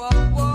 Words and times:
whoa, 0.00 0.08
whoa. 0.30 0.49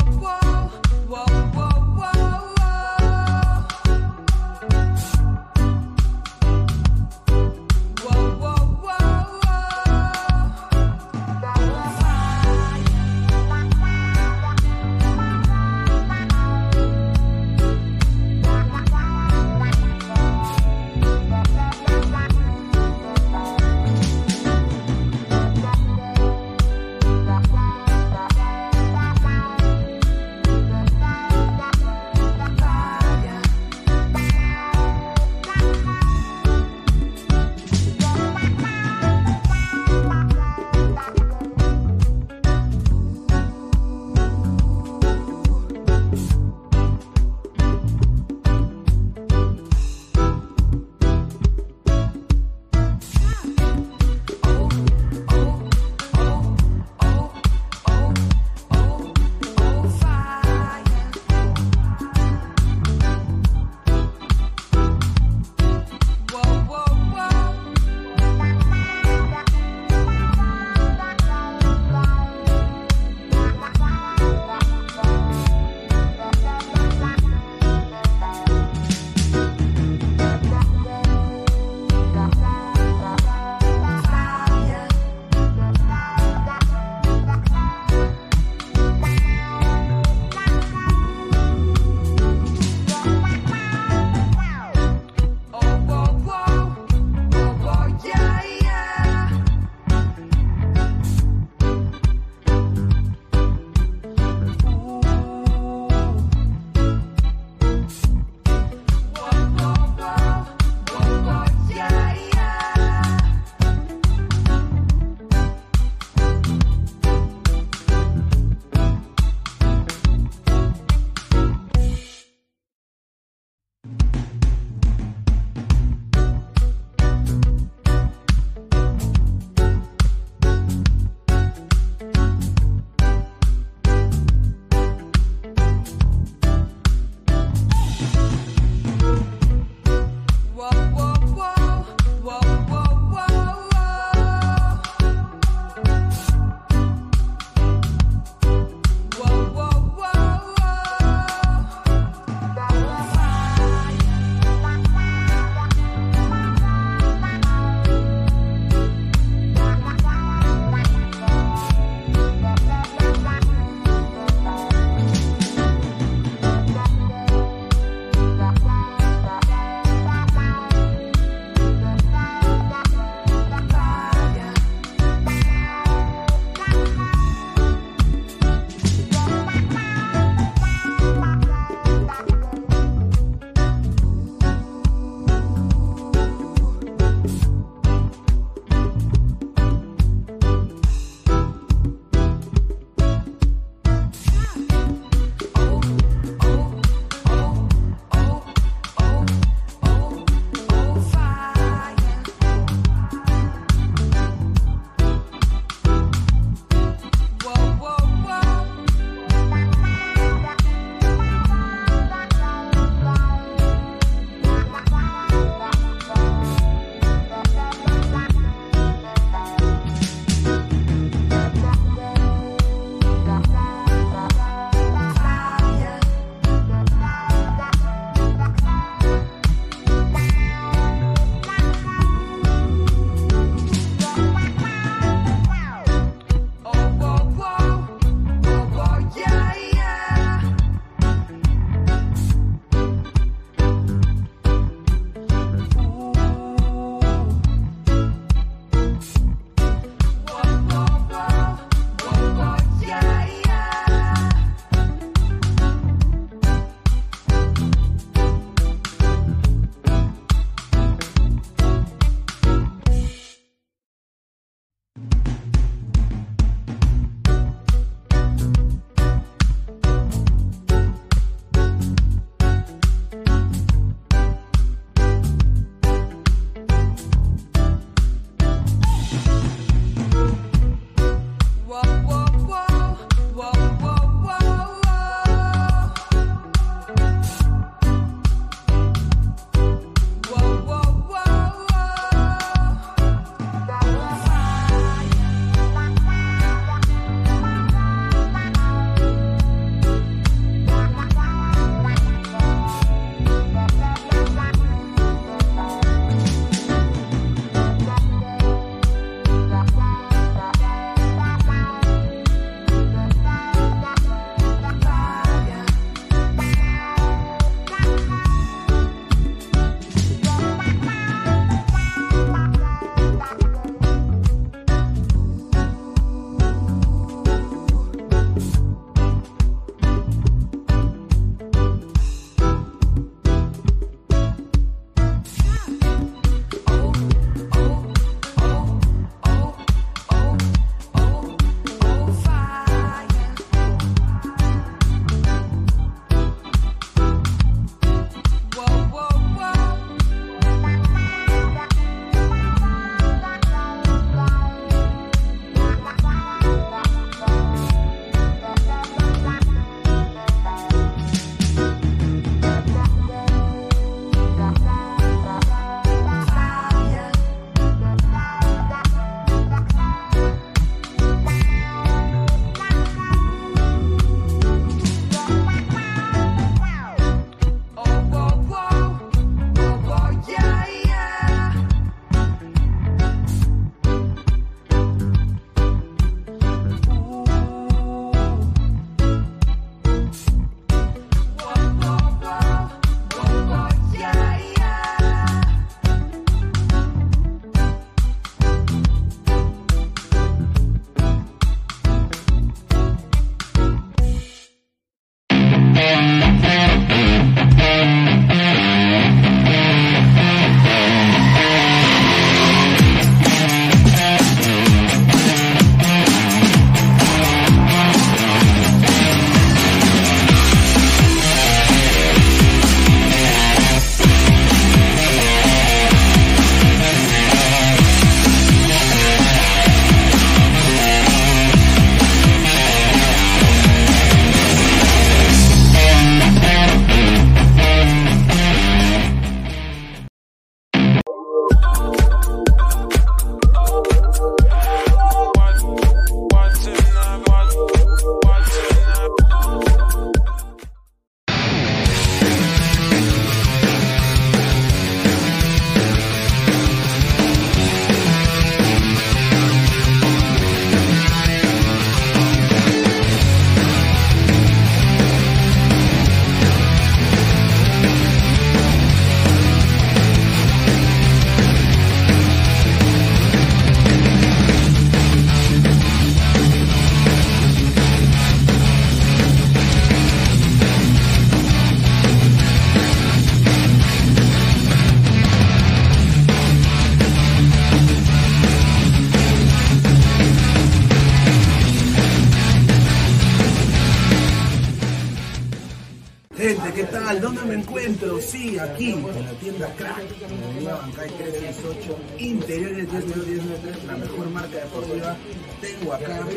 Gente, 497.15 497.21
¿qué 497.21 497.21
tal? 497.21 497.21
¿Dónde 497.21 497.41
me 497.43 497.61
encuentro? 497.61 498.21
Sí, 498.21 498.57
aquí, 498.59 498.91
en 498.91 499.25
la 499.25 499.31
tienda 499.33 499.73
Crack, 499.77 500.03
en 500.29 500.41
la 500.41 500.47
avenida 500.47 500.75
Bancay 500.75 501.09
368, 501.09 501.97
interiores 502.19 502.87
10993, 502.91 503.83
la 503.85 503.97
mejor 503.97 504.29
marca 504.29 504.57
deportiva. 504.57 505.17
Tengo 505.61 505.93
acá 505.93 506.27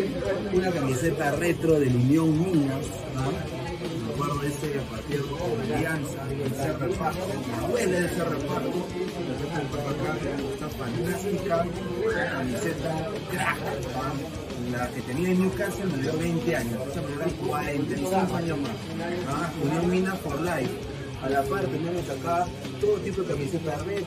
una 0.53 0.71
camiseta 0.71 1.33
retro 1.33 1.81
del 1.81 1.98
esta 10.79 10.85
fantástica 10.85 11.67
camiseta 12.31 13.11
Crack, 13.31 13.59
¿no? 14.71 14.77
la 14.77 14.89
que 14.91 15.01
tenía 15.03 15.31
en 15.31 15.41
Newcastle 15.41 15.87
me 15.87 16.03
dio 16.03 16.19
20 16.19 16.57
años, 16.57 16.89
esa 16.91 17.03
me 17.03 17.09
dio 17.09 17.37
45 17.47 18.37
años 18.37 18.59
más. 18.59 18.71
¿ah? 19.29 19.53
Unión 19.63 19.91
Mina 19.91 20.15
for 20.17 20.41
Life. 20.41 20.71
A 21.23 21.29
la 21.29 21.43
par 21.43 21.65
tenemos 21.67 22.09
acá 22.09 22.47
todo 22.81 22.97
tipo 22.99 23.23
de 23.23 23.29
camisetas 23.35 23.87
red, 23.87 24.05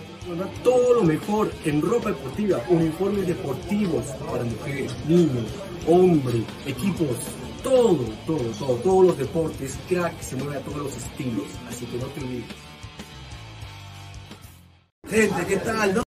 todo 0.63 0.94
lo 0.94 1.04
mejor 1.04 1.51
en 1.66 1.82
ropa 1.82 2.08
deportiva, 2.10 2.63
uniformes 2.70 3.28
deportivos 3.28 4.06
para 4.32 4.46
mujeres, 4.46 4.94
niños, 5.10 5.46
hombres, 5.88 6.44
equipos, 6.66 7.18
todo, 7.63 8.06
todo, 8.25 8.50
todo, 8.58 8.75
todos 8.75 9.06
los 9.08 9.18
deportes, 9.18 9.78
crack, 9.90 10.22
se 10.22 10.38
mueve 10.38 10.56
a 10.56 10.62
todos 10.62 10.84
los 10.84 10.96
estilos, 10.96 11.48
así 11.68 11.86
que 11.86 11.98
no 11.98 12.06
te 12.06 12.22
olvides. 12.22 12.46
Gente, 15.10 15.46
¿qué 15.48 15.58
tal? 15.58 15.96
¿No? 15.96 16.11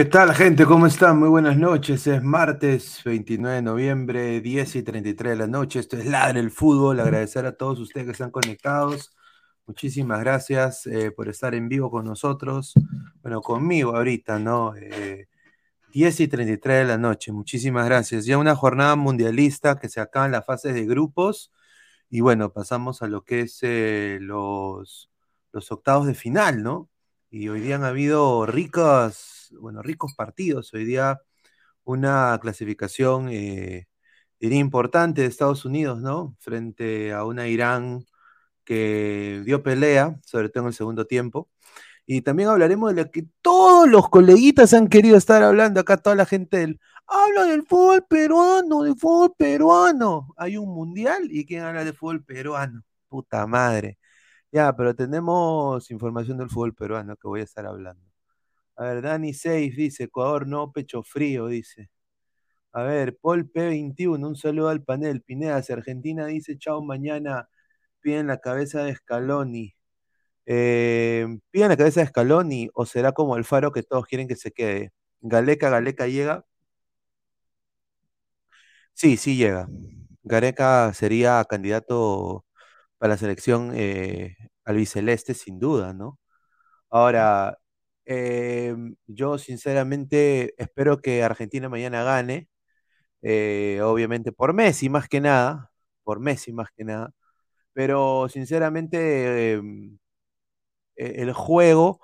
¿Qué 0.00 0.06
tal, 0.06 0.34
gente? 0.34 0.64
¿Cómo 0.64 0.86
están? 0.86 1.18
Muy 1.18 1.28
buenas 1.28 1.58
noches. 1.58 2.06
Es 2.06 2.22
martes 2.22 3.02
29 3.04 3.56
de 3.56 3.60
noviembre, 3.60 4.40
10 4.40 4.76
y 4.76 4.82
33 4.82 5.32
de 5.32 5.36
la 5.36 5.46
noche. 5.46 5.78
Esto 5.78 5.98
es 5.98 6.06
Ladre 6.06 6.40
el 6.40 6.50
Fútbol. 6.50 7.00
Agradecer 7.00 7.44
a 7.44 7.54
todos 7.54 7.78
ustedes 7.80 8.06
que 8.06 8.12
están 8.12 8.30
conectados. 8.30 9.14
Muchísimas 9.66 10.20
gracias 10.20 10.86
eh, 10.86 11.10
por 11.10 11.28
estar 11.28 11.54
en 11.54 11.68
vivo 11.68 11.90
con 11.90 12.06
nosotros. 12.06 12.72
Bueno, 13.20 13.42
conmigo 13.42 13.94
ahorita, 13.94 14.38
¿no? 14.38 14.74
Eh, 14.74 15.28
10 15.92 16.20
y 16.20 16.28
33 16.28 16.78
de 16.78 16.84
la 16.86 16.96
noche. 16.96 17.30
Muchísimas 17.30 17.84
gracias. 17.84 18.24
Ya 18.24 18.38
una 18.38 18.56
jornada 18.56 18.96
mundialista 18.96 19.78
que 19.78 19.90
se 19.90 20.00
acaba 20.00 20.24
en 20.24 20.32
las 20.32 20.46
fases 20.46 20.72
de 20.72 20.86
grupos. 20.86 21.52
Y 22.08 22.20
bueno, 22.20 22.54
pasamos 22.54 23.02
a 23.02 23.06
lo 23.06 23.22
que 23.22 23.40
es 23.40 23.58
eh, 23.60 24.16
los, 24.22 25.10
los 25.52 25.70
octavos 25.70 26.06
de 26.06 26.14
final, 26.14 26.62
¿no? 26.62 26.88
Y 27.30 27.50
hoy 27.50 27.60
día 27.60 27.76
han 27.76 27.84
habido 27.84 28.46
ricas, 28.46 29.39
bueno, 29.50 29.82
ricos 29.82 30.14
partidos. 30.14 30.72
Hoy 30.74 30.84
día 30.84 31.20
una 31.84 32.38
clasificación, 32.40 33.28
eh, 33.30 33.88
diría 34.40 34.58
importante 34.58 35.22
de 35.22 35.28
Estados 35.28 35.64
Unidos, 35.64 36.00
¿no? 36.00 36.36
Frente 36.40 37.12
a 37.12 37.24
una 37.24 37.48
Irán 37.48 38.04
que 38.64 39.42
dio 39.44 39.62
pelea, 39.62 40.18
sobre 40.24 40.48
todo 40.50 40.64
en 40.64 40.68
el 40.68 40.74
segundo 40.74 41.06
tiempo. 41.06 41.50
Y 42.06 42.22
también 42.22 42.48
hablaremos 42.48 42.94
de 42.94 43.04
lo 43.04 43.10
que 43.10 43.26
todos 43.42 43.88
los 43.88 44.08
coleguitas 44.10 44.74
han 44.74 44.88
querido 44.88 45.16
estar 45.16 45.42
hablando 45.42 45.80
acá, 45.80 45.96
toda 45.98 46.16
la 46.16 46.26
gente 46.26 46.58
del, 46.58 46.80
habla 47.06 47.44
del 47.44 47.64
fútbol 47.66 48.04
peruano, 48.08 48.82
del 48.82 48.96
fútbol 48.96 49.34
peruano. 49.38 50.34
Hay 50.36 50.56
un 50.56 50.68
mundial 50.74 51.28
y 51.30 51.46
¿quién 51.46 51.62
habla 51.64 51.84
de 51.84 51.92
fútbol 51.92 52.24
peruano? 52.24 52.82
Puta 53.08 53.46
madre. 53.46 53.98
Ya, 54.52 54.74
pero 54.76 54.94
tenemos 54.94 55.90
información 55.90 56.38
del 56.38 56.50
fútbol 56.50 56.74
peruano 56.74 57.16
que 57.16 57.28
voy 57.28 57.40
a 57.42 57.44
estar 57.44 57.66
hablando. 57.66 58.09
A 58.80 58.84
ver, 58.84 59.02
Dani 59.02 59.34
6 59.34 59.76
dice, 59.76 60.04
Ecuador 60.04 60.46
no, 60.46 60.72
pecho 60.72 61.02
frío, 61.02 61.48
dice. 61.48 61.90
A 62.72 62.82
ver, 62.84 63.18
Paul 63.18 63.50
P21, 63.50 64.28
un 64.28 64.36
saludo 64.36 64.68
al 64.70 64.84
panel. 64.84 65.22
Pineda, 65.22 65.62
si 65.62 65.72
Argentina 65.72 66.26
dice 66.26 66.58
chao 66.58 66.82
mañana, 66.82 67.48
piden 68.00 68.28
la 68.28 68.38
cabeza 68.40 68.84
de 68.84 68.94
Scaloni. 68.96 69.74
Eh, 70.46 71.26
¿Piden 71.52 71.70
la 71.70 71.76
cabeza 71.78 72.00
de 72.00 72.08
Scaloni 72.08 72.70
o 72.74 72.86
será 72.86 73.12
como 73.12 73.36
el 73.36 73.44
faro 73.44 73.72
que 73.72 73.82
todos 73.84 74.06
quieren 74.06 74.28
que 74.28 74.36
se 74.36 74.52
quede? 74.52 74.92
Galeca, 75.22 75.70
Galeca 75.70 76.06
llega. 76.08 76.46
Sí, 78.94 79.16
sí 79.16 79.36
llega. 79.36 79.68
Gareca 80.22 80.92
sería 80.94 81.44
candidato 81.48 82.44
para 82.98 83.14
la 83.14 83.18
selección 83.18 83.72
eh, 83.74 84.36
albiceleste, 84.64 85.34
sin 85.34 85.58
duda, 85.58 85.94
¿no? 85.94 86.18
Ahora, 86.90 87.58
eh, 88.10 88.76
yo 89.08 89.38
sinceramente 89.38 90.54
espero 90.62 90.98
que 91.00 91.22
Argentina 91.24 91.68
mañana 91.70 92.04
gane, 92.04 92.48
eh, 93.22 93.80
obviamente 93.84 94.32
por 94.32 94.54
Messi 94.54 94.88
más 94.90 95.08
que 95.08 95.20
nada, 95.20 95.72
por 96.04 96.20
Messi 96.20 96.52
más 96.52 96.70
que 96.76 96.84
nada, 96.84 97.12
pero 97.74 98.28
sinceramente 98.30 99.54
em, 99.54 99.98
e- 100.96 101.22
el 101.22 101.32
juego, 101.32 102.00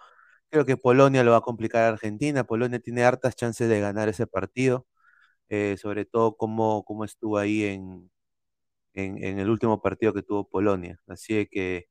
creo 0.50 0.64
que 0.66 0.76
Polonia 0.76 1.24
lo 1.24 1.32
va 1.32 1.38
a 1.38 1.40
complicar 1.42 1.84
a 1.84 1.88
Argentina, 1.88 2.44
Polonia 2.44 2.80
tiene 2.80 3.04
hartas 3.04 3.36
chances 3.36 3.68
de 3.68 3.80
ganar 3.80 4.08
ese 4.08 4.26
partido, 4.26 4.86
eh, 5.50 5.76
sobre 5.78 6.04
todo 6.06 6.36
como, 6.36 6.84
como 6.84 7.04
estuvo 7.06 7.38
ahí 7.38 7.64
en, 7.64 8.10
en, 8.94 9.22
en 9.24 9.38
el 9.40 9.50
último 9.50 9.80
partido 9.82 10.12
que 10.14 10.22
tuvo 10.22 10.48
Polonia. 10.48 11.00
Así 11.08 11.46
que 11.50 11.86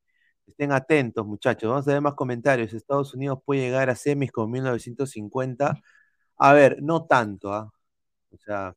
estén 0.47 0.71
atentos, 0.71 1.25
muchachos. 1.25 1.69
Vamos 1.69 1.87
a 1.87 1.91
ver 1.93 2.01
más 2.01 2.15
comentarios. 2.15 2.73
Estados 2.73 3.13
Unidos 3.13 3.39
puede 3.45 3.61
llegar 3.61 3.89
a 3.89 3.95
semis 3.95 4.31
con 4.31 4.51
1950. 4.51 5.81
A 6.37 6.53
ver, 6.53 6.77
no 6.81 7.05
tanto, 7.05 7.53
¿ah? 7.53 7.71
O 8.31 8.37
sea, 8.37 8.75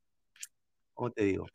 ¿cómo 0.95 1.11
te 1.13 1.25
digo? 1.25 1.47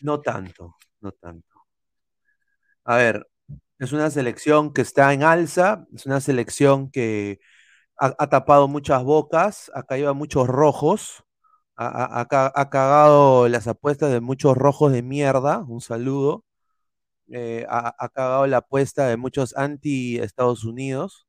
No 0.00 0.20
tanto, 0.20 0.76
no 1.00 1.12
tanto. 1.12 1.46
A 2.84 2.96
ver, 2.96 3.28
es 3.78 3.92
una 3.92 4.10
selección 4.10 4.72
que 4.72 4.82
está 4.82 5.12
en 5.12 5.22
alza, 5.22 5.86
es 5.94 6.06
una 6.06 6.20
selección 6.20 6.90
que 6.90 7.40
ha, 7.98 8.14
ha 8.18 8.28
tapado 8.30 8.68
muchas 8.68 9.04
bocas, 9.04 9.70
acá 9.74 9.96
lleva 9.96 10.14
muchos 10.14 10.48
rojos, 10.48 11.24
ha, 11.76 12.20
ha 12.20 12.70
cagado 12.70 13.48
las 13.48 13.68
apuestas 13.68 14.10
de 14.12 14.20
muchos 14.20 14.56
rojos 14.56 14.92
de 14.92 15.02
mierda, 15.02 15.60
un 15.68 15.80
saludo, 15.80 16.44
eh, 17.32 17.66
ha, 17.68 17.94
cagado 18.10 18.46
la 18.46 18.58
apuesta 18.58 19.06
de 19.08 19.16
muchos 19.16 19.56
anti-Estados 19.56 20.64
Unidos, 20.64 21.26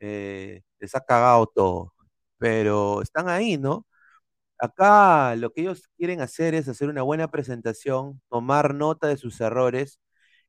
eh, 0.00 0.62
les 0.80 0.94
ha 0.94 1.00
cagado 1.02 1.46
todo, 1.54 1.94
pero 2.38 3.02
están 3.02 3.28
ahí, 3.28 3.58
¿no? 3.58 3.86
Acá 4.58 5.36
lo 5.36 5.52
que 5.52 5.62
ellos 5.62 5.88
quieren 5.98 6.20
hacer 6.20 6.54
es 6.54 6.68
hacer 6.68 6.88
una 6.88 7.02
buena 7.02 7.30
presentación, 7.30 8.22
tomar 8.30 8.74
nota 8.74 9.08
de 9.08 9.16
sus 9.16 9.40
errores 9.40 10.00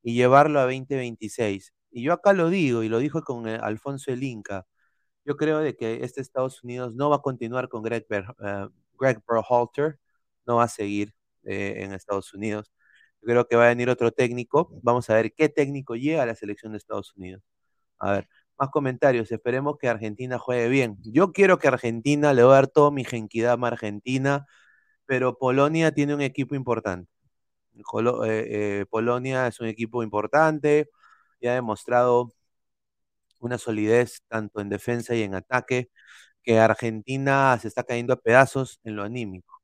y 0.03 0.15
llevarlo 0.15 0.60
a 0.60 0.63
2026. 0.63 1.74
Y 1.91 2.03
yo 2.03 2.13
acá 2.13 2.34
lo 2.34 2.50
digo, 2.50 2.84
y 2.84 2.89
lo 2.89 3.00
dijo 3.00 3.24
con 3.24 3.48
eh, 3.48 3.58
Alfonso 3.62 4.12
el 4.12 4.24
Inca, 4.24 4.65
yo 5.25 5.38
creo 5.38 5.60
de 5.60 5.75
que 5.77 6.03
este 6.03 6.22
Estados 6.22 6.63
Unidos 6.63 6.96
no 6.96 7.10
va 7.10 7.17
a 7.17 7.22
continuar 7.22 7.70
con 7.70 7.84
Greg, 7.84 8.08
Ber- 8.10 8.25
eh, 8.46 8.67
Greg 9.00 9.22
no 10.46 10.55
va 10.58 10.63
a 10.63 10.67
seguir 10.67 11.13
eh, 11.44 11.75
en 11.84 11.94
Estados 11.94 12.34
Unidos. 12.34 12.72
Creo 13.25 13.48
que 13.48 13.55
va 13.55 13.65
a 13.65 13.70
venir 13.70 13.89
otro 13.89 14.12
técnico. 14.12 14.70
Vamos 14.84 15.10
a 15.10 15.15
ver 15.15 15.34
qué 15.34 15.50
técnico 15.50 15.96
llega 15.96 16.24
a 16.24 16.25
la 16.25 16.36
selección 16.36 16.72
de 16.74 16.77
Estados 16.79 17.13
Unidos. 17.15 17.44
A 18.00 18.13
ver, 18.13 18.29
más 18.60 18.70
comentarios. 18.70 19.32
Esperemos 19.32 19.77
que 19.77 19.89
Argentina 19.89 20.39
juegue 20.39 20.70
bien. 20.70 20.98
Yo 21.03 21.34
quiero 21.34 21.60
que 21.60 21.67
Argentina, 21.67 22.34
le 22.34 22.44
voy 22.44 22.53
a 22.53 22.55
dar 22.55 22.67
todo 22.67 22.91
mi 22.91 23.03
genquidad 23.05 23.58
a 23.63 23.67
Argentina, 23.67 24.46
pero 25.05 25.38
Polonia 25.38 25.91
tiene 25.94 26.15
un 26.15 26.22
equipo 26.22 26.55
importante. 26.55 27.10
Eh, 27.75 28.82
eh, 28.82 28.86
Polonia 28.89 29.48
es 29.48 29.60
un 29.60 29.67
equipo 29.67 30.03
importante 30.03 30.89
y 31.39 31.48
ha 31.48 31.53
demostrado 31.55 32.34
una 33.39 33.58
solidez 33.58 34.24
tanto 34.27 34.60
en 34.62 34.70
defensa 34.70 35.15
y 35.15 35.24
en 35.24 35.36
ataque 35.36 35.89
que 36.44 36.60
Argentina 36.60 37.58
se 37.62 37.67
está 37.70 37.84
cayendo 37.84 38.13
a 38.13 38.22
pedazos 38.22 38.79
en 38.84 38.96
lo 38.96 39.03
anímico. 39.03 39.54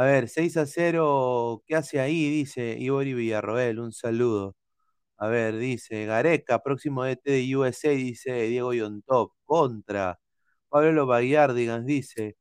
A 0.00 0.04
ver, 0.04 0.30
6 0.30 0.56
a 0.56 0.64
0, 0.64 1.62
¿qué 1.66 1.76
hace 1.76 2.00
ahí? 2.00 2.30
Dice 2.30 2.74
Ibori 2.78 3.12
Villarroel, 3.12 3.78
un 3.80 3.92
saludo. 3.92 4.56
A 5.18 5.28
ver, 5.28 5.58
dice 5.58 6.06
Gareca, 6.06 6.60
próximo 6.62 7.04
DT 7.04 7.30
de 7.32 7.56
USA, 7.56 7.90
dice 7.90 8.32
Diego 8.44 8.74
Yontop, 8.74 9.32
contra. 9.44 10.20
Pablo 10.70 11.06
Baguiardigans 11.06 11.86
dice 11.86 12.38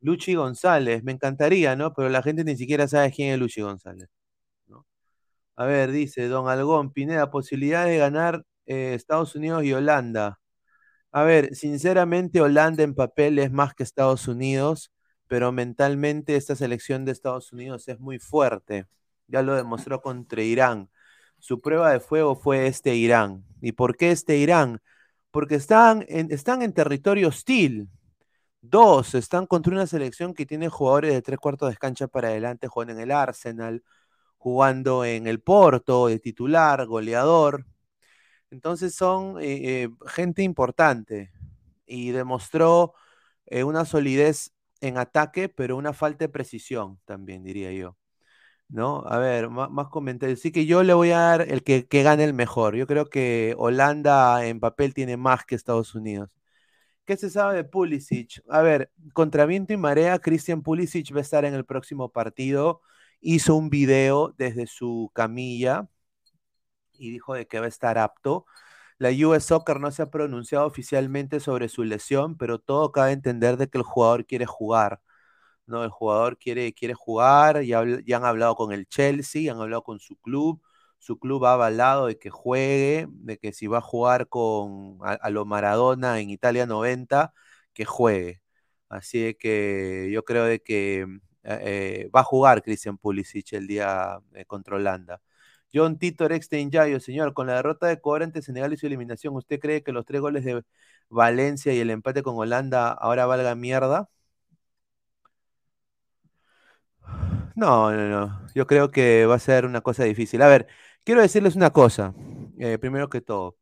Luchi 0.00 0.34
González, 0.36 1.04
me 1.04 1.12
encantaría, 1.12 1.76
¿no? 1.76 1.94
Pero 1.94 2.08
la 2.10 2.22
gente 2.22 2.44
ni 2.44 2.56
siquiera 2.56 2.88
sabe 2.88 3.12
quién 3.12 3.32
es 3.34 3.40
Luchi 3.40 3.62
González. 3.62 4.08
A 5.56 5.66
ver, 5.66 5.90
dice 5.92 6.28
Don 6.28 6.48
Algón, 6.48 6.92
Pineda, 6.92 7.30
posibilidad 7.30 7.86
de 7.86 7.98
ganar 7.98 8.44
eh, 8.66 8.94
Estados 8.94 9.34
Unidos 9.34 9.64
y 9.64 9.72
Holanda. 9.72 10.40
A 11.12 11.24
ver, 11.24 11.54
sinceramente 11.56 12.40
Holanda 12.40 12.82
en 12.84 12.94
papel 12.94 13.38
es 13.38 13.52
más 13.52 13.74
que 13.74 13.82
Estados 13.84 14.28
Unidos, 14.28 14.92
pero 15.32 15.50
mentalmente 15.50 16.36
esta 16.36 16.54
selección 16.54 17.06
de 17.06 17.12
Estados 17.12 17.54
Unidos 17.54 17.88
es 17.88 17.98
muy 17.98 18.18
fuerte. 18.18 18.84
Ya 19.28 19.40
lo 19.40 19.54
demostró 19.54 20.02
contra 20.02 20.42
Irán 20.42 20.90
su 21.38 21.62
prueba 21.62 21.90
de 21.90 22.00
fuego 22.00 22.36
fue 22.36 22.66
este 22.66 22.96
Irán. 22.96 23.42
¿Y 23.62 23.72
por 23.72 23.96
qué 23.96 24.10
este 24.10 24.36
Irán? 24.36 24.82
Porque 25.30 25.54
están 25.54 26.04
en, 26.08 26.30
están 26.30 26.60
en 26.60 26.74
territorio 26.74 27.28
hostil. 27.28 27.88
Dos, 28.60 29.14
están 29.14 29.46
contra 29.46 29.72
una 29.72 29.86
selección 29.86 30.34
que 30.34 30.44
tiene 30.44 30.68
jugadores 30.68 31.14
de 31.14 31.22
tres 31.22 31.38
cuartos 31.38 31.70
de 31.70 31.78
cancha 31.78 32.08
para 32.08 32.28
adelante, 32.28 32.68
jugando 32.68 32.92
en 32.92 33.00
el 33.00 33.10
Arsenal, 33.10 33.82
jugando 34.36 35.02
en 35.06 35.26
el 35.26 35.40
Porto, 35.40 36.08
de 36.08 36.18
titular, 36.18 36.84
goleador. 36.84 37.64
Entonces 38.50 38.94
son 38.94 39.38
eh, 39.40 39.84
eh, 39.84 39.88
gente 40.08 40.42
importante 40.42 41.32
y 41.86 42.10
demostró 42.10 42.92
eh, 43.46 43.64
una 43.64 43.86
solidez 43.86 44.52
en 44.82 44.98
ataque, 44.98 45.48
pero 45.48 45.76
una 45.76 45.92
falta 45.94 46.26
de 46.26 46.28
precisión 46.30 47.00
también, 47.06 47.42
diría 47.44 47.72
yo. 47.72 47.96
¿no? 48.72 49.04
A 49.06 49.18
ver, 49.18 49.50
más, 49.50 49.88
comentarios. 49.88 50.40
Sí 50.40 50.52
que 50.52 50.66
yo 50.66 50.82
le 50.82 50.94
voy 50.94 51.10
a 51.12 51.18
dar 51.20 51.42
el 51.42 51.62
que, 51.62 51.86
gane 52.02 52.24
el 52.24 52.34
mejor. 52.34 52.76
Yo 52.76 52.86
creo 52.86 53.06
que 53.10 53.54
Holanda 53.58 54.46
en 54.46 54.60
papel 54.60 54.94
tiene 54.94 55.16
más 55.16 55.44
que 55.44 55.54
Estados 55.54 55.94
Unidos. 55.94 56.30
¿Qué 57.04 57.16
se 57.16 57.30
sabe 57.30 57.56
de 57.56 57.64
Pulisic? 57.64 58.42
A 58.48 58.62
ver, 58.62 58.90
contra 59.14 59.46
viento 59.46 59.72
y 59.72 59.76
marea, 59.76 60.18
Christian 60.20 60.62
Pulisic 60.62 61.14
va 61.14 61.18
a 61.18 61.22
estar 61.22 61.44
en 61.44 61.54
el 61.54 61.64
próximo 61.64 62.10
partido. 62.12 62.80
Hizo 63.20 63.56
un 63.56 63.70
video 63.70 64.34
desde 64.38 64.66
su 64.66 65.10
camilla 65.14 65.88
y 66.94 67.10
dijo 67.10 67.34
de 67.34 67.46
que 67.46 67.60
va 67.60 67.66
a 67.66 67.68
estar 67.68 67.98
apto. 67.98 68.46
La 69.02 69.10
US 69.10 69.46
Soccer 69.46 69.80
no 69.80 69.90
se 69.90 70.02
ha 70.02 70.10
pronunciado 70.10 70.64
oficialmente 70.64 71.40
sobre 71.40 71.68
su 71.68 71.82
lesión, 71.82 72.36
pero 72.36 72.60
todo 72.60 72.92
cabe 72.92 73.10
entender 73.12 73.56
de 73.56 73.68
que 73.68 73.78
el 73.78 73.84
jugador 73.84 74.26
quiere 74.26 74.46
jugar. 74.46 75.00
¿no? 75.66 75.84
El 75.84 75.90
jugador 75.90 76.38
quiere, 76.38 76.72
quiere 76.74 76.94
jugar, 76.94 77.62
ya, 77.62 77.84
ya 78.06 78.16
han 78.18 78.24
hablado 78.24 78.54
con 78.56 78.72
el 78.72 78.86
Chelsea, 78.88 79.52
han 79.52 79.60
hablado 79.60 79.82
con 79.84 80.00
su 80.00 80.16
club, 80.18 80.62
su 80.98 81.18
club 81.18 81.44
ha 81.46 81.54
avalado 81.54 82.06
de 82.06 82.18
que 82.18 82.30
juegue, 82.30 83.08
de 83.10 83.38
que 83.38 83.52
si 83.52 83.66
va 83.66 83.78
a 83.78 83.80
jugar 83.80 84.28
con 84.28 84.98
a, 85.02 85.30
lo 85.30 85.46
Maradona 85.46 86.20
en 86.20 86.30
Italia 86.30 86.66
90, 86.66 87.34
que 87.74 87.84
juegue. 87.84 88.42
Así 88.88 89.34
que 89.34 90.10
yo 90.12 90.24
creo 90.24 90.44
de 90.44 90.60
que 90.62 91.06
eh, 91.44 92.10
va 92.14 92.20
a 92.20 92.24
jugar 92.24 92.62
Christian 92.62 92.98
Pulisic 92.98 93.52
el 93.54 93.66
día 93.66 94.20
eh, 94.34 94.44
contra 94.44 94.76
Holanda. 94.76 95.20
John 95.74 95.98
Tito 95.98 96.28
Rextein 96.28 96.70
Yayo, 96.70 97.00
señor, 97.00 97.34
con 97.34 97.46
la 97.46 97.54
derrota 97.54 97.86
de 97.86 97.94
Ecuador 97.94 98.22
ante 98.24 98.42
Senegal 98.42 98.72
y 98.72 98.76
su 98.76 98.86
eliminación, 98.86 99.34
¿usted 99.36 99.58
cree 99.60 99.82
que 99.82 99.92
los 99.92 100.04
tres 100.04 100.20
goles 100.20 100.44
de 100.44 100.62
Valencia 101.08 101.72
y 101.74 101.80
el 101.80 101.90
empate 101.90 102.22
con 102.22 102.36
Holanda 102.36 102.90
ahora 102.92 103.26
valga 103.26 103.54
mierda? 103.54 104.08
No, 107.54 107.92
no, 107.92 108.08
no. 108.08 108.46
Yo 108.54 108.66
creo 108.66 108.90
que 108.90 109.26
va 109.26 109.34
a 109.36 109.38
ser 109.38 109.66
una 109.66 109.80
cosa 109.82 110.04
difícil. 110.04 110.42
A 110.42 110.48
ver, 110.48 110.66
quiero 111.04 111.20
decirles 111.20 111.56
una 111.56 111.70
cosa, 111.70 112.14
eh, 112.58 112.78
primero 112.78 113.08
que 113.08 113.20
todo. 113.20 113.56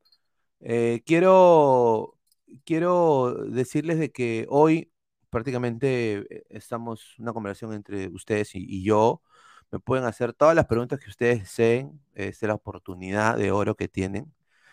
Eh, 0.61 1.03
quiero, 1.07 2.19
quiero 2.65 3.35
decirles 3.51 3.99
de 3.99 4.13
que 4.13 4.47
hoy 4.51 4.93
prácticamente 5.31 6.27
eh, 6.31 6.45
estamos 6.51 7.19
una 7.19 7.33
conversación 7.33 7.75
entre 7.75 8.09
ustedes 8.09 8.55
y, 8.55 8.85
yo. 8.85 9.23
Me 9.73 9.79
pueden 9.81 10.05
hacer 10.05 10.33
todas 10.33 10.55
las 10.57 10.67
preguntas 10.67 11.01
que 11.01 11.11
ustedes 11.11 11.41
deseen. 11.41 12.01
es 12.15 12.43
la 12.43 12.55
oportunidad 12.55 13.37
de 13.37 13.53
oro 13.53 13.77
que 13.77 13.89
tienen, 13.89 14.33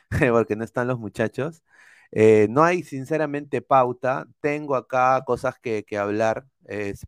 porque 0.31 0.55
no 0.55 0.63
están 0.63 0.87
los 0.87 0.99
muchachos. 0.99 1.63
no 2.49 2.63
hay 2.63 2.83
sinceramente 2.83 3.61
pauta. 3.61 4.27
Tengo 4.41 4.75
acá 4.75 5.23
cosas 5.25 5.59
que, 5.59 5.83
que 5.85 5.97
hablar. 5.97 6.45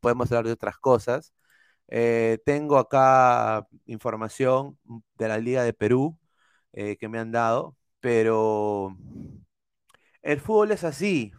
podemos 0.01 0.31
hablar 0.31 0.46
de 0.46 0.53
otras 0.53 0.77
cosas. 0.77 1.34
Eh, 1.89 2.39
tengo 2.46 2.77
acá 2.77 3.67
información 3.86 4.77
de 5.17 5.27
la 5.27 5.38
Liga 5.39 5.63
de 5.63 5.74
Perú 5.74 6.17
eh, 6.74 6.98
que 6.98 7.10
me 7.10 7.19
han 7.19 7.31
dado, 7.31 7.75
pero 8.00 8.96
el 10.22 10.39
fútbol 10.39 10.72
es 10.72 10.84
así. 10.84 11.34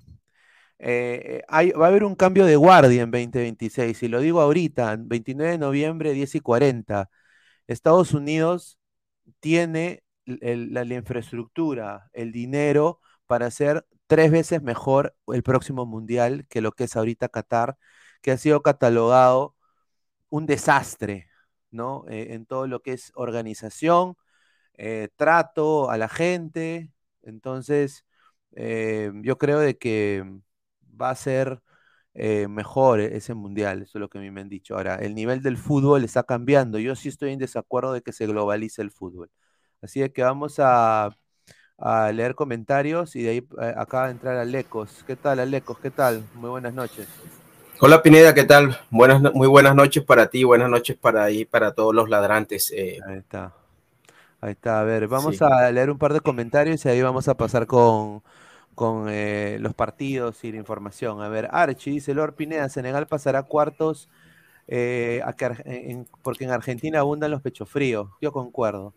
Eh, 0.83 1.43
va 1.51 1.87
a 1.87 1.89
haber 1.89 2.05
un 2.05 2.15
cambio 2.17 2.47
de 2.47 2.57
guardia 2.57 3.03
en 3.03 3.11
2026, 3.11 4.03
y 4.03 4.09
lo 4.09 4.21
digo 4.21 4.41
ahorita, 4.41 4.97
29 4.99 5.53
de 5.53 5.59
noviembre, 5.59 6.13
10 6.15 6.35
y 6.37 6.41
40. 6.41 7.11
Estados 7.67 8.15
Unidos 8.15 8.79
tiene 9.41 10.05
la, 10.27 10.85
infraestructura, 10.85 12.11
el 12.13 12.33
dinero 12.33 13.01
para 13.27 13.47
hacer 13.47 13.87
tres 14.07 14.31
veces 14.31 14.63
mejor 14.63 15.15
el 15.29 15.43
próximo 15.43 15.87
mundial 15.87 16.47
que 16.49 16.61
lo 16.61 16.73
que 16.73 16.85
es 16.85 16.97
ahorita 16.97 17.29
Qatar, 17.29 17.79
que 18.23 18.33
ha 18.33 18.39
sido 18.39 18.63
catalogado 18.63 19.57
un 20.31 20.47
desastre, 20.47 21.29
¿no? 21.71 22.05
Eh, 22.09 22.35
en 22.35 22.47
todo 22.47 22.67
lo 22.67 22.83
que 22.83 22.95
es 22.95 23.13
organización, 23.15 24.17
eh, 24.75 25.09
trato 25.17 25.91
a 25.91 25.99
la 25.99 26.09
gente. 26.09 26.91
Entonces, 27.23 28.07
eh, 28.53 29.13
yo 29.23 29.39
creo 29.39 29.61
de 29.61 29.79
que 29.79 30.25
va 31.00 31.11
a 31.11 31.14
ser 31.14 31.61
mejor 32.12 33.00
ese 33.00 33.35
mundial, 33.35 33.83
eso 33.83 33.99
es 33.99 34.00
lo 34.00 34.11
que 34.11 34.19
a 34.19 34.21
mí 34.21 34.30
me 34.30 34.40
han 34.40 34.49
dicho. 34.49 34.75
Ahora, 34.75 34.97
el 34.97 35.14
nivel 35.14 35.42
del 35.42 35.57
fútbol 35.57 36.04
está 36.04 36.25
cambiando. 36.25 36.78
Yo 36.78 36.97
sí 36.97 37.08
estoy 37.08 37.32
en 37.32 37.39
desacuerdo 37.39 37.93
de 37.93 38.02
que 38.02 38.13
se 38.13 38.26
globalice 38.26 38.82
el 38.82 38.91
fútbol. 38.91 39.30
Así 39.80 40.06
que 40.10 40.23
vamos 40.23 40.58
a, 40.58 41.17
a 41.80 42.13
leer 42.13 42.34
comentarios 42.34 43.17
y 43.17 43.23
de 43.23 43.30
ahí 43.30 43.49
acaba 43.76 44.06
de 44.06 44.13
entrar 44.13 44.36
Alecos. 44.36 45.02
¿Qué 45.06 45.17
tal, 45.17 45.41
Alecos? 45.41 45.78
¿Qué 45.78 45.91
tal? 45.91 46.23
Muy 46.34 46.50
buenas 46.50 46.75
noches. 46.75 47.08
Hola 47.80 48.02
Pineda, 48.02 48.34
¿qué 48.34 48.45
tal? 48.45 48.76
Buenas, 48.91 49.23
muy 49.32 49.49
buenas 49.49 49.75
noches 49.75 50.04
para 50.04 50.28
ti, 50.28 50.45
buenas 50.45 50.69
noches 50.69 50.99
para 50.99 51.25
ahí, 51.25 51.47
para 51.47 51.73
todos 51.73 51.95
los 51.95 52.10
ladrantes. 52.10 52.71
Eh. 52.76 52.99
Ahí 53.06 53.17
está. 53.17 53.54
Ahí 54.43 54.50
está. 54.52 54.80
A 54.80 54.84
ver, 54.84 55.08
vamos 55.08 55.41
a 55.41 55.71
leer 55.71 55.91
un 55.91 55.97
par 55.97 56.13
de 56.13 56.21
comentarios 56.21 56.84
y 56.84 56.89
ahí 56.91 57.00
vamos 57.00 57.26
a 57.28 57.34
pasar 57.34 57.67
con, 57.67 58.23
con 58.75 59.06
eh, 59.09 59.59
los 59.61 59.75
partidos 59.75 60.45
y 60.45 60.52
la 60.52 60.59
información. 60.59 61.23
A 61.23 61.28
ver, 61.28 61.49
Archie 61.50 61.93
dice, 61.93 62.15
Lord 62.15 62.35
Pineda, 62.35 62.69
Senegal 62.69 63.06
pasará 63.06 63.43
cuartos 63.43 64.09
eh, 64.67 65.23
porque 66.23 66.45
en 66.45 66.50
Argentina 66.50 67.00
abundan 67.00 67.30
los 67.30 67.43
pechos 67.43 67.69
fríos. 67.69 68.09
Yo 68.21 68.33
concuerdo. 68.33 68.95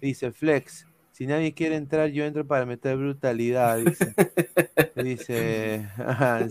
Dice 0.00 0.32
Flex, 0.32 0.86
si 1.12 1.26
nadie 1.26 1.54
quiere 1.54 1.76
entrar, 1.76 2.08
yo 2.08 2.24
entro 2.24 2.46
para 2.46 2.66
meter 2.66 2.96
brutalidad, 2.96 3.78
dice. 3.78 4.14
dice, 4.96 5.88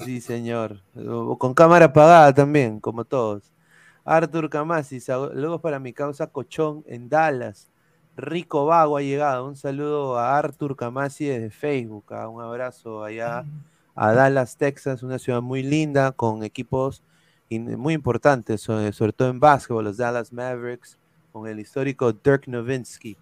sí, 0.05 0.21
señor. 0.21 0.81
Con 1.38 1.53
cámara 1.53 1.86
apagada 1.86 2.34
también, 2.34 2.79
como 2.79 3.03
todos. 3.03 3.51
Arthur 4.05 4.49
Camasi, 4.49 4.99
luego 5.34 5.62
para 5.62 5.79
mi 5.79 5.93
causa 5.93 6.27
Cochón 6.27 6.84
en 6.88 7.10
Dallas. 7.10 7.70
Rico 8.21 8.65
Vago 8.65 8.97
ha 8.97 9.01
llegado. 9.01 9.47
Un 9.47 9.55
saludo 9.55 10.17
a 10.17 10.38
Arthur 10.38 10.75
Camasi 10.75 11.25
desde 11.25 11.49
Facebook. 11.49 12.05
Ah, 12.10 12.27
un 12.29 12.41
abrazo 12.41 13.03
allá 13.03 13.45
a 13.95 14.13
Dallas, 14.13 14.57
Texas, 14.57 15.03
una 15.03 15.19
ciudad 15.19 15.41
muy 15.41 15.63
linda 15.63 16.12
con 16.12 16.43
equipos 16.43 17.03
muy 17.60 17.93
importantes, 17.93 18.62
sobre, 18.62 18.93
sobre 18.93 19.12
todo 19.12 19.29
en 19.29 19.39
básquetbol, 19.39 19.84
los 19.84 19.97
Dallas 19.97 20.31
Mavericks, 20.31 20.97
con 21.34 21.47
el 21.47 21.60
histórico 21.60 22.13
Dirk 22.13 22.47
Nowitzki. 22.47 23.17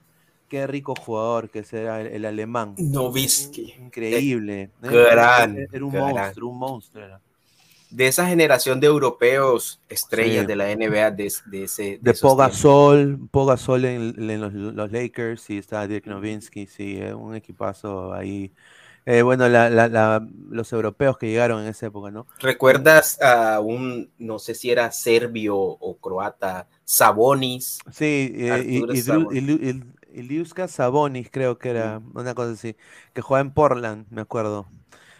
Qué 0.47 0.67
rico 0.67 0.93
jugador 0.95 1.49
que 1.49 1.63
será 1.63 2.01
el, 2.01 2.25
alemán. 2.25 2.75
Novisky. 2.77 3.73
Increíble. 3.79 4.71
Gran, 4.81 5.57
era 5.57 5.85
un 5.85 5.93
monstruo, 5.93 6.51
un 6.51 6.59
monstruo 6.59 7.03
era. 7.03 7.21
De 7.89 8.07
esa 8.07 8.27
generación 8.27 8.79
de 8.79 8.87
europeos 8.87 9.81
estrellas 9.89 10.45
de 10.45 10.55
la 10.55 10.73
NBA 10.75 11.11
de, 11.11 11.31
ese. 11.63 11.99
De, 12.01 12.13
Pogasol, 12.13 13.19
Pogasol 13.31 13.85
en, 13.85 14.29
en 14.29 14.75
los, 14.75 14.91
Lakers, 14.91 15.41
sí, 15.41 15.57
está 15.57 15.87
Dirk 15.87 16.05
Nowitzki, 16.05 16.67
sí, 16.67 16.99
un 17.01 17.35
equipazo 17.35 18.13
ahí. 18.13 18.53
Eh, 19.05 19.23
bueno, 19.23 19.47
los 19.49 20.71
europeos 20.71 21.17
que 21.17 21.27
llegaron 21.27 21.63
en 21.63 21.69
esa 21.69 21.87
época, 21.87 22.11
¿no? 22.11 22.27
¿Recuerdas 22.39 23.19
a 23.21 23.59
un, 23.59 24.11
no 24.19 24.37
sé 24.37 24.53
si 24.53 24.69
era 24.69 24.91
serbio 24.91 25.57
o 25.57 25.97
croata, 25.97 26.67
Sabonis? 26.83 27.79
Sí, 27.91 28.33
eh, 28.35 28.63
y, 28.67 28.83
y, 28.91 30.45
Sabonis 30.67 31.29
creo 31.31 31.57
que 31.57 31.69
era, 31.69 32.01
una 32.13 32.35
cosa 32.35 32.51
así, 32.51 32.75
que 33.13 33.21
jugaba 33.21 33.41
en 33.41 33.51
Portland, 33.51 34.05
me 34.11 34.21
acuerdo. 34.21 34.67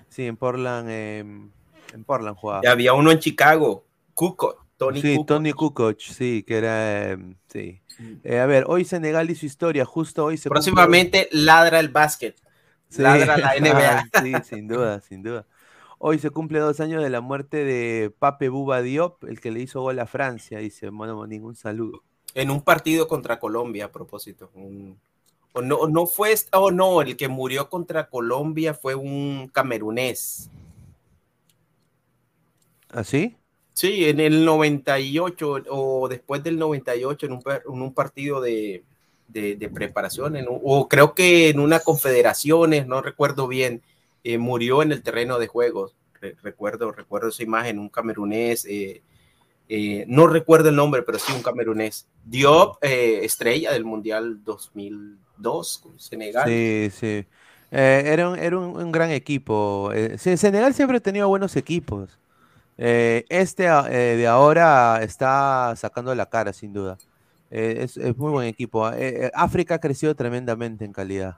Sí, 0.10 0.26
en 0.26 0.38
Portland. 0.38 1.52
En 1.94 2.04
Portland 2.04 2.38
jugaba. 2.38 2.62
Y 2.64 2.68
había 2.68 2.94
uno 2.94 3.12
en 3.12 3.20
Chicago, 3.20 3.86
Kukoc. 4.14 4.66
Tony 4.78 5.02
sí, 5.02 5.18
Tony 5.28 5.52
Kukoc, 5.52 6.00
sí, 6.00 6.44
que 6.48 6.58
era. 6.58 7.12
Em, 7.12 7.36
sí. 7.52 7.82
Mm. 8.00 8.14
Eh, 8.24 8.40
a 8.40 8.46
ver, 8.46 8.64
hoy 8.68 8.86
Senegal 8.86 9.30
y 9.30 9.36
su 9.36 9.46
historia, 9.46 9.84
justo 9.84 10.24
hoy 10.24 10.38
se. 10.38 10.50
Próximamente 10.50 11.28
ladra 11.32 11.80
el 11.80 11.90
básquet. 11.90 12.42
Ladra 12.98 13.38
la 13.38 13.54
NBA. 13.60 14.22
sí, 14.22 14.34
sin 14.50 14.68
duda, 14.68 15.02
sin 15.02 15.22
duda. 15.22 15.46
Hoy 15.98 16.18
se 16.18 16.30
cumple 16.30 16.60
dos 16.60 16.80
años 16.80 17.04
de 17.04 17.10
la 17.10 17.20
muerte 17.20 17.66
de 17.66 18.10
Pape 18.10 18.48
Buba 18.48 18.82
Diop, 18.82 19.26
el 19.26 19.42
que 19.42 19.52
le 19.52 19.60
hizo 19.60 19.82
gol 19.82 20.00
a 20.00 20.06
Francia. 20.06 20.60
Dice, 20.60 20.90
bueno, 20.90 21.28
ningún 21.28 21.56
saludo. 21.56 22.04
En 22.34 22.50
un 22.50 22.62
partido 22.62 23.10
contra 23.10 23.38
Colombia, 23.38 23.86
a 23.86 23.92
propósito. 23.92 24.50
O 25.52 25.62
no, 25.62 25.88
no 25.88 26.06
fue, 26.06 26.36
o 26.54 26.72
no, 26.72 27.02
el 27.02 27.18
que 27.18 27.28
murió 27.28 27.70
contra 27.70 28.10
Colombia 28.10 28.74
fue 28.74 28.96
un 28.96 29.50
camerunés. 29.52 30.50
¿Así? 32.90 33.36
¿Ah, 33.36 33.40
sí, 33.74 34.06
en 34.10 34.20
el 34.20 34.46
98 34.46 35.64
o 35.70 36.08
después 36.10 36.44
del 36.44 36.58
98 36.58 37.26
en 37.26 37.32
un, 37.34 37.44
en 37.48 37.82
un 37.82 37.94
partido 37.94 38.42
de, 38.42 38.84
de, 39.30 39.70
preparación, 39.70 40.38
o 40.48 40.88
creo 40.88 41.14
que 41.14 41.50
en 41.50 41.60
una 41.60 41.80
confederaciones, 41.80 42.88
no 42.88 43.02
recuerdo 43.02 43.48
bien, 43.48 43.82
eh, 44.24 44.38
murió 44.38 44.82
en 44.82 44.92
el 44.92 45.04
terreno 45.04 45.40
de 45.40 45.48
juegos. 45.48 45.96
recuerdo, 46.42 46.92
recuerdo 46.92 47.30
esa 47.30 47.44
imagen, 47.44 47.80
un 47.80 47.90
camerunés, 47.90 48.66
eh, 48.66 49.02
eh, 49.70 50.04
no 50.08 50.28
recuerdo 50.28 50.70
el 50.70 50.76
nombre, 50.76 51.04
pero 51.04 51.20
sí 51.20 51.32
un 51.32 51.44
camerunés. 51.44 52.08
Diop, 52.26 52.78
estrella 52.82 53.72
del 53.72 53.86
Mundial 53.86 54.44
2002 54.44 55.78
con 55.78 56.00
Senegal. 56.00 56.48
Sí, 56.48 56.90
sí. 56.92 57.26
era 57.72 58.30
un, 58.30 58.40
era 58.40 58.58
un, 58.58 58.92
gran 58.92 59.12
equipo. 59.12 59.92
Senegal 60.18 60.74
siempre 60.74 60.98
ha 60.98 61.02
tenido 61.02 61.28
buenos 61.28 61.56
equipos. 61.56 62.18
Eh, 62.82 63.26
este 63.28 63.68
ah, 63.68 63.86
eh, 63.90 64.16
de 64.16 64.26
ahora 64.26 65.04
está 65.04 65.74
sacando 65.76 66.16
la 66.16 66.28
cara, 66.28 66.54
sin 66.54 66.72
duda. 66.72 66.98
Eh, 67.52 67.82
es, 67.84 67.98
muy 68.18 68.32
buen 68.32 68.48
equipo. 68.48 68.86
Ah, 68.86 68.96
África 69.34 69.76
ha 69.76 69.80
crecido 69.80 70.16
tremendamente 70.16 70.86
en 70.86 70.94
calidad, 70.94 71.38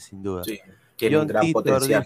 sin 0.00 0.24
duda. 0.24 0.42
Sí, 0.42 0.58
tiene 0.96 1.18
un 1.18 1.28
gran 1.28 1.52
potencial. 1.52 2.04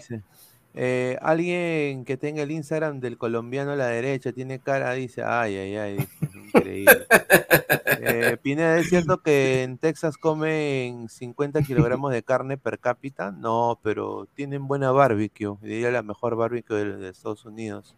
alguien 1.19 2.05
que 2.05 2.15
tenga 2.15 2.43
el 2.43 2.51
Instagram 2.51 2.99
del 2.99 3.17
colombiano 3.17 3.71
a 3.71 3.75
la 3.75 3.87
derecha 3.87 4.31
tiene 4.33 4.59
cara, 4.59 4.93
dice, 4.93 5.23
ay, 5.23 5.55
ay, 5.57 5.75
ay, 5.77 6.07
increíble. 6.53 7.07
Pineda, 8.43 8.77
¿es 8.77 8.89
cierto 8.89 9.23
que 9.23 9.63
en 9.63 9.79
Texas 9.79 10.15
comen 10.15 11.09
50 11.09 11.63
kilogramos 11.63 12.11
de 12.11 12.21
carne 12.21 12.57
per 12.57 12.77
cápita? 12.77 13.31
No, 13.31 13.79
pero 13.81 14.27
tienen 14.35 14.67
buena 14.67 14.91
barbecue, 14.91 15.57
diría 15.63 15.89
la 15.89 16.03
mejor 16.03 16.35
barbecue 16.35 16.85
de 16.85 17.09
Estados 17.09 17.45
Unidos. 17.45 17.95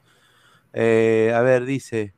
Eh, 0.74 1.32
a 1.36 1.42
ver, 1.42 1.66
dice, 1.66 2.14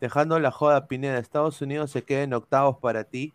dejando 0.00 0.38
la 0.40 0.50
joda 0.50 0.86
Pineda, 0.86 1.18
Estados 1.18 1.60
Unidos 1.62 1.90
se 1.90 2.02
queda 2.02 2.22
en 2.22 2.34
octavos 2.34 2.78
para 2.78 3.04
ti. 3.04 3.32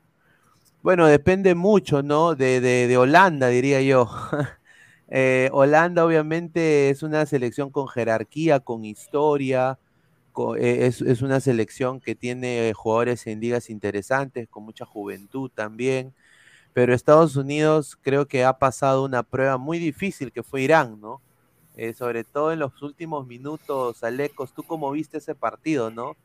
Bueno, 0.82 1.08
depende 1.08 1.56
mucho, 1.56 2.04
¿no? 2.04 2.36
De, 2.36 2.62
de, 2.62 2.98
Holanda, 2.98 3.48
diría 3.50 3.82
yo. 3.82 4.10
Eh, 5.10 5.50
Holanda 5.54 6.06
obviamente 6.06 6.90
es 6.90 7.02
una 7.02 7.26
selección 7.26 7.70
con 7.72 7.88
jerarquía, 7.88 8.60
con 8.60 8.84
historia, 8.84 9.80
eh, 10.60 10.86
es, 10.86 11.02
es, 11.02 11.22
una 11.22 11.40
selección 11.40 12.02
que 12.02 12.14
tiene 12.14 12.74
jugadores 12.76 13.26
en 13.26 13.40
ligas 13.40 13.70
interesantes, 13.70 14.50
con 14.50 14.66
mucha 14.66 14.86
juventud 14.86 15.50
también. 15.54 16.14
Pero 16.74 16.94
Estados 16.94 17.36
Unidos 17.38 17.98
creo 18.02 18.28
que 18.28 18.44
ha 18.46 18.60
pasado 18.60 19.04
una 19.06 19.24
prueba 19.24 19.58
muy 19.58 19.80
difícil 19.80 20.32
que 20.32 20.44
fue 20.44 20.62
Irán, 20.62 21.00
¿no? 21.02 21.22
Eh, 21.80 21.94
sobre 21.94 22.24
todo 22.24 22.52
en 22.52 22.58
los 22.58 22.82
últimos 22.82 23.28
minutos, 23.28 24.04
Alecos, 24.04 24.52
tú 24.52 24.64
cómo 24.64 24.92
viste 24.92 25.20
ese 25.20 25.36
partido, 25.36 25.92
¿no? 25.92 26.18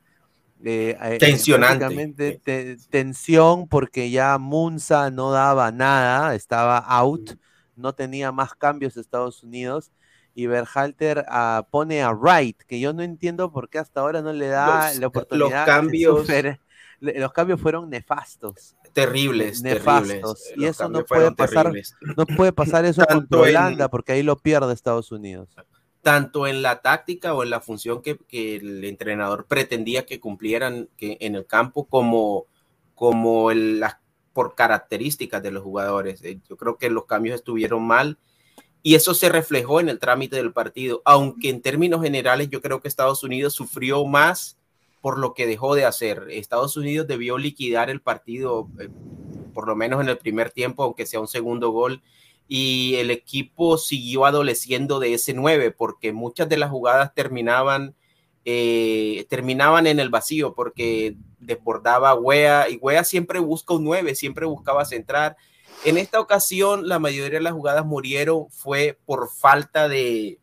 Eh, 0.65 0.97
eh 0.99 1.19
Tensionante. 1.19 2.41
tensión 2.89 3.69
porque 3.69 4.11
ya 4.11 4.39
Munza 4.39 5.11
no 5.11 5.31
daba 5.31 5.71
nada, 5.71 6.35
estaba 6.35 6.79
out, 6.79 7.33
no 7.77 7.93
tenía 7.93 8.33
más 8.33 8.55
cambios 8.55 8.97
Estados 8.97 9.43
Unidos 9.43 9.93
y 10.35 10.47
Berhalter 10.47 11.27
ah, 11.29 11.67
pone 11.71 12.03
a 12.03 12.13
Wright, 12.13 12.63
que 12.63 12.81
yo 12.81 12.95
no 12.95 13.03
entiendo 13.03 13.53
por 13.53 13.69
qué 13.69 13.79
hasta 13.79 14.01
ahora 14.01 14.23
no 14.23 14.33
le 14.33 14.47
da 14.49 14.95
la 14.95 15.07
oportunidad. 15.07 15.67
Los 15.67 15.67
cambios, 15.67 16.29
los 17.01 17.33
cambios 17.35 17.61
fueron 17.61 17.91
nefastos 17.91 18.75
terribles, 18.93 19.63
nefastos. 19.63 20.51
Y 20.57 20.67
eso 20.67 20.89
no 20.89 21.05
puede 21.05 21.33
pasar, 21.33 21.73
no 22.17 22.27
puede 22.27 22.53
pasar 22.53 22.85
eso 22.85 23.05
contra 23.09 23.41
Holanda, 23.41 23.89
porque 23.89 24.13
ahí 24.13 24.23
lo 24.23 24.37
pierde 24.37 24.73
Estados 24.73 25.13
Unidos. 25.13 25.49
Tanto 26.03 26.47
en 26.47 26.63
la 26.63 26.81
táctica 26.83 27.35
o 27.35 27.43
en 27.43 27.51
la 27.51 27.61
función 27.61 28.03
que, 28.03 28.19
el 28.33 28.85
entrenador 28.85 29.47
pretendía 29.47 30.05
que 30.05 30.21
cumplieran 30.21 30.89
que 30.97 31.17
en 31.21 31.37
el 31.37 31.47
campo, 31.47 31.87
como, 31.87 32.47
como 32.95 33.51
por 34.33 34.55
características 34.55 35.43
de 35.43 35.51
los 35.51 35.63
jugadores. 35.63 36.23
Eh, 36.23 36.41
yo 36.49 36.57
creo 36.57 36.77
que 36.77 36.91
los 36.91 37.07
cambios 37.07 37.37
estuvieron 37.37 37.83
mal 37.87 38.19
y 38.83 38.97
eso 38.97 39.15
se 39.15 39.29
reflejó 39.29 39.79
en 39.81 39.89
el 39.89 40.01
trámite 40.01 40.37
del 40.37 40.53
partido, 40.53 41.03
aunque 41.05 41.51
en 41.51 41.63
términos 41.63 42.03
generales 42.03 42.49
yo 42.51 42.61
creo 42.61 42.81
que 42.81 42.89
Estados 42.89 43.23
Unidos 43.23 43.55
sufrió 43.55 44.05
más 44.05 44.59
por 45.03 45.19
lo 45.19 45.35
que 45.35 45.47
dejó 45.47 45.75
de 45.75 45.85
hacer. 45.85 46.29
Estados 46.31 46.77
Unidos 46.77 47.09
debió 47.09 47.37
liquidar 47.37 47.91
el 47.91 48.01
partido, 48.01 48.69
eh, 48.79 48.89
por 49.53 49.67
lo 49.67 49.77
menos 49.77 50.01
en 50.01 50.09
el 50.09 50.17
primer 50.17 50.51
tiempo, 50.51 50.85
aunque 50.85 51.07
sea 51.07 51.21
un 51.21 51.29
segundo 51.29 51.71
gol, 51.71 52.03
y 52.49 52.95
el 52.97 53.11
equipo 53.11 53.79
siguió 53.79 54.25
adoleciendo 54.25 55.01
de 55.01 55.15
ese 55.15 55.35
9, 55.35 55.73
porque 55.73 56.13
muchas 56.13 56.49
de 56.49 56.57
las 56.57 56.71
jugadas 56.71 57.13
terminaban, 57.15 57.97
eh, 58.45 59.27
terminaban 59.29 59.89
en 59.89 59.99
el 59.99 60.09
vacío, 60.09 60.55
porque 60.55 61.17
desbordaba 61.41 62.15
Wea, 62.15 62.71
y 62.71 62.77
Wea 62.77 63.03
siempre 63.03 63.41
busca 63.41 63.75
un 63.75 63.85
9, 63.85 64.15
siempre 64.15 64.47
buscaba 64.47 64.85
centrar. 64.85 65.37
En 65.85 65.99
esta 65.99 66.21
ocasión, 66.21 66.87
la 66.87 67.01
mayoría 67.01 67.39
de 67.39 67.45
las 67.45 67.55
jugadas 67.55 67.85
murieron 67.85 68.49
fue 68.51 69.01
por 69.05 69.29
falta 69.29 69.89
de, 69.89 70.39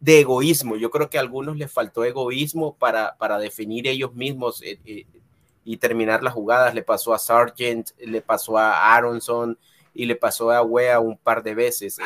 de 0.00 0.20
egoísmo. 0.20 0.76
Yo 0.76 0.90
creo 0.90 1.10
que 1.10 1.18
a 1.18 1.20
algunos 1.20 1.56
les 1.56 1.72
faltó 1.72 2.04
egoísmo 2.04 2.76
para, 2.76 3.16
para 3.16 3.38
definir 3.38 3.86
ellos 3.86 4.14
mismos 4.14 4.62
eh, 4.62 4.78
eh, 4.84 5.06
y 5.64 5.76
terminar 5.76 6.22
las 6.22 6.34
jugadas. 6.34 6.74
Le 6.74 6.82
pasó 6.82 7.12
a 7.12 7.18
Sargent, 7.18 7.90
le 7.98 8.22
pasó 8.22 8.58
a 8.58 8.94
Aronson 8.94 9.58
y 9.94 10.06
le 10.06 10.16
pasó 10.16 10.50
a 10.50 10.62
Wea 10.62 11.00
un 11.00 11.16
par 11.18 11.42
de 11.42 11.54
veces. 11.54 11.98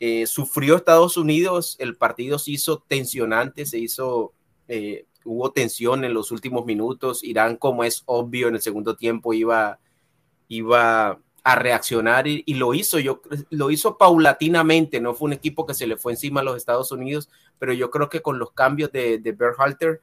Eh, 0.00 0.26
sufrió 0.26 0.76
Estados 0.76 1.16
Unidos, 1.16 1.76
el 1.78 1.96
partido 1.96 2.38
se 2.38 2.50
hizo 2.52 2.82
tensionante, 2.86 3.64
se 3.64 3.78
hizo, 3.78 4.32
hubo 5.24 5.52
tensión 5.52 6.04
en 6.04 6.12
los 6.12 6.32
últimos 6.32 6.66
minutos. 6.66 7.22
Irán, 7.22 7.56
como 7.56 7.84
es 7.84 8.02
obvio, 8.06 8.48
en 8.48 8.56
el 8.56 8.62
segundo 8.62 8.96
tiempo 8.96 9.32
iba, 9.32 9.78
iba 10.48 11.20
a 11.46 11.54
reaccionar 11.54 12.26
y, 12.26 12.42
lo 12.54 12.74
hizo. 12.74 12.98
Yo 12.98 13.22
lo 13.50 13.70
hizo 13.70 13.96
paulatinamente, 13.96 15.00
no 15.00 15.14
fue 15.14 15.26
un 15.26 15.32
equipo 15.32 15.64
que 15.64 15.74
se 15.74 15.86
le 15.86 15.96
fue 15.96 16.10
encima 16.10 16.40
a 16.40 16.42
los 16.42 16.56
Estados 16.56 16.90
Unidos, 16.90 17.30
pero 17.60 17.72
yo 17.72 17.88
creo 17.92 18.08
que 18.08 18.20
con 18.20 18.40
los 18.40 18.50
cambios 18.50 18.90
de, 18.90 19.18
de 19.18 19.30
Berhalter 19.30 20.02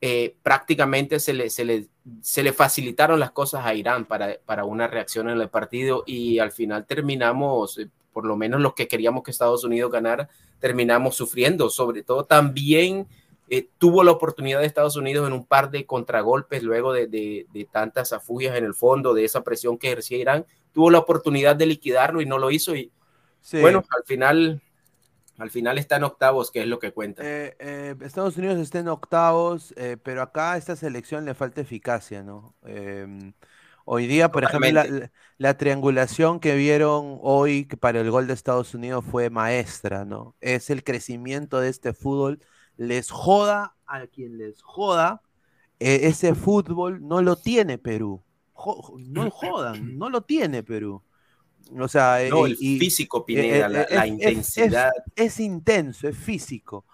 eh, 0.00 0.36
prácticamente 0.44 1.18
se 1.18 1.32
le, 1.32 1.50
se, 1.50 1.64
le, 1.64 1.88
se 2.22 2.44
le 2.44 2.52
facilitaron 2.52 3.18
las 3.18 3.32
cosas 3.32 3.66
a 3.66 3.74
Irán 3.74 4.04
para, 4.04 4.38
para 4.46 4.64
una 4.64 4.86
reacción 4.86 5.28
en 5.28 5.40
el 5.40 5.48
partido 5.48 6.04
y 6.06 6.38
al 6.38 6.52
final 6.52 6.86
terminamos, 6.86 7.76
eh, 7.78 7.90
por 8.12 8.24
lo 8.24 8.36
menos 8.36 8.60
los 8.60 8.74
que 8.74 8.86
queríamos 8.86 9.24
que 9.24 9.32
Estados 9.32 9.64
Unidos 9.64 9.90
ganara, 9.90 10.28
terminamos 10.60 11.16
sufriendo, 11.16 11.68
sobre 11.68 12.04
todo 12.04 12.26
también 12.26 13.08
eh, 13.48 13.68
tuvo 13.78 14.04
la 14.04 14.12
oportunidad 14.12 14.60
de 14.60 14.66
Estados 14.66 14.94
Unidos 14.94 15.26
en 15.26 15.32
un 15.32 15.44
par 15.44 15.72
de 15.72 15.84
contragolpes 15.84 16.62
luego 16.62 16.92
de, 16.92 17.08
de, 17.08 17.48
de 17.52 17.64
tantas 17.64 18.12
afugias 18.12 18.56
en 18.56 18.64
el 18.64 18.74
fondo, 18.74 19.14
de 19.14 19.24
esa 19.24 19.42
presión 19.42 19.76
que 19.76 19.88
ejercía 19.88 20.18
Irán, 20.18 20.46
tuvo 20.72 20.90
la 20.90 20.98
oportunidad 20.98 21.56
de 21.56 21.66
liquidarlo 21.66 22.20
y 22.20 22.26
no 22.26 22.38
lo 22.38 22.50
hizo. 22.50 22.74
Y 22.74 22.92
bueno, 23.52 23.82
al 23.96 24.04
final, 24.04 24.62
al 25.38 25.50
final 25.50 25.78
está 25.78 25.96
en 25.96 26.04
octavos, 26.04 26.50
que 26.50 26.62
es 26.62 26.66
lo 26.66 26.78
que 26.78 26.92
cuenta. 26.92 27.22
Eh, 27.24 27.56
eh, 27.58 27.94
Estados 28.02 28.36
Unidos 28.36 28.58
está 28.58 28.78
en 28.78 28.88
octavos, 28.88 29.74
eh, 29.76 29.96
pero 30.02 30.22
acá 30.22 30.52
a 30.52 30.56
esta 30.56 30.76
selección 30.76 31.24
le 31.24 31.34
falta 31.34 31.60
eficacia, 31.60 32.22
¿no? 32.22 32.54
Em, 32.64 33.32
hoy 33.84 34.06
día, 34.06 34.30
por 34.30 34.44
ejemplo, 34.44 34.82
la, 35.38 35.56
triangulación 35.56 36.40
que 36.40 36.54
vieron 36.54 37.18
hoy 37.22 37.64
para 37.64 38.00
el 38.00 38.10
gol 38.10 38.26
de 38.26 38.34
Estados 38.34 38.74
Unidos 38.74 39.04
fue 39.04 39.30
maestra, 39.30 40.04
¿no? 40.04 40.36
Es 40.40 40.70
el 40.70 40.84
crecimiento 40.84 41.60
de 41.60 41.70
este 41.70 41.92
fútbol 41.92 42.40
les 42.76 43.10
joda 43.10 43.74
a 43.86 44.06
quien 44.06 44.38
les 44.38 44.62
joda, 44.62 45.22
ese 45.78 46.34
fútbol 46.34 47.06
no 47.06 47.20
lo 47.22 47.36
tiene 47.36 47.78
Perú. 47.78 48.22
No 48.98 49.30
jodan, 49.30 49.96
no 49.98 50.10
lo 50.10 50.22
tiene 50.22 50.62
Perú. 50.62 51.02
O 51.78 51.88
sea, 51.88 52.18
no, 52.28 52.46
el 52.46 52.56
físico, 52.56 53.24
Pineda, 53.24 53.68
la, 53.68 54.06
intensidad. 54.06 54.90
Es, 55.14 55.38
intenso, 55.38 56.08
es 56.08 56.16
físico. 56.16 56.84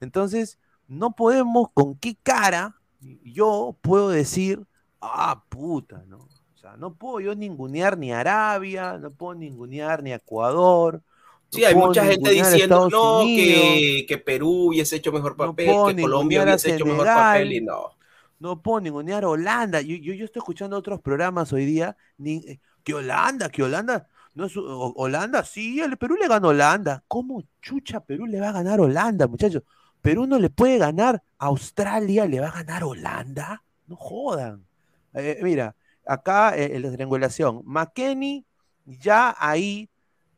Entonces, 0.00 0.58
no 0.88 1.12
podemos, 1.12 1.68
¿con 1.72 1.96
qué 1.96 2.16
cara 2.22 2.76
yo 3.22 3.76
puedo 3.80 4.10
decir, 4.10 4.66
ah, 5.00 5.42
puta, 5.48 6.04
¿no? 6.06 6.28
O 6.54 6.58
sea, 6.58 6.76
no 6.76 6.94
puedo 6.94 7.20
yo 7.20 7.34
ningunear 7.34 7.96
ni 7.96 8.12
Arabia, 8.12 8.98
no 8.98 9.10
puedo 9.10 9.34
ningunear 9.34 10.02
ni 10.02 10.12
Ecuador. 10.12 11.02
Sí, 11.48 11.64
hay 11.64 11.74
mucha 11.74 12.04
gente 12.04 12.30
diciendo 12.30 12.88
no, 12.90 13.20
que, 13.24 14.04
que, 14.06 14.18
Perú 14.18 14.68
hubiese 14.68 14.96
hecho 14.96 15.12
mejor 15.12 15.36
papel, 15.36 15.66
que 15.66 16.02
Colombia 16.02 16.42
hubiese 16.42 16.74
hecho 16.74 16.84
mejor 16.84 17.06
papel 17.06 17.52
y 17.52 17.60
no. 17.60 17.96
No 18.38 18.62
puedo 18.62 18.80
ningunear 18.80 19.24
Holanda. 19.24 19.80
Yo, 19.80 19.96
yo, 19.96 20.14
yo, 20.14 20.24
estoy 20.24 20.40
escuchando 20.40 20.76
otros 20.76 21.00
programas 21.00 21.52
hoy 21.52 21.64
día. 21.64 21.96
Ni, 22.18 22.60
que 22.82 22.94
Holanda, 22.94 23.48
que 23.48 23.62
Holanda. 23.62 24.08
No 24.34 24.46
es, 24.46 24.52
Holanda, 24.56 25.44
sí, 25.44 25.80
el 25.80 25.96
Perú 25.96 26.16
le 26.16 26.28
ganó 26.28 26.48
Holanda. 26.48 27.02
¿Cómo 27.08 27.42
chucha 27.62 28.00
Perú 28.00 28.26
le 28.26 28.40
va 28.40 28.50
a 28.50 28.52
ganar 28.52 28.80
Holanda, 28.80 29.26
muchachos? 29.26 29.62
Perú 30.02 30.26
no 30.26 30.38
le 30.38 30.50
puede 30.50 30.78
ganar 30.78 31.22
Australia, 31.38 32.26
le 32.26 32.40
va 32.40 32.48
a 32.48 32.62
ganar 32.62 32.84
Holanda. 32.84 33.64
No 33.86 33.96
jodan. 33.96 34.66
Eh, 35.14 35.40
mira, 35.42 35.74
acá 36.06 36.56
eh, 36.56 36.78
la 36.78 36.92
triangulación, 36.92 37.62
McKenny, 37.64 38.44
ya 38.84 39.34
ahí 39.38 39.90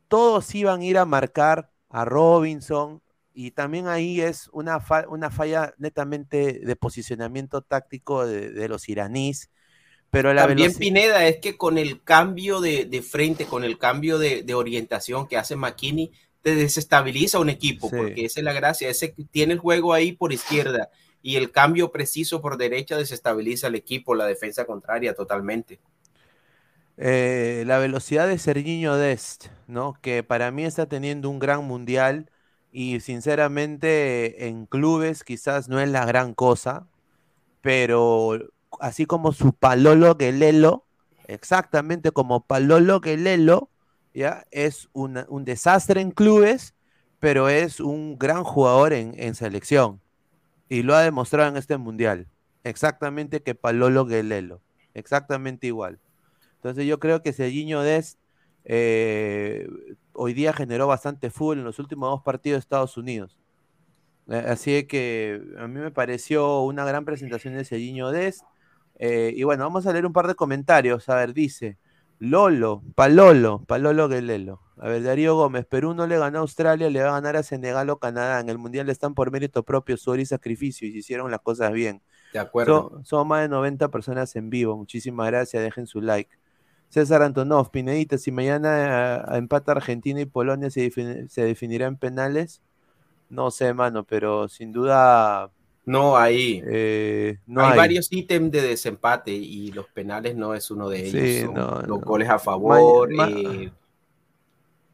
todos 0.07 0.55
iban 0.55 0.81
a 0.81 0.85
ir 0.85 0.97
a 0.97 1.05
marcar 1.05 1.69
a 1.89 2.05
Robinson, 2.05 3.01
y 3.39 3.51
también 3.51 3.87
ahí 3.87 4.19
es 4.19 4.49
una, 4.51 4.83
una 5.07 5.31
falla 5.31 5.73
netamente 5.77 6.59
de 6.59 6.75
posicionamiento 6.75 7.61
táctico 7.61 8.27
de, 8.27 8.67
los 8.67 8.89
iraníes. 8.89 9.49
Pero 10.11 10.33
la 10.33 10.45
También 10.45 10.75
Pineda 10.75 11.25
es 11.25 11.37
que 11.37 11.55
con 11.55 11.77
el 11.77 12.03
cambio 12.03 12.59
de, 12.59 13.01
frente, 13.01 13.45
con 13.45 13.63
el 13.63 13.77
cambio 13.77 14.17
de, 14.17 14.53
orientación 14.53 15.25
que 15.25 15.37
hace 15.37 15.55
McKinney, 15.55 16.11
te 16.41 16.53
desestabiliza 16.53 17.39
un 17.39 17.47
equipo, 17.47 17.89
porque 17.89 18.25
esa 18.25 18.41
es 18.41 18.43
la 18.43 18.51
gracia, 18.51 18.89
ese 18.89 19.15
tiene 19.31 19.53
el 19.53 19.59
juego 19.59 19.93
ahí 19.93 20.11
por 20.11 20.33
izquierda 20.33 20.89
y 21.21 21.37
el 21.37 21.49
cambio 21.51 21.93
preciso 21.93 22.41
por 22.41 22.57
derecha 22.57 22.97
desestabiliza 22.97 23.67
al 23.67 23.75
equipo, 23.75 24.15
la 24.15 24.25
defensa 24.25 24.65
contraria 24.65 25.13
totalmente. 25.13 25.79
Eh, 26.97 27.63
la 27.65 27.77
velocidad 27.77 28.27
de 28.27 28.37
Serginho 28.37 28.97
Dest, 28.97 29.45
¿no? 29.67 29.97
Que 30.01 30.23
para 30.23 30.51
mí 30.51 30.65
está 30.65 30.87
teniendo 30.87 31.29
un 31.29 31.39
gran 31.39 31.63
mundial 31.63 32.29
y 32.71 32.99
sinceramente 32.99 34.47
en 34.47 34.65
clubes 34.65 35.23
quizás 35.23 35.69
no 35.69 35.79
es 35.79 35.89
la 35.89 36.05
gran 36.05 36.33
cosa, 36.33 36.87
pero 37.61 38.39
así 38.79 39.05
como 39.05 39.31
su 39.31 39.53
Palolo 39.53 40.15
Guelelo, 40.15 40.85
exactamente 41.27 42.11
como 42.11 42.45
Palolo 42.45 42.99
Guelelo, 42.99 43.69
¿ya? 44.13 44.45
Es 44.51 44.89
un, 44.93 45.25
desastre 45.45 46.01
en 46.01 46.11
clubes, 46.11 46.75
pero 47.19 47.49
es 47.49 47.79
un 47.79 48.17
gran 48.17 48.43
jugador 48.43 48.93
en, 48.93 49.35
selección. 49.35 50.01
Y 50.69 50.83
lo 50.83 50.95
ha 50.95 51.01
demostrado 51.01 51.49
en 51.49 51.57
este 51.57 51.77
mundial. 51.77 52.27
Exactamente 52.63 53.41
que 53.41 53.55
Palolo 53.55 54.05
Guelelo. 54.05 54.61
Exactamente 54.93 55.67
igual. 55.67 55.99
Entonces 56.55 56.85
yo 56.85 56.99
creo 56.99 57.23
que 57.23 57.33
Serginho 57.33 57.81
Dest 57.81 58.19
eh, 58.65 59.67
hoy 60.19 60.33
día 60.33 60.53
generó 60.53 60.85
bastante 60.85 61.29
fútbol 61.29 61.59
en 61.59 61.63
los 61.63 61.79
últimos 61.79 62.09
dos 62.09 62.21
partidos 62.21 62.57
de 62.57 62.59
Estados 62.59 62.97
Unidos. 62.97 63.37
Eh, 64.27 64.45
así 64.47 64.83
que 64.83 65.41
a 65.57 65.67
mí 65.67 65.79
me 65.79 65.91
pareció 65.91 66.61
una 66.61 66.85
gran 66.85 67.05
presentación 67.05 67.55
de 67.55 67.63
Serginho 67.63 68.11
Dest. 68.11 68.43
Eh, 68.95 69.33
y 69.35 69.43
bueno, 69.43 69.63
vamos 69.63 69.87
a 69.87 69.93
leer 69.93 70.05
un 70.05 70.13
par 70.13 70.27
de 70.27 70.35
comentarios. 70.35 71.07
A 71.07 71.15
ver, 71.15 71.33
dice 71.33 71.77
Lolo, 72.19 72.83
Palolo, 72.95 73.63
Palolo 73.65 74.09
Guelelo. 74.09 74.61
A 74.77 74.89
ver, 74.89 75.03
Darío 75.03 75.35
Gómez, 75.35 75.65
Perú 75.65 75.93
no 75.93 76.05
le 76.05 76.17
ganó 76.17 76.39
a 76.39 76.41
Australia, 76.41 76.89
le 76.89 77.01
va 77.01 77.09
a 77.09 77.13
ganar 77.13 77.37
a 77.37 77.43
Senegal 77.43 77.89
o 77.89 77.97
Canadá. 77.97 78.41
En 78.41 78.49
el 78.49 78.57
Mundial 78.57 78.89
están 78.89 79.13
por 79.13 79.31
mérito 79.31 79.63
propio, 79.63 79.97
sudor 79.97 80.19
y 80.19 80.25
sacrificio 80.25 80.87
y 80.87 80.91
se 80.91 80.97
hicieron 80.99 81.31
las 81.31 81.41
cosas 81.41 81.71
bien. 81.71 82.01
De 82.33 82.39
acuerdo. 82.39 83.01
Son, 83.03 83.27
más 83.27 83.41
de 83.41 83.49
90 83.49 83.89
personas 83.89 84.35
en 84.35 84.49
vivo. 84.49 84.77
Muchísimas 84.77 85.27
gracias, 85.27 85.63
dejen 85.63 85.87
su 85.87 86.01
like. 86.01 86.37
César 86.89 87.21
Antonov, 87.21 87.69
Pinedita, 87.69 88.17
si 88.17 88.31
mañana 88.31 89.25
eh, 89.33 89.37
empata 89.37 89.73
Argentina 89.73 90.19
y 90.21 90.25
Polonia 90.25 90.71
se, 90.71 90.91
definirá 91.35 91.85
en 91.85 91.97
penales, 91.97 92.61
no 93.29 93.51
sé, 93.51 93.73
mano, 93.73 94.03
pero 94.03 94.49
sin 94.49 94.71
duda. 94.71 95.51
No, 95.85 96.17
hay, 96.17 96.61
eh, 96.65 97.37
no 97.45 97.65
hay, 97.65 97.77
varios 97.77 98.11
ítems 98.11 98.51
de 98.51 98.61
desempate 98.61 99.31
y 99.31 99.71
los 99.71 99.87
penales 99.87 100.35
no 100.35 100.53
es 100.53 100.69
uno 100.71 100.89
de 100.89 101.07
ellos. 101.07 101.53
los 101.87 102.01
goles 102.01 102.29
a 102.29 102.39
favor, 102.39 103.09
eh, 103.11 103.71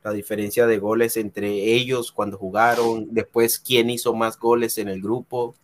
la 0.03 0.11
diferencia 0.11 0.67
de 0.67 0.77
goles 0.77 1.17
entre 1.17 1.49
ellos 1.49 2.11
cuando 2.11 2.37
jugaron, 2.37 3.07
después 3.09 3.57
quién 3.59 3.89
hizo 3.89 4.13
más 4.13 4.37
goles 4.37 4.77
en 4.77 4.89
el 4.89 5.01
grupo. 5.01 5.55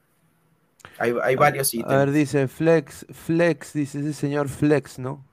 Hay, 0.98 1.14
hay 1.22 1.36
varios 1.36 1.74
ítems. 1.74 1.94
A 1.94 1.98
ver, 1.98 2.12
dice 2.12 2.48
Flex, 2.48 3.06
Flex, 3.12 3.74
dice 3.74 4.00
ese 4.00 4.14
señor 4.14 4.50
Flex, 4.50 4.98
¿no? 4.98 5.26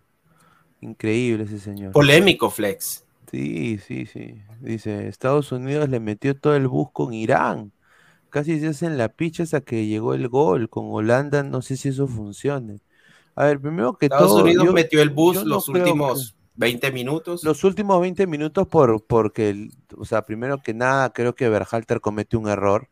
Increíble 0.81 1.45
ese 1.45 1.59
señor. 1.59 1.93
Polémico 1.93 2.51
Flex. 2.51 3.05
Sí, 3.31 3.79
sí, 3.79 4.07
sí. 4.07 4.41
Dice, 4.61 5.09
Estados 5.09 5.53
Unidos 5.53 5.88
le 5.88 6.01
metió 6.01 6.37
todo 6.37 6.55
el 6.55 6.69
bus 6.69 6.88
con 6.93 7.12
Irán. 7.12 7.73
Casi 8.31 8.61
se 8.61 8.69
hacen 8.69 8.97
la 8.97 9.09
picha 9.09 9.43
hasta 9.43 9.61
que 9.61 9.87
llegó 9.87 10.14
el 10.14 10.29
gol. 10.29 10.69
Con 10.69 10.87
Holanda 10.88 11.43
no 11.43 11.62
sé 11.62 11.77
si 11.77 11.88
eso 11.88 12.07
funcione. 12.07 12.81
A 13.35 13.45
ver, 13.45 13.61
primero 13.61 13.97
que 13.97 14.07
Estados 14.07 14.43
Unidos 14.43 14.73
metió 14.73 15.03
el 15.03 15.11
bus 15.11 15.45
los 15.45 15.69
últimos 15.69 16.37
20 16.55 16.91
minutos. 16.93 17.45
Los 17.45 17.64
últimos 17.64 18.01
20 18.01 18.27
minutos 18.27 18.67
por, 18.67 19.05
porque, 19.05 19.71
o 19.97 20.05
sea, 20.05 20.23
primero 20.23 20.59
que 20.59 20.75
nada, 20.75 21.12
creo 21.12 21.35
que 21.35 21.49
Berhalter 21.49 22.01
comete 22.01 22.37
un 22.37 22.49
error 22.49 22.88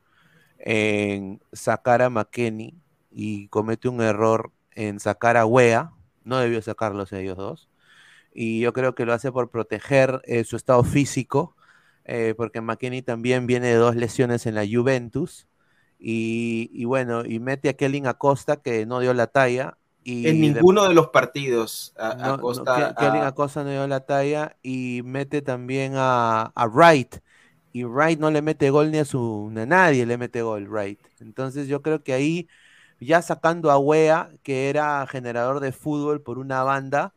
en 0.58 1.40
sacar 1.52 2.02
a 2.02 2.10
McKenny 2.10 2.74
y 3.10 3.48
comete 3.48 3.88
un 3.88 4.00
error 4.02 4.52
en 4.72 5.00
sacar 5.00 5.36
a 5.36 5.46
Wea. 5.46 5.92
No 6.24 6.38
debió 6.38 6.60
sacarlos 6.62 7.12
ellos 7.12 7.36
dos 7.36 7.68
y 8.38 8.60
yo 8.60 8.74
creo 8.74 8.94
que 8.94 9.06
lo 9.06 9.14
hace 9.14 9.32
por 9.32 9.48
proteger 9.48 10.20
eh, 10.24 10.44
su 10.44 10.56
estado 10.56 10.84
físico, 10.84 11.56
eh, 12.04 12.34
porque 12.36 12.60
McKinney 12.60 13.00
también 13.00 13.46
viene 13.46 13.68
de 13.68 13.76
dos 13.76 13.96
lesiones 13.96 14.44
en 14.44 14.54
la 14.54 14.64
Juventus. 14.70 15.48
Y, 15.98 16.84
bueno, 16.84 17.24
y 17.24 17.40
mete 17.40 17.70
a 17.70 17.72
Kelly 17.72 18.02
Acosta 18.04 18.58
que 18.58 18.84
no 18.84 19.00
dio 19.00 19.14
la 19.14 19.28
talla. 19.28 19.78
Y 20.04 20.28
en 20.28 20.42
ninguno 20.42 20.86
de, 20.86 20.94
los 20.94 21.08
partidos 21.08 21.94
Acosta. 21.96 22.94
No, 23.00 23.22
Acosta 23.22 23.64
no 23.64 23.70
dio 23.70 23.86
la 23.88 24.00
talla 24.00 24.56
y 24.62 25.00
mete 25.02 25.40
también 25.40 25.94
a, 25.96 26.52
Wright. 26.70 27.16
Y 27.72 27.84
Wright 27.84 28.20
no 28.20 28.30
le 28.30 28.42
mete 28.42 28.68
gol 28.68 28.90
ni 28.90 28.98
a 28.98 29.06
su. 29.06 29.50
a 29.56 29.64
nadie 29.64 30.04
le 30.04 30.18
mete 30.18 30.42
gol, 30.42 30.68
Wright. 30.68 31.00
Entonces 31.20 31.68
yo 31.68 31.80
creo 31.80 32.02
que 32.02 32.12
ahí, 32.12 32.48
ya 33.00 33.22
sacando 33.22 33.70
a 33.70 33.78
Wea, 33.78 34.30
que 34.42 34.68
era 34.68 35.06
generador 35.06 35.60
de 35.60 35.72
fútbol 35.72 36.20
por 36.20 36.38
una 36.38 36.62
banda, 36.62 37.14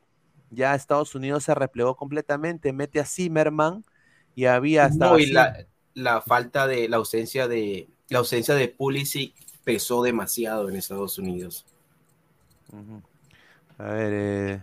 ya 0.52 0.76
Estados 0.76 1.16
Unidos 1.16 1.44
se 1.44 1.56
replegó 1.56 1.96
completamente, 1.96 2.74
mete 2.74 3.00
a 3.00 3.06
Zimmerman 3.06 3.84
y 4.36 4.46
había 4.46 4.86
hasta... 4.86 5.10
No, 5.10 5.20
y 5.20 5.32
la, 5.94 6.22
falta 6.22 6.68
de, 6.68 6.88
la 6.88 6.98
ausencia 6.98 7.48
de, 7.48 7.88
la 8.10 8.20
ausencia 8.20 8.56
de 8.56 8.68
Pulisic 8.70 9.34
pesó 9.64 10.02
demasiado 10.02 10.70
en 10.70 10.76
Estados 10.76 11.18
Unidos. 11.18 11.66
A 13.78 13.92
ver, 13.92 14.14
eh, 14.14 14.62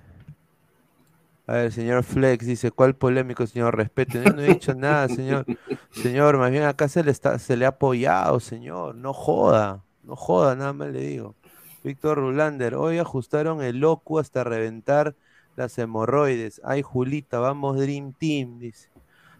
a 1.46 1.52
ver, 1.54 1.72
señor 1.72 2.02
Flex 2.02 2.44
dice, 2.44 2.72
¿cuál 2.72 2.96
polémico, 2.96 3.46
señor? 3.46 3.76
Respete. 3.76 4.18
No, 4.18 4.42
he 4.42 4.48
dicho 4.48 4.74
nada, 4.74 5.08
señor. 5.08 5.46
Señor, 5.92 6.36
más 6.36 6.50
bien 6.50 6.64
acá 6.64 6.88
se 6.88 7.02
le, 7.02 7.10
está, 7.10 7.38
se 7.38 7.56
le 7.56 7.64
ha 7.64 7.68
apoyado, 7.68 8.38
señor. 8.38 8.96
No 8.96 9.14
joda, 9.14 9.82
no 10.02 10.14
joda, 10.14 10.54
nada 10.54 10.72
más 10.72 10.88
le 10.88 11.00
digo. 11.00 11.34
Víctor 11.82 12.18
Rulander, 12.18 12.74
hoy 12.74 12.98
ajustaron 12.98 13.62
el 13.62 13.78
loco 13.78 14.18
hasta 14.18 14.44
reventar 14.44 15.14
las 15.56 15.76
hemorroides. 15.78 16.60
Ay, 16.64 16.82
Julita, 16.82 17.38
vamos 17.38 17.78
Dream 17.78 18.12
Team, 18.12 18.58
dice. 18.58 18.90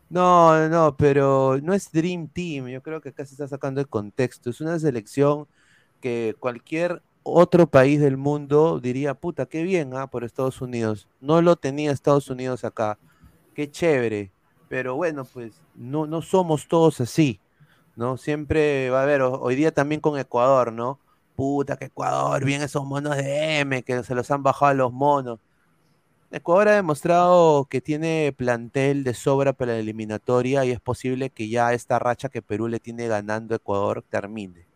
No, 0.09 0.69
no, 0.69 0.97
pero 0.97 1.59
no 1.63 1.75
es 1.75 1.91
Dream 1.93 2.29
Team. 2.29 2.69
Yo 2.69 2.83
creo 2.83 3.01
que 3.01 3.11
acá 3.11 3.25
se 3.25 3.35
está 3.35 3.49
sacando 3.49 3.81
el 3.81 3.89
contexto. 3.89 4.51
Es 4.51 4.61
una 4.61 4.79
selección 4.79 5.47
que 6.01 6.35
cualquier 6.39 7.03
otro 7.23 7.67
país 7.67 8.01
del 8.01 8.17
mundo 8.17 8.79
diría, 8.81 9.15
puta, 9.15 9.47
qué 9.47 9.63
bien, 9.65 9.95
¿ah? 9.95 10.07
Por 10.07 10.23
Estados 10.25 10.61
Unidos. 10.61 11.09
No 11.21 11.43
lo 11.43 11.57
tenía 11.57 11.91
Estados 11.91 12.31
Unidos 12.31 12.65
acá. 12.65 12.99
Qué 13.55 13.71
chévere. 13.71 14.31
Pero 14.69 14.95
bueno, 14.95 15.25
pues 15.25 15.61
no, 15.75 16.07
no 16.07 16.23
somos 16.23 16.69
todos 16.69 17.01
así, 17.01 17.41
¿no? 17.97 18.17
Siempre 18.17 18.91
va 18.91 19.01
a 19.01 19.03
haber, 19.03 19.23
hoy 19.23 19.57
día 19.57 19.73
también 19.73 20.01
con 20.01 20.19
Ecuador, 20.19 20.73
¿no? 20.73 21.01
Puta, 21.35 21.77
que 21.77 21.87
Ecuador, 21.87 22.45
bien 22.45 22.63
esos 22.63 22.85
monos 22.85 23.17
de 23.17 23.59
M, 23.61 23.83
que 23.83 24.03
se 24.05 24.15
los 24.15 24.31
han 24.31 24.43
bajado 24.43 24.75
los 24.75 24.93
monos. 24.93 25.41
Ecuador 26.31 26.69
ha 26.69 26.75
demostrado 26.75 27.67
que 27.67 27.81
tiene 27.81 28.35
plantel 28.37 29.05
de 29.05 29.15
sobra 29.15 29.53
para 29.53 29.73
la 29.73 29.79
eliminatoria 29.79 30.65
y 30.65 30.73
es 30.73 30.81
posible 30.81 31.31
que 31.31 31.49
ya 31.49 31.73
esta 31.73 31.99
racha 31.99 32.29
que 32.29 32.43
Perú 32.43 32.69
le 32.69 32.81
tiene 32.81 33.07
ganando 33.07 33.55
a 33.55 33.57
Ecuador 33.57 34.03
termine. 34.09 34.67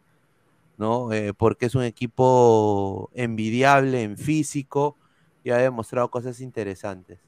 ¿no? 0.81 1.13
Eh, 1.13 1.35
porque 1.35 1.67
es 1.67 1.75
un 1.75 1.83
equipo 1.83 3.11
envidiable 3.15 4.03
en 4.03 4.17
físico 4.17 4.97
y 5.45 5.51
ha 5.51 5.59
demostrado 5.59 6.11
cosas 6.11 6.41
interesantes. 6.41 7.21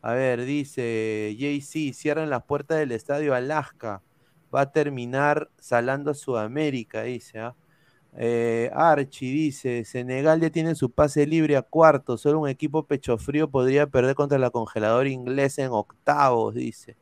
A 0.00 0.12
ver, 0.12 0.44
dice 0.44 1.34
JC, 1.36 1.92
cierran 1.92 2.30
las 2.30 2.44
puertas 2.44 2.78
del 2.78 2.92
estadio 2.92 3.34
Alaska. 3.34 4.02
Va 4.54 4.62
a 4.62 4.72
terminar 4.72 5.50
salando 5.58 6.12
a 6.12 6.14
Sudamérica, 6.14 7.02
dice. 7.02 7.40
¿ah? 7.40 7.56
Eh, 8.16 8.70
Archie 8.74 9.32
dice, 9.32 9.84
Senegal 9.84 10.40
ya 10.40 10.50
tiene 10.50 10.74
su 10.74 10.90
pase 10.90 11.26
libre 11.26 11.56
a 11.56 11.62
cuarto, 11.62 12.18
solo 12.18 12.40
un 12.40 12.48
equipo 12.48 12.84
pecho 12.84 13.16
frío 13.18 13.48
podría 13.48 13.86
perder 13.86 14.14
contra 14.16 14.38
la 14.38 14.50
congeladora 14.50 15.08
inglesa 15.08 15.62
en 15.62 15.70
octavos, 15.70 16.54
dice. 16.54 16.96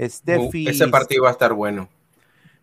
Steffi, 0.00 0.68
ese 0.68 0.88
partido 0.88 1.24
va 1.24 1.28
a 1.28 1.32
estar 1.32 1.52
bueno. 1.52 1.88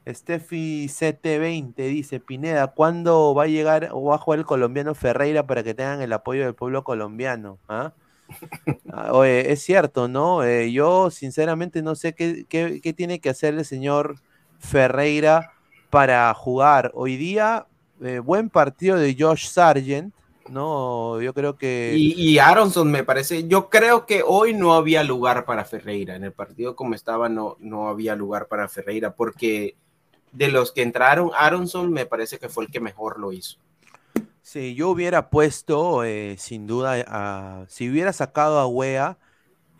Steffi 0.08 0.88
CT20 0.88 1.76
dice, 1.76 2.20
Pineda, 2.20 2.68
¿cuándo 2.68 3.34
va 3.36 3.44
a 3.44 3.48
llegar 3.48 3.90
o 3.92 4.04
va 4.04 4.16
a 4.16 4.18
jugar 4.18 4.40
el 4.40 4.46
colombiano 4.46 4.96
Ferreira 4.96 5.46
para 5.46 5.64
que 5.64 5.74
tengan 5.74 6.02
el 6.02 6.12
apoyo 6.14 6.44
del 6.44 6.56
pueblo 6.56 6.84
colombiano? 6.84 7.60
¿Ah? 7.68 7.94
ah 8.92 9.14
oye, 9.14 9.52
es 9.52 9.62
cierto, 9.62 10.08
¿no? 10.08 10.44
Eh, 10.44 10.72
yo 10.72 11.12
sinceramente 11.12 11.82
no 11.82 11.96
sé 11.96 12.14
qué, 12.14 12.46
qué, 12.48 12.94
tiene 12.94 13.20
que 13.20 13.30
hacer 13.30 13.54
el 13.54 13.66
señor 13.66 14.16
Ferreira 14.60 15.54
para 15.90 16.34
jugar. 16.34 16.92
Hoy 16.94 17.18
día, 17.18 17.68
eh, 18.02 18.20
buen 18.20 18.50
partido 18.50 18.98
de 18.98 19.16
Josh 19.18 19.48
Sargent, 19.48 20.14
¿no? 20.50 21.22
Yo 21.22 21.34
creo 21.34 21.58
que... 21.58 21.94
Y, 21.96 22.14
y, 22.14 22.40
Aronson 22.40 22.90
me 22.92 23.04
parece, 23.04 23.48
yo 23.48 23.70
creo 23.70 24.06
que 24.06 24.24
hoy 24.26 24.54
no 24.54 24.74
había 24.74 25.04
lugar 25.04 25.46
para 25.46 25.66
Ferreira, 25.66 26.16
en 26.16 26.24
el 26.24 26.32
partido 26.32 26.76
como 26.76 26.96
estaba 26.96 27.30
no, 27.30 27.58
no 27.60 27.88
había 27.88 28.16
lugar 28.16 28.48
para 28.48 28.68
Ferreira, 28.68 29.14
porque 29.14 29.76
de 30.32 30.50
los 30.50 30.72
que 30.72 30.82
entraron, 30.82 31.32
Aronson 31.38 31.92
me 31.92 32.06
parece 32.06 32.40
que 32.40 32.50
fue 32.50 32.66
el 32.66 32.72
que 32.72 32.80
mejor 32.80 33.20
lo 33.20 33.32
hizo. 33.32 33.58
Sí, 34.42 34.74
yo 34.74 34.90
hubiera 34.90 35.30
puesto, 35.30 36.04
eh, 36.04 36.36
sin 36.40 36.66
duda, 36.66 37.66
si 37.68 37.90
hubiera 37.90 38.14
sacado 38.14 38.58
a 38.58 38.66
Wea, 38.66 39.18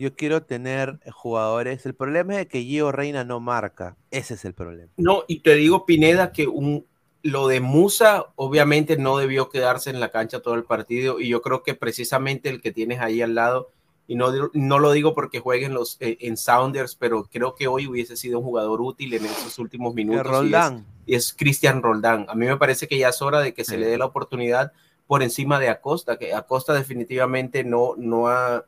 yo 0.00 0.16
quiero 0.16 0.42
tener 0.42 0.98
jugadores. 1.12 1.84
El 1.84 1.94
problema 1.94 2.40
es 2.40 2.46
que 2.48 2.62
Gio 2.62 2.90
Reina 2.90 3.22
no 3.22 3.38
marca. 3.38 3.98
Ese 4.10 4.32
es 4.32 4.46
el 4.46 4.54
problema. 4.54 4.90
No, 4.96 5.24
y 5.28 5.40
te 5.40 5.54
digo, 5.54 5.84
Pineda, 5.84 6.32
que 6.32 6.46
un, 6.46 6.86
lo 7.22 7.48
de 7.48 7.60
Musa 7.60 8.24
obviamente 8.34 8.96
no 8.96 9.18
debió 9.18 9.50
quedarse 9.50 9.90
en 9.90 10.00
la 10.00 10.10
cancha 10.10 10.40
todo 10.40 10.54
el 10.54 10.64
partido. 10.64 11.20
Y 11.20 11.28
yo 11.28 11.42
creo 11.42 11.62
que 11.62 11.74
precisamente 11.74 12.48
el 12.48 12.62
que 12.62 12.72
tienes 12.72 13.00
ahí 13.00 13.20
al 13.20 13.34
lado 13.34 13.68
y 14.06 14.14
no, 14.14 14.32
no 14.54 14.78
lo 14.78 14.90
digo 14.90 15.14
porque 15.14 15.38
jueguen 15.38 15.74
los, 15.74 15.98
eh, 16.00 16.16
en 16.22 16.38
Sounders, 16.38 16.96
pero 16.96 17.28
creo 17.30 17.54
que 17.54 17.68
hoy 17.68 17.86
hubiese 17.86 18.16
sido 18.16 18.38
un 18.38 18.44
jugador 18.46 18.80
útil 18.80 19.12
en 19.12 19.26
esos 19.26 19.58
últimos 19.58 19.94
minutos. 19.94 20.26
Roldán. 20.26 20.86
Y 21.04 21.14
es, 21.14 21.34
Cristian 21.34 21.82
Roldán. 21.82 22.24
A 22.30 22.34
mí 22.34 22.46
me 22.46 22.56
parece 22.56 22.88
que 22.88 22.96
ya 22.96 23.10
es 23.10 23.20
hora 23.20 23.40
de 23.40 23.52
que 23.52 23.64
se 23.64 23.76
le 23.76 23.86
dé 23.86 23.98
la 23.98 24.06
oportunidad 24.06 24.72
por 25.06 25.22
encima 25.22 25.60
de 25.60 25.68
Acosta, 25.68 26.18
que 26.18 26.32
Acosta 26.32 26.72
definitivamente 26.72 27.62
no, 27.64 27.94
no, 27.98 28.28
ha, 28.28 28.64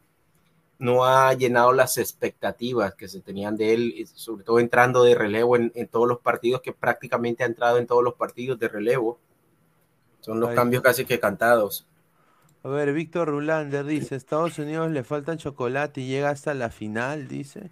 no 0.83 1.05
ha 1.05 1.33
llenado 1.35 1.73
las 1.73 1.97
expectativas 1.97 2.97
que 2.97 3.07
se 3.07 3.21
tenían 3.21 3.57
de 3.57 3.73
él, 3.73 4.09
sobre 4.15 4.43
todo 4.43 4.59
entrando 4.59 5.05
de 5.05 5.15
relevo 5.15 5.55
en, 5.55 5.71
en 5.77 5.87
todos 5.87 6.09
los 6.09 6.19
partidos, 6.19 6.61
que 6.61 6.73
prácticamente 6.73 7.45
ha 7.45 7.47
entrado 7.47 7.79
en 7.79 7.87
todos 7.87 8.03
los 8.03 8.15
partidos 8.15 8.59
de 8.59 8.67
relevo. 8.67 9.21
Son 10.19 10.41
los 10.41 10.51
cambios 10.51 10.83
casi 10.83 11.05
que 11.05 11.21
cantados. 11.21 11.87
A 12.65 12.69
ver, 12.69 12.93
Víctor 12.93 13.29
Rulander 13.29 13.85
dice, 13.85 14.17
Estados 14.17 14.59
Unidos 14.59 14.91
le 14.91 15.05
falta 15.05 15.37
chocolate 15.37 16.01
y 16.01 16.09
llega 16.09 16.31
hasta 16.31 16.53
la 16.53 16.69
final, 16.69 17.29
dice. 17.29 17.71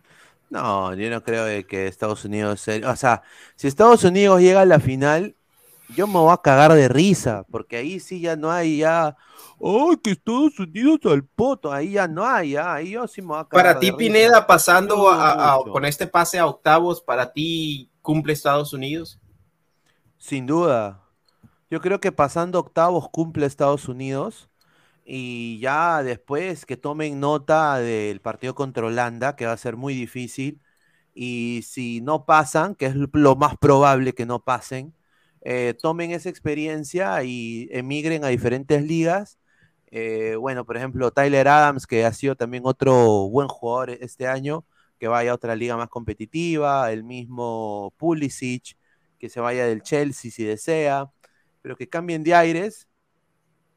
No, 0.49 0.95
yo 0.95 1.11
no 1.11 1.25
creo 1.25 1.67
que 1.67 1.89
Estados 1.89 2.25
Unidos... 2.25 2.65
O 2.69 2.97
sea, 2.97 3.23
si 3.57 3.67
Estados 3.67 4.05
Unidos 4.05 4.41
llega 4.41 4.61
a 4.61 4.67
la 4.67 4.79
final, 4.79 5.35
yo 5.95 6.07
me 6.07 6.15
voy 6.15 6.33
a 6.33 6.37
cagar 6.37 6.73
de 6.73 6.89
risa, 6.89 7.45
porque 7.51 7.77
ahí 7.77 8.01
sí 8.01 8.21
ya 8.21 8.37
no 8.37 8.51
hay 8.51 8.79
ya... 8.79 9.17
¡Ay, 9.63 9.97
que 10.03 10.13
Estados 10.13 10.59
Unidos 10.59 11.01
al 11.05 11.23
poto! 11.25 11.71
Ahí 11.71 11.93
ya 11.93 12.09
no 12.09 12.25
hay, 12.25 12.53
ya, 12.53 12.75
ahí 12.75 12.91
yo 12.93 13.07
sí 13.07 13.21
me 13.21 13.29
voy 13.29 13.41
a 13.41 13.45
cagar 13.45 13.67
Para 13.67 13.79
ti, 13.79 13.93
Pineda, 13.93 14.47
pasando 14.47 15.07
con 15.71 15.85
este 15.85 16.07
pase 16.07 16.39
a 16.39 16.47
octavos, 16.47 17.03
¿para 17.03 17.33
ti 17.33 17.91
cumple 18.01 18.33
Estados 18.33 18.73
Unidos? 18.73 19.21
Sin 20.17 20.47
duda. 20.47 21.03
Yo 21.71 21.81
creo 21.81 22.01
que 22.01 22.11
pasando 22.11 22.59
octavos 22.59 23.09
cumple 23.11 23.47
Estados 23.47 23.89
Unidos 23.89 24.49
y 25.05 25.59
ya 25.61 26.03
después 26.03 26.67
que 26.67 26.77
tomen 26.77 27.21
nota 27.21 27.79
del 27.79 28.21
partido 28.21 28.55
contra 28.55 28.87
Holanda, 28.87 29.37
que 29.37 29.47
va 29.47 29.53
a 29.53 29.57
ser 29.57 29.77
muy 29.77 29.95
difícil, 29.95 30.61
y 31.15 31.63
si 31.67 32.01
no 32.01 32.25
pasan, 32.25 32.75
que 32.75 32.87
es 32.87 32.95
lo 32.95 33.37
más 33.37 33.57
probable 33.57 34.15
que 34.15 34.27
no 34.27 34.43
pasen, 34.43 34.95
eh, 35.43 35.75
tomen 35.81 36.11
esa 36.11 36.29
experiencia 36.29 37.23
y 37.25 37.69
emigren 37.71 38.25
a 38.25 38.29
diferentes 38.29 38.83
ligas. 38.83 39.39
Eh, 39.91 40.37
bueno, 40.37 40.65
por 40.65 40.77
ejemplo, 40.77 41.11
Tyler 41.11 41.49
Adams, 41.49 41.87
que 41.87 42.05
ha 42.05 42.13
sido 42.13 42.37
también 42.37 42.63
otro 42.67 43.29
buen 43.29 43.49
jugador 43.49 43.91
este 43.91 44.27
año, 44.27 44.65
que 44.99 45.09
vaya 45.09 45.33
a 45.33 45.35
otra 45.35 45.57
liga 45.57 45.77
más 45.77 45.89
competitiva, 45.89 46.93
el 46.93 47.05
mismo 47.05 47.93
Pulisic, 47.97 48.77
que 49.19 49.29
se 49.29 49.41
vaya 49.41 49.67
del 49.67 49.83
Chelsea 49.83 50.31
si 50.31 50.45
desea, 50.45 51.11
pero 51.63 51.77
que 51.77 51.89
cambien 51.89 52.23
de 52.23 52.35
aires 52.35 52.87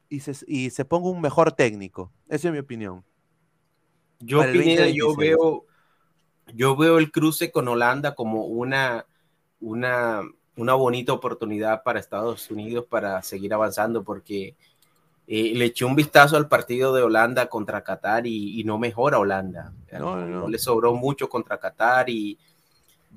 y 0.08 0.70
se, 0.70 0.84
ponga 0.84 1.08
un 1.08 1.20
mejor 1.20 1.52
técnico. 1.52 2.12
Esa 2.28 2.48
es 2.48 2.52
mi 2.52 2.60
opinión. 2.60 3.04
Yo, 4.20 4.44
yo 4.44 5.16
veo, 5.16 5.66
yo 6.54 6.76
veo 6.76 6.98
el 6.98 7.10
cruce 7.10 7.50
con 7.50 7.66
Holanda 7.68 8.14
como 8.14 8.46
una, 8.46 9.06
una, 9.60 10.22
una 10.56 10.74
bonita 10.74 11.12
oportunidad 11.12 11.82
para 11.82 12.00
Estados 12.00 12.50
Unidos 12.50 12.86
para 12.88 13.22
seguir 13.22 13.52
avanzando, 13.54 14.02
porque 14.04 14.54
eh, 15.26 15.52
le 15.54 15.66
eché 15.66 15.84
un 15.84 15.96
vistazo 15.96 16.36
al 16.36 16.48
partido 16.48 16.94
de 16.94 17.02
Holanda 17.02 17.48
contra 17.48 17.82
Qatar 17.82 18.26
y, 18.26 18.62
no 18.64 18.78
mejora 18.78 19.18
Holanda. 19.18 19.72
No, 19.98 20.48
le 20.48 20.58
sobró 20.58 20.94
mucho 20.94 21.28
contra 21.28 21.58
Qatar 21.58 22.08
y 22.10 22.38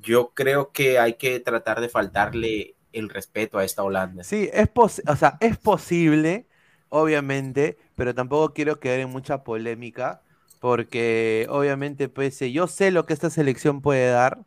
yo 0.02 0.32
creo 0.34 0.71
que 0.71 1.00
hay 1.00 1.13
que 1.13 1.39
tratar 1.39 1.82
de 1.82 1.89
faltarle 1.89 2.76
el 2.93 3.10
respeto 3.10 3.58
a 3.58 3.63
esta 3.63 3.84
Holanda. 3.84 4.23
Sí, 4.23 4.50
es, 4.52 4.69
o 4.76 5.15
sea, 5.15 5.38
es 5.39 5.58
posible 5.58 6.47
obviamente, 6.89 7.78
pero 7.95 8.13
tampoco 8.13 8.54
quiero 8.54 8.80
quedar 8.80 9.00
en 9.00 9.10
mucha 9.10 9.43
polémica, 9.43 10.21
porque 10.60 11.47
obviamente, 11.50 12.10
pues, 12.10 12.41
eh, 12.41 12.52
yo 12.52 12.67
sé 12.67 12.91
lo 12.91 13.06
que 13.06 13.13
esta 13.13 13.30
selección 13.30 13.82
puede 13.82 14.10
dar 14.10 14.39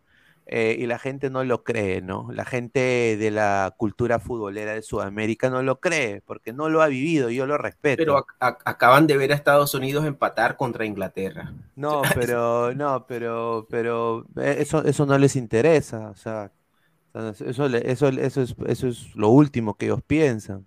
eh, 0.52 0.74
y 0.76 0.86
la 0.86 0.98
gente 0.98 1.30
no 1.30 1.44
lo 1.44 1.62
cree, 1.62 2.02
¿no? 2.02 2.28
La 2.32 2.44
gente 2.44 3.16
de 3.16 3.30
la 3.30 3.72
cultura 3.76 4.18
futbolera 4.18 4.74
de 4.74 4.82
Sudamérica 4.82 5.48
no 5.48 5.62
lo 5.62 5.78
cree, 5.78 6.22
porque 6.22 6.52
no 6.52 6.68
lo 6.68 6.82
ha 6.82 6.88
vivido, 6.88 7.30
yo 7.30 7.46
lo 7.46 7.56
respeto. 7.56 7.98
Pero 7.98 8.26
acaban 8.40 9.06
de 9.06 9.16
ver 9.16 9.30
a 9.30 9.36
Estados 9.36 9.74
Unidos 9.74 10.04
empatar 10.06 10.56
contra 10.56 10.84
Inglaterra. 10.84 11.54
No, 11.76 12.02
pero, 12.14 12.74
no, 12.74 13.06
pero, 13.06 13.66
pero 13.70 14.26
eh, 14.36 14.56
eso, 14.58 14.84
eso 14.84 15.06
no 15.06 15.16
les 15.16 15.34
interesa, 15.34 16.10
o 16.10 16.14
sea, 16.14 16.52
eso, 17.14 17.64
eso, 17.64 18.08
eso, 18.08 18.08
es, 18.42 18.54
eso 18.66 18.88
es 18.88 19.16
lo 19.16 19.30
último 19.30 19.78
que 19.78 19.86
ellos 19.86 20.02
piensan 20.06 20.66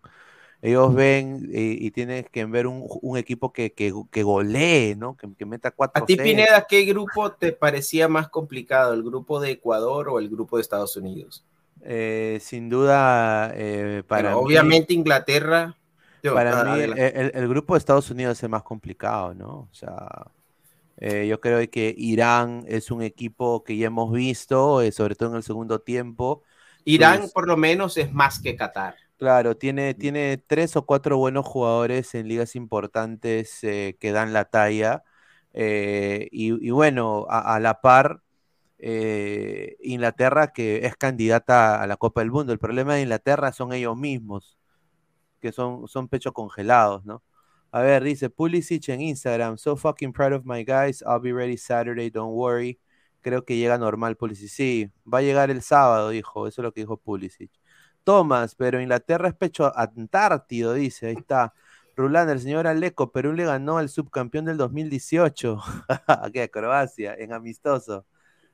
ellos 0.63 0.95
ven 0.95 1.49
y, 1.51 1.91
tienes 1.91 2.29
que 2.29 2.45
ver 2.45 2.67
un, 2.67 3.17
equipo 3.17 3.51
que, 3.51 3.73
que, 3.73 4.23
golee, 4.23 4.95
¿no? 4.95 5.17
Que, 5.17 5.45
meta 5.45 5.71
cuatro. 5.71 6.01
A 6.01 6.05
ti, 6.05 6.15
Pineda, 6.15 6.65
¿qué 6.69 6.85
grupo 6.85 7.33
te 7.33 7.51
parecía 7.51 8.07
más 8.07 8.29
complicado? 8.29 8.93
¿El 8.93 9.03
grupo 9.03 9.41
de 9.41 9.51
Ecuador 9.51 10.07
o 10.07 10.19
el 10.19 10.29
grupo 10.29 10.55
de 10.55 10.61
Estados 10.61 10.95
Unidos? 10.95 11.43
Eh, 11.81 12.39
sin 12.41 12.69
duda, 12.69 13.51
eh, 13.53 14.03
para 14.07 14.37
Obviamente 14.37 14.93
Inglaterra. 14.93 15.75
para 16.21 16.63
mí, 16.63 16.81
el, 16.81 17.47
grupo 17.49 17.73
de 17.73 17.79
Estados 17.79 18.09
Unidos 18.09 18.37
es 18.37 18.43
el 18.43 18.49
más 18.49 18.63
complicado, 18.63 19.33
¿no? 19.33 19.67
O 19.69 19.73
sea, 19.73 20.27
eh, 20.95 21.27
yo 21.27 21.41
creo 21.41 21.69
que 21.69 21.93
Irán 21.97 22.63
es 22.69 22.89
un 22.89 23.01
equipo 23.01 23.65
que 23.65 23.75
ya 23.75 23.87
hemos 23.87 24.13
visto, 24.13 24.79
sobre 24.93 25.15
todo 25.15 25.31
en 25.31 25.35
el 25.35 25.43
segundo 25.43 25.79
tiempo. 25.79 26.41
Irán, 26.85 27.19
pues 27.19 27.33
por 27.33 27.49
lo 27.49 27.57
menos, 27.57 27.97
es 27.97 28.13
más 28.13 28.39
que 28.39 28.55
Qatar. 28.55 29.02
Claro, 29.23 29.55
tiene, 29.55 29.93
tiene 29.93 30.37
tres 30.37 30.75
o 30.75 30.85
cuatro 30.85 31.17
buenos 31.17 31.45
jugadores 31.45 32.13
en 32.13 32.27
ligas 32.27 32.57
importantes 32.57 33.63
eh, 33.63 33.95
que 33.97 34.11
dan 34.11 34.33
la 34.33 34.43
talla. 34.43 35.05
Eh, 35.53 36.27
y, 36.29 36.51
bueno, 36.71 37.25
a, 37.29 37.57
la 37.61 37.79
par, 37.79 38.21
eh, 38.79 39.77
Inglaterra 39.81 40.51
que 40.51 40.85
es 40.85 40.97
candidata 40.97 41.81
a 41.81 41.87
la 41.87 41.95
Copa 41.95 42.19
del 42.19 42.31
Mundo. 42.31 42.51
El 42.51 42.59
problema 42.59 42.95
de 42.95 43.03
Inglaterra 43.03 43.53
son 43.53 43.71
ellos 43.71 43.95
mismos, 43.97 44.57
que 45.41 45.53
son, 45.53 45.87
son 45.87 46.09
pechos 46.09 46.33
congelados, 46.33 47.05
¿no? 47.05 47.23
A 47.71 47.81
ver, 47.81 48.03
dice 48.03 48.29
Pulisic 48.29 48.89
en 48.89 49.01
Instagram, 49.01 49.57
so 49.57 49.77
fucking 49.77 50.13
proud 50.13 50.33
of 50.33 50.45
my 50.45 50.65
guys, 50.65 51.01
I'll 51.03 51.21
be 51.21 51.33
ready 51.33 51.57
Saturday, 51.57 52.09
don't 52.09 52.33
worry. 52.35 52.79
Creo 53.21 53.45
que 53.45 53.57
llega 53.57 53.77
normal 53.77 54.17
Pulisic. 54.17 54.49
Sí, 54.49 54.91
va 55.11 55.19
a 55.19 55.21
llegar 55.21 55.49
el 55.51 55.61
sábado, 55.61 56.09
dijo, 56.09 56.47
eso 56.47 56.61
es 56.61 56.63
lo 56.63 56.73
que 56.73 56.81
dijo 56.81 56.97
Pulisic. 56.97 57.51
Thomas, 58.03 58.55
pero 58.55 58.81
Inglaterra 58.81 59.29
es 59.29 59.35
pecho 59.35 59.71
antártido, 59.77 60.73
dice, 60.73 61.07
ahí 61.07 61.15
está. 61.17 61.53
Rulanda, 61.95 62.33
el 62.33 62.39
señor 62.39 62.65
Aleco, 62.65 63.11
Perú 63.11 63.33
le 63.33 63.45
ganó 63.45 63.77
al 63.77 63.89
subcampeón 63.89 64.45
del 64.45 64.57
2018. 64.57 65.61
Aquí 66.07 66.39
a 66.39 66.47
Croacia, 66.47 67.15
en 67.15 67.33
amistoso. 67.33 68.05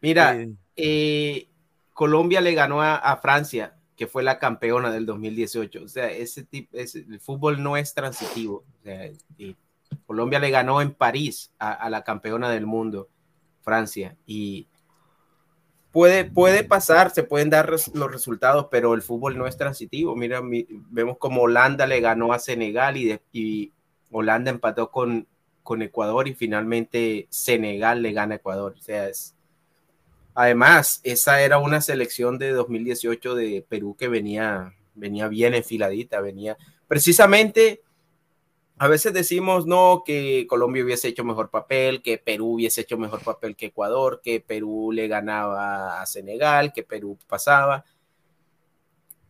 Mira, 0.02 0.38
eh, 0.76 1.48
Colombia 1.94 2.42
le 2.42 2.54
ganó 2.54 2.82
a, 2.82 3.18
Francia, 3.22 3.76
que 3.96 4.08
fue 4.08 4.24
la 4.24 4.40
campeona 4.40 4.92
del 4.92 5.06
2018. 5.06 5.84
O 5.84 5.88
sea, 5.88 6.10
ese 6.10 6.44
tipo, 6.44 6.78
el 6.78 7.20
fútbol 7.20 7.62
no 7.62 7.78
es 7.78 7.94
transitivo. 7.94 8.66
O 8.80 8.84
sea, 8.84 9.10
Colombia 10.06 10.40
le 10.40 10.50
ganó 10.50 10.82
en 10.82 10.94
París 10.94 11.54
a, 11.60 11.90
la 11.90 12.04
campeona 12.04 12.50
del 12.50 12.66
mundo, 12.66 13.10
Francia, 13.62 14.18
y 14.26 14.68
puede, 15.92 16.26
puede 16.26 16.64
pasar, 16.64 17.12
se 17.12 17.24
pueden 17.24 17.50
dar 17.50 17.70
los 17.70 18.12
resultados, 18.12 18.68
pero 18.70 18.94
el 18.94 19.02
fútbol 19.02 19.38
no 19.38 19.48
es 19.48 19.58
transitivo. 19.58 20.16
Mira, 20.16 20.42
vemos 20.90 21.18
como 21.18 21.42
Holanda 21.44 21.88
le 21.88 22.00
ganó 22.00 22.34
a 22.34 22.40
Senegal 22.40 22.98
y, 22.98 23.72
Holanda 24.12 24.50
empató 24.50 24.90
con, 24.90 25.28
con 25.62 25.84
Ecuador 25.84 26.28
y 26.28 26.34
finalmente 26.34 27.28
Senegal 27.30 28.02
le 28.02 28.12
gana 28.12 28.34
a 28.34 28.38
Ecuador. 28.38 28.74
O 28.78 28.82
sea, 28.82 29.08
además, 30.34 31.00
esa 31.04 31.42
era 31.42 31.60
una 31.60 31.80
selección 31.80 32.40
de 32.40 32.52
2018 32.52 33.36
de 33.36 33.66
Perú 33.70 33.96
que 33.96 34.08
venía, 34.08 34.74
venía 34.96 35.28
bien 35.28 35.54
enfiladita, 35.54 36.22
venía 36.22 36.58
precisamente 36.88 37.84
a 38.82 38.88
veces 38.88 39.14
decimos 39.14 39.68
no 39.68 40.04
que 40.06 40.48
Colombia 40.48 40.86
hubiese 40.86 41.10
hecho 41.10 41.26
mejor 41.26 41.50
papel, 41.50 42.02
que 42.02 42.18
Perú 42.18 42.54
hubiese 42.54 42.82
hecho 42.82 42.98
mejor 42.98 43.22
papel 43.22 43.58
que 43.58 43.68
Ecuador, 43.68 44.22
que 44.24 44.40
Perú 44.40 44.94
le 44.94 45.10
ganaba 45.10 46.02
a 46.02 46.06
Senegal, 46.06 46.72
que 46.72 46.84
Perú 46.84 47.18
pasaba. 47.28 47.84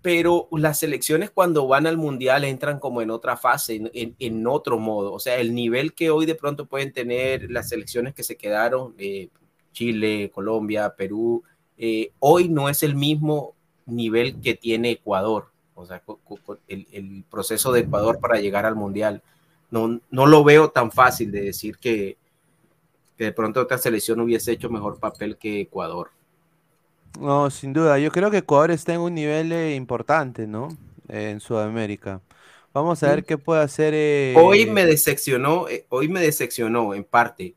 Pero 0.04 0.48
las 0.52 0.78
selecciones 0.78 1.32
cuando 1.32 1.68
van 1.68 1.88
al 1.88 1.98
mundial 1.98 2.44
entran 2.44 2.80
como 2.80 3.02
en 3.02 3.10
otra 3.10 3.38
fase, 3.38 3.90
en, 3.92 4.48
otro 4.48 4.78
modo. 4.78 5.14
O 5.14 5.20
sea, 5.20 5.38
el 5.40 5.56
nivel 5.56 5.96
que 5.96 6.12
hoy 6.12 6.28
de 6.28 6.36
pronto 6.36 6.68
pueden 6.68 6.94
tener 6.94 7.50
las 7.50 7.70
selecciones 7.70 8.14
que 8.14 8.24
se 8.24 8.38
quedaron, 8.38 8.94
eh, 9.00 9.30
Chile, 9.74 10.30
Colombia, 10.32 10.94
Perú, 10.96 11.44
eh, 11.76 12.12
hoy 12.20 12.50
no 12.50 12.70
es 12.70 12.84
el 12.84 12.96
mismo 12.96 13.56
nivel 13.88 14.40
que 14.42 14.54
tiene 14.54 14.92
Ecuador. 14.92 15.48
O 15.74 15.88
sea, 15.88 16.04
el, 16.68 16.88
el 16.92 17.24
proceso 17.32 17.72
de 17.72 17.80
Ecuador 17.80 18.20
para 18.20 18.40
llegar 18.40 18.68
al 18.68 18.76
mundial 18.76 19.24
no, 19.72 20.00
no 20.10 20.26
lo 20.26 20.44
veo 20.44 20.70
tan 20.70 20.92
fácil 20.92 21.32
de 21.32 21.42
decir 21.42 21.78
que, 21.78 22.18
de 23.18 23.32
pronto 23.34 23.62
otra 23.62 23.78
selección 23.78 24.22
hubiese 24.22 24.54
hecho 24.54 24.70
mejor 24.70 25.00
papel 25.00 25.38
que 25.38 25.62
Ecuador. 25.62 26.12
No, 27.20 27.50
sin 27.50 27.74
duda. 27.74 28.00
Yo 28.00 28.12
creo 28.12 28.32
que 28.32 28.38
Ecuador 28.38 28.72
está 28.72 28.94
en 28.94 29.02
un 29.02 29.14
nivel 29.14 29.52
eh, 29.52 29.76
importante, 29.76 30.48
¿no? 30.48 30.70
en 31.10 31.40
Sudamérica. 31.40 32.22
Vamos 32.74 33.02
a 33.04 33.10
ver 33.10 33.26
qué 33.26 33.38
puede 33.38 33.62
hacer. 33.62 33.94
Eh, 33.96 34.36
hoy 34.38 34.68
me 34.68 34.86
decepcionó, 34.86 35.68
eh, 35.68 35.86
hoy 35.90 36.08
me 36.08 36.22
decepcionó 36.22 36.94
en 36.94 37.04
parte, 37.04 37.56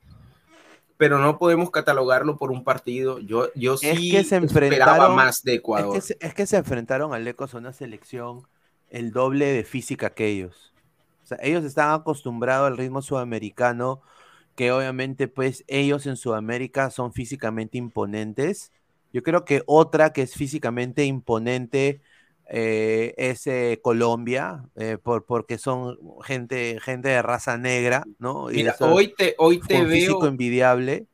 pero 0.97 1.19
no 1.19 1.39
podemos 1.39 1.71
catalogarlo 1.71 2.39
por 2.39 2.51
un 2.51 2.65
partido. 2.65 3.19
Yo, 3.19 3.53
yo 3.55 3.77
sí 3.77 4.11
que 4.11 4.25
se 4.25 4.37
enfrentaron, 4.37 5.15
más 5.15 5.43
de 5.43 5.55
Ecuador. 5.55 5.97
Es 5.97 6.07
que, 6.07 6.15
se, 6.15 6.27
es 6.27 6.35
que 6.35 6.47
se 6.47 6.57
enfrentaron 6.57 7.13
al 7.13 7.25
Lecos 7.25 7.55
a 7.55 7.59
una 7.59 7.73
selección 7.73 8.47
el 8.89 9.13
doble 9.13 9.47
de 9.47 9.65
física 9.65 10.11
que 10.11 10.27
ellos 10.27 10.72
ellos 11.41 11.65
están 11.65 11.93
acostumbrados 11.93 12.67
al 12.69 12.77
ritmo 12.77 13.03
sudamericano, 13.03 14.03
que 14.55 14.73
obviamente 14.73 15.29
pues 15.29 15.65
ellos 15.67 16.07
en 16.07 16.17
Sudamérica 16.17 16.91
son 16.91 17.13
físicamente 17.13 17.79
imponentes. 17.79 18.73
Yo 19.13 19.23
creo 19.23 19.45
que 19.45 19.63
otra 19.67 20.13
que 20.13 20.23
es 20.23 20.35
físicamente 20.35 21.05
imponente 21.05 22.01
eh, 22.49 23.15
es 23.17 23.47
eh, 23.47 23.81
Colombia, 23.83 24.65
eh, 24.77 24.99
por, 25.03 25.25
porque 25.25 25.59
son 25.59 25.99
gente, 26.23 26.79
gente 26.81 27.09
de 27.09 27.23
raza 27.23 27.57
negra, 27.57 28.05
¿no? 28.19 28.51
Y 28.51 28.67
hoy 28.81 29.15
te, 29.17 29.35
hoy 29.39 29.61
te 29.61 29.85
veo... 29.85 29.91
Físico 29.91 30.27
envidiable. 30.27 31.07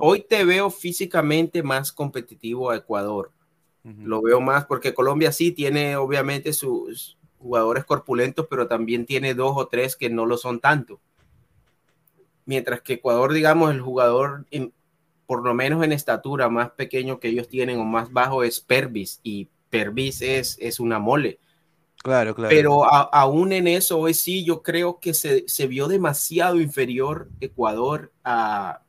Hoy 0.00 0.26
te 0.28 0.44
veo 0.44 0.70
físicamente 0.70 1.62
más 1.62 1.92
competitivo 1.92 2.70
a 2.70 2.76
Ecuador. 2.76 3.30
Lo 3.82 4.20
veo 4.20 4.40
más 4.42 4.66
porque 4.66 4.92
Colombia 4.92 5.32
sí 5.32 5.52
tiene 5.52 5.96
obviamente 5.96 6.52
sus, 6.52 7.16
jugadores 7.40 7.84
corpulentos, 7.84 8.46
pero 8.48 8.68
también 8.68 9.06
tiene 9.06 9.34
dos 9.34 9.54
o 9.56 9.66
tres 9.66 9.96
que 9.96 10.10
no 10.10 10.26
lo 10.26 10.36
son 10.36 10.60
tanto. 10.60 11.00
Mientras 12.44 12.82
que 12.82 12.94
Ecuador, 12.94 13.32
digamos, 13.32 13.70
el 13.70 13.80
jugador, 13.80 14.46
por 15.26 15.44
lo 15.44 15.54
menos 15.54 15.82
en 15.82 15.92
estatura, 15.92 16.48
más 16.48 16.70
pequeño 16.70 17.18
que 17.18 17.28
ellos 17.28 17.48
tienen 17.48 17.78
o 17.78 17.84
más 17.84 18.12
bajo 18.12 18.42
es 18.42 18.60
Pervis, 18.60 19.20
y 19.22 19.48
Pervis 19.70 20.22
es, 20.22 20.56
es 20.60 20.80
una 20.80 20.98
mole. 20.98 21.38
Claro, 22.02 22.34
claro. 22.34 22.50
Pero 22.50 22.84
aún 22.92 23.52
en 23.52 23.68
eso, 23.68 23.98
hoy 23.98 24.14
sí, 24.14 24.44
yo 24.44 24.62
creo 24.62 25.00
que 25.00 25.12
se, 25.14 25.44
se 25.48 25.66
vio 25.66 25.86
demasiado 25.86 26.60
inferior 26.60 27.28
Ecuador 27.40 28.10
a, 28.24 28.82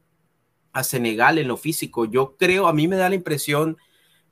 a 0.72 0.84
Senegal 0.84 1.38
en 1.38 1.48
lo 1.48 1.58
físico. 1.58 2.06
Yo 2.06 2.36
creo, 2.38 2.68
a 2.68 2.74
mí 2.74 2.88
me 2.88 2.96
da 2.96 3.10
la 3.10 3.16
impresión 3.16 3.78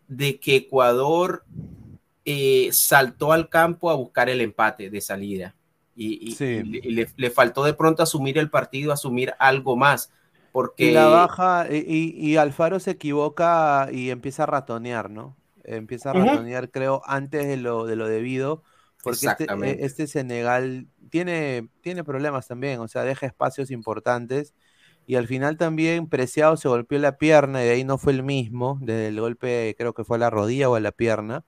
de 0.07 0.39
que 0.39 0.55
Ecuador 0.55 1.43
eh, 2.25 2.69
saltó 2.71 3.31
al 3.31 3.49
campo 3.49 3.89
a 3.89 3.95
buscar 3.95 4.29
el 4.29 4.41
empate 4.41 4.89
de 4.89 5.01
salida. 5.01 5.55
Y, 5.95 6.35
le, 7.17 7.29
faltó 7.29 7.63
de 7.65 7.73
pronto 7.73 8.03
asumir 8.03 8.37
el 8.37 8.49
partido, 8.49 8.93
asumir 8.93 9.33
algo 9.37 9.75
más. 9.75 10.11
Porque... 10.53 10.85
Y 10.85 10.91
la 10.91 11.07
baja, 11.07 11.67
y, 11.69 12.37
Alfaro 12.37 12.79
se 12.79 12.91
equivoca 12.91 13.89
y 13.91 14.09
empieza 14.09 14.43
a 14.43 14.45
ratonear, 14.45 15.09
¿no? 15.09 15.35
Empieza 15.65 16.11
a 16.11 16.13
ratonear, 16.13 16.71
creo, 16.71 17.01
antes 17.05 17.45
de 17.45 17.57
lo, 17.57 17.85
de 17.85 17.97
lo 17.97 18.07
debido. 18.07 18.63
Porque 19.03 19.27
este, 19.27 19.45
e, 19.45 19.85
este, 19.85 20.07
Senegal 20.07 20.87
tiene, 21.09 21.69
tiene 21.81 22.03
problemas 22.03 22.47
también, 22.47 22.79
o 22.79 22.87
sea, 22.87 23.03
deja 23.03 23.25
espacios 23.25 23.71
importantes. 23.71 24.53
Y 25.05 25.15
al 25.15 25.27
final 25.27 25.57
también 25.57 26.07
Preciado 26.07 26.55
se 26.55 26.69
golpeó 26.69 26.99
la 26.99 27.17
pierna 27.17 27.63
y 27.63 27.65
de 27.65 27.71
ahí 27.71 27.83
no 27.83 27.97
fue 27.97 28.13
el 28.13 28.23
mismo, 28.23 28.77
desde 28.81 29.07
el 29.07 29.19
golpe 29.19 29.75
creo 29.77 29.93
que 29.93 30.03
fue 30.03 30.17
a 30.17 30.19
la 30.19 30.29
rodilla 30.29 30.69
o 30.69 30.75
a 30.75 30.79
la 30.79 30.91
pierna. 30.91 31.45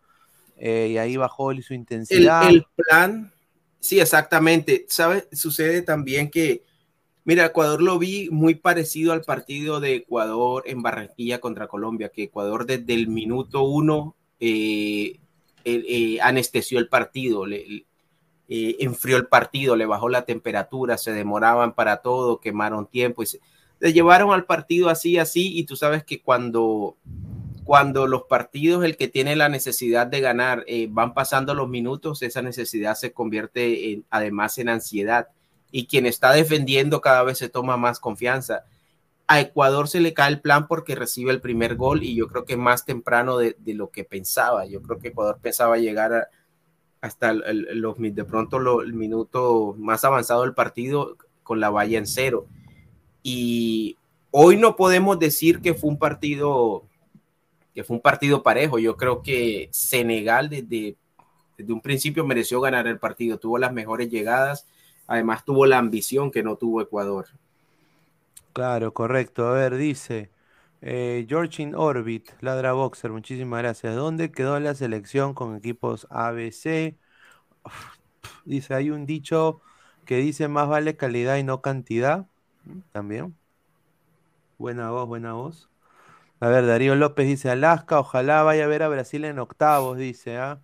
Eh, 0.64 0.90
y 0.92 0.98
ahí 1.00 1.18
bajó 1.18 1.52
su 1.64 1.74
intensidad. 1.74 2.48
El, 2.48 2.64
plan, 2.76 3.34
sí, 3.80 4.00
exactamente. 4.00 4.86
¿Sabes? 4.88 5.28
Sucede 5.32 5.82
también 5.82 6.30
que, 6.30 6.64
mira, 7.24 7.48
Ecuador 7.48 7.82
lo 7.82 7.98
vi 7.98 8.30
muy 8.30 8.54
parecido 8.54 9.12
al 9.12 9.24
partido 9.24 9.80
de 9.80 9.96
Ecuador 9.96 10.62
en 10.68 10.84
Barranquilla 10.84 11.42
contra 11.42 11.68
Colombia, 11.68 12.10
que 12.10 12.24
Ecuador 12.24 12.68
desde 12.68 12.94
el 12.94 13.08
minuto 13.08 13.64
uno 13.64 14.16
eh, 14.40 15.20
eh, 15.66 16.20
anestesió 16.22 16.78
el 16.78 16.90
partido, 16.90 17.48
le, 17.48 17.88
enfrió 18.48 19.18
el 19.18 19.26
partido, 19.26 19.76
le 19.76 19.88
bajó 19.88 20.10
la 20.10 20.26
temperatura, 20.26 21.00
se 21.00 21.12
demoraban 21.12 21.74
para 21.74 22.04
todo, 22.04 22.40
quemaron 22.40 22.86
tiempo 22.86 23.24
y 23.24 23.26
se, 23.26 23.40
le 23.80 23.94
llevaron 23.94 24.32
al 24.32 24.46
partido 24.46 24.90
así, 24.90 25.18
así, 25.18 25.58
y 25.58 25.64
tú 25.64 25.76
sabes 25.76 26.04
que 26.04 26.22
cuando 26.22 26.98
cuando 27.64 28.08
los 28.08 28.24
partidos, 28.24 28.84
el 28.84 28.98
que 28.98 29.08
tiene 29.08 29.36
la 29.36 29.50
necesidad 29.50 30.08
de 30.08 30.22
ganar, 30.22 30.64
eh, 30.68 30.88
van 30.90 31.14
pasando 31.14 31.54
los 31.54 31.70
minutos, 31.70 32.22
esa 32.22 32.42
necesidad 32.42 32.96
se 32.96 33.14
convierte 33.14 33.94
en, 33.94 34.06
además 34.10 34.58
en 34.58 34.70
ansiedad. 34.70 35.28
Y 35.72 35.86
quien 35.86 36.06
está 36.06 36.34
defendiendo 36.34 37.02
cada 37.02 37.24
vez 37.24 37.38
se 37.38 37.50
toma 37.50 37.78
más 37.78 38.00
confianza. 38.00 38.66
A 39.28 39.40
Ecuador 39.40 39.88
se 39.88 40.02
le 40.02 40.14
cae 40.14 40.32
el 40.32 40.42
plan 40.42 40.68
porque 40.68 40.96
recibe 40.96 41.32
el 41.32 41.40
primer 41.40 41.76
gol 41.76 42.04
y 42.04 42.16
yo 42.16 42.28
creo 42.28 42.44
que 42.44 42.58
más 42.58 42.84
temprano 42.84 43.38
de, 43.38 43.56
lo 43.68 43.90
que 43.90 44.04
pensaba. 44.04 44.66
Yo 44.66 44.82
creo 44.82 45.00
que 45.00 45.10
Ecuador 45.10 45.40
pensaba 45.42 45.78
llegar 45.78 46.30
hasta 47.00 47.34
los, 47.34 47.96
de 47.98 48.26
pronto 48.26 48.82
el 48.82 48.94
minuto 48.94 49.76
más 49.78 50.04
avanzado 50.04 50.42
del 50.42 50.54
partido 50.54 51.16
con 51.44 51.62
la 51.62 51.70
valla 51.70 51.98
en 51.98 52.08
cero. 52.08 52.48
Y 53.24 53.98
hoy 54.32 54.58
no 54.58 54.76
podemos 54.76 55.20
decir 55.20 55.62
que 55.62 55.74
fue 55.74 55.90
un 55.90 56.00
partido 56.00 56.84
que 57.74 57.84
fue 57.84 57.96
un 57.96 58.02
partido 58.02 58.44
parejo. 58.44 58.80
Yo 58.80 58.98
creo 58.98 59.22
que 59.22 59.70
Senegal 59.72 60.50
desde, 60.50 60.96
desde 61.58 61.74
un 61.74 61.82
principio 61.82 62.26
mereció 62.26 62.62
ganar 62.62 62.88
el 62.88 63.00
partido, 63.00 63.38
tuvo 63.38 63.58
las 63.58 63.74
mejores 63.74 64.10
llegadas, 64.10 64.68
además 65.08 65.46
tuvo 65.46 65.66
la 65.66 65.78
ambición 65.78 66.32
que 66.32 66.44
no 66.44 66.56
tuvo 66.56 66.82
Ecuador. 66.82 67.28
Claro, 68.54 68.94
correcto. 68.94 69.48
A 69.48 69.54
ver, 69.54 69.76
dice 69.78 70.30
eh, 70.82 71.26
George 71.30 71.62
in 71.62 71.76
Orbit, 71.76 72.32
Ladra 72.42 72.74
Boxer, 72.74 73.12
muchísimas 73.12 73.62
gracias. 73.62 73.96
¿Dónde 73.96 74.32
quedó 74.32 74.60
la 74.60 74.76
selección 74.76 75.34
con 75.34 75.56
equipos 75.56 76.08
ABC? 76.10 76.98
dice, 78.46 78.74
hay 78.74 78.90
un 78.92 79.06
dicho 79.06 79.62
que 80.06 80.18
dice 80.18 80.48
más 80.48 80.68
vale 80.68 80.98
calidad 80.98 81.38
y 81.38 81.44
no 81.44 81.62
cantidad. 81.62 82.28
También. 82.92 83.36
Buena 84.58 84.92
voz, 84.92 85.08
buena 85.08 85.34
voz. 85.34 85.71
A 86.42 86.48
ver, 86.50 86.66
Darío 86.66 86.96
López 86.96 87.28
dice 87.28 87.52
Alaska, 87.52 88.00
ojalá 88.00 88.42
vaya 88.42 88.64
a 88.64 88.68
ver 88.68 88.82
a 88.82 88.88
Brasil 88.90 89.26
en 89.26 89.38
octavos, 89.38 89.96
dice. 89.96 90.38
¿ah? 90.38 90.60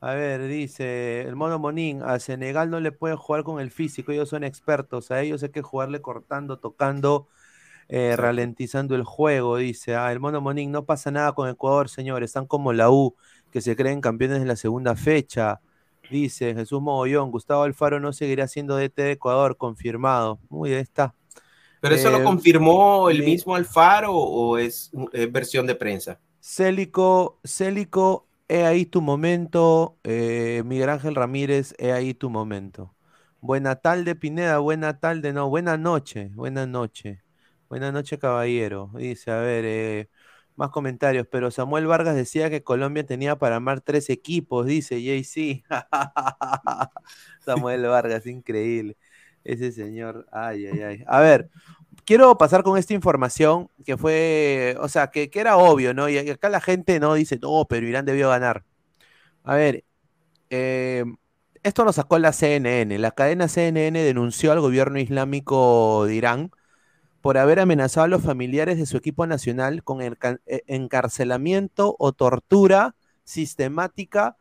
A 0.00 0.14
ver, 0.14 0.46
dice 0.46 1.22
el 1.22 1.36
mono 1.36 1.58
Monín, 1.58 2.02
a 2.02 2.18
Senegal 2.18 2.70
no 2.70 2.80
le 2.80 2.92
puede 2.92 3.16
jugar 3.16 3.42
con 3.42 3.58
el 3.60 3.70
físico, 3.70 4.12
ellos 4.12 4.28
son 4.28 4.44
expertos, 4.44 5.10
a 5.10 5.22
ellos 5.22 5.42
hay 5.42 5.48
que 5.50 5.62
jugarle 5.62 6.02
cortando, 6.02 6.58
tocando, 6.58 7.28
eh, 7.88 8.14
ralentizando 8.16 8.94
el 8.96 9.04
juego, 9.04 9.56
dice. 9.58 9.96
Ah, 9.96 10.12
el 10.12 10.20
mono 10.20 10.42
Monín, 10.42 10.72
no 10.72 10.84
pasa 10.86 11.10
nada 11.10 11.32
con 11.34 11.48
Ecuador, 11.48 11.88
señores, 11.88 12.30
están 12.30 12.46
como 12.46 12.74
la 12.74 12.90
U, 12.90 13.16
que 13.52 13.62
se 13.62 13.76
creen 13.76 14.02
campeones 14.02 14.40
de 14.40 14.46
la 14.46 14.56
segunda 14.56 14.96
fecha. 14.96 15.60
Dice 16.10 16.54
Jesús 16.54 16.82
Mogollón, 16.82 17.30
Gustavo 17.30 17.62
Alfaro 17.64 18.00
no 18.00 18.12
seguirá 18.12 18.48
siendo 18.48 18.76
DT 18.76 19.02
de 19.02 19.12
Ecuador, 19.12 19.56
confirmado. 19.56 20.40
Muy 20.50 20.70
bien, 20.70 20.82
está. 20.82 21.14
¿Pero 21.80 21.94
eso 21.94 22.10
lo 22.10 22.20
eh, 22.20 22.24
confirmó 22.24 23.10
el 23.10 23.22
mismo 23.22 23.54
Alfaro 23.54 24.12
o 24.14 24.58
es, 24.58 24.90
versión 25.30 25.66
de 25.66 25.74
prensa? 25.74 26.18
Célico, 26.40 27.38
Célico 27.44 28.26
he 28.48 28.64
ahí 28.64 28.86
tu 28.86 29.00
momento. 29.00 29.98
Eh, 30.04 30.62
Miguel 30.64 30.90
Ángel 30.90 31.14
Ramírez, 31.14 31.74
he 31.78 31.92
ahí 31.92 32.14
tu 32.14 32.30
momento. 32.30 32.94
Buena 33.40 33.76
tarde, 33.76 34.14
Pineda. 34.14 34.58
Buena 34.58 34.98
tarde, 34.98 35.32
no. 35.32 35.48
Buena 35.48 35.76
noche. 35.76 36.30
Buena 36.34 36.66
noche. 36.66 37.22
Buena 37.68 37.92
noche, 37.92 38.18
caballero. 38.18 38.90
Dice, 38.94 39.30
a 39.30 39.38
ver, 39.38 39.64
eh, 39.66 40.08
más 40.56 40.70
comentarios. 40.70 41.26
Pero 41.30 41.50
Samuel 41.50 41.86
Vargas 41.86 42.14
decía 42.16 42.50
que 42.50 42.62
Colombia 42.62 43.04
tenía 43.06 43.36
para 43.36 43.56
armar 43.56 43.80
tres 43.80 44.10
equipos, 44.10 44.66
dice 44.66 45.02
JC. 45.02 45.64
Samuel 47.44 47.82
Vargas, 47.86 48.26
increíble. 48.26 48.96
Ese 49.46 49.72
señor. 49.72 50.26
Ay, 50.32 50.66
ay, 50.66 50.82
ay. 50.82 51.04
A 51.06 51.20
ver, 51.20 51.50
quiero 52.04 52.36
pasar 52.38 52.62
con 52.62 52.78
esta 52.78 52.94
información 52.94 53.70
que 53.84 53.96
fue, 53.96 54.76
o 54.80 54.88
sea, 54.88 55.08
que, 55.08 55.30
era 55.34 55.56
obvio, 55.56 55.94
¿no? 55.94 56.08
Y 56.08 56.18
acá 56.18 56.48
la 56.48 56.60
gente 56.60 57.00
no 57.00 57.14
dice, 57.14 57.38
no, 57.40 57.66
pero 57.68 57.86
Irán 57.86 58.04
debió 58.04 58.28
ganar. 58.30 58.64
A 59.44 59.54
ver, 59.54 59.84
eh, 60.50 61.04
esto 61.62 61.84
lo 61.84 61.92
sacó 61.92 62.18
la 62.18 62.32
CNN. 62.32 62.98
La 62.98 63.12
cadena 63.12 63.48
CNN 63.48 64.02
denunció 64.02 64.52
al 64.52 64.60
gobierno 64.60 64.98
islámico 64.98 66.04
de 66.06 66.14
Irán 66.16 66.50
por 67.20 67.38
haber 67.38 67.60
amenazado 67.60 68.04
a 68.04 68.08
los 68.08 68.22
familiares 68.22 68.78
de 68.78 68.86
su 68.86 68.96
equipo 68.96 69.26
nacional 69.26 69.82
con 69.84 70.00
eh, 70.02 70.14
encarcelamiento 70.66 71.96
o 71.98 72.12
tortura 72.12 72.94
sistemática 73.24 74.36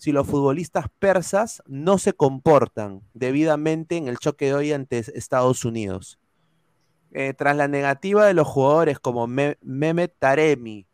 si 0.00 0.12
los 0.12 0.26
futbolistas 0.26 0.86
persas 0.98 1.62
no 1.66 1.98
se 1.98 2.14
comportan 2.14 3.02
debidamente 3.12 3.98
en 3.98 4.08
el 4.08 4.16
choque 4.16 4.46
de 4.46 4.54
hoy 4.54 4.72
ante 4.72 4.96
Estados 4.96 5.66
Unidos. 5.66 6.18
Eh, 7.12 7.34
tras 7.34 7.54
la 7.54 7.68
negativa 7.68 8.24
de 8.24 8.32
los 8.32 8.48
jugadores 8.48 8.98
como 8.98 9.26
Mehmet 9.26 10.14
Taremi, 10.18 10.86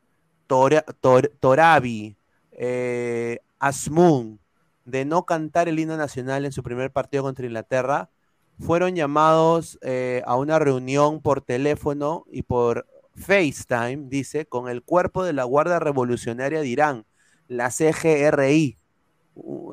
Torabi, 0.48 2.16
eh, 2.50 3.38
Asmun, 3.60 4.40
de 4.84 5.04
no 5.04 5.24
cantar 5.24 5.68
el 5.68 5.78
himno 5.78 5.96
nacional 5.96 6.44
en 6.44 6.50
su 6.50 6.64
primer 6.64 6.90
partido 6.90 7.22
contra 7.22 7.46
Inglaterra, 7.46 8.10
fueron 8.58 8.96
llamados 8.96 9.78
eh, 9.82 10.24
a 10.26 10.34
una 10.34 10.58
reunión 10.58 11.22
por 11.22 11.42
teléfono 11.42 12.24
y 12.28 12.42
por 12.42 12.88
FaceTime, 13.14 14.08
dice, 14.08 14.46
con 14.46 14.68
el 14.68 14.82
cuerpo 14.82 15.22
de 15.22 15.32
la 15.32 15.44
Guardia 15.44 15.78
Revolucionaria 15.78 16.58
de 16.58 16.66
Irán, 16.66 17.06
la 17.46 17.70
CGRI, 17.70 18.80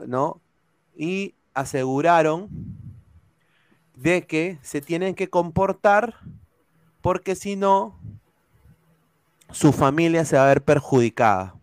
¿no? 0.07 0.41
Y 0.95 1.35
aseguraron 1.53 2.49
de 3.95 4.25
que 4.25 4.59
se 4.61 4.81
tienen 4.81 5.15
que 5.15 5.29
comportar 5.29 6.15
porque 7.01 7.35
si 7.35 7.55
no, 7.55 7.99
su 9.51 9.71
familia 9.71 10.25
se 10.25 10.37
va 10.37 10.45
a 10.45 10.47
ver 10.47 10.63
perjudicada. 10.63 11.55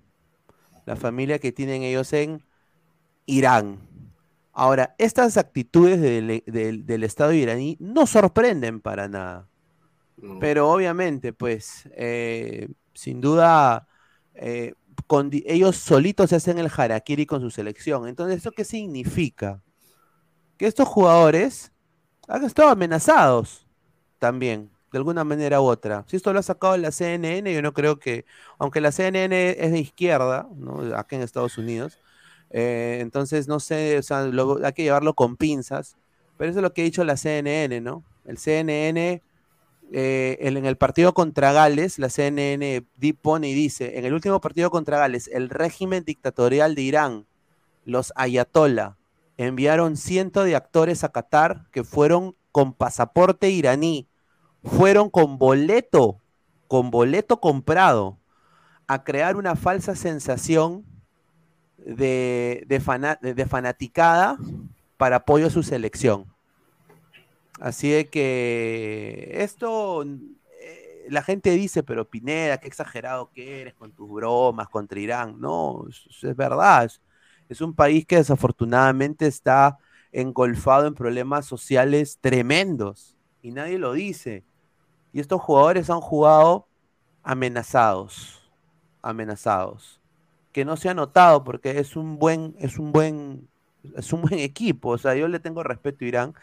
La 0.87 0.97
familia 0.97 1.39
que 1.39 1.53
tienen 1.53 1.83
ellos 1.83 2.13
en 2.13 2.45
Irán. 3.27 3.79
Ahora, 4.53 4.95
estas 4.99 5.37
actitudes 5.37 6.01
del, 6.01 7.05
Estado 7.05 7.33
iraní 7.33 7.77
no 7.81 8.07
sorprenden 8.07 8.81
para 8.81 9.09
nada. 9.09 9.49
Pero 10.39 10.71
obviamente, 10.71 11.33
pues, 11.33 11.89
eh, 11.95 12.69
sin 12.93 13.21
duda, 13.21 13.89
eh, 14.35 14.75
ellos 15.47 15.77
solitos 15.77 16.31
se 16.31 16.37
hacen 16.37 16.59
el 16.59 16.71
harakiri 16.75 17.27
con 17.27 17.41
su 17.41 17.51
selección. 17.51 18.07
Entonces, 18.09 18.39
¿eso 18.39 18.53
qué 18.53 18.65
significa? 18.65 19.63
Que 20.57 20.67
estos 20.67 20.89
jugadores 20.89 21.73
han 22.29 22.45
estado 22.45 22.69
amenazados 22.69 23.67
también, 24.19 24.71
de 24.93 24.99
alguna 24.99 25.25
manera 25.25 25.61
u 25.61 25.65
otra. 25.65 26.05
Si 26.07 26.17
esto 26.17 26.33
lo 26.33 26.39
ha 26.41 26.43
sacado 26.43 26.77
la 26.77 26.93
CNN, 26.93 27.53
yo 27.53 27.63
no 27.63 27.73
creo 27.73 27.99
que, 27.99 28.25
aunque 28.59 28.81
la 28.81 28.93
CNN 28.93 29.57
es 29.59 29.73
de 29.73 29.79
izquierda, 29.81 30.49
¿no? 30.57 30.81
acá 30.97 31.17
en 31.17 31.23
Estados 31.23 31.59
Unidos, 31.59 31.99
eh, 32.51 32.99
entonces 33.01 33.49
no 33.49 33.61
sé, 33.61 33.99
o 33.99 34.03
sea, 34.03 34.21
hay 34.21 34.73
que 34.73 34.83
llevarlo 34.83 35.15
con 35.15 35.37
pinzas, 35.37 35.97
pero 36.37 36.51
eso 36.51 36.61
es 36.61 36.63
lo 36.63 36.73
que 36.73 36.83
ha 36.83 36.85
dicho 36.85 37.05
la 37.05 37.17
CNN, 37.17 37.81
¿no? 37.81 38.05
El 38.25 38.39
CNN, 38.39 39.23
eh, 39.93 40.39
en 40.41 40.65
el 40.65 40.77
partido 40.77 41.15
contra 41.15 41.53
Gales, 41.53 41.99
la 41.99 42.11
CNN 42.11 42.87
pone 43.21 43.49
y 43.49 43.55
dice, 43.55 43.99
en 43.99 44.05
el 44.05 44.15
último 44.15 44.41
partido 44.41 44.71
contra 44.71 44.99
Gales, 44.99 45.29
el 45.33 45.49
régimen 45.49 46.05
dictatorial 46.05 46.75
de 46.75 46.83
Irán, 46.83 47.27
los 47.85 48.13
ayatollah, 48.15 48.97
enviaron 49.37 49.97
cientos 49.97 50.45
de 50.45 50.55
actores 50.55 51.03
a 51.03 51.09
Qatar 51.09 51.67
que 51.73 51.83
fueron 51.83 52.37
con 52.53 52.73
pasaporte 52.73 53.51
iraní, 53.51 54.07
fueron 54.63 55.11
con 55.11 55.39
boleto, 55.39 56.21
con 56.69 56.91
boleto 56.91 57.41
comprado, 57.41 58.19
a 58.87 59.03
crear 59.03 59.37
una 59.37 59.57
falsa 59.57 59.95
sensación 59.95 60.85
de, 61.79 62.65
de, 62.67 63.47
fanaticada 63.47 64.37
para 64.97 65.17
apoyo 65.17 65.47
a 65.47 65.51
su 65.51 65.63
selección. 65.63 66.27
Así 67.61 67.91
de 67.91 68.09
que 68.09 69.31
esto, 69.35 70.03
eh, 70.03 71.07
la 71.11 71.23
gente 71.23 71.51
dice, 71.51 71.83
pero 71.83 72.09
Pineda, 72.09 72.59
qué 72.59 72.67
exagerado 72.69 73.31
que 73.33 73.61
eres 73.61 73.75
con 73.75 73.93
tus 73.93 74.11
bromas 74.11 74.69
contra 74.69 74.99
Irán. 74.99 75.39
No, 75.41 75.85
es 75.89 76.37
verdad. 76.37 76.91
Es 77.51 77.61
un 77.61 77.75
país 77.75 78.07
que 78.07 78.17
desafortunadamente 78.17 79.27
está 79.27 79.79
engolfado 80.11 80.87
en 80.87 80.95
problemas 80.95 81.47
sociales 81.47 82.19
tremendos 82.21 83.17
y 83.43 83.53
nadie 83.53 83.79
lo 83.79 83.93
dice. 83.93 84.45
Y 85.13 85.21
estos 85.21 85.41
jugadores 85.43 85.91
han 85.91 86.01
jugado 86.01 86.67
amenazados, 87.23 88.41
amenazados. 89.03 90.01
Que 90.53 90.65
no 90.65 90.77
se 90.77 90.89
ha 90.89 90.95
notado 90.95 91.45
porque 91.45 91.79
es 91.79 91.95
un 91.95 92.19
buen, 92.19 92.55
es 92.59 92.79
un 92.79 92.93
buen, 92.93 93.49
es 93.97 94.13
un 94.13 94.23
buen 94.23 94.39
equipo. 94.41 94.91
O 94.91 94.99
sea, 94.99 95.15
yo 95.15 95.29
le 95.29 95.41
tengo 95.41 95.63
respeto 95.63 96.05
a 96.05 96.09
Irán, 96.09 96.35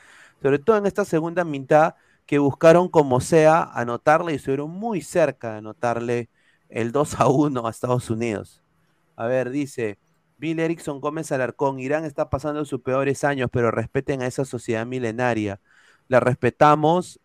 sobre 0.41 0.59
todo 0.59 0.77
en 0.77 0.85
esta 0.85 1.05
segunda 1.05 1.43
mitad 1.43 1.95
que 2.25 2.39
buscaron 2.39 2.89
como 2.89 3.21
sea 3.21 3.63
anotarle 3.73 4.33
y 4.33 4.35
estuvieron 4.35 4.69
muy 4.69 5.01
cerca 5.01 5.53
de 5.53 5.57
anotarle 5.59 6.29
el 6.69 6.91
2 6.91 7.19
a 7.19 7.27
1 7.27 7.65
a 7.65 7.69
Estados 7.69 8.09
Unidos. 8.09 8.61
A 9.15 9.25
ver, 9.27 9.49
dice, 9.49 9.97
Bill 10.37 10.59
Erickson 10.59 10.99
Gómez 11.01 11.31
Alarcón, 11.31 11.79
Irán 11.79 12.05
está 12.05 12.29
pasando 12.29 12.63
sus 12.65 12.81
peores 12.81 13.23
años, 13.23 13.49
pero 13.51 13.71
respeten 13.71 14.21
a 14.21 14.27
esa 14.27 14.45
sociedad 14.45 14.85
milenaria. 14.85 15.59
La 16.09 16.19
respetamos, 16.19 17.19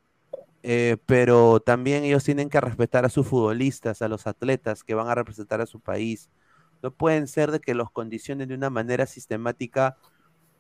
eh, 0.63 0.97
pero 1.07 1.61
también 1.61 2.05
ellos 2.05 2.25
tienen 2.25 2.49
que 2.49 2.61
respetar 2.61 3.05
a 3.05 3.09
sus 3.09 3.27
futbolistas, 3.27 4.01
a 4.03 4.09
los 4.09 4.27
atletas 4.27 4.85
que 4.85 4.95
van 4.95 5.09
a 5.09 5.15
representar 5.15 5.61
a 5.61 5.67
su 5.67 5.81
país. 5.81 6.31
No 6.83 6.93
pueden 6.93 7.29
ser 7.29 7.51
de 7.51 7.61
que 7.61 7.75
los 7.75 7.91
condicionen 7.91 8.49
de 8.49 8.55
una 8.55 8.71
manera 8.71 9.07
sistemática 9.07 9.97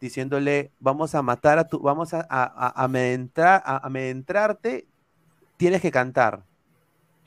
diciéndole, 0.02 0.72
vamos 0.80 1.14
a 1.14 1.22
matar 1.22 1.60
a 1.60 1.68
tu, 1.68 1.78
vamos 1.78 2.12
a, 2.12 2.26
a, 2.28 2.84
a, 2.84 2.88
tienes 5.56 5.80
que 5.80 5.90
cantar. 5.92 6.44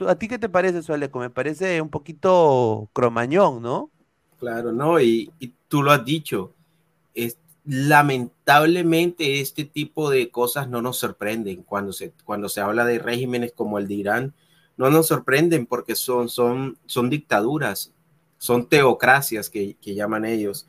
¿A 0.06 0.16
ti 0.16 0.28
qué 0.28 0.38
te 0.38 0.50
parece, 0.50 0.84
Sueleco? 0.84 1.20
Me 1.20 1.30
parece 1.30 1.80
un 1.80 1.88
poquito 1.88 2.90
cromañón, 2.92 3.62
¿no? 3.62 3.92
Claro, 4.38 4.74
no, 4.74 5.00
y, 5.00 5.32
tú 5.70 5.84
lo 5.84 5.92
has 5.94 6.04
dicho, 6.04 6.54
es, 7.14 7.38
lamentablemente 7.64 9.40
este 9.40 9.64
tipo 9.64 10.10
de 10.10 10.30
cosas 10.30 10.68
no 10.68 10.82
nos 10.82 10.98
sorprenden 10.98 11.64
cuando 11.64 11.94
se, 11.94 12.12
cuando 12.26 12.50
se 12.50 12.60
habla 12.60 12.84
de 12.84 13.00
regímenes 13.00 13.54
como 13.54 13.80
el 13.80 13.88
de 13.88 13.94
Irán, 13.94 14.34
no 14.76 14.90
nos 14.90 15.08
sorprenden 15.08 15.66
porque 15.66 15.96
son, 15.96 16.28
son, 16.28 16.78
son 16.88 17.10
dictaduras, 17.10 17.94
son 18.38 18.68
teocracias 18.68 19.50
que, 19.50 19.78
que 19.82 19.96
llaman 19.96 20.26
ellos. 20.26 20.68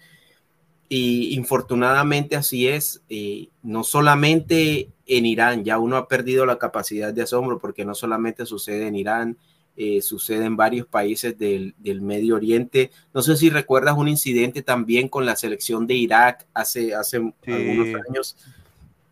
Y 0.88 1.34
infortunadamente 1.34 2.36
así 2.36 2.68
es, 2.68 3.02
eh, 3.08 3.48
no 3.62 3.82
solamente 3.82 4.88
en 5.06 5.26
Irán, 5.26 5.64
ya 5.64 5.78
uno 5.78 5.96
ha 5.96 6.08
perdido 6.08 6.46
la 6.46 6.58
capacidad 6.58 7.12
de 7.12 7.22
asombro 7.22 7.58
porque 7.58 7.84
no 7.84 7.94
solamente 7.94 8.46
sucede 8.46 8.86
en 8.86 8.96
Irán, 8.96 9.36
eh, 9.78 10.00
sucede 10.00 10.46
en 10.46 10.56
varios 10.56 10.86
países 10.86 11.38
del, 11.38 11.74
Medio 12.00 12.36
Oriente. 12.36 12.90
No 13.12 13.20
sé 13.20 13.36
si 13.36 13.50
recuerdas 13.50 13.98
un 13.98 14.08
incidente 14.08 14.62
también 14.62 15.08
con 15.08 15.26
la 15.26 15.36
selección 15.36 15.86
de 15.86 15.94
Irak 15.94 16.46
hace, 16.54 16.94
hace 16.94 17.18
algunos 17.18 18.00
años. 18.08 18.36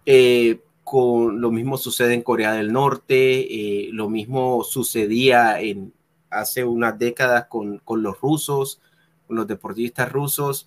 Eh, 0.07 0.61
con, 0.83 1.41
lo 1.43 1.51
mismo 1.51 1.77
sucede 1.77 2.15
en 2.15 2.23
Corea 2.23 2.53
del 2.53 2.73
Norte, 2.73 3.41
eh, 3.41 3.91
lo 3.93 4.09
mismo 4.09 4.65
sucedía 4.65 5.61
en, 5.61 5.93
hace 6.31 6.65
unas 6.65 6.99
décadas 6.99 7.47
con, 7.47 7.79
con, 7.79 8.03
los 8.03 8.19
rusos, 8.21 8.81
con 9.27 9.37
los 9.37 9.47
deportistas 9.47 10.11
rusos. 10.11 10.67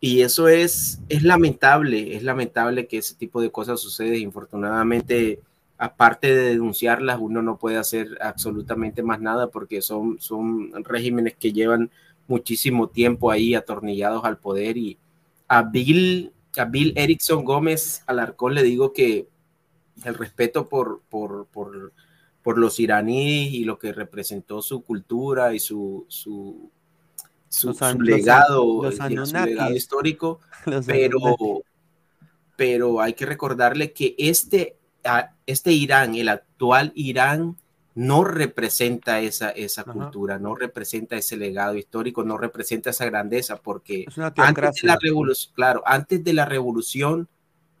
Y 0.00 0.22
eso 0.22 0.48
es, 0.48 1.00
es 1.08 1.22
lamentable, 1.22 2.16
es 2.16 2.22
lamentable 2.22 2.86
que 2.86 2.98
ese 2.98 3.14
tipo 3.14 3.40
de 3.40 3.50
cosas 3.50 3.80
sucede. 3.80 4.18
Infortunadamente, 4.18 5.40
aparte 5.76 6.34
de 6.34 6.50
denunciarlas, 6.50 7.18
uno 7.20 7.42
no 7.42 7.58
puede 7.58 7.78
hacer 7.78 8.16
absolutamente 8.20 9.02
más 9.02 9.20
nada 9.20 9.50
porque 9.50 9.82
son, 9.82 10.20
son 10.20 10.72
regímenes 10.84 11.34
que 11.36 11.52
llevan 11.52 11.90
muchísimo 12.28 12.88
tiempo 12.88 13.30
ahí 13.30 13.54
atornillados 13.54 14.24
al 14.24 14.38
poder 14.38 14.76
y 14.76 14.98
a 15.48 15.62
Bill, 15.62 16.32
a 16.56 16.64
Bill 16.66 16.92
Erickson 16.94 17.44
Gómez 17.44 18.02
Alarcón 18.06 18.54
le 18.54 18.62
digo 18.62 18.92
que 18.92 19.28
el 20.04 20.14
respeto 20.14 20.68
por, 20.68 21.00
por, 21.08 21.46
por, 21.46 21.92
por 22.42 22.58
los 22.58 22.78
iraníes 22.78 23.52
y 23.52 23.64
lo 23.64 23.78
que 23.78 23.92
representó 23.92 24.62
su 24.62 24.82
cultura 24.82 25.54
y 25.54 25.58
su, 25.58 26.04
su 26.08 26.70
su, 27.48 27.72
legado, 28.00 28.90
histórico, 29.74 30.40
pero, 30.86 31.20
pero 32.56 33.00
hay 33.00 33.14
que 33.14 33.26
recordarle 33.26 33.92
que 33.92 34.14
este, 34.18 34.76
este 35.46 35.72
Irán, 35.72 36.14
el 36.14 36.28
actual 36.28 36.92
Irán, 36.94 37.56
no 37.94 38.22
representa 38.22 39.20
esa, 39.20 39.50
esa 39.50 39.82
cultura, 39.82 40.38
no 40.38 40.54
representa 40.54 41.16
ese 41.16 41.36
legado 41.36 41.74
histórico, 41.74 42.22
no 42.22 42.38
representa 42.38 42.90
esa 42.90 43.06
grandeza, 43.06 43.56
porque 43.56 44.06
antes 44.36 44.82
de 44.82 44.86
la 44.86 44.98
revolución, 45.00 45.52
claro, 45.56 45.82
antes 45.84 46.22
de 46.22 46.32
la 46.32 46.44
revolución 46.44 47.28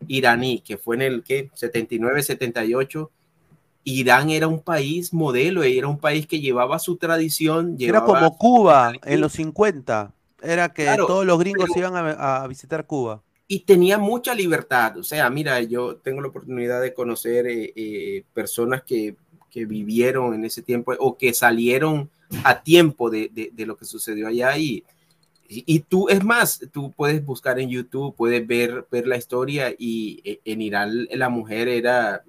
iraní, 0.08 0.60
que 0.60 0.76
fue 0.76 0.96
en 0.96 1.02
el 1.02 1.22
que 1.22 1.50
79, 1.54 2.22
78, 2.24 3.10
Irán 3.84 4.30
era 4.30 4.48
un 4.48 4.60
país 4.60 5.12
modelo, 5.12 5.62
era 5.62 5.88
un 5.88 5.98
país 5.98 6.26
que 6.26 6.40
llevaba 6.40 6.78
su 6.78 6.96
tradición. 6.96 7.76
era 7.78 8.02
como 8.02 8.36
Cuba 8.36 8.92
en 9.04 9.20
los 9.20 9.32
50, 9.32 10.12
era 10.42 10.72
que 10.72 10.86
todos 11.06 11.24
los 11.24 11.38
gringos 11.38 11.70
iban 11.76 11.94
a, 11.96 12.46
visitar 12.46 12.86
Cuba. 12.86 13.22
Y 13.50 13.60
tenía 13.60 13.96
mucha 13.96 14.34
libertad, 14.34 14.98
o 14.98 15.02
sea, 15.02 15.30
mira, 15.30 15.62
yo 15.62 15.96
tengo 15.96 16.20
la 16.20 16.28
oportunidad 16.28 16.82
de 16.82 16.92
conocer 16.92 17.46
eh, 17.46 17.72
eh, 17.74 18.24
personas 18.34 18.82
que 18.82 19.16
que 19.50 19.64
vivieron 19.64 20.34
en 20.34 20.44
ese 20.44 20.62
tiempo 20.62 20.94
o 20.98 21.16
que 21.16 21.34
salieron 21.34 22.10
a 22.44 22.62
tiempo 22.62 23.10
de, 23.10 23.30
de, 23.52 23.66
lo 23.66 23.76
que 23.76 23.86
sucedió 23.86 24.28
allá 24.28 24.56
y, 24.58 24.84
y, 25.48 25.80
tú, 25.80 26.08
es 26.10 26.22
más, 26.22 26.60
tú 26.72 26.92
puedes 26.92 27.24
buscar 27.24 27.58
en 27.58 27.70
YouTube, 27.70 28.14
puedes 28.14 28.46
ver, 28.46 28.86
ver 28.90 29.06
la 29.06 29.16
historia 29.16 29.74
y 29.78 30.20
e, 30.24 30.40
en 30.44 30.60
Irán 30.60 31.08
la 31.10 31.30
mujer 31.30 31.68
era, 31.68 32.22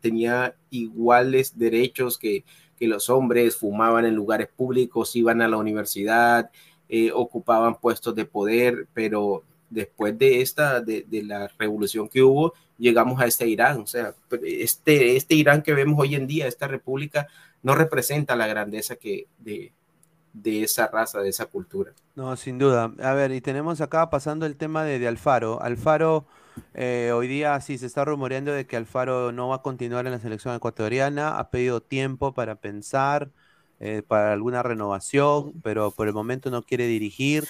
tenía 0.00 0.54
iguales 0.70 1.58
derechos 1.58 2.18
que, 2.18 2.44
que 2.78 2.86
los 2.86 3.10
hombres, 3.10 3.56
fumaban 3.56 4.04
en 4.04 4.14
lugares 4.14 4.48
públicos, 4.48 5.16
iban 5.16 5.42
a 5.42 5.48
la 5.48 5.56
universidad, 5.56 6.50
eh, 6.88 7.10
ocupaban 7.12 7.76
puestos 7.76 8.14
de 8.14 8.24
poder, 8.24 8.86
pero 8.94 9.42
después 9.70 10.16
de 10.18 10.40
esta, 10.40 10.80
de, 10.80 11.04
de, 11.08 11.22
la 11.22 11.48
revolución 11.58 12.08
que 12.08 12.22
hubo, 12.22 12.54
llegamos 12.78 13.20
a 13.20 13.26
este 13.26 13.46
Irán. 13.46 13.80
O 13.80 13.86
sea, 13.86 14.14
este, 14.42 15.16
este 15.16 15.34
Irán 15.34 15.62
que 15.62 15.74
vemos 15.74 15.98
hoy 16.00 16.14
en 16.14 16.26
día, 16.26 16.46
esta 16.46 16.66
república, 16.66 17.26
no 17.62 17.74
representa 17.74 18.36
la 18.36 18.46
grandeza 18.46 18.96
que 18.96 19.26
de, 19.38 19.72
de 20.32 20.62
esa 20.62 20.86
raza, 20.86 21.20
de 21.20 21.28
esa 21.28 21.46
cultura. 21.46 21.92
No, 22.14 22.34
sin 22.36 22.58
duda. 22.58 22.92
A 23.02 23.14
ver, 23.14 23.32
y 23.32 23.40
tenemos 23.40 23.80
acá 23.80 24.08
pasando 24.10 24.46
el 24.46 24.56
tema 24.56 24.84
de, 24.84 24.98
de 24.98 25.08
Alfaro. 25.08 25.60
Alfaro, 25.60 26.26
eh, 26.74 27.12
hoy 27.14 27.28
día 27.28 27.60
sí 27.60 27.78
se 27.78 27.86
está 27.86 28.04
rumoreando 28.04 28.52
de 28.52 28.66
que 28.66 28.76
Alfaro 28.76 29.32
no 29.32 29.48
va 29.48 29.56
a 29.56 29.62
continuar 29.62 30.06
en 30.06 30.12
la 30.12 30.18
selección 30.18 30.54
ecuatoriana, 30.54 31.38
ha 31.38 31.50
pedido 31.50 31.80
tiempo 31.80 32.32
para 32.32 32.56
pensar. 32.56 33.30
Eh, 33.80 34.02
para 34.04 34.32
alguna 34.32 34.64
renovación, 34.64 35.52
pero 35.62 35.92
por 35.92 36.08
el 36.08 36.12
momento 36.12 36.50
no 36.50 36.62
quiere 36.62 36.88
dirigir. 36.88 37.46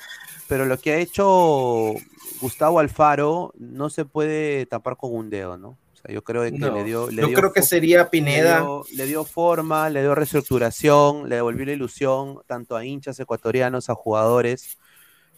Pero 0.46 0.66
lo 0.66 0.76
que 0.76 0.92
ha 0.92 0.98
hecho 0.98 1.94
Gustavo 2.42 2.80
Alfaro 2.80 3.54
no 3.58 3.88
se 3.88 4.04
puede 4.04 4.66
tapar 4.66 4.98
con 4.98 5.14
un 5.14 5.30
dedo, 5.30 5.56
¿no? 5.56 5.68
O 5.70 5.96
sea, 6.00 6.14
yo 6.14 6.22
creo 6.22 6.42
que 6.42 6.50
le 6.50 6.84
dio. 6.84 7.10
yo 7.10 7.32
creo 7.32 7.52
que 7.52 7.62
sería 7.62 8.10
Pineda. 8.10 8.64
Le 8.94 9.06
dio, 9.06 9.24
forma, 9.24 9.88
le 9.88 10.02
dio 10.02 10.14
reestructuración, 10.14 11.28
le 11.28 11.36
devolvió 11.36 11.64
la 11.64 11.72
ilusión 11.72 12.40
tanto 12.46 12.76
a 12.76 12.84
hinchas 12.84 13.18
ecuatorianos, 13.18 13.88
a 13.88 13.94
jugadores, 13.94 14.78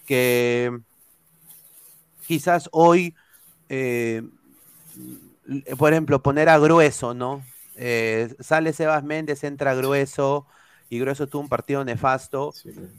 que 0.06 0.76
quizás 2.26 2.68
hoy, 2.72 3.14
eh, 3.70 4.22
por 5.78 5.92
ejemplo, 5.92 6.22
poner 6.22 6.48
a 6.48 6.58
Grueso, 6.58 7.14
¿no? 7.14 7.42
Eh, 7.76 8.34
sale 8.40 8.72
Sebas 8.72 9.04
Méndez, 9.04 9.42
entra 9.44 9.74
Grueso 9.74 10.46
y 10.90 10.98
Grueso 10.98 11.28
tuvo 11.28 11.42
un 11.42 11.48
partido 11.48 11.84
nefasto. 11.84 12.52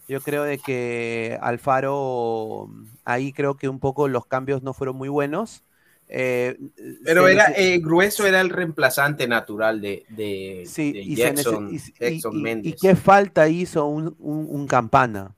Yo 0.07 0.21
creo 0.21 0.43
de 0.43 0.57
que 0.57 1.37
Alfaro, 1.41 2.69
ahí 3.03 3.33
creo 3.33 3.57
que 3.57 3.67
un 3.67 3.79
poco 3.79 4.07
los 4.07 4.25
cambios 4.25 4.63
no 4.63 4.73
fueron 4.73 4.95
muy 4.95 5.09
buenos. 5.09 5.63
Eh, 6.07 6.57
Pero 7.03 7.27
era 7.27 7.53
eh, 7.55 7.79
Grueso 7.79 8.25
era 8.25 8.41
el 8.41 8.49
reemplazante 8.49 9.27
natural 9.27 9.79
de, 9.81 10.05
de, 10.09 10.67
y 10.77 11.15
Jackson, 11.15 11.69
y, 11.71 12.73
qué 12.73 12.95
falta 12.95 13.47
hizo 13.47 13.85
un, 13.85 14.67
campana, 14.67 15.35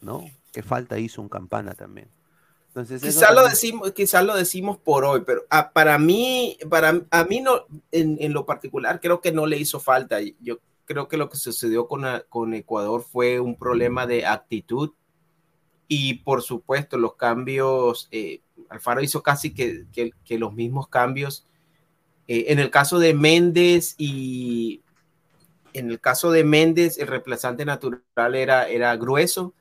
¿no? 0.00 0.24
¿Qué 0.52 0.62
falta 0.62 0.98
hizo 0.98 1.22
un 1.22 1.28
campana 1.28 1.74
también? 1.74 2.08
Entonces, 2.74 3.02
quizás 3.02 3.34
lo 3.34 3.46
decimos, 3.46 3.92
quizás 3.92 4.24
lo 4.24 4.34
decimos 4.34 4.78
por 4.78 5.04
hoy, 5.04 5.22
pero 5.26 5.42
ah, 5.50 5.72
para 5.74 5.98
mí, 5.98 6.56
para 6.70 7.02
a 7.10 7.24
mí 7.24 7.42
no, 7.42 7.66
en, 7.90 8.16
en, 8.18 8.32
lo 8.32 8.46
particular, 8.46 8.98
creo 8.98 9.20
que 9.20 9.30
no 9.30 9.44
le 9.44 9.58
hizo 9.58 9.78
falta. 9.78 10.20
Yo 10.40 10.58
creo 10.86 11.06
que 11.06 11.18
lo 11.18 11.28
que 11.28 11.36
sucedió 11.36 11.86
con, 11.86 12.04
con 12.30 12.54
Ecuador 12.54 13.02
fue 13.02 13.40
un 13.40 13.56
problema 13.56 14.06
de 14.06 14.24
actitud 14.24 14.92
y 15.86 16.14
por 16.14 16.40
supuesto 16.40 16.96
los 16.96 17.16
cambios, 17.16 18.08
eh, 18.10 18.40
Alfaro 18.70 19.02
hizo 19.02 19.22
casi 19.22 19.52
que, 19.52 19.84
que, 19.92 20.38
los 20.38 20.54
mismos 20.54 20.88
cambios. 20.88 21.46
Eh, 22.26 22.46
en 22.48 22.58
el 22.58 22.70
caso 22.70 22.98
de 22.98 23.12
Méndez 23.12 23.94
y 23.98 24.80
en 25.74 25.90
el 25.90 26.00
caso 26.00 26.30
de 26.30 26.44
Méndez, 26.44 26.96
el 26.96 27.08
reemplazante 27.08 27.66
natural 27.66 28.34
era, 28.34 28.68
era 28.68 28.96
grueso, 28.96 29.52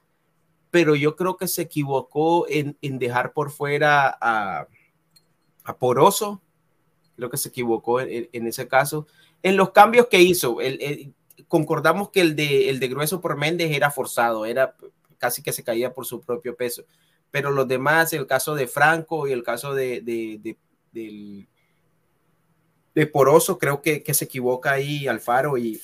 pero 0.72 0.96
yo 0.96 1.16
creo 1.18 1.36
que 1.36 1.48
se 1.50 1.64
equivocó 1.64 2.48
en, 2.50 2.78
en 2.82 2.98
dejar 2.98 3.34
por 3.34 3.52
fuera 3.52 4.18
a, 4.20 4.68
a, 5.66 5.78
Poroso, 5.78 6.42
creo 7.18 7.30
que 7.30 7.38
se 7.38 7.50
equivocó 7.50 8.00
en, 8.00 8.48
ese 8.48 8.68
caso. 8.70 9.06
En 9.44 9.58
los 9.58 9.72
cambios 9.72 10.08
que 10.08 10.22
hizo, 10.22 10.58
concordamos 11.50 12.10
que 12.10 12.22
el 12.22 12.36
de, 12.38 12.70
el 12.70 12.80
de 12.80 12.88
Grueso 12.88 13.20
por 13.20 13.38
Méndez 13.38 13.72
era 13.72 13.92
forzado, 13.92 14.46
era 14.46 14.76
casi 15.18 15.44
que 15.44 15.52
se 15.52 15.64
caía 15.64 15.94
por 15.94 16.06
su 16.06 16.22
propio 16.22 16.56
peso. 16.56 16.86
Pero 17.32 17.52
los 17.52 17.68
demás, 17.68 18.14
el 18.14 18.26
caso 18.26 18.56
de 18.56 18.68
Franco 18.68 19.28
y 19.28 19.34
el 19.34 19.44
caso 19.44 19.76
de, 19.76 20.02
de, 20.02 20.58
de, 22.94 23.08
Poroso, 23.08 23.58
creo 23.60 23.82
que, 23.82 24.04
que, 24.04 24.14
se 24.14 24.26
equivoca 24.26 24.72
ahí 24.72 25.08
Alfaro 25.08 25.58
y, 25.58 25.82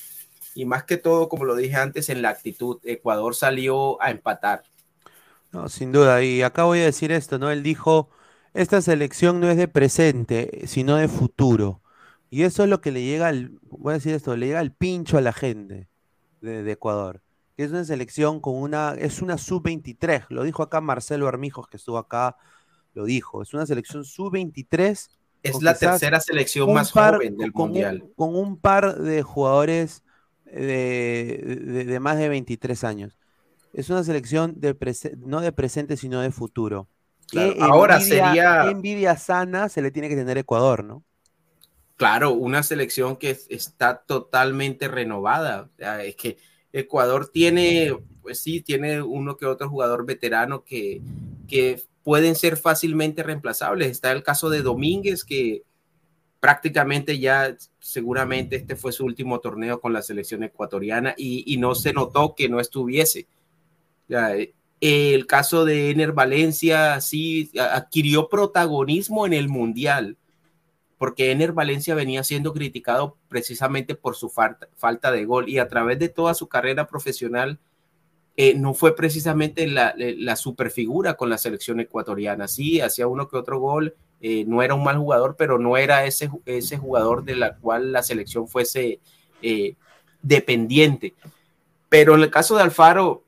y 0.56 0.66
más 0.66 0.84
que 0.86 0.98
todo, 0.98 1.30
como 1.30 1.46
lo 1.46 1.56
dije 1.56 1.76
antes, 1.76 2.10
en 2.10 2.22
la 2.22 2.30
actitud. 2.30 2.80
Ecuador 2.84 3.36
salió 3.36 4.02
a 4.02 4.12
empatar. 4.12 4.64
No, 5.58 5.70
sin 5.70 5.92
duda. 5.92 6.22
Y 6.22 6.44
acá 6.44 6.66
voy 6.66 6.82
a 6.82 6.86
decir 6.86 7.12
esto, 7.12 7.40
¿no? 7.40 7.50
Él 7.50 7.64
dijo, 7.64 8.12
esta 8.54 8.80
selección 8.80 9.40
no 9.40 9.50
es 9.50 9.58
de 9.58 9.68
presente, 9.68 10.68
sino 10.68 10.98
de 10.98 11.08
futuro. 11.08 11.82
Y 12.30 12.44
eso 12.44 12.64
es 12.64 12.70
lo 12.70 12.80
que 12.80 12.92
le 12.92 13.04
llega 13.04 13.28
al, 13.28 13.58
voy 13.64 13.94
a 13.94 13.96
decir 13.96 14.14
esto, 14.14 14.38
le 14.38 14.46
llega 14.46 14.60
al 14.60 14.72
pincho 14.72 15.18
a 15.18 15.22
la 15.22 15.34
gente 15.34 15.90
de, 16.42 16.72
Ecuador. 16.72 17.24
Que 17.56 17.64
es 17.64 17.72
una 17.72 17.84
selección 17.86 18.40
con 18.40 18.54
una, 18.56 18.94
es 19.00 19.24
una 19.24 19.40
sub-23, 19.40 20.28
lo 20.30 20.44
dijo 20.44 20.62
acá 20.62 20.80
Marcelo 20.80 21.28
Armijos, 21.28 21.68
que 21.68 21.78
estuvo 21.78 21.98
acá, 21.98 22.38
lo 22.94 23.06
dijo, 23.06 23.42
es 23.42 23.52
una 23.56 23.66
selección 23.66 24.06
sub-23. 24.06 25.10
Es 25.42 25.62
la 25.64 25.74
tercera 25.74 26.20
selección 26.20 26.72
más 26.72 26.92
joven 26.92 27.36
del 27.36 27.52
Mundial. 27.52 28.04
con 28.16 28.36
un 28.36 28.60
par 28.60 29.00
de 29.02 29.24
jugadores 29.24 30.04
de, 30.46 31.98
más 32.00 32.20
de 32.20 32.30
23 32.30 32.84
años. 32.84 33.18
Es 33.74 33.90
una 33.90 34.04
selección 34.04 34.60
de 34.60 34.76
no 35.26 35.42
de 35.42 35.52
presente, 35.52 35.98
sino 35.98 36.22
de 36.22 36.32
futuro. 36.32 36.88
ahora 37.60 38.00
sería. 38.00 38.70
envidia 38.70 39.18
sana 39.18 39.70
se 39.70 39.82
le 39.82 39.92
tiene 39.92 40.10
que 40.10 40.16
tener 40.16 40.38
Ecuador, 40.38 40.84
¿no? 40.84 41.04
Claro, 41.96 42.34
una 42.34 42.62
selección 42.62 43.18
que 43.18 43.38
está 43.50 44.04
totalmente 44.06 44.88
renovada. 44.88 45.70
es 46.04 46.16
que 46.16 46.38
Ecuador 46.72 47.30
tiene, 47.30 47.98
pues 48.22 48.40
sí, 48.40 48.62
tiene 48.62 49.02
uno 49.02 49.36
que 49.36 49.46
otro 49.46 49.70
jugador 49.70 50.06
veterano 50.06 50.64
que, 50.64 51.02
que 51.48 51.84
pueden 52.04 52.36
ser 52.36 52.56
fácilmente 52.56 53.24
reemplazables. 53.24 53.90
Está 53.90 54.12
el 54.12 54.24
caso 54.24 54.50
de 54.50 54.62
Domínguez, 54.62 55.24
que 55.24 55.64
prácticamente 56.40 57.20
ya 57.20 57.56
seguramente 57.80 58.56
este 58.58 58.76
fue 58.76 58.92
su 58.92 59.06
último 59.06 59.40
torneo 59.40 59.82
con 59.82 59.94
la 59.94 60.02
selección 60.02 60.44
ecuatoriana 60.44 61.14
y, 61.18 61.58
no 61.58 61.76
se 61.76 61.94
notó 61.94 62.36
que 62.36 62.48
no 62.50 62.60
estuviese. 62.60 63.28
El 64.80 65.28
caso 65.28 65.66
de 65.66 65.92
Ener 65.92 66.14
Valencia 66.14 67.02
sí 67.02 67.52
adquirió 67.60 68.30
protagonismo 68.30 69.26
en 69.26 69.34
el 69.34 69.50
Mundial 69.50 70.18
porque 70.98 71.32
Ener 71.32 71.54
Valencia 71.54 71.96
venía 71.96 72.24
siendo 72.24 72.54
criticado 72.54 73.18
precisamente 73.30 73.96
por 73.96 74.16
su 74.16 74.30
falta, 74.30 74.68
falta 74.76 75.12
de 75.12 75.26
gol 75.26 75.48
y 75.48 75.60
a 75.60 75.68
través 75.68 76.00
de 76.00 76.10
toda 76.10 76.34
su 76.34 76.48
carrera 76.48 76.88
profesional 76.88 77.60
eh, 78.36 78.56
no 78.56 78.74
fue 78.74 78.96
precisamente 78.96 79.68
la, 79.68 79.94
la 79.98 80.36
superfigura 80.36 81.16
con 81.16 81.30
la 81.30 81.38
selección 81.38 81.80
ecuatoriana. 81.80 82.48
Sí, 82.48 82.82
hacía 82.82 83.08
uno 83.08 83.28
que 83.28 83.38
otro 83.38 83.60
gol, 83.60 83.96
eh, 84.22 84.46
no 84.48 84.62
era 84.62 84.76
un 84.76 84.84
mal 84.84 84.98
jugador, 84.98 85.36
pero 85.38 85.58
no 85.58 85.78
era 85.78 86.06
ese, 86.06 86.30
ese 86.46 86.78
jugador 86.78 87.24
de 87.24 87.36
la 87.36 87.56
cual 87.56 87.92
la 87.92 88.04
selección 88.04 88.48
fuese 88.48 89.00
eh, 89.42 89.76
dependiente. 90.22 91.16
Pero 91.90 92.16
en 92.16 92.22
el 92.22 92.30
caso 92.30 92.56
de 92.56 92.64
Alfaro, 92.64 93.24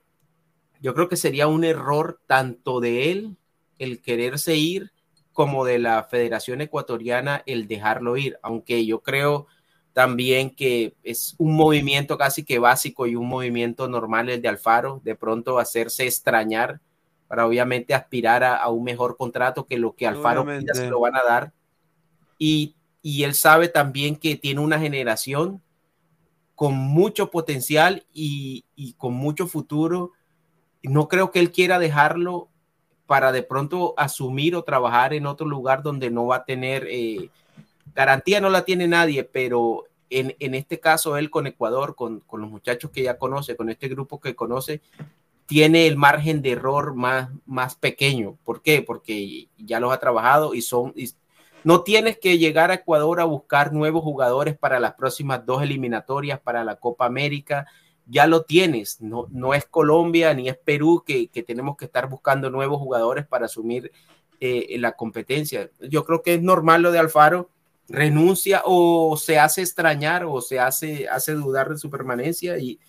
yo 0.79 0.93
creo 0.93 1.09
que 1.09 1.17
sería 1.17 1.47
un 1.47 1.63
error 1.63 2.21
tanto 2.25 2.79
de 2.79 3.11
él 3.11 3.37
el 3.77 4.01
quererse 4.01 4.55
ir 4.55 4.91
como 5.33 5.63
de 5.65 5.79
la 5.79 6.03
Federación 6.03 6.61
Ecuatoriana 6.61 7.43
el 7.45 7.67
dejarlo 7.67 8.17
ir, 8.17 8.37
aunque 8.41 8.85
yo 8.85 9.01
creo 9.01 9.47
también 9.93 10.49
que 10.49 10.95
es 11.03 11.35
un 11.37 11.55
movimiento 11.55 12.17
casi 12.17 12.43
que 12.43 12.59
básico 12.59 13.07
y 13.07 13.15
un 13.15 13.27
movimiento 13.27 13.87
normal 13.87 14.29
el 14.29 14.41
de 14.41 14.47
Alfaro, 14.47 15.01
de 15.03 15.15
pronto 15.15 15.59
hacerse 15.59 16.05
extrañar 16.05 16.79
para 17.27 17.45
obviamente 17.45 17.93
aspirar 17.93 18.43
a, 18.43 18.67
un 18.69 18.83
mejor 18.83 19.15
contrato 19.17 19.65
que 19.65 19.77
lo 19.77 19.95
que 19.95 20.07
Alfaro 20.07 20.45
pida 20.45 20.73
se 20.73 20.89
lo 20.89 20.99
van 20.99 21.15
a 21.15 21.23
dar. 21.23 21.53
Y, 22.37 22.75
y 23.01 23.23
él 23.23 23.35
sabe 23.35 23.67
también 23.67 24.15
que 24.15 24.35
tiene 24.35 24.61
una 24.61 24.79
generación 24.79 25.61
con 26.55 26.73
mucho 26.73 27.29
potencial 27.29 28.05
y, 28.11 28.65
y, 28.75 28.93
con 28.93 29.13
mucho 29.13 29.47
futuro. 29.47 30.13
No 30.83 31.07
creo 31.07 31.31
que 31.31 31.39
él 31.39 31.51
quiera 31.51 31.79
dejarlo 31.79 32.49
para 33.05 33.31
de 33.31 33.41
pronto 33.41 33.95
asumir 33.97 34.55
o 34.55 34.63
trabajar 34.63 35.13
en 35.13 35.25
otro 35.25 35.47
lugar 35.47 35.81
donde 35.81 36.11
no 36.11 36.27
va 36.27 36.37
a 36.37 36.45
tener 36.45 36.85
eh, 36.89 37.29
garantía, 37.95 38.39
no 38.39 38.49
la 38.49 38.65
tiene 38.65 38.87
nadie, 38.87 39.23
pero 39.23 39.85
en, 40.11 40.35
en, 40.39 40.53
este 40.53 40.79
caso 40.79 41.17
él 41.17 41.31
con 41.31 41.47
Ecuador, 41.47 41.95
con, 41.95 42.19
con, 42.19 42.41
los 42.41 42.51
muchachos 42.51 42.91
que 42.91 43.01
ya 43.01 43.17
conoce, 43.17 43.55
con 43.55 43.69
este 43.69 43.87
grupo 43.87 44.19
que 44.19 44.35
conoce, 44.35 44.81
tiene 45.49 45.87
el 45.87 45.97
margen 45.97 46.43
de 46.43 46.51
error 46.51 46.93
más, 46.93 47.29
más 47.47 47.73
pequeño. 47.73 48.37
¿Por 48.43 48.61
qué? 48.61 48.83
Porque 48.83 49.47
ya 49.57 49.79
los 49.79 49.91
ha 49.91 49.99
trabajado 49.99 50.53
y 50.53 50.61
son... 50.61 50.93
no 51.63 51.81
tienes 51.81 52.19
que 52.19 52.37
llegar 52.37 52.69
a 52.69 52.75
Ecuador 52.75 53.21
a 53.21 53.25
buscar 53.25 53.73
nuevos 53.73 54.03
jugadores 54.03 54.55
para 54.55 54.79
las 54.79 54.93
próximas 54.93 55.43
dos 55.47 55.63
eliminatorias, 55.63 56.39
para 56.39 56.63
la 56.63 56.75
Copa 56.75 57.07
América 57.07 57.65
ya 58.09 58.27
lo 58.27 58.43
tienes. 58.43 58.99
No, 59.01 59.27
no 59.29 59.53
es 59.53 59.65
Colombia 59.65 60.33
ni 60.33 60.49
es 60.49 60.57
Perú 60.57 61.03
que, 61.05 61.27
que 61.27 61.43
tenemos 61.43 61.77
que 61.77 61.85
estar 61.85 62.09
buscando 62.09 62.49
nuevos 62.49 62.79
jugadores 62.79 63.25
para 63.25 63.45
asumir 63.45 63.91
eh, 64.39 64.77
la 64.79 64.93
competencia. 64.93 65.69
Yo 65.79 66.05
creo 66.05 66.21
que 66.21 66.35
es 66.35 66.41
normal 66.41 66.81
lo 66.81 66.91
de 66.91 66.99
Alfaro. 66.99 67.49
Renuncia 67.87 68.61
o 68.65 69.17
se 69.17 69.39
hace 69.39 69.61
extrañar 69.61 70.23
o 70.25 70.41
se 70.41 70.59
hace, 70.59 71.07
hace 71.07 71.33
dudar 71.33 71.69
de 71.69 71.77
su 71.77 71.89
permanencia 71.89 72.57
y 72.59 72.79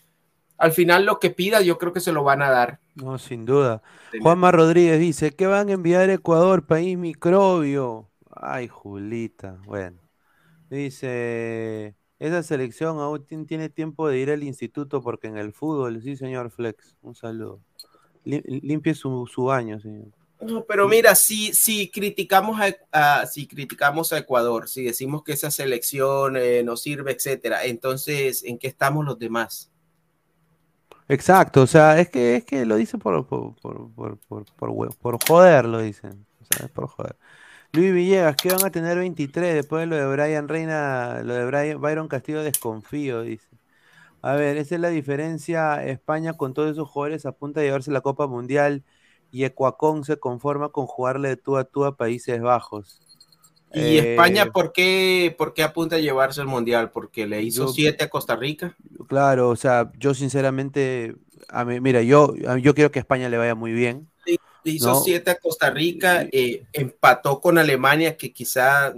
al 0.59 0.73
final 0.73 1.07
lo 1.07 1.19
que 1.19 1.31
pida 1.31 1.63
yo 1.63 1.79
creo 1.79 1.93
que 1.93 2.01
se 2.01 2.13
lo 2.13 2.23
van 2.23 2.43
a 2.43 2.51
dar. 2.51 2.81
No, 2.95 3.19
sin 3.19 3.47
duda. 3.47 3.83
Juanma 4.21 4.53
Rodríguez 4.53 5.01
dice, 5.01 5.31
¿qué 5.35 5.47
van 5.47 5.71
a 5.71 5.73
enviar 5.73 6.11
a 6.11 6.15
Ecuador, 6.15 6.67
país 6.67 6.99
microbio? 6.99 8.11
Ay, 8.31 8.69
Julita, 8.69 9.59
bueno. 9.65 10.01
Dice, 10.69 11.97
esa 12.21 12.43
selección 12.43 13.01
aún 13.01 13.25
tiene 13.47 13.71
tiempo 13.71 14.07
de 14.07 14.19
ir 14.19 14.31
al 14.31 14.45
instituto 14.45 15.03
porque 15.03 15.27
en 15.27 15.39
el 15.39 15.53
fútbol, 15.53 16.01
sí, 16.03 16.17
señor 16.17 16.51
Flex, 16.51 16.95
un 17.03 17.15
saludo. 17.15 17.61
Limpie 18.25 18.95
su, 18.95 19.27
su 19.27 19.45
baño, 19.45 19.81
señor. 19.81 20.09
No, 20.41 20.65
pero 20.65 20.87
mira, 20.87 21.15
si, 21.15 21.53
si, 21.55 21.91
criticamos 21.91 22.61
a, 22.93 23.27
si 23.27 23.47
criticamos 23.47 24.13
a 24.13 24.19
Ecuador, 24.19 24.69
si 24.69 24.85
decimos 24.85 25.23
que 25.23 25.33
esa 25.33 25.51
selección 25.51 26.37
eh, 26.37 26.63
no 26.63 26.77
sirve, 26.77 27.13
etcétera, 27.13 27.65
entonces, 27.65 28.45
¿en 28.45 28.59
qué 28.59 28.69
estamos 28.69 29.05
los 29.05 29.19
demás? 29.19 29.71
Exacto, 31.09 31.63
o 31.63 31.67
sea, 31.67 31.99
es 32.01 32.11
que, 32.11 32.37
es 32.37 32.45
que 32.45 32.65
lo 32.65 32.77
dicen 32.77 33.01
por, 33.01 33.27
por, 33.27 33.55
por, 33.57 33.91
por, 33.95 34.19
por, 34.57 34.97
por 34.97 35.19
joder, 35.27 35.65
lo 35.65 35.81
dicen. 35.81 36.27
O 36.41 36.45
sea, 36.45 36.67
es 36.67 36.71
por 36.71 36.87
joder. 36.87 37.17
Luis 37.73 37.93
Villegas, 37.95 38.35
¿qué 38.37 38.49
van 38.49 38.65
a 38.65 38.71
tener 38.71 38.99
23 38.99 39.55
después 39.55 39.83
de 39.83 39.87
lo 39.87 39.97
de 39.97 40.07
Brian 40.09 40.49
Reina, 40.49 41.23
lo 41.23 41.35
de 41.35 41.47
Brian, 41.47 41.81
Byron 41.81 42.09
Castillo 42.09 42.43
desconfío, 42.43 43.23
dice. 43.23 43.49
A 44.23 44.35
ver, 44.35 44.57
esa 44.57 44.75
es 44.75 44.81
la 44.81 44.89
diferencia. 44.89 45.85
España 45.85 46.33
con 46.33 46.53
todos 46.53 46.73
esos 46.73 46.89
jugadores 46.89 47.27
apunta 47.27 47.61
a 47.61 47.63
llevarse 47.63 47.93
la 47.93 48.01
Copa 48.01 48.27
Mundial 48.27 48.83
y 49.31 49.45
Ecuacón 49.45 50.05
se 50.05 50.19
conforma 50.19 50.71
con 50.71 50.87
jugarle 50.87 51.29
de 51.29 51.37
tú 51.37 51.57
a 51.57 51.65
tú 51.65 51.85
a 51.85 51.97
Países 51.97 52.41
Bajos. 52.41 53.01
¿Y 53.73 53.99
España 53.99 54.43
eh, 54.43 54.51
¿por 54.51 54.73
qué, 54.73 55.33
por 55.39 55.55
qué 55.55 55.63
apunta 55.63 55.95
a 55.95 56.01
llevarse 56.01 56.41
el 56.41 56.49
Mundial? 56.49 56.91
¿Porque 56.91 57.29
le 57.29 57.41
hizo 57.41 57.69
7 57.69 58.03
a 58.03 58.09
Costa 58.11 58.35
Rica? 58.35 58.77
Claro, 59.07 59.49
o 59.49 59.55
sea, 59.55 59.93
yo 59.97 60.13
sinceramente, 60.13 61.15
a 61.49 61.65
mí, 61.65 61.79
mira, 61.81 62.03
yo, 62.03 62.35
yo 62.35 62.75
quiero 62.75 62.91
que 62.91 62.99
España 62.99 63.29
le 63.29 63.39
vaya 63.39 63.55
muy 63.55 63.73
bien 63.73 64.09
hizo 64.65 64.95
siete 65.03 65.31
a 65.31 65.39
Costa 65.39 65.71
Rica, 65.71 66.27
eh, 66.33 66.65
empató 66.73 67.41
con 67.41 67.59
Alemania, 67.59 68.17
que 68.17 68.33
quizá 68.33 68.95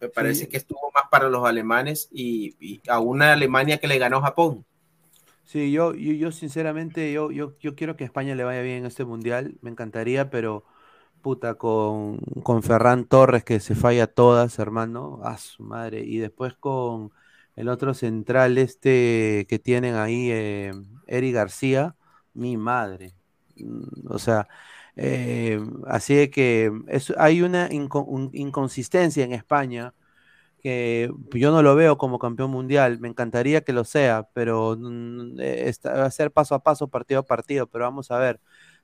me 0.00 0.08
parece 0.08 0.48
que 0.48 0.56
estuvo 0.56 0.90
más 0.94 1.04
para 1.10 1.28
los 1.28 1.44
alemanes, 1.46 2.08
y, 2.12 2.80
a 2.88 2.98
una 2.98 3.32
Alemania 3.32 3.78
que 3.78 3.86
le 3.86 3.98
ganó 3.98 4.20
Japón. 4.20 4.64
Sí, 5.44 5.70
yo, 5.70 5.94
yo, 5.94 6.32
sinceramente, 6.32 7.12
yo, 7.12 7.30
yo, 7.30 7.56
yo 7.60 7.74
quiero 7.74 7.96
que 7.96 8.04
España 8.04 8.34
le 8.34 8.44
vaya 8.44 8.62
bien 8.62 8.78
en 8.78 8.86
este 8.86 9.04
mundial, 9.04 9.54
me 9.60 9.70
encantaría, 9.70 10.30
pero 10.30 10.64
puta, 11.20 11.54
con, 11.54 12.18
con 12.42 12.62
Ferran 12.62 13.04
Torres 13.04 13.44
que 13.44 13.60
se 13.60 13.74
falla 13.74 14.06
todas, 14.06 14.58
hermano, 14.58 15.20
a 15.22 15.38
su 15.38 15.62
madre, 15.62 16.00
y 16.00 16.18
después 16.18 16.54
con 16.54 17.12
el 17.56 17.68
otro 17.68 17.94
central 17.94 18.58
este 18.58 19.46
que 19.48 19.58
tienen 19.58 19.94
ahí, 19.94 20.30
eh, 20.30 20.72
Eri 21.06 21.32
García, 21.32 21.96
mi 22.34 22.56
madre. 22.56 23.14
Mm, 23.56 24.08
o 24.08 24.18
sea, 24.18 24.48
eh, 24.96 25.60
así 25.86 26.28
que 26.28 26.70
hay 27.16 27.42
una 27.42 27.68
inconsistencia 27.70 29.24
en 29.24 29.32
España 29.32 29.94
que 30.62 31.10
yo 31.32 31.50
no 31.50 31.62
lo 31.62 31.74
veo 31.74 31.98
como 31.98 32.18
campeón 32.18 32.50
mundial. 32.50 33.00
Me 33.00 33.08
encantaría 33.08 33.62
que 33.62 33.72
lo 33.72 33.84
sea, 33.84 34.28
pero 34.32 34.76
mm, 34.78 35.40
eh, 35.40 35.72
va 35.86 36.04
a 36.06 36.10
ser 36.10 36.30
paso 36.30 36.54
a 36.54 36.62
paso, 36.62 36.88
partido 36.88 37.20
a 37.20 37.26
partido. 37.26 37.66
Pero 37.66 37.84
vamos 37.84 38.10
a 38.10 38.18
ver. 38.18 38.40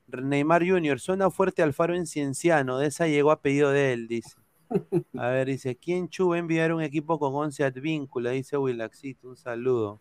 Neymar 0.09 0.66
Jr. 0.66 1.00
suena 1.00 1.30
fuerte 1.30 1.62
Alfaro 1.62 1.94
en 1.94 2.06
Cienciano. 2.06 2.78
De 2.78 2.88
esa 2.88 3.06
llegó 3.06 3.30
a 3.30 3.40
pedido 3.42 3.70
de 3.70 3.92
él, 3.92 4.09
dice. 4.09 4.36
A 5.18 5.28
ver, 5.28 5.46
dice, 5.48 5.76
¿quién 5.76 6.09
Chu 6.09 6.30
va 6.30 6.36
a 6.36 6.38
enviar 6.38 6.72
un 6.74 6.82
equipo 6.82 7.18
con 7.18 7.34
11 7.34 7.64
advíncula? 7.64 8.30
Dice 8.30 8.59
Willaxito, 8.59 9.28
un 9.28 9.36
saludo. 9.36 10.00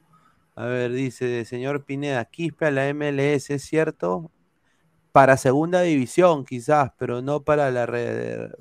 A 0.56 0.66
ver, 0.66 0.92
dice, 0.92 1.46
señor 1.46 1.86
Pineda, 1.86 2.26
Quispe 2.26 2.66
a 2.66 2.72
la 2.72 2.90
MLS, 2.94 3.50
¿es 3.52 3.64
cierto? 3.64 4.32
Para 5.12 5.38
segunda 5.38 5.82
división 5.82 6.46
quizás, 6.46 6.92
pero 6.98 7.22
no 7.22 7.42
para 7.42 7.72
la, 7.72 7.86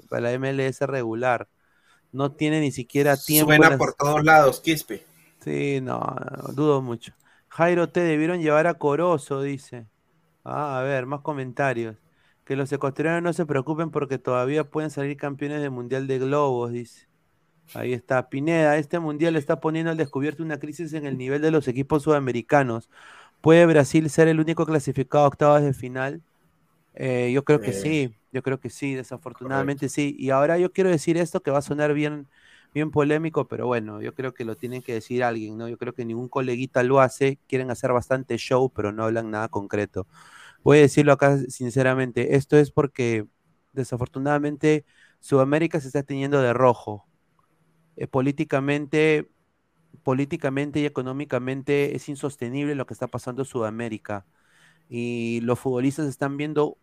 para 0.09 0.20
la 0.20 0.38
MLS 0.38 0.80
regular. 0.80 1.49
No 2.12 2.32
tiene 2.32 2.61
ni 2.61 2.72
siquiera 2.72 3.16
tiempo. 3.16 3.53
Suena 3.53 3.76
por 3.76 3.94
todos 3.94 4.24
lados, 4.24 4.61
Quispe. 4.61 5.05
Sí, 5.40 5.80
no, 5.82 6.03
dudo 6.55 6.82
mucho. 6.82 7.12
Jairo 7.49 7.88
te 7.88 8.01
debieron 8.01 8.40
llevar 8.40 8.66
a 8.66 8.74
Corozo, 8.74 9.42
dice. 9.42 9.86
Ah, 10.44 10.78
a 10.78 10.82
ver, 10.82 11.07
más 11.07 11.20
comentarios. 11.20 11.97
Que 12.44 12.57
los 12.57 12.70
ecuatorianos 12.72 13.22
no 13.22 13.32
se 13.32 13.47
preocupen 13.47 13.90
porque 13.90 14.18
todavía 14.18 14.64
pueden 14.64 14.90
salir 14.90 15.16
campeones 15.16 15.61
del 15.61 15.70
Mundial 15.70 16.07
de 16.07 16.18
Globos, 16.18 16.72
dice. 16.72 17.09
Ahí 17.74 17.92
está. 17.92 18.28
Pineda, 18.28 18.76
este 18.76 18.99
Mundial 18.99 19.36
está 19.36 19.61
poniendo 19.61 19.90
al 19.90 19.97
descubierto 19.97 20.42
una 20.42 20.59
crisis 20.59 20.92
en 20.92 21.07
el 21.07 21.18
nivel 21.18 21.42
de 21.42 21.51
los 21.51 21.66
equipos 21.68 22.05
sudamericanos. 22.05 22.88
¿Puede 23.40 23.66
Brasil 23.66 24.09
ser 24.11 24.28
el 24.28 24.40
único 24.40 24.66
clasificado 24.66 25.24
a 25.24 25.28
octavas 25.28 25.62
de 25.62 25.72
final? 25.72 26.22
Eh, 26.97 27.30
yo 27.32 27.44
creo 27.44 27.61
que 27.61 27.72
sí, 27.72 28.14
yo 28.32 28.42
creo 28.42 28.59
que 28.61 28.70
sí, 28.70 28.94
desafortunadamente 28.94 29.88
sí. 29.88 30.16
Y 30.18 30.30
ahora 30.30 30.59
yo 30.59 30.72
quiero 30.72 30.90
decir 30.90 31.16
esto 31.18 31.42
que 31.42 31.51
va 31.51 31.59
a 31.59 31.62
sonar 31.62 31.94
bien, 31.94 32.26
bien 32.74 32.90
polémico, 32.90 33.49
pero 33.49 33.66
bueno, 33.66 34.01
yo 34.03 34.14
creo 34.14 34.32
que 34.34 34.44
lo 34.44 34.57
tiene 34.57 34.82
que 34.82 34.94
decir 34.94 35.22
alguien, 35.22 35.59
¿no? 35.59 35.68
Yo 35.68 35.78
creo 35.78 35.94
que 35.94 36.05
ningún 36.07 36.28
coleguita 36.28 36.82
lo 36.82 37.01
hace, 37.01 37.38
quieren 37.49 37.70
hacer 37.70 37.92
bastante 37.92 38.36
show, 38.38 38.70
pero 38.74 38.92
no 38.92 39.05
hablan 39.05 39.30
nada 39.30 39.49
concreto. 39.49 40.07
Voy 40.64 40.78
a 40.78 40.82
decirlo 40.82 41.12
acá 41.12 41.38
sinceramente, 41.49 42.36
esto 42.36 42.57
es 42.59 42.70
porque 42.70 43.26
desafortunadamente 43.72 44.84
Sudamérica 45.20 45.80
se 45.80 45.88
está 45.88 46.03
teniendo 46.03 46.40
de 46.42 46.53
rojo. 46.55 47.07
Eh, 47.97 48.07
políticamente, 48.07 49.28
políticamente 50.03 50.80
y 50.80 50.86
económicamente 50.86 51.97
es 51.97 52.09
insostenible 52.09 52.74
lo 52.74 52.86
que 52.86 52.94
está 52.94 53.09
pasando 53.09 53.42
en 53.42 53.47
Sudamérica. 53.47 54.26
Y 54.88 55.40
los 55.42 55.59
futbolistas 55.61 56.07
están 56.09 56.36
viendo 56.36 56.78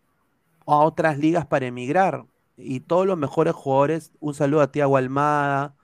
a 0.66 0.76
otras 0.78 1.18
ligas 1.18 1.46
para 1.46 1.66
emigrar. 1.66 2.24
Y 2.56 2.80
todos 2.80 3.06
los 3.06 3.18
mejores 3.18 3.54
jugadores, 3.54 4.12
un 4.20 4.34
saludo 4.34 4.62
a 4.62 4.70
Tiago 4.70 4.96
Almada, 4.96 5.74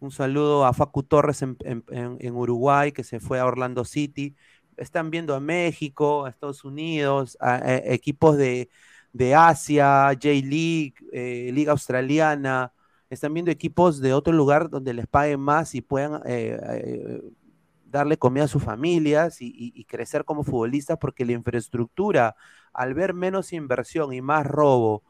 un 0.00 0.10
saludo 0.10 0.66
a 0.66 0.72
Facu 0.72 1.02
Torres 1.02 1.42
en, 1.42 2.34
Uruguay, 2.34 2.92
que 2.92 3.04
se 3.04 3.20
fue 3.20 3.38
a 3.38 3.46
Orlando 3.46 3.84
City. 3.84 4.34
Están 4.76 5.10
viendo 5.10 5.34
a 5.34 5.40
México, 5.40 6.24
a 6.24 6.30
Estados 6.30 6.64
Unidos, 6.64 7.36
a, 7.40 7.76
equipos 7.84 8.36
de, 8.36 8.68
Asia, 9.36 10.08
J-League, 10.14 10.94
eh, 11.12 11.50
Liga 11.52 11.72
Australiana. 11.72 12.72
Están 13.10 13.34
viendo 13.34 13.50
equipos 13.50 14.00
de 14.00 14.14
otro 14.14 14.32
lugar 14.32 14.70
donde 14.70 14.94
les 14.94 15.06
paguen 15.06 15.40
más 15.40 15.74
y 15.74 15.82
puedan 15.82 16.22
eh, 16.24 16.58
eh, 16.60 17.22
darle 17.92 18.16
comida 18.16 18.44
a 18.44 18.48
sus 18.48 18.64
familias 18.64 19.36
y, 19.40 19.84
crecer 19.84 20.24
como 20.24 20.42
futbolistas, 20.42 20.98
porque 20.98 21.24
la 21.24 21.32
infraestructura, 21.32 22.34
al 22.72 22.94
ver 22.94 23.14
menos 23.14 23.52
inversión 23.52 24.12
y 24.12 24.22
más 24.22 24.46
robo, 24.46 25.04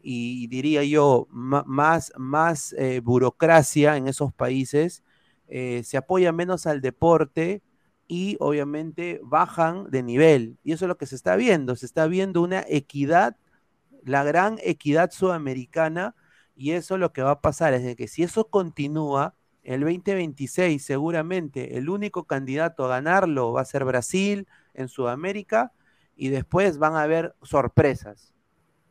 y 0.00 0.46
diría 0.48 0.84
yo, 0.84 1.26
más, 1.30 2.12
más 2.16 2.72
eh, 2.74 3.00
burocracia 3.00 3.96
en 3.96 4.06
esos 4.06 4.32
países, 4.32 5.02
eh, 5.48 5.82
se 5.84 5.96
apoya 5.96 6.30
menos 6.32 6.66
al 6.66 6.80
deporte 6.80 7.62
y 8.06 8.36
obviamente 8.38 9.20
bajan 9.24 9.90
de 9.90 10.02
nivel. 10.02 10.58
Y 10.62 10.72
eso 10.72 10.84
es 10.84 10.88
lo 10.88 10.98
que 10.98 11.06
se 11.06 11.16
está 11.16 11.36
viendo, 11.36 11.74
se 11.74 11.86
está 11.86 12.06
viendo 12.06 12.42
una 12.42 12.64
equidad, 12.68 13.36
la 14.04 14.22
gran 14.24 14.58
equidad 14.62 15.10
sudamericana, 15.10 16.14
y 16.54 16.72
eso 16.72 16.94
es 16.94 17.00
lo 17.00 17.12
que 17.12 17.22
va 17.22 17.32
a 17.32 17.40
pasar, 17.40 17.74
es 17.74 17.82
de 17.82 17.96
que 17.96 18.08
si 18.08 18.22
eso 18.22 18.48
continúa, 18.48 19.34
el 19.66 19.80
2026 19.80 20.84
seguramente 20.84 21.76
el 21.76 21.90
único 21.90 22.24
candidato 22.24 22.84
a 22.84 22.88
ganarlo 22.88 23.52
va 23.52 23.62
a 23.62 23.64
ser 23.64 23.84
Brasil 23.84 24.46
en 24.74 24.88
Sudamérica 24.88 25.72
y 26.16 26.28
después 26.28 26.78
van 26.78 26.94
a 26.94 27.02
haber 27.02 27.34
sorpresas. 27.42 28.32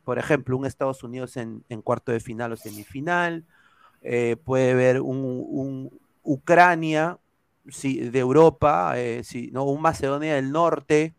Por 0.04 0.18
ejemplo, 0.18 0.56
un 0.56 0.66
Estados 0.66 1.02
Unidos 1.02 1.36
en, 1.38 1.64
cuarto 1.82 2.12
de 2.12 2.20
final 2.20 2.52
o 2.52 2.56
semifinal, 2.56 3.44
eh, 4.02 4.36
puede 4.44 4.72
haber 4.72 5.00
un, 5.00 5.90
Ucrania 6.22 7.18
de 7.64 8.18
Europa, 8.18 8.92
eh, 8.96 9.22
¿no? 9.52 9.64
un 9.64 9.80
Macedonia 9.80 10.34
del 10.34 10.52
Norte 10.52 11.14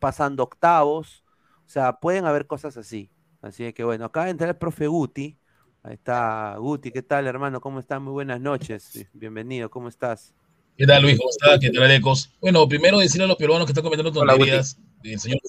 pasando 0.00 0.42
octavos, 0.42 1.24
o 1.64 1.68
sea, 1.68 2.00
pueden 2.00 2.24
haber 2.24 2.46
cosas 2.46 2.76
así. 2.76 3.10
Así 3.40 3.72
que 3.72 3.84
bueno, 3.84 4.06
acá 4.06 4.28
entra 4.28 4.48
el 4.48 4.56
profe 4.56 4.88
Guti, 4.88 5.38
Ahí 5.82 5.94
está, 5.94 6.56
Guti, 6.58 6.90
¿qué 6.90 7.00
tal, 7.00 7.26
hermano? 7.26 7.58
¿Cómo 7.58 7.80
estás? 7.80 8.00
Muy 8.02 8.12
buenas 8.12 8.38
noches. 8.38 9.06
Bienvenido, 9.14 9.70
¿cómo 9.70 9.88
estás? 9.88 10.34
¿Qué 10.76 10.86
tal, 10.86 11.02
Luis? 11.02 11.16
¿Cómo 11.16 11.30
estás? 11.30 11.58
¿Qué 11.58 11.70
tal, 11.70 11.90
Ecos? 11.90 12.30
Bueno, 12.38 12.68
primero 12.68 12.98
decirle 12.98 13.24
a 13.24 13.28
los 13.28 13.38
peruanos 13.38 13.64
que 13.64 13.72
están 13.72 13.84
comentando 13.84 14.12
tonterías. 14.12 14.78
El 15.02 15.18
señor 15.18 15.40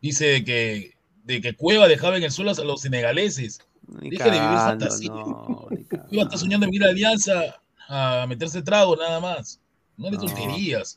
dice 0.00 0.44
que, 0.44 0.92
de 1.24 1.40
que 1.40 1.56
Cueva 1.56 1.88
dejaba 1.88 2.16
en 2.16 2.22
el 2.22 2.30
suelo 2.30 2.52
a 2.52 2.64
los 2.64 2.80
senegaleses. 2.80 3.58
Deje 3.82 4.22
de 4.22 4.30
vivir 4.30 4.56
fantasía. 4.56 5.10
No, 5.10 5.66
Cueva 6.10 6.22
está 6.22 6.36
soñando 6.36 6.66
en 6.66 6.74
ir 6.74 6.84
a 6.84 6.90
Alianza 6.90 7.60
a 7.88 8.24
meterse 8.28 8.62
trago, 8.62 8.94
nada 8.94 9.18
más. 9.18 9.60
No 9.96 10.10
le 10.10 10.16
tonterías. 10.16 10.96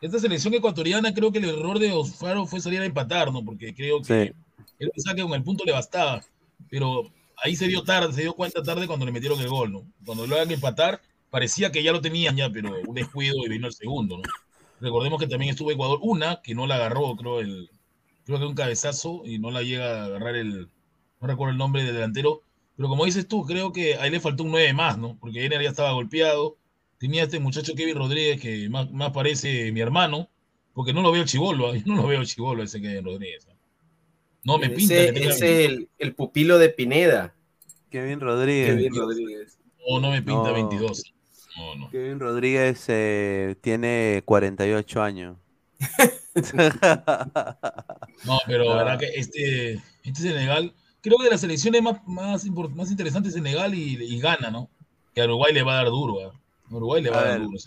Esta 0.00 0.20
selección 0.20 0.54
ecuatoriana, 0.54 1.12
creo 1.12 1.32
que 1.32 1.38
el 1.38 1.48
error 1.48 1.80
de 1.80 1.90
Osfaro 1.90 2.46
fue 2.46 2.60
salir 2.60 2.80
a 2.82 2.86
empatar, 2.86 3.32
¿no? 3.32 3.44
Porque 3.44 3.74
creo 3.74 4.00
que 4.00 4.32
él 4.78 4.90
pensaba 4.94 5.16
que 5.16 5.22
con 5.22 5.34
el 5.34 5.42
punto 5.42 5.64
le 5.64 5.72
bastaba. 5.72 6.22
Pero 6.70 7.10
ahí 7.42 7.56
se 7.56 7.68
dio 7.68 7.82
tarde, 7.82 8.12
se 8.12 8.22
dio 8.22 8.34
cuenta 8.34 8.62
tarde 8.62 8.86
cuando 8.86 9.06
le 9.06 9.12
metieron 9.12 9.40
el 9.40 9.48
gol, 9.48 9.72
¿no? 9.72 9.86
Cuando 10.04 10.26
lo 10.26 10.36
hagan 10.36 10.50
empatar, 10.50 11.00
parecía 11.30 11.72
que 11.72 11.82
ya 11.82 11.92
lo 11.92 12.00
tenían 12.00 12.36
ya, 12.36 12.50
pero 12.50 12.72
un 12.86 12.94
descuido 12.94 13.36
y 13.44 13.48
vino 13.48 13.66
el 13.66 13.72
segundo, 13.72 14.18
¿no? 14.18 14.22
Recordemos 14.80 15.20
que 15.20 15.26
también 15.26 15.50
estuvo 15.50 15.70
Ecuador 15.70 15.98
una, 16.02 16.40
que 16.42 16.54
no 16.54 16.66
la 16.66 16.76
agarró, 16.76 17.14
creo, 17.16 17.40
el, 17.40 17.70
creo 18.24 18.38
que 18.38 18.46
un 18.46 18.54
cabezazo 18.54 19.22
y 19.24 19.38
no 19.38 19.50
la 19.50 19.62
llega 19.62 20.02
a 20.02 20.04
agarrar 20.06 20.36
el, 20.36 20.70
no 21.20 21.26
recuerdo 21.26 21.52
el 21.52 21.58
nombre 21.58 21.84
del 21.84 21.94
delantero, 21.94 22.42
pero 22.76 22.88
como 22.88 23.04
dices 23.04 23.28
tú, 23.28 23.44
creo 23.44 23.72
que 23.72 23.96
ahí 23.96 24.10
le 24.10 24.20
faltó 24.20 24.42
un 24.42 24.52
9 24.52 24.72
más, 24.72 24.96
¿no? 24.96 25.18
Porque 25.20 25.44
Ener 25.44 25.62
ya 25.62 25.68
estaba 25.68 25.92
golpeado, 25.92 26.56
tenía 26.98 27.24
este 27.24 27.38
muchacho 27.38 27.74
Kevin 27.74 27.96
Rodríguez 27.96 28.40
que 28.40 28.68
más, 28.70 28.90
más 28.90 29.10
parece 29.10 29.70
mi 29.72 29.80
hermano, 29.80 30.30
porque 30.72 30.94
no 30.94 31.02
lo 31.02 31.12
veo 31.12 31.24
chivolo, 31.24 31.72
no 31.84 31.96
lo 31.96 32.06
veo 32.06 32.24
chivolo 32.24 32.62
ese 32.62 32.80
Kevin 32.80 33.04
Rodríguez. 33.04 33.46
No 34.44 34.58
me 34.58 34.70
pinta. 34.70 34.94
Ese, 34.94 35.26
es 35.28 35.42
el, 35.42 35.88
el, 35.98 36.14
pupilo 36.14 36.58
de 36.58 36.70
Pineda. 36.70 37.34
Kevin 37.90 38.20
Rodríguez. 38.20 38.76
Kevin 38.76 38.94
Rodríguez. 38.94 39.58
No, 39.88 40.00
no 40.00 40.10
me 40.10 40.22
pinta 40.22 40.52
22. 40.52 41.14
Kevin 41.90 42.20
Rodríguez 42.20 42.84
eh, 42.88 43.56
tiene 43.60 44.22
48 44.24 45.02
años. 45.02 45.36
no, 48.24 48.38
pero 48.46 48.64
la 48.64 48.76
verdad 48.76 48.98
que 48.98 49.06
este, 49.06 49.72
este 50.04 50.22
Senegal, 50.22 50.74
creo 51.00 51.18
que 51.18 51.24
de 51.24 51.30
las 51.30 51.40
selecciones 51.40 51.82
más, 51.82 52.00
más, 52.06 52.44
más 52.46 52.90
interesantes 52.90 53.32
Senegal 53.34 53.74
y, 53.74 53.96
y 54.02 54.20
gana, 54.20 54.50
¿no? 54.50 54.68
Que 55.14 55.22
a 55.22 55.24
Uruguay 55.24 55.52
le 55.52 55.62
va 55.62 55.72
a 55.72 55.76
dar 55.76 55.86
duro. 55.86 56.20
¿eh? 56.20 56.30
Uruguay 56.70 57.02
le 57.02 57.10
va 57.10 57.20
a, 57.20 57.24
dar 57.24 57.40
duro. 57.40 57.58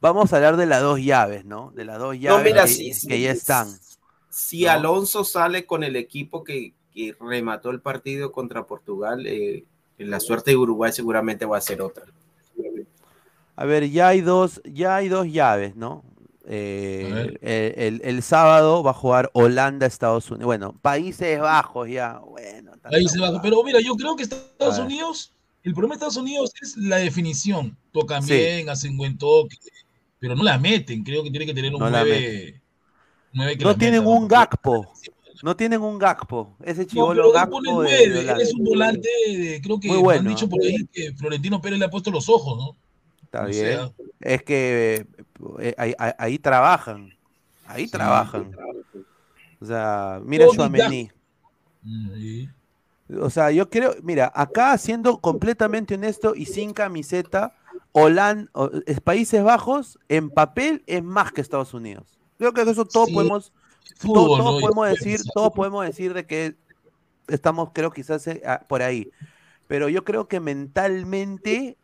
Vamos 0.00 0.32
a 0.32 0.36
hablar 0.36 0.56
de 0.56 0.66
las 0.66 0.80
dos 0.80 1.00
llaves, 1.00 1.44
¿no? 1.44 1.72
De 1.72 1.84
las 1.84 1.98
dos 1.98 2.18
llaves 2.18 3.04
que, 3.06 3.20
ya 3.20 3.30
están. 3.30 3.68
Si 4.30 4.66
Alonso 4.66 5.24
sale 5.24 5.66
con 5.66 5.84
el 5.84 5.96
equipo 5.96 6.44
que, 6.44 6.74
remató 7.18 7.70
el 7.70 7.80
partido 7.80 8.30
contra 8.32 8.66
Portugal, 8.66 9.26
eh, 9.26 9.64
la 9.98 10.20
suerte 10.20 10.50
de 10.52 10.56
Uruguay 10.56 10.92
seguramente 10.92 11.46
va 11.46 11.56
a 11.56 11.60
ser 11.60 11.82
otra. 11.82 12.04
A 13.56 13.64
ver, 13.64 13.90
ya 13.90 14.08
hay 14.08 14.20
dos, 14.22 14.60
ya 14.64 14.96
hay 14.96 15.08
dos 15.08 15.26
llaves, 15.26 15.76
¿no? 15.76 16.04
Eh, 16.46 18.00
el, 18.02 18.22
sábado 18.22 18.82
va 18.82 18.90
a 18.90 18.94
jugar 18.94 19.30
Holanda, 19.34 19.86
Estados 19.86 20.30
Unidos. 20.30 20.46
Bueno, 20.46 20.74
Países 20.80 21.38
Bajos 21.38 21.88
ya. 21.88 22.18
Bueno, 22.18 22.72
Países 22.82 23.20
Bajos. 23.20 23.40
Pero 23.42 23.62
mira, 23.62 23.80
yo 23.80 23.94
creo 23.94 24.16
que 24.16 24.24
Estados 24.24 24.78
Unidos, 24.78 25.32
el 25.62 25.74
problema 25.74 25.94
de 25.94 25.96
Estados 25.96 26.16
Unidos 26.16 26.52
es 26.60 26.76
la 26.76 26.96
definición. 26.96 27.76
Tocan 27.92 28.24
bien, 28.24 28.68
hacen 28.68 28.96
buen 28.96 29.18
toque, 29.18 29.56
pero 30.18 30.34
no 30.34 30.42
la 30.42 30.58
meten. 30.58 31.04
Creo 31.04 31.22
que 31.22 31.30
tiene 31.30 31.46
que 31.46 31.54
tener 31.54 31.74
un 31.74 31.80
no 31.80 31.90
9, 31.90 32.59
no 33.32 33.76
tienen 33.76 34.06
un 34.06 34.28
Gakpo. 34.28 34.92
No 35.42 35.56
tienen 35.56 35.80
un 35.80 35.98
Gakpo. 35.98 36.54
Ese 36.62 36.86
chivolo 36.86 37.32
Gakpo. 37.32 37.84
es 37.84 38.54
un 38.54 38.64
volante, 38.64 39.08
creo 39.62 39.80
que 39.80 39.88
Muy 39.88 40.14
han 40.14 40.26
dicho 40.26 40.48
por 40.48 40.60
ahí 40.62 40.86
que 40.92 41.12
Florentino 41.14 41.60
Pérez 41.60 41.78
le 41.78 41.84
ha 41.86 41.90
puesto 41.90 42.10
los 42.10 42.28
ojos, 42.28 42.58
¿no? 42.58 42.76
Está 43.24 43.44
bien. 43.44 43.92
Es 44.20 44.42
que 44.42 45.06
eh, 45.60 45.74
ahí, 46.18 46.38
trabajan. 46.38 47.14
Ahí 47.66 47.86
trabajan. 47.86 48.56
O 49.60 49.66
sea, 49.66 50.20
mira 50.24 50.46
su 50.52 50.62
Amení. 50.62 51.10
O 53.20 53.30
sea, 53.30 53.50
yo 53.50 53.68
creo, 53.70 53.94
mira, 54.02 54.32
acá 54.34 54.76
siendo 54.78 55.18
completamente 55.20 55.94
honesto 55.94 56.34
y 56.34 56.46
sin 56.46 56.72
camiseta, 56.72 57.54
Holanda, 57.92 58.50
Países 59.02 59.42
Bajos 59.42 59.98
en 60.08 60.30
papel 60.30 60.82
es 60.86 61.02
más 61.02 61.32
que 61.32 61.40
Estados 61.40 61.74
Unidos. 61.74 62.19
Creo 62.40 62.54
que 62.54 62.62
eso 62.62 62.86
todo 62.86 63.06
podemos 63.12 63.52
todos 64.00 64.60
podemos 64.62 64.88
decir, 64.88 65.20
todos 65.34 65.52
podemos 65.52 65.84
decir 65.84 66.14
de 66.14 66.24
que 66.24 66.56
estamos, 67.28 67.70
creo, 67.74 67.90
quizás 67.90 68.26
eh, 68.26 68.40
por 68.66 68.80
ahí. 68.80 69.10
Pero 69.66 69.90
yo 69.90 70.04
creo 70.04 70.26
que 70.26 70.40
mentalmente 70.40 71.76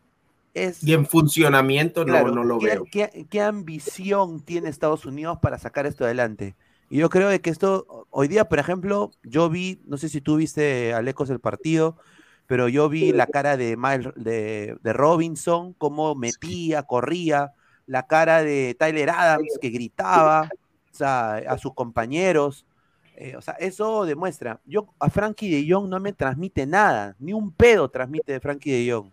es. 0.55 0.83
Y 0.83 0.95
en 0.95 1.07
funcionamiento 1.07 2.07
no, 2.07 2.29
no 2.29 2.43
lo 2.43 2.59
veo. 2.59 2.85
Qué, 2.91 3.43
ambición 3.43 4.41
tiene 4.41 4.71
Estados 4.71 5.05
Unidos 5.05 5.39
para 5.43 5.59
sacar 5.59 5.85
esto 5.85 6.05
adelante? 6.05 6.57
Y 6.89 6.99
yo 6.99 7.11
creo 7.11 7.39
que 7.41 7.51
esto, 7.51 8.07
hoy 8.11 8.29
día, 8.29 8.49
por 8.49 8.59
ejemplo, 8.59 9.11
yo 9.23 9.51
vi, 9.51 9.83
no 9.87 9.99
sé 9.99 10.09
si 10.09 10.23
tú 10.23 10.37
viste, 10.37 10.95
Alecos, 10.95 11.29
el 11.29 11.41
partido, 11.41 11.99
pero 12.47 12.69
yo 12.69 12.89
vi 12.89 13.13
la 13.13 13.27
cara 13.27 13.59
de, 13.59 13.77
de, 14.17 14.79
de 14.81 14.93
Robinson, 14.95 15.75
cómo 15.75 16.15
metía, 16.15 16.85
corría, 16.85 17.53
la 17.87 18.07
cara 18.07 18.43
de 18.43 18.77
Tyler 18.79 19.11
Adams, 19.11 19.59
que 19.61 19.71
gritaba 19.71 20.49
a 21.01 21.59
sus 21.59 21.75
compañeros. 21.75 22.65
Eh, 23.17 23.35
o 23.37 23.41
sea, 23.41 23.55
eso 23.55 24.05
demuestra. 24.05 24.61
Yo 24.67 24.89
a 24.99 25.09
Frankie 25.09 25.51
de 25.51 25.73
Jong 25.73 25.89
no 25.89 25.99
me 26.01 26.13
transmite 26.13 26.67
nada, 26.67 27.17
ni 27.19 27.33
un 27.33 27.51
pedo 27.51 27.89
transmite 27.89 28.33
de 28.33 28.41
Frankie 28.41 28.71
de 28.73 28.93
Jong. 28.93 29.11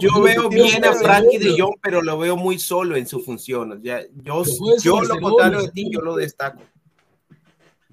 yo, 0.00 0.22
veo 0.22 0.48
bien 0.48 0.84
a 0.84 0.92
Frankie 0.92 1.38
de 1.38 1.54
Jong, 1.58 1.76
pero 1.80 2.02
lo 2.02 2.18
veo 2.18 2.36
muy 2.36 2.58
solo 2.58 2.96
en 2.96 3.06
su 3.06 3.20
función. 3.20 3.80
Ya, 3.82 4.00
yo, 4.22 4.42
yo 4.82 5.02
lo 5.02 5.20
contrario 5.20 5.62
de 5.62 5.68
ti, 5.68 5.88
yo 5.90 6.00
lo 6.00 6.16
destaco. 6.16 6.60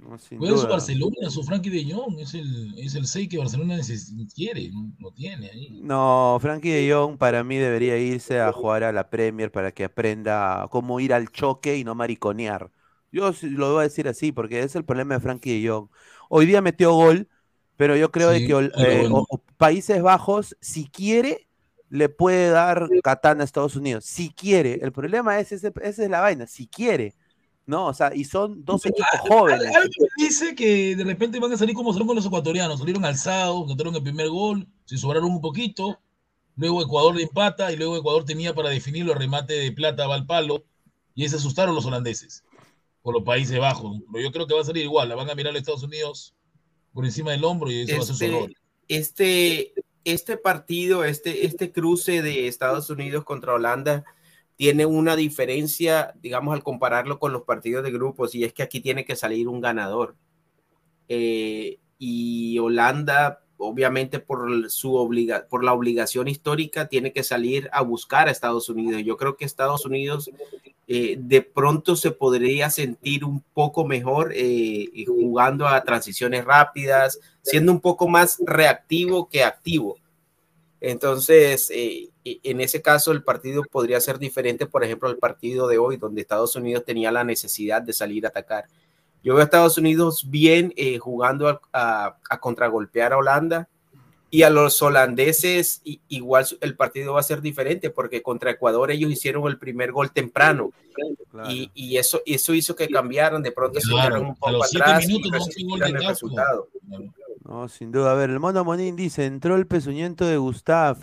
No, 0.09 0.17
su 0.57 0.67
Barcelona, 0.67 1.29
su 1.29 1.43
Frankie 1.43 1.69
de 1.69 1.93
Jong, 1.93 2.19
es 2.19 2.33
el, 2.33 2.73
es 2.77 2.95
el 2.95 3.07
6 3.07 3.29
que 3.29 3.37
Barcelona 3.37 3.79
quiere, 4.35 4.69
no, 4.99 5.11
tiene 5.11 5.49
ahí. 5.49 5.79
No, 5.81 6.37
Frankie 6.41 6.71
de 6.71 6.91
Jong 6.91 7.17
para 7.17 7.43
mí 7.43 7.57
debería 7.57 7.97
irse 7.97 8.39
a 8.39 8.51
jugar 8.51 8.83
a 8.83 8.91
la 8.91 9.09
Premier 9.09 9.51
para 9.51 9.71
que 9.71 9.85
aprenda 9.85 10.67
cómo 10.69 10.99
ir 10.99 11.13
al 11.13 11.29
choque 11.29 11.77
y 11.77 11.83
no 11.83 11.95
mariconear. 11.95 12.69
Yo 13.11 13.31
lo 13.41 13.73
voy 13.73 13.81
a 13.81 13.83
decir 13.83 14.07
así, 14.07 14.31
porque 14.31 14.61
es 14.61 14.75
el 14.75 14.83
problema 14.83 15.15
de 15.15 15.21
Frankie 15.21 15.61
de 15.61 15.69
Jong. 15.69 15.87
Hoy 16.29 16.45
día 16.45 16.61
metió 16.61 16.93
gol, 16.93 17.29
pero 17.77 17.95
yo 17.95 18.11
creo 18.11 18.31
que 18.31 18.71
eh, 18.77 19.09
Países 19.57 20.01
Bajos, 20.01 20.57
si 20.59 20.89
quiere, 20.89 21.47
le 21.89 22.09
puede 22.09 22.49
dar 22.49 22.89
katana 23.03 23.41
a 23.41 23.45
Estados 23.45 23.75
Unidos. 23.75 24.05
Si 24.05 24.31
quiere. 24.31 24.79
El 24.81 24.91
problema 24.91 25.39
es, 25.39 25.51
ese, 25.51 25.71
esa 25.81 26.03
es 26.03 26.09
la 26.09 26.21
vaina, 26.21 26.47
si 26.47 26.67
quiere 26.67 27.15
¿no? 27.65 27.87
O 27.87 27.93
sea, 27.93 28.13
y 28.13 28.25
son 28.25 28.63
dos 28.65 28.85
equipos 28.85 29.19
jóvenes. 29.27 29.75
Algo 29.75 29.91
dice 30.17 30.55
que 30.55 30.95
de 30.95 31.03
repente 31.03 31.39
van 31.39 31.53
a 31.53 31.57
salir 31.57 31.75
como 31.75 31.91
salieron 31.91 32.07
con 32.07 32.15
los 32.15 32.25
ecuatorianos, 32.25 32.79
salieron 32.79 33.05
alzados, 33.05 33.67
notaron 33.67 33.95
el 33.95 34.03
primer 34.03 34.29
gol, 34.29 34.67
se 34.85 34.97
sobraron 34.97 35.31
un 35.31 35.41
poquito, 35.41 35.99
luego 36.55 36.81
Ecuador 36.81 37.15
de 37.15 37.23
empata 37.23 37.71
y 37.71 37.77
luego 37.77 37.97
Ecuador 37.97 38.25
tenía 38.25 38.53
para 38.53 38.69
definir 38.69 39.03
el 39.09 39.15
remate 39.15 39.53
de 39.53 39.71
plata 39.71 40.07
va 40.07 40.15
al 40.15 40.25
palo 40.25 40.63
y 41.15 41.23
ahí 41.23 41.29
se 41.29 41.37
asustaron 41.37 41.75
los 41.75 41.85
holandeses 41.85 42.43
por 43.01 43.13
los 43.13 43.23
Países 43.23 43.57
Bajos. 43.59 43.99
Pero 44.11 44.23
yo 44.23 44.31
creo 44.31 44.47
que 44.47 44.55
va 44.55 44.61
a 44.61 44.65
salir 44.65 44.83
igual, 44.83 45.09
la 45.09 45.15
van 45.15 45.29
a 45.29 45.35
mirar 45.35 45.55
a 45.55 45.57
Estados 45.57 45.83
Unidos 45.83 46.33
por 46.93 47.05
encima 47.05 47.31
del 47.31 47.43
hombro 47.43 47.71
y 47.71 47.81
eso 47.81 47.97
va 47.97 48.03
a 48.03 48.05
ser 48.05 48.15
su 48.15 48.25
error. 48.25 48.51
Este, 48.87 49.69
este, 49.69 49.73
este 50.03 50.37
partido, 50.37 51.05
este, 51.05 51.45
este 51.45 51.71
cruce 51.71 52.21
de 52.21 52.47
Estados 52.47 52.89
Unidos 52.89 53.23
contra 53.23 53.53
Holanda, 53.53 54.03
tiene 54.55 54.85
una 54.85 55.15
diferencia, 55.15 56.13
digamos, 56.21 56.53
al 56.53 56.63
compararlo 56.63 57.19
con 57.19 57.33
los 57.33 57.43
partidos 57.43 57.83
de 57.83 57.91
grupos, 57.91 58.35
y 58.35 58.43
es 58.43 58.53
que 58.53 58.63
aquí 58.63 58.79
tiene 58.79 59.05
que 59.05 59.15
salir 59.15 59.47
un 59.47 59.61
ganador. 59.61 60.15
Eh, 61.07 61.79
y 61.97 62.59
Holanda, 62.59 63.41
obviamente, 63.57 64.19
por, 64.19 64.69
su 64.69 64.95
obliga 64.95 65.47
por 65.49 65.63
la 65.63 65.73
obligación 65.73 66.27
histórica, 66.27 66.87
tiene 66.87 67.11
que 67.11 67.23
salir 67.23 67.69
a 67.71 67.81
buscar 67.81 68.27
a 68.27 68.31
Estados 68.31 68.69
Unidos. 68.69 69.03
Yo 69.03 69.17
creo 69.17 69.37
que 69.37 69.45
Estados 69.45 69.85
Unidos 69.85 70.29
eh, 70.87 71.15
de 71.17 71.41
pronto 71.41 71.95
se 71.95 72.11
podría 72.11 72.69
sentir 72.69 73.23
un 73.23 73.41
poco 73.53 73.85
mejor 73.85 74.33
eh, 74.35 74.89
jugando 75.07 75.67
a 75.67 75.83
transiciones 75.83 76.43
rápidas, 76.43 77.19
siendo 77.41 77.71
un 77.71 77.79
poco 77.79 78.07
más 78.07 78.37
reactivo 78.45 79.29
que 79.29 79.43
activo. 79.43 79.97
Entonces, 80.85 81.71
eh, 81.73 82.09
en 82.25 82.59
ese 82.59 82.81
caso, 82.81 83.13
el 83.13 83.23
partido 83.23 83.63
podría 83.63 84.01
ser 84.01 84.19
diferente, 84.19 84.65
por 84.65 84.83
ejemplo, 84.83 85.07
al 85.07 85.15
partido 85.15 85.65
de 85.69 85.77
hoy, 85.77 85.95
donde 85.95 86.19
Estados 86.19 86.57
Unidos 86.57 86.83
tenía 86.83 87.09
la 87.09 87.23
necesidad 87.23 87.81
de 87.81 87.93
salir 87.93 88.25
a 88.25 88.29
atacar. 88.29 88.65
Yo 89.23 89.33
veo 89.33 89.43
a 89.43 89.45
Estados 89.45 89.77
Unidos 89.77 90.29
bien 90.29 90.73
eh, 90.75 90.99
jugando 90.99 91.61
a, 91.71 92.17
contragolpear 92.41 93.13
a 93.13 93.17
Holanda 93.17 93.69
y 94.29 94.43
a 94.43 94.49
los 94.49 94.81
holandeses 94.81 95.81
igual 96.09 96.45
el 96.59 96.75
partido 96.75 97.13
va 97.13 97.21
a 97.21 97.23
ser 97.23 97.39
diferente 97.39 97.89
porque 97.89 98.21
contra 98.21 98.51
Ecuador 98.51 98.91
ellos 98.91 99.09
hicieron 99.09 99.47
el 99.47 99.57
primer 99.57 99.93
gol 99.93 100.11
temprano. 100.11 100.71
Y, 101.47 101.95
eso, 101.95 102.21
eso 102.25 102.53
hizo 102.53 102.75
que 102.75 102.89
cambiaran, 102.89 103.41
de 103.41 103.53
pronto 103.53 103.79
se 103.79 103.89
dieron 103.89 104.25
un 104.25 104.35
poco 104.35 104.65
atrás 104.65 105.07
y 105.07 105.81
el 105.81 106.05
resultado. 106.05 106.67
No, 107.45 107.67
sin 107.67 107.91
duda. 107.91 108.13
A 108.13 108.15
ver, 108.15 108.29
el 108.29 108.39
mono 108.39 108.63
Monín 108.63 108.95
dice, 108.95 109.25
entró 109.25 109.55
el 109.55 109.67
pezuñento 109.67 110.25
de 110.25 110.37
Gustav. 110.37 110.97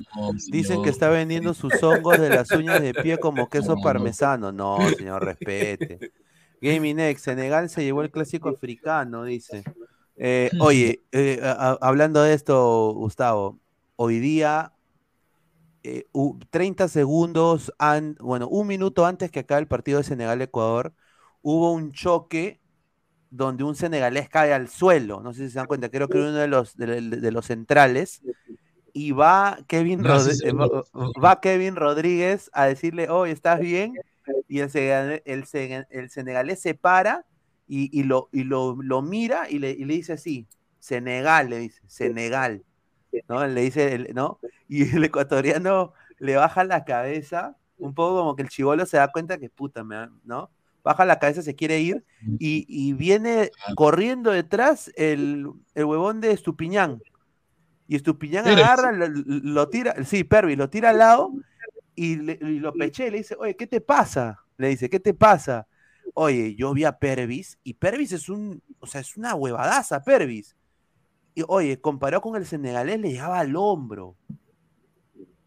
Dicen 0.51 0.83
que 0.83 0.89
está 0.89 1.11
vendiendo 1.11 1.53
sus 1.53 1.83
hongos 1.83 2.19
de 2.19 2.31
las 2.31 2.51
uñas 2.53 2.81
de 2.81 2.95
pie 2.95 3.19
como 3.19 3.49
queso 3.51 3.77
parmesano. 3.83 4.51
No, 4.51 4.79
señor, 4.97 5.25
respete. 5.25 6.13
Gaming 6.63 6.99
X, 6.99 7.23
Senegal 7.23 7.69
se 7.69 7.83
llevó 7.85 8.03
el 8.03 8.11
clásico 8.11 8.49
africano, 8.49 9.25
dice. 9.25 9.65
Eh, 10.17 10.51
oye, 10.61 11.03
eh, 11.13 11.41
hablando 11.81 12.23
de 12.23 12.35
esto, 12.35 12.93
Gustavo, 12.95 13.59
hoy 13.97 14.19
día, 14.19 14.73
30 16.51 16.85
eh, 16.85 16.89
segundos, 16.89 17.73
bueno, 18.21 18.49
un 18.49 18.67
minuto 18.67 19.07
antes 19.07 19.31
que 19.31 19.41
acabe 19.41 19.63
el 19.63 19.69
partido 19.69 19.99
de 19.99 20.05
Senegal-Ecuador, 20.05 20.93
hubo 21.43 21.73
un 21.73 21.93
choque 21.93 22.60
donde 23.31 23.65
un 23.65 23.77
senegalés 23.77 24.29
cae 24.29 24.53
al 24.53 24.69
suelo, 24.69 25.21
no 25.23 25.33
sé 25.33 25.47
si 25.47 25.51
se 25.51 25.59
dan 25.59 25.67
cuenta, 25.67 25.89
creo 25.89 26.09
que 26.09 26.19
uno 26.19 26.33
de 26.33 26.49
los, 26.49 26.77
de, 26.77 27.31
los 27.31 27.47
centrales, 27.47 28.23
y 28.93 29.13
va 29.13 29.59
Kevin, 29.69 30.03
va 30.03 31.41
Kevin 31.41 31.77
Rodríguez 31.77 32.51
a 32.53 32.67
decirle, 32.67 33.09
oye, 33.09 33.33
¿estás 33.33 33.61
bien? 33.61 33.95
y 34.49 34.61
el, 34.61 35.23
el, 35.25 36.11
senegalés 36.11 36.61
se 36.61 36.75
para 36.75 37.25
y, 37.67 38.03
lo, 38.03 38.29
y 38.33 38.43
lo, 38.45 38.77
mira 39.03 39.49
y 39.49 39.61
le, 39.61 39.75
dice 39.75 40.15
así, 40.15 40.49
Senegal, 40.81 41.51
le 41.51 41.59
dice, 41.59 41.81
Senegal, 41.87 42.65
¿no? 43.29 43.47
Le 43.47 43.61
dice, 43.61 44.09
¿no? 44.13 44.41
Y 44.69 44.97
el 44.97 45.05
ecuatoriano 45.05 45.93
le 46.19 46.37
baja 46.37 46.65
la 46.65 46.85
cabeza, 46.85 47.57
un 47.79 47.95
poco 47.95 48.19
como 48.19 48.37
que 48.37 48.43
el 48.43 48.49
chivolo 48.49 48.87
se 48.87 48.97
da 48.97 49.13
cuenta 49.13 49.39
que 49.39 49.51
puta, 49.51 49.85
¿no? 50.25 50.51
Baja 50.83 51.05
la 51.05 51.19
cabeza, 51.19 51.43
se 51.43 51.55
quiere 51.55 51.81
ir 51.81 52.05
y, 52.39 52.93
viene 52.95 53.51
corriendo 53.77 54.31
detrás 54.31 54.91
el, 54.97 55.47
huevón 55.75 56.21
de 56.21 56.33
Estupiñán. 56.33 57.03
Y 57.87 57.97
Estupiñán 57.97 58.47
agarra, 58.47 58.93
lo, 58.93 59.69
tira, 59.69 59.95
sí, 60.05 60.25
Pervis, 60.25 60.57
lo 60.57 60.71
tira 60.71 60.91
al 60.91 60.99
lado 60.99 61.33
y, 61.95 62.17
lo 62.17 62.73
peché 62.73 63.09
y 63.09 63.11
le 63.11 63.19
dice, 63.19 63.37
oye, 63.39 63.57
¿qué 63.57 63.67
te 63.67 63.81
pasa? 63.81 64.45
Le 64.57 64.69
dice, 64.69 64.89
¿qué 64.89 65.01
te 65.01 65.13
pasa? 65.13 65.67
Oye, 66.15 66.55
yo 66.55 66.73
vi 66.73 66.85
a 66.85 66.99
Pervis 66.99 67.59
y 67.63 67.75
Pervis 67.75 68.13
es 68.13 68.29
un, 68.29 68.63
o 68.79 68.87
sea, 68.87 69.01
es 69.01 69.17
una 69.17 69.35
huevadaza, 69.35 70.03
Pervis. 70.03 70.57
Y 71.35 71.45
oye, 71.47 71.81
comparado 71.81 72.23
con 72.23 72.37
el 72.37 72.47
senegalés, 72.47 72.99
le 72.99 73.11
llegaba 73.11 73.39
al 73.39 73.55
hombro. 73.55 74.17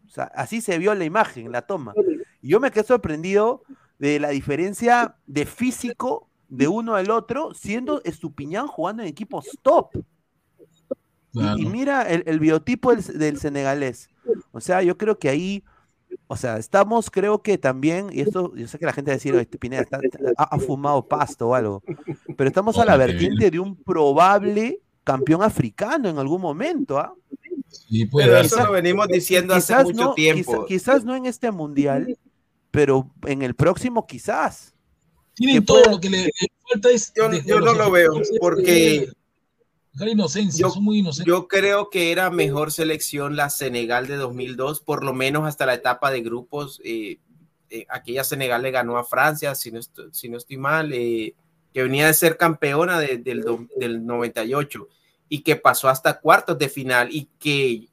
O 0.06 0.08
sea, 0.08 0.24
así 0.34 0.60
se 0.60 0.78
vio 0.78 0.94
la 0.94 1.04
imagen, 1.04 1.50
la 1.50 1.62
toma. 1.62 1.92
Y 2.40 2.48
yo 2.48 2.60
me 2.60 2.70
quedé 2.70 2.84
sorprendido 2.84 3.62
de 4.04 4.20
la 4.20 4.28
diferencia 4.28 5.16
de 5.26 5.46
físico 5.46 6.28
de 6.48 6.68
uno 6.68 6.94
al 6.94 7.10
otro, 7.10 7.54
siendo 7.54 8.02
Estupiñán 8.04 8.66
jugando 8.66 9.02
en 9.02 9.08
equipos 9.08 9.46
top. 9.62 9.96
Y, 11.32 11.66
mira 11.66 12.02
el, 12.02 12.38
biotipo 12.38 12.94
del, 12.94 13.02
del, 13.18 13.38
senegalés. 13.38 14.08
O 14.52 14.60
sea, 14.60 14.82
yo 14.82 14.96
creo 14.98 15.18
que 15.18 15.30
ahí 15.30 15.64
o 16.26 16.36
sea, 16.36 16.58
estamos, 16.58 17.10
creo 17.10 17.42
que 17.42 17.58
también, 17.58 18.08
y 18.12 18.20
esto, 18.20 18.54
yo 18.54 18.68
sé 18.68 18.78
que 18.78 18.86
la 18.86 18.92
gente 18.92 19.10
va 19.10 19.14
a 19.14 19.16
decir, 19.16 19.34
este 19.34 19.58
Pineda 19.58 19.84
ha, 20.36 20.58
fumado 20.58 21.06
pasto 21.08 21.48
o 21.48 21.54
algo, 21.54 21.82
pero 22.36 22.46
estamos 22.46 22.78
a 22.78 22.84
la 22.84 22.96
vertiente 22.96 23.50
de 23.50 23.58
un 23.58 23.74
probable 23.74 24.80
campeón 25.02 25.42
africano 25.42 26.08
en 26.08 26.18
algún 26.18 26.40
momento, 26.40 26.98
¿ah? 26.98 27.14
pero 28.12 28.36
eso 28.36 28.64
lo 28.64 28.72
venimos 28.72 29.08
diciendo 29.08 29.54
hace 29.54 29.74
mucho 29.82 30.14
tiempo. 30.14 30.64
Quizás, 30.66 31.04
no 31.04 31.16
en 31.16 31.26
este 31.26 31.50
mundial, 31.50 32.16
pero 32.74 33.08
en 33.24 33.42
el 33.42 33.54
próximo 33.54 34.04
quizás. 34.04 34.74
Tienen 35.34 35.64
todo 35.64 35.92
lo 35.92 36.00
que 36.00 36.10
le, 36.10 36.30
falta 36.68 36.90
es. 36.90 37.12
yo 37.46 37.60
no 37.60 37.72
lo 37.72 37.88
veo, 37.88 38.20
porque 38.40 39.08
inocencia, 40.00 40.66
yo, 40.66 40.80
muy 40.80 40.98
inocentes. 40.98 41.32
Yo 41.32 41.46
creo 41.46 41.88
que 41.88 42.10
era 42.10 42.30
mejor 42.30 42.72
selección 42.72 43.36
la 43.36 43.48
Senegal 43.48 44.08
de 44.08 44.16
2002, 44.16 44.80
por 44.80 45.04
lo 45.04 45.12
menos 45.12 45.46
hasta 45.46 45.66
la 45.66 45.74
etapa 45.74 46.10
de 46.10 46.22
grupos. 46.22 46.80
Eh, 46.84 47.20
eh, 47.70 47.86
aquella 47.88 48.24
Senegal 48.24 48.62
le 48.62 48.72
ganó 48.72 48.98
a 48.98 49.04
Francia, 49.04 49.54
si 49.54 49.70
no, 49.70 49.78
si 50.10 50.28
no 50.28 50.36
estoy 50.36 50.56
mal, 50.56 50.92
eh, 50.92 51.36
que 51.72 51.82
venía 51.84 52.08
de 52.08 52.14
ser 52.14 52.36
campeona 52.36 52.98
del, 52.98 53.22
del 53.22 54.04
98 54.04 54.88
y 55.28 55.42
que 55.42 55.54
pasó 55.54 55.88
hasta 55.88 56.18
cuartos 56.18 56.58
de 56.58 56.68
final 56.68 57.08
y 57.12 57.28
que 57.38 57.88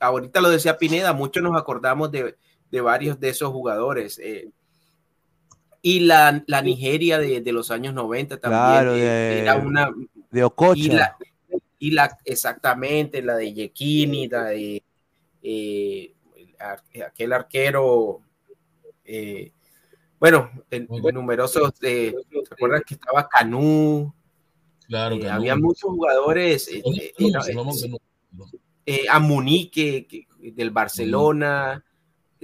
ahorita 0.00 0.40
lo 0.40 0.50
decía 0.50 0.76
Pineda, 0.76 1.12
muchos 1.12 1.40
nos 1.40 1.56
acordamos 1.56 2.10
de, 2.10 2.36
de 2.70 2.80
varios 2.80 3.18
de 3.20 3.28
esos 3.30 3.50
jugadores. 3.50 4.20
y 5.82 6.00
la, 6.00 6.42
la 6.46 6.62
Nigeria 6.62 7.18
de, 7.18 7.40
de, 7.40 7.52
los 7.52 7.70
años 7.70 7.94
90 7.94 8.38
también 8.38 8.96
era 8.96 9.56
una 9.56 9.90
de 10.30 10.44
Ococha. 10.44 11.16
Y 11.80 11.92
la, 11.92 12.18
exactamente, 12.24 13.22
la 13.22 13.36
de 13.36 13.54
Yekini, 13.54 14.28
la 14.28 14.46
de 14.46 14.82
eh, 15.42 16.12
aquel 17.06 17.32
arquero, 17.32 18.20
eh, 19.04 19.52
bueno, 20.20 20.50
en, 20.70 20.86
numerosos, 21.14 21.72
eh, 21.80 22.12
¿te 22.30 22.54
acuerdas 22.54 22.82
que 22.86 22.94
estaba 22.94 23.28
Canú? 23.28 24.12
Claro, 24.86 25.16
eh, 25.16 25.30
había 25.30 25.56
muchos 25.56 25.90
jugadores, 25.90 26.68
a 29.10 29.18
Munique 29.20 30.26
del 30.40 30.70
Barcelona. 30.70 31.84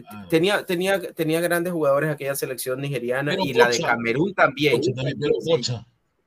Ah. 0.09 0.26
Tenía, 0.28 0.64
tenía, 0.64 1.01
tenía 1.12 1.40
grandes 1.40 1.72
jugadores 1.72 2.11
aquella 2.11 2.34
selección 2.34 2.80
nigeriana 2.80 3.34
y 3.42 3.55
la 3.55 3.68
de 3.68 3.80
Camerún 3.80 4.34
también. 4.34 4.80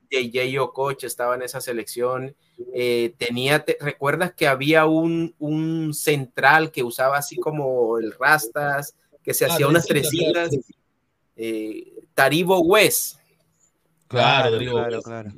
JJ 0.09 0.59
Okocha 0.59 1.07
estaba 1.07 1.35
en 1.35 1.41
esa 1.41 1.59
selección. 1.61 2.35
Eh, 2.73 3.13
tenía, 3.17 3.63
¿recuerdas 3.79 4.33
que 4.33 4.47
había 4.47 4.85
un, 4.85 5.35
un, 5.37 5.93
central 5.93 6.71
que 6.71 6.83
usaba 6.83 7.17
así 7.17 7.35
como 7.35 7.97
el 7.97 8.13
rastas, 8.13 8.95
que 9.21 9.33
se 9.33 9.45
hacía 9.45 9.67
unas 9.67 9.85
tresitas? 9.85 10.51
Eh, 11.35 11.93
Taribo 12.13 12.59
West. 12.61 13.17
Claro, 14.07 14.57
claro, 14.57 15.01
claro. 15.01 15.31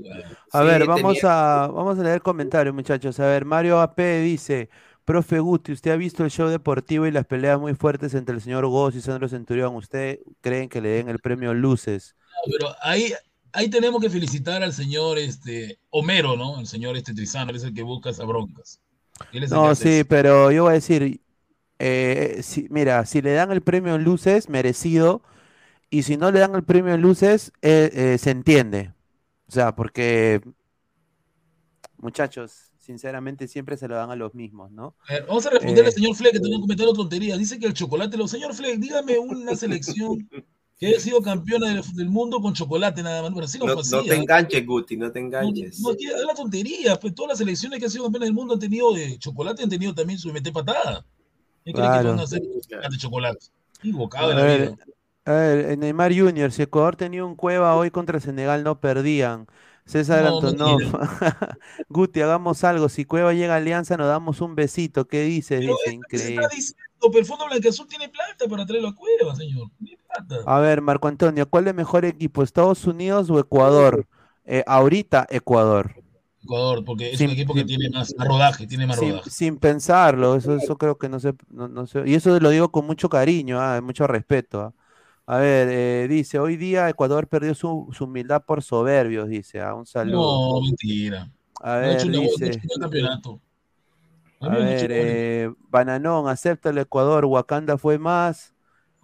A 0.51 0.61
ver, 0.61 0.85
vamos, 0.85 1.17
a, 1.23 1.67
vamos 1.73 1.97
a 1.97 2.03
leer 2.03 2.21
comentarios, 2.21 2.73
muchachos. 2.75 3.19
A 3.19 3.25
ver, 3.25 3.43
Mario 3.43 3.79
AP 3.79 3.99
dice, 4.21 4.69
profe 5.09 5.39
Guti, 5.39 5.71
¿usted 5.71 5.89
ha 5.89 5.95
visto 5.95 6.23
el 6.23 6.29
show 6.29 6.49
deportivo 6.49 7.07
y 7.07 7.11
las 7.11 7.25
peleas 7.25 7.59
muy 7.59 7.73
fuertes 7.73 8.13
entre 8.13 8.35
el 8.35 8.41
señor 8.41 8.67
Goss 8.67 8.93
y 8.93 9.01
Sandro 9.01 9.27
Centurión? 9.27 9.75
¿Usted 9.75 10.19
creen 10.39 10.69
que 10.69 10.81
le 10.81 10.89
den 10.89 11.09
el 11.09 11.17
premio 11.17 11.51
Luces? 11.55 12.15
pero 12.45 12.75
ahí, 12.83 13.11
ahí 13.51 13.71
tenemos 13.71 13.99
que 14.03 14.11
felicitar 14.11 14.61
al 14.61 14.71
señor 14.71 15.17
este, 15.17 15.79
Homero, 15.89 16.37
¿no? 16.37 16.59
El 16.59 16.67
señor 16.67 16.95
este 16.95 17.15
Trizano, 17.15 17.49
él 17.49 17.55
es 17.57 17.63
el 17.63 17.73
que 17.73 17.81
busca 17.81 18.11
esas 18.11 18.27
broncas. 18.27 18.81
No, 19.49 19.73
sí, 19.73 20.03
pero 20.07 20.51
yo 20.51 20.65
voy 20.65 20.73
a 20.73 20.73
decir, 20.75 21.19
eh, 21.79 22.43
mira, 22.69 23.03
si 23.07 23.23
le 23.23 23.33
dan 23.33 23.51
el 23.51 23.61
premio 23.61 23.95
en 23.95 24.03
luces, 24.03 24.47
merecido, 24.47 25.23
y 25.89 26.03
si 26.03 26.17
no 26.17 26.29
le 26.29 26.37
dan 26.37 26.53
el 26.53 26.63
premio 26.63 26.93
en 26.93 27.01
luces, 27.01 27.51
eh, 27.63 27.89
eh, 27.93 28.17
se 28.19 28.29
entiende. 28.29 28.93
O 29.47 29.51
sea, 29.51 29.75
porque, 29.75 30.39
muchachos, 31.97 32.68
sinceramente 32.89 33.47
siempre 33.47 33.77
se 33.77 33.87
lo 33.87 33.93
dan 33.93 34.09
a 34.09 34.15
los 34.15 34.33
mismos, 34.33 34.71
¿no? 34.71 34.95
vamos 35.27 35.45
a 35.45 35.51
responderle 35.51 35.89
al 35.89 35.93
señor 35.93 36.15
Fleck, 36.15 36.33
que 36.33 36.39
tiene 36.39 36.55
un 36.55 36.61
comentario 36.61 36.91
tontería. 36.91 37.37
Dice 37.37 37.59
que 37.59 37.67
el 37.67 37.75
chocolate, 37.75 38.17
lo... 38.17 38.27
señor 38.27 38.55
Fleck, 38.55 38.79
dígame 38.79 39.19
una 39.19 39.55
selección 39.55 40.27
que 40.79 40.87
haya 40.87 40.99
sido 40.99 41.21
campeona 41.21 41.83
del, 41.93 42.09
mundo 42.09 42.41
con 42.41 42.55
chocolate 42.55 43.03
nada 43.03 43.21
más. 43.21 43.31
Pero 43.51 43.67
no, 43.67 43.75
no, 43.75 44.03
te 44.03 44.15
enganches, 44.15 44.65
Guti, 44.65 44.97
no 44.97 45.11
te 45.11 45.19
enganches. 45.19 45.79
No, 45.81 45.91
es 45.91 46.25
la 46.25 46.33
tontería, 46.33 46.99
pues 46.99 47.13
todas 47.13 47.29
las 47.29 47.37
selecciones 47.37 47.77
que 47.77 47.85
han 47.85 47.91
sido 47.91 48.05
campeonas 48.05 48.25
del 48.25 48.33
mundo 48.33 48.55
han 48.55 48.59
tenido 48.59 48.91
de 48.91 49.19
chocolate, 49.19 49.61
han 49.61 49.69
tenido 49.69 49.93
también 49.93 50.17
su 50.17 50.33
mete 50.33 50.51
patada. 50.51 51.05
¿Qué 51.63 51.71
creen 51.71 51.91
que 51.91 52.07
van 52.07 52.19
a 52.19 52.23
hacer 52.23 52.41
de 52.41 52.97
chocolate? 52.97 53.45
Equivocado 53.77 54.31
a 54.31 54.35
ver, 54.41 54.73
A 55.25 55.31
ver, 55.31 55.77
Neymar 55.77 56.11
Junior, 56.11 56.51
si 56.51 56.63
Ecuador 56.63 56.95
tenía 56.95 57.23
un 57.23 57.35
cueva 57.35 57.75
hoy 57.75 57.91
contra 57.91 58.19
Senegal, 58.19 58.63
no 58.63 58.79
perdían. 58.79 59.45
César 59.89 60.23
Antonov. 60.27 60.79
Guti, 61.89 62.21
hagamos 62.21 62.63
algo. 62.63 62.89
Si 62.89 63.05
Cueva 63.05 63.33
llega 63.33 63.55
a 63.55 63.57
Alianza, 63.57 63.97
nos 63.97 64.07
damos 64.07 64.39
un 64.39 64.53
besito. 64.53 65.07
¿Qué 65.07 65.23
dice? 65.23 65.57
Dice, 65.57 65.91
increíble. 65.91 66.47
pero 67.01 67.17
el 67.17 67.25
Fondo 67.25 67.45
Azul 67.45 67.87
tiene 67.87 68.07
plata 68.07 68.47
para 68.47 68.67
traerlo 68.67 68.89
a 68.89 68.95
Cueva, 68.95 69.35
señor. 69.35 69.67
A 70.45 70.59
ver, 70.59 70.83
Marco 70.83 71.07
Antonio, 71.07 71.49
¿cuál 71.49 71.63
es 71.65 71.71
el 71.71 71.75
mejor 71.75 72.05
equipo, 72.05 72.43
Estados 72.43 72.85
Unidos 72.85 73.31
o 73.31 73.39
Ecuador? 73.39 74.05
Eh, 74.45 74.63
ahorita 74.67 75.25
Ecuador. 75.27 75.95
Ecuador, 76.43 76.85
porque 76.85 77.11
es 77.11 77.19
un 77.21 77.31
equipo 77.31 77.55
que 77.55 77.63
tiene 77.63 77.89
más, 77.89 78.13
rodaje, 78.15 78.67
tiene 78.67 78.85
más 78.85 78.99
sin, 78.99 79.09
rodaje. 79.09 79.29
Sin 79.31 79.57
pensarlo, 79.57 80.35
eso, 80.35 80.55
eso 80.55 80.77
creo 80.77 80.97
que 80.97 81.09
no 81.09 81.19
sé, 81.19 81.33
no, 81.49 81.85
sé, 81.85 82.03
y 82.05 82.13
eso 82.13 82.39
lo 82.39 82.49
digo 82.49 82.71
con 82.71 82.85
mucho 82.85 83.09
cariño, 83.09 83.59
ah, 83.59 83.81
mucho 83.81 84.07
respeto. 84.07 84.61
Ah. 84.61 84.73
A 85.31 85.37
ver, 85.37 85.67
eh, 85.69 86.07
dice, 86.09 86.39
hoy 86.39 86.57
día 86.57 86.89
Ecuador 86.89 87.27
perdió 87.27 87.53
su, 87.53 87.87
su 87.91 88.05
humildad 88.05 88.41
por 88.43 88.63
soberbios, 88.63 89.29
dice, 89.29 89.61
a 89.61 89.69
ah, 89.69 89.75
un 89.75 89.85
saludo. 89.85 90.55
No, 90.55 90.61
mentira. 90.63 91.31
A 91.61 91.75
ver, 91.75 92.01
dice. 92.01 92.59
A 94.39 94.49
ver, 94.49 94.87
eh, 94.91 95.53
Bananón, 95.69 96.27
acepta 96.27 96.71
el 96.71 96.79
Ecuador, 96.79 97.25
Wakanda 97.25 97.77
fue 97.77 97.99
más. 97.99 98.55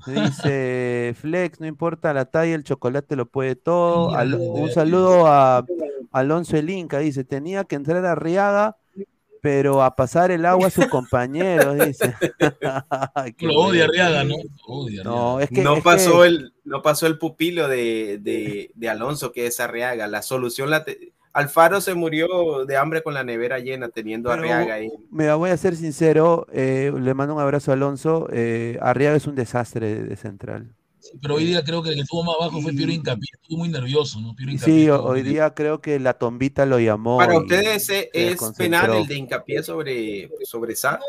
Dice 0.07 1.13
Flex, 1.21 1.59
no 1.59 1.67
importa 1.67 2.11
la 2.11 2.25
talla, 2.25 2.55
el 2.55 2.63
chocolate 2.63 3.15
lo 3.15 3.27
puede 3.27 3.55
todo. 3.55 4.09
un 4.09 4.71
saludo 4.71 5.27
a 5.27 5.63
Alonso 6.11 6.57
El 6.57 6.71
Inca, 6.71 6.97
dice, 6.97 7.23
tenía 7.23 7.65
que 7.65 7.75
entrar 7.75 8.03
a 8.03 8.15
Riaga, 8.15 8.77
pero 9.45 9.83
a 9.83 9.95
pasar 9.95 10.31
el 10.31 10.43
agua 10.43 10.69
a 10.69 10.71
sus 10.71 10.87
compañeros, 10.87 11.77
dice. 11.85 12.15
lo 13.41 13.59
odia 13.59 13.85
Riaga, 13.85 14.23
¿no? 14.23 14.37
no, 15.03 15.39
es 15.39 15.49
que, 15.49 15.61
no 15.61 15.83
pasó 15.83 16.25
el 16.25 16.51
no 16.63 16.81
pasó 16.81 17.05
el 17.05 17.19
pupilo 17.19 17.67
de, 17.67 18.17
de, 18.73 18.89
Alonso, 18.89 19.31
que 19.31 19.45
es 19.45 19.59
Arriaga. 19.59 20.07
La 20.07 20.23
solución 20.23 20.71
la 20.71 20.83
Alfaro 21.31 21.79
se 21.79 21.93
murió 21.93 22.65
de 22.65 22.75
hambre 22.75 23.03
con 23.03 23.13
la 23.13 23.23
nevera 23.23 23.59
llena, 23.59 23.89
teniendo 23.89 24.31
a 24.31 24.33
Arriaga 24.33 24.73
ahí. 24.73 24.89
Mira, 25.11 25.35
voy 25.35 25.51
a 25.51 25.57
ser 25.57 25.75
sincero, 25.75 26.47
eh, 26.51 26.91
le 26.99 27.13
mando 27.13 27.35
un 27.35 27.41
abrazo 27.41 27.69
a 27.69 27.75
Alonso. 27.75 28.27
Eh, 28.31 28.79
Arriaga 28.81 29.15
es 29.15 29.27
un 29.27 29.35
desastre 29.35 30.05
de, 30.05 30.15
central. 30.15 30.73
Pero 31.21 31.35
hoy 31.35 31.45
día 31.45 31.63
creo 31.63 31.81
que 31.83 31.89
el 31.89 31.95
que 31.95 32.01
estuvo 32.01 32.23
más 32.23 32.35
abajo 32.39 32.61
fue 32.61 32.73
Piero 32.73 32.91
Incapié, 32.91 33.29
estuvo 33.33 33.59
muy 33.59 33.69
nervioso, 33.69 34.19
¿no? 34.19 34.35
sí, 34.57 34.89
hoy 34.89 35.21
día 35.23 35.53
creo 35.53 35.81
que 35.81 35.99
la 35.99 36.13
tombita 36.13 36.65
lo 36.65 36.79
llamó. 36.79 37.17
Para 37.17 37.37
ustedes 37.37 37.89
es 37.89 38.37
penal 38.57 38.93
el 38.95 39.07
de 39.07 39.15
Incapié 39.15 39.63
sobre, 39.63 40.29
sobre 40.43 40.73
No, 40.83 40.99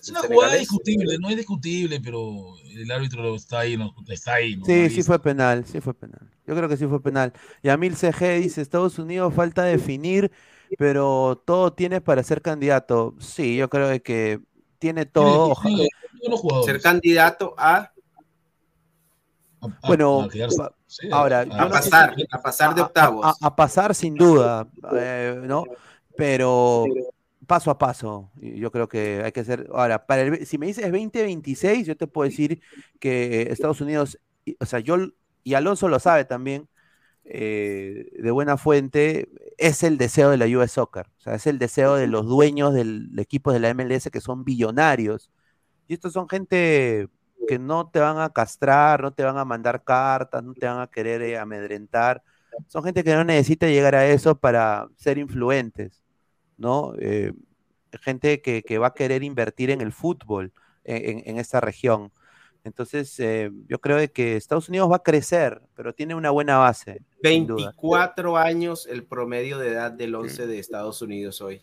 es 0.00 0.10
una 0.10 0.20
jugada 0.20 0.54
discutible, 0.54 1.18
no 1.18 1.30
es 1.30 1.36
discutible, 1.36 2.00
pero 2.00 2.54
el 2.74 2.90
árbitro 2.90 3.34
está 3.34 3.60
ahí, 3.60 3.76
no, 3.76 3.94
está 4.08 4.34
ahí. 4.34 4.60
sí, 4.64 4.90
sí 4.90 5.02
fue 5.02 5.20
penal, 5.20 5.64
sí 5.66 5.80
fue 5.80 5.94
penal. 5.94 6.30
Yo 6.46 6.54
creo 6.54 6.68
que 6.68 6.76
sí 6.76 6.86
fue 6.86 7.02
penal. 7.02 7.32
Y 7.62 7.68
Amil 7.68 7.96
CG 7.96 8.40
dice, 8.40 8.62
Estados 8.62 8.98
Unidos 8.98 9.34
falta 9.34 9.64
definir, 9.64 10.30
pero 10.78 11.42
todo 11.44 11.72
tiene 11.72 12.00
para 12.00 12.22
ser 12.22 12.40
candidato. 12.40 13.14
Sí, 13.18 13.56
yo 13.56 13.68
creo 13.68 14.00
que 14.02 14.40
tiene 14.78 15.06
todo. 15.06 15.54
ser 16.64 16.80
candidato 16.80 17.54
a... 17.58 17.92
bueno, 19.86 20.28
ahora... 21.12 21.46
A 21.50 21.68
pasar, 21.68 22.14
a 22.30 22.42
pasar 22.42 22.74
de 22.74 22.82
octavos. 22.82 23.36
A, 23.40 23.56
pasar 23.56 23.94
sin 23.94 24.14
duda, 24.14 24.68
eh, 24.94 25.40
¿no? 25.44 25.64
Pero 26.16 26.86
paso 27.46 27.70
a 27.70 27.78
paso. 27.78 28.30
Yo 28.36 28.70
creo 28.70 28.88
que 28.88 29.22
hay 29.24 29.32
que 29.32 29.40
hacer. 29.40 29.68
Ahora, 29.72 30.06
para 30.06 30.22
el, 30.22 30.46
si 30.46 30.58
me 30.58 30.66
dices 30.66 30.84
2026, 30.84 31.86
yo 31.86 31.96
te 31.96 32.06
puedo 32.06 32.28
decir 32.28 32.60
que 32.98 33.48
Estados 33.50 33.80
Unidos, 33.80 34.18
o 34.58 34.66
sea, 34.66 34.80
yo 34.80 34.96
y 35.44 35.54
Alonso 35.54 35.88
lo 35.88 36.00
sabe 36.00 36.24
también, 36.24 36.68
eh, 37.24 38.08
de 38.18 38.30
buena 38.32 38.56
fuente, 38.56 39.28
es 39.58 39.82
el 39.82 39.96
deseo 39.98 40.30
de 40.30 40.38
la 40.38 40.46
US 40.46 40.72
Soccer. 40.72 41.06
O 41.18 41.20
sea, 41.20 41.34
es 41.36 41.46
el 41.46 41.58
deseo 41.58 41.94
de 41.94 42.08
los 42.08 42.26
dueños 42.26 42.74
del 42.74 43.10
equipo 43.18 43.52
de 43.52 43.60
la 43.60 43.72
MLS 43.72 44.10
que 44.10 44.20
son 44.20 44.44
billonarios. 44.44 45.30
Y 45.86 45.94
estos 45.94 46.12
son 46.12 46.28
gente 46.28 47.08
que 47.46 47.58
no 47.58 47.88
te 47.88 48.00
van 48.00 48.18
a 48.18 48.30
castrar, 48.30 49.02
no 49.02 49.12
te 49.12 49.22
van 49.22 49.38
a 49.38 49.44
mandar 49.44 49.84
cartas, 49.84 50.42
no 50.42 50.54
te 50.54 50.66
van 50.66 50.80
a 50.80 50.86
querer 50.86 51.22
eh, 51.22 51.38
amedrentar. 51.38 52.22
Son 52.68 52.82
gente 52.82 53.04
que 53.04 53.14
no 53.14 53.24
necesita 53.24 53.66
llegar 53.66 53.94
a 53.94 54.06
eso 54.06 54.38
para 54.38 54.88
ser 54.96 55.18
influentes, 55.18 56.02
¿no? 56.56 56.94
Eh, 56.98 57.32
gente 58.00 58.40
que, 58.42 58.78
va 58.78 58.88
a 58.88 58.94
querer 58.94 59.22
invertir 59.22 59.70
en 59.70 59.80
el 59.80 59.92
fútbol 59.92 60.52
en 60.84 61.38
esta 61.38 61.60
región. 61.60 62.12
Entonces, 62.66 63.20
eh, 63.20 63.52
yo 63.68 63.78
creo 63.78 64.12
que 64.12 64.36
Estados 64.36 64.68
Unidos 64.68 64.90
va 64.90 64.96
a 64.96 65.02
crecer, 65.04 65.62
pero 65.76 65.94
tiene 65.94 66.16
una 66.16 66.30
buena 66.30 66.58
base. 66.58 67.00
24 67.22 68.36
años 68.36 68.88
el 68.90 69.04
promedio 69.04 69.58
de 69.58 69.68
edad 69.68 69.92
del 69.92 70.16
11 70.16 70.48
de 70.48 70.58
Estados 70.58 71.00
Unidos 71.00 71.40
hoy. 71.40 71.62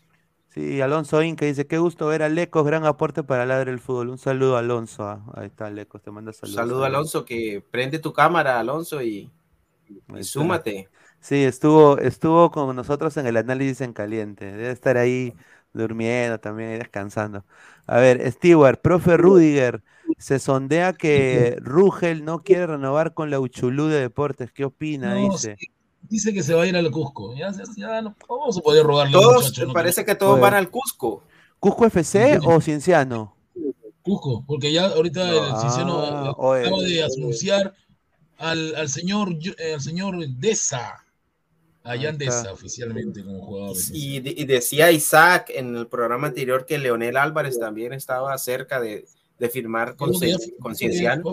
Sí, 0.54 0.80
Alonso 0.80 1.20
Inca 1.20 1.46
dice, 1.46 1.66
qué 1.66 1.78
gusto 1.78 2.06
ver 2.06 2.22
a 2.22 2.28
Lecos, 2.28 2.64
gran 2.64 2.84
aporte 2.84 3.24
para 3.24 3.44
ladrar 3.44 3.68
el 3.68 3.80
fútbol. 3.80 4.10
Un 4.10 4.18
saludo, 4.18 4.56
Alonso. 4.56 5.02
Ah, 5.02 5.20
ahí 5.34 5.46
está, 5.46 5.68
Lecos, 5.68 6.00
te 6.00 6.12
manda 6.12 6.32
saludos. 6.32 6.54
Saludo, 6.54 6.84
Alonso, 6.84 7.24
que 7.24 7.60
prende 7.72 7.98
tu 7.98 8.12
cámara, 8.12 8.60
Alonso, 8.60 9.02
y, 9.02 9.28
súmate. 10.20 10.88
Sí, 11.20 11.42
estuvo, 11.42 11.98
estuvo 11.98 12.52
con 12.52 12.76
nosotros 12.76 13.16
en 13.16 13.26
el 13.26 13.36
análisis 13.36 13.80
en 13.80 13.92
caliente. 13.92 14.44
Debe 14.44 14.70
estar 14.70 14.96
ahí 14.96 15.34
durmiendo 15.72 16.38
también, 16.38 16.70
ahí 16.70 16.78
descansando. 16.78 17.44
A 17.88 17.98
ver, 17.98 18.30
Stewart, 18.30 18.80
profe 18.80 19.16
Rudiger, 19.16 19.82
se 20.18 20.38
sondea 20.38 20.92
que 20.92 21.56
Rugel 21.62 22.24
no 22.24 22.44
quiere 22.44 22.68
renovar 22.68 23.12
con 23.12 23.28
la 23.30 23.40
Uchulú 23.40 23.88
de 23.88 24.00
Deportes. 24.00 24.52
¿Qué 24.52 24.64
opina? 24.64 25.14
dice. 25.16 25.56
Dice 26.08 26.32
que 26.32 26.42
se 26.42 26.54
va 26.54 26.62
a 26.62 26.66
ir 26.66 26.76
al 26.76 26.90
Cusco. 26.90 27.34
Ya, 27.34 27.52
ya 27.76 28.02
no 28.02 28.14
vamos 28.28 28.58
a 28.58 28.60
poder 28.60 28.84
robarle. 28.84 29.12
Todos, 29.12 29.52
parece 29.72 30.04
que 30.04 30.14
todos 30.14 30.40
van 30.40 30.54
al 30.54 30.70
Cusco. 30.70 31.22
¿Cusco 31.58 31.86
FC 31.86 32.38
o 32.44 32.60
Cienciano? 32.60 33.34
Cusco, 34.02 34.44
porque 34.46 34.72
ya 34.72 34.86
ahorita 34.86 35.28
el 35.28 35.60
Cienciano 35.60 36.00
ah, 36.00 36.30
acaba 36.30 36.82
de 36.82 37.02
anunciar 37.02 37.74
al, 38.36 38.74
al 38.74 38.88
señor 38.88 39.36
al 39.72 39.80
señor 39.80 40.16
Deza. 40.28 41.00
Allá 41.82 42.12
Deza 42.12 42.52
oficialmente 42.52 43.22
como 43.22 43.44
jugador. 43.44 43.76
Y, 43.92 44.16
y, 44.40 44.44
decía 44.46 44.90
Isaac 44.90 45.50
en 45.54 45.76
el 45.76 45.86
programa 45.86 46.28
anterior 46.28 46.64
que 46.64 46.78
Leonel 46.78 47.16
Álvarez 47.18 47.58
también 47.58 47.92
estaba 47.92 48.36
cerca 48.38 48.80
de, 48.80 49.06
de 49.38 49.48
firmar 49.48 49.96
con, 49.96 50.14
Cienciano. 50.14 51.32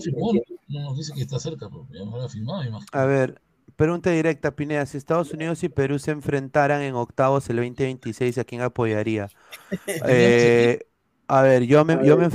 No, 0.68 0.96
dice 0.96 1.14
que 1.14 1.22
está 1.22 1.40
cerca, 1.40 1.70
pero 1.70 2.30
firmado, 2.30 2.80
A 2.92 3.06
ver, 3.06 3.42
pregunta 3.82 4.12
directa, 4.12 4.52
Pineda. 4.52 4.86
Si 4.86 4.96
Estados 4.96 5.34
Unidos 5.34 5.64
y 5.64 5.70
Perú 5.70 5.98
se 5.98 6.12
enfrentaran 6.12 6.84
en 6.84 6.94
octavos 6.94 7.50
el 7.50 7.56
2026, 7.56 8.38
¿a 8.38 8.44
quién 8.44 8.62
apoyaría? 8.62 9.28
Eh, 10.08 10.86
a 11.28 11.42
ver, 11.42 11.64
yo 11.64 11.84
me, 11.84 12.06
yo 12.06 12.18
me 12.18 12.30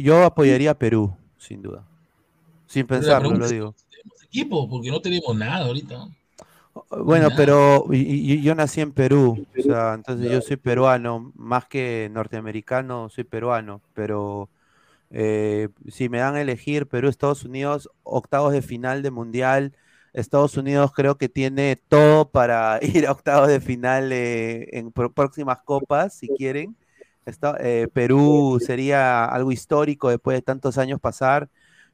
yo, 0.00 0.24
apoyaría 0.24 0.72
a 0.72 0.74
Perú, 0.74 1.16
sin 1.38 1.62
duda. 1.62 1.86
Sin 2.66 2.86
pensarlo, 2.86 3.30
lo 3.30 3.48
digo. 3.48 3.74
Tenemos 3.88 4.22
equipo, 4.24 4.68
porque 4.68 4.90
no 4.90 5.00
tenemos 5.00 5.34
nada 5.34 5.64
ahorita. 5.64 6.08
Bueno, 6.90 7.28
pero 7.36 7.90
yo 7.90 8.54
nací 8.54 8.80
en 8.80 8.92
Perú, 8.92 9.46
o 9.58 9.62
sea, 9.62 9.94
entonces 9.94 10.30
yo 10.30 10.40
soy 10.42 10.56
peruano, 10.56 11.32
más 11.36 11.66
que 11.66 12.10
norteamericano, 12.12 13.08
soy 13.08 13.24
peruano, 13.24 13.80
pero 13.94 14.50
eh, 15.10 15.68
si 15.88 16.08
me 16.08 16.18
dan 16.18 16.34
a 16.34 16.42
elegir 16.42 16.86
Perú, 16.86 17.08
Estados 17.08 17.44
Unidos, 17.44 17.88
octavos 18.02 18.52
de 18.52 18.60
final 18.60 19.02
de 19.02 19.10
mundial. 19.10 19.72
Estados 20.12 20.56
Unidos 20.56 20.92
creo 20.92 21.16
que 21.16 21.28
tiene 21.28 21.76
todo 21.88 22.30
para 22.30 22.78
ir 22.82 23.06
a 23.06 23.12
octavos 23.12 23.48
de 23.48 23.60
final 23.60 24.12
eh, 24.12 24.68
en 24.72 24.92
próximas 24.92 25.58
copas, 25.64 26.14
si 26.14 26.28
quieren. 26.28 26.76
Eh, 27.60 27.88
Perú 27.92 28.58
sería 28.60 29.24
algo 29.24 29.52
histórico 29.52 30.10
después 30.10 30.36
de 30.36 30.42
tantos 30.42 30.78
años 30.78 31.00
pasar. 31.00 31.48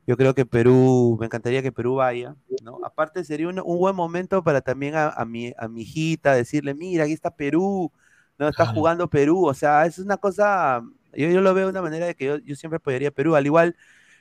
Yo 0.07 0.17
creo 0.17 0.35
que 0.35 0.47
Perú, 0.47 1.19
me 1.21 1.27
encantaría 1.27 1.63
que 1.63 1.71
Perú 1.71 1.97
vaya, 1.97 2.35
¿no? 2.63 2.81
Aparte 2.85 3.25
sería 3.25 3.49
un, 3.49 3.63
buen 3.79 3.95
momento 3.95 4.43
para 4.43 4.63
también 4.63 4.95
a, 4.97 5.25
mi, 5.27 5.53
a 5.59 5.69
mi 5.69 5.83
hijita 5.83 6.35
decirle, 6.35 6.75
mira, 6.75 7.05
aquí 7.05 7.13
está 7.13 7.31
Perú, 7.31 7.93
¿no? 8.39 8.49
Está 8.49 8.67
jugando 8.67 9.09
Perú, 9.11 9.47
o 9.47 9.53
sea, 9.53 9.85
es 9.85 9.99
una 9.99 10.17
cosa 10.17 10.83
yo, 11.13 11.41
lo 11.41 11.55
veo 11.55 11.67
de 11.67 11.71
una 11.71 11.83
manera 11.83 12.07
de 12.07 12.15
que 12.15 12.41
yo, 12.45 12.57
siempre 12.57 12.77
apoyaría 12.77 13.09
a 13.09 13.13
Perú, 13.13 13.35
al 13.35 13.47
igual 13.47 13.77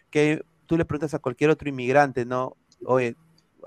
que 0.10 0.44
tú 0.66 0.78
le 0.78 0.86
preguntas 0.86 1.14
a 1.14 1.20
cualquier 1.20 1.50
otro 1.50 1.70
inmigrante, 1.70 2.26
¿no? 2.26 2.58
Oye, 2.86 3.16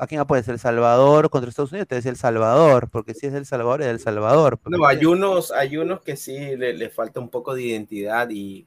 ¿a 0.01 0.07
quién 0.07 0.20
apoyas? 0.20 0.48
¿El 0.48 0.59
Salvador 0.59 1.28
contra 1.30 1.51
Estados 1.51 1.72
Unidos? 1.72 1.88
Te 1.88 1.96
dice 1.96 2.09
El 2.09 2.16
Salvador, 2.16 2.88
porque 2.90 3.14
si 3.14 3.26
es 3.26 3.34
El 3.34 3.46
Salvador, 3.46 3.82
es 3.82 3.88
El 3.88 4.01
Salvador. 4.01 4.59
No, 4.64 4.86
hay 4.86 5.05
unos, 5.05 5.53
hay 5.53 5.76
unos 5.76 6.01
que 6.01 6.16
sí 6.16 6.57
le, 6.57 6.90
falta 6.90 7.20
un 7.20 7.28
poco 7.28 7.55
de 7.55 7.62
identidad 7.62 8.28
y 8.30 8.66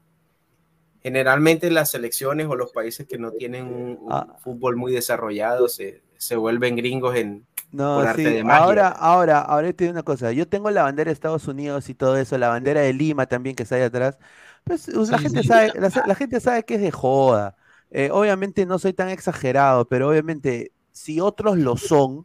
generalmente 1.01 1.71
las 1.71 1.91
selecciones 1.91 2.47
o 2.47 2.55
los 2.55 2.71
países 2.71 3.07
que 3.07 3.17
no 3.17 3.31
tienen 3.31 3.65
un, 3.65 3.99
ah. 4.09 4.37
fútbol 4.39 4.77
muy 4.77 4.93
desarrollado 4.93 5.67
se, 5.67 6.01
se 6.17 6.35
vuelven 6.35 6.75
gringos 6.75 7.15
en, 7.15 7.45
no, 7.73 8.13
sí. 8.13 8.41
Ahora, 8.47 8.89
ahora, 8.89 9.39
ahora 9.39 9.73
te 9.73 9.85
digo 9.85 9.93
una 9.93 10.03
cosa. 10.03 10.31
Yo 10.31 10.47
tengo 10.47 10.69
la 10.69 10.83
bandera 10.83 11.09
de 11.09 11.13
Estados 11.13 11.47
Unidos 11.47 11.89
y 11.89 11.95
todo 11.95 12.17
eso, 12.17 12.37
la 12.37 12.49
bandera 12.49 12.81
de 12.81 12.93
Lima 12.93 13.25
también 13.25 13.55
que 13.55 13.63
está 13.63 13.75
ahí 13.75 13.81
atrás. 13.81 14.19
Pues 14.63 14.87
la, 14.87 15.17
gente 15.17 15.43
sabe, 15.43 15.73
la, 15.75 16.15
gente 16.15 16.39
sabe 16.39 16.63
que 16.63 16.75
es 16.75 16.81
de 16.81 16.91
joda. 16.91 17.55
Eh, 17.89 18.09
obviamente 18.11 18.67
no 18.67 18.77
soy 18.77 18.93
tan 18.93 19.09
exagerado, 19.09 19.87
pero 19.87 20.07
obviamente 20.09 20.71
si 20.93 21.19
otros 21.19 21.57
lo 21.57 21.75
son, 21.75 22.21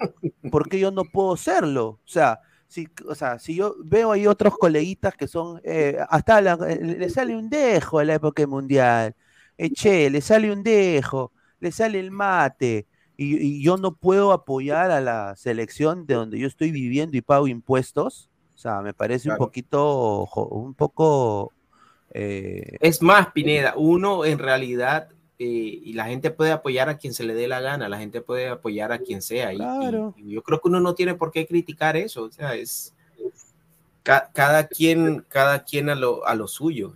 ¿por 0.52 0.68
qué 0.68 0.78
yo 0.78 0.92
no 0.92 1.02
puedo 1.04 1.36
serlo? 1.36 1.86
O 1.86 2.00
sea, 2.04 2.40
si, 2.68 2.86
o 3.08 3.14
sea, 3.14 3.38
si 3.38 3.56
yo 3.56 3.74
veo 3.82 4.12
ahí 4.12 4.26
otros 4.26 4.56
coleguitas 4.56 5.16
que 5.16 5.26
son, 5.26 5.60
eh, 5.64 5.98
hasta 6.08 6.40
le 6.40 7.10
sale 7.10 7.34
un 7.34 7.48
dejo 7.48 7.98
a 7.98 8.04
la 8.04 8.14
época 8.14 8.46
mundial, 8.46 9.16
eche, 9.56 10.10
le 10.10 10.20
sale 10.20 10.52
un 10.52 10.62
dejo, 10.62 11.32
le 11.60 11.72
sale 11.72 11.98
el 11.98 12.10
mate, 12.10 12.86
y, 13.16 13.62
yo 13.62 13.78
no 13.78 13.96
puedo 13.96 14.32
apoyar 14.32 14.90
a 14.90 15.00
la 15.00 15.34
selección 15.34 16.06
de 16.06 16.14
donde 16.14 16.38
yo 16.38 16.46
estoy 16.46 16.70
viviendo 16.70 17.16
y 17.16 17.22
pago 17.22 17.48
impuestos, 17.48 18.30
O 18.54 18.58
sea, 18.58 18.80
me 18.82 18.94
parece 18.94 19.30
un 19.30 19.36
poquito, 19.36 20.28
un 20.50 20.74
poco... 20.74 21.52
Eh, 22.10 22.76
es 22.80 23.02
más, 23.02 23.32
Pineda, 23.32 23.74
uno 23.76 24.24
en 24.24 24.38
realidad, 24.38 25.08
eh, 25.38 25.80
y 25.84 25.92
la 25.92 26.06
gente 26.06 26.30
puede 26.30 26.50
apoyar 26.50 26.88
a 26.88 26.98
quien 26.98 27.14
se 27.14 27.24
le 27.24 27.34
dé 27.34 27.46
la 27.46 27.60
gana, 27.60 27.88
la 27.88 27.98
gente 27.98 28.20
puede 28.20 28.48
apoyar 28.48 28.92
a 28.92 28.98
quien 28.98 29.22
sea. 29.22 29.52
Y, 29.52 29.58
yo 30.30 30.42
creo 30.42 30.60
que 30.60 30.68
uno 30.68 30.80
no 30.80 30.94
tiene 30.94 31.14
por 31.14 31.30
qué 31.30 31.46
criticar 31.46 31.96
eso. 31.96 32.24
O 32.24 32.30
sea, 32.30 32.54
es 32.54 32.94
cada 34.02 34.66
quien, 34.66 35.24
cada 35.28 35.64
quien 35.64 35.90
a 35.90 35.94
lo, 35.94 36.26
a 36.26 36.34
lo 36.34 36.48
suyo. 36.48 36.94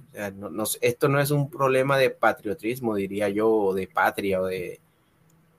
esto 0.80 1.08
no 1.08 1.20
es 1.20 1.30
un 1.30 1.50
problema 1.50 1.98
de 1.98 2.10
patriotismo, 2.10 2.94
diría 2.94 3.28
yo, 3.28 3.50
o 3.50 3.74
de 3.74 3.86
patria, 3.86 4.40
o 4.40 4.46
de... 4.46 4.80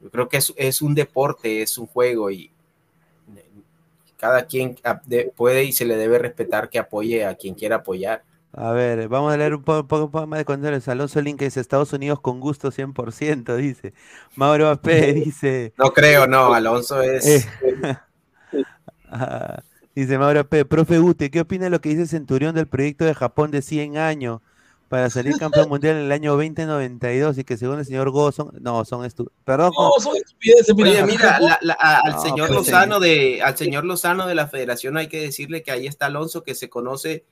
Yo 0.01 0.09
creo 0.09 0.27
que 0.27 0.37
es, 0.37 0.53
es 0.57 0.81
un 0.81 0.95
deporte, 0.95 1.61
es 1.61 1.77
un 1.77 1.87
juego 1.87 2.29
y, 2.31 2.51
cada 4.23 4.45
quien 4.45 4.77
puede 5.35 5.65
y 5.65 5.73
se 5.73 5.83
le 5.83 5.97
debe 5.97 6.17
respetar 6.17 6.69
que 6.69 6.79
apoye 6.79 7.25
a 7.25 7.35
quien 7.35 7.55
quiera 7.55 7.77
apoyar. 7.77 8.23
A 8.55 8.71
ver, 8.71 9.07
vamos 9.07 9.33
a 9.33 9.37
leer 9.37 9.55
un 9.55 9.63
poco, 9.63 10.27
más 10.27 10.37
de 10.37 10.45
comentarios. 10.45 10.87
Alonso 10.87 11.19
Link 11.21 11.39
dice 11.39 11.59
Estados 11.59 11.91
Unidos 11.91 12.19
con 12.19 12.39
gusto 12.39 12.71
100%, 12.71 13.55
dice. 13.55 13.93
Mauro 14.35 14.69
AP 14.69 14.85
dice... 15.15 15.73
No 15.75 15.91
creo, 15.91 16.27
no, 16.27 16.53
Alonso 16.53 17.01
es... 17.01 17.25
Eh, 17.25 17.45
ah, 19.09 19.63
dice 19.95 20.19
Mauro 20.19 20.41
AP, 20.41 20.65
profe 20.65 20.99
Ute, 20.99 21.31
¿qué 21.31 21.41
opina 21.41 21.63
de 21.63 21.71
lo 21.71 21.81
que 21.81 21.89
dice 21.89 22.05
Centurión 22.05 22.53
del 22.53 22.67
proyecto 22.67 23.05
de 23.05 23.15
Japón 23.15 23.49
de 23.49 23.61
100 23.61 23.97
años? 23.97 24.41
para 24.93 25.09
salir 25.09 25.35
campeón 25.39 25.69
mundial 25.69 25.95
en 25.95 26.03
el 26.03 26.11
año 26.11 26.33
2092 26.33 27.39
y 27.39 27.43
que 27.43 27.57
según 27.57 27.79
el 27.79 27.85
señor 27.85 28.11
Go 28.11 28.31
son 28.31 28.51
no 28.61 28.85
son 28.85 29.05
estúpidos 29.05 29.35
perdón 29.43 29.71
no, 29.75 29.89
son 29.99 30.13
Oye, 30.13 31.03
mira 31.03 31.39
al 31.79 32.19
señor 32.19 32.51
Lozano 32.51 32.99
de 32.99 33.41
al 33.41 33.57
señor 33.57 33.85
Lozano 33.85 34.27
de 34.27 34.35
la 34.35 34.47
Federación 34.47 34.95
hay 34.97 35.07
que 35.07 35.19
decirle 35.19 35.63
que 35.63 35.71
ahí 35.71 35.87
está 35.87 36.05
Alonso 36.05 36.43
que 36.43 36.53
se 36.53 36.69
conoce 36.69 37.25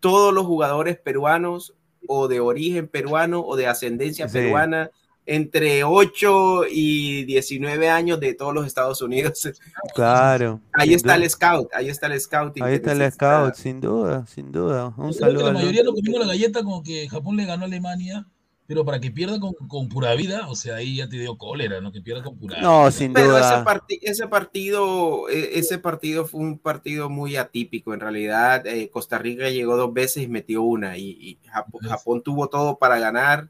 todos 0.00 0.32
los 0.32 0.46
jugadores 0.46 0.98
peruanos 0.98 1.74
o 2.06 2.28
de 2.28 2.40
origen 2.40 2.88
peruano 2.88 3.40
o 3.40 3.56
de 3.56 3.66
ascendencia 3.66 4.28
peruana 4.28 4.90
entre 5.28 5.84
8 5.84 6.62
y 6.70 7.24
19 7.24 7.90
años 7.90 8.18
de 8.18 8.32
todos 8.32 8.54
los 8.54 8.66
Estados 8.66 9.00
Unidos. 9.02 9.48
Claro. 9.94 10.60
Ahí 10.72 10.94
está 10.94 11.16
el 11.16 11.28
scout, 11.28 11.68
ahí 11.74 11.88
está 11.88 12.06
el 12.06 12.20
scouting. 12.20 12.62
Ahí 12.62 12.74
está 12.74 12.92
el 12.92 13.12
scout, 13.12 13.54
sin 13.54 13.80
duda, 13.80 14.26
sin 14.26 14.52
duda. 14.52 14.94
Un 14.96 15.12
saludo. 15.12 15.46
La 15.46 15.52
mayoría 15.52 15.82
lo 15.82 15.92
comimos 15.92 16.20
la 16.20 16.26
galleta 16.26 16.62
como 16.62 16.82
que 16.82 17.08
Japón 17.08 17.36
le 17.36 17.44
ganó 17.44 17.64
a 17.64 17.66
Alemania, 17.66 18.26
pero 18.68 18.84
para 18.84 19.00
que 19.00 19.10
pierda 19.10 19.40
con, 19.40 19.54
con, 19.54 19.88
pura 19.88 20.14
vida, 20.14 20.46
o 20.48 20.54
sea, 20.54 20.76
ahí 20.76 20.96
ya 20.96 21.08
te 21.08 21.16
dio 21.16 21.38
cólera, 21.38 21.80
¿no? 21.80 21.90
Que 21.90 22.02
pierda 22.02 22.22
con 22.22 22.36
pura 22.36 22.58
vida. 22.58 22.68
No, 22.68 22.90
sin 22.90 23.14
pero 23.14 23.28
duda. 23.28 23.40
Ese, 23.40 23.98
ese, 24.02 24.28
partido, 24.28 25.28
e, 25.30 25.58
ese 25.58 25.78
partido 25.78 26.26
fue 26.26 26.40
un 26.40 26.58
partido 26.58 27.08
muy 27.08 27.36
atípico. 27.36 27.94
En 27.94 28.00
realidad, 28.00 28.66
eh, 28.66 28.90
Costa 28.90 29.16
Rica 29.16 29.48
llegó 29.48 29.78
dos 29.78 29.94
veces 29.94 30.22
y 30.22 30.28
metió 30.28 30.62
una, 30.62 30.98
y, 30.98 31.16
y 31.18 31.48
Japón, 31.48 31.80
Japón 31.88 32.22
tuvo 32.22 32.48
todo 32.48 32.78
para 32.78 32.98
ganar 32.98 33.48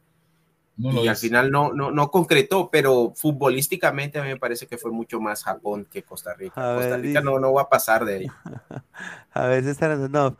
y 0.78 1.08
al 1.08 1.16
final 1.16 1.50
no, 1.50 1.72
no, 1.72 1.90
no 1.90 2.10
concretó, 2.10 2.70
pero 2.70 3.12
futbolísticamente 3.16 4.20
a 4.20 4.22
mí 4.22 4.28
me 4.28 4.36
parece 4.36 4.68
que 4.68 4.78
fue 4.78 4.92
mucho 4.92 5.18
más 5.18 5.42
Japón 5.42 5.88
que 5.90 6.04
Costa 6.04 6.34
Rica. 6.34 6.76
Costa 6.76 6.96
Rica 6.96 7.20
no, 7.20 7.40
no 7.40 7.52
va 7.52 7.62
a 7.62 7.68
pasar 7.68 8.04
de 8.04 8.14
ahí. 8.14 8.26
a 9.32 9.46
ver, 9.48 9.64
César 9.64 9.98
no. 9.98 10.36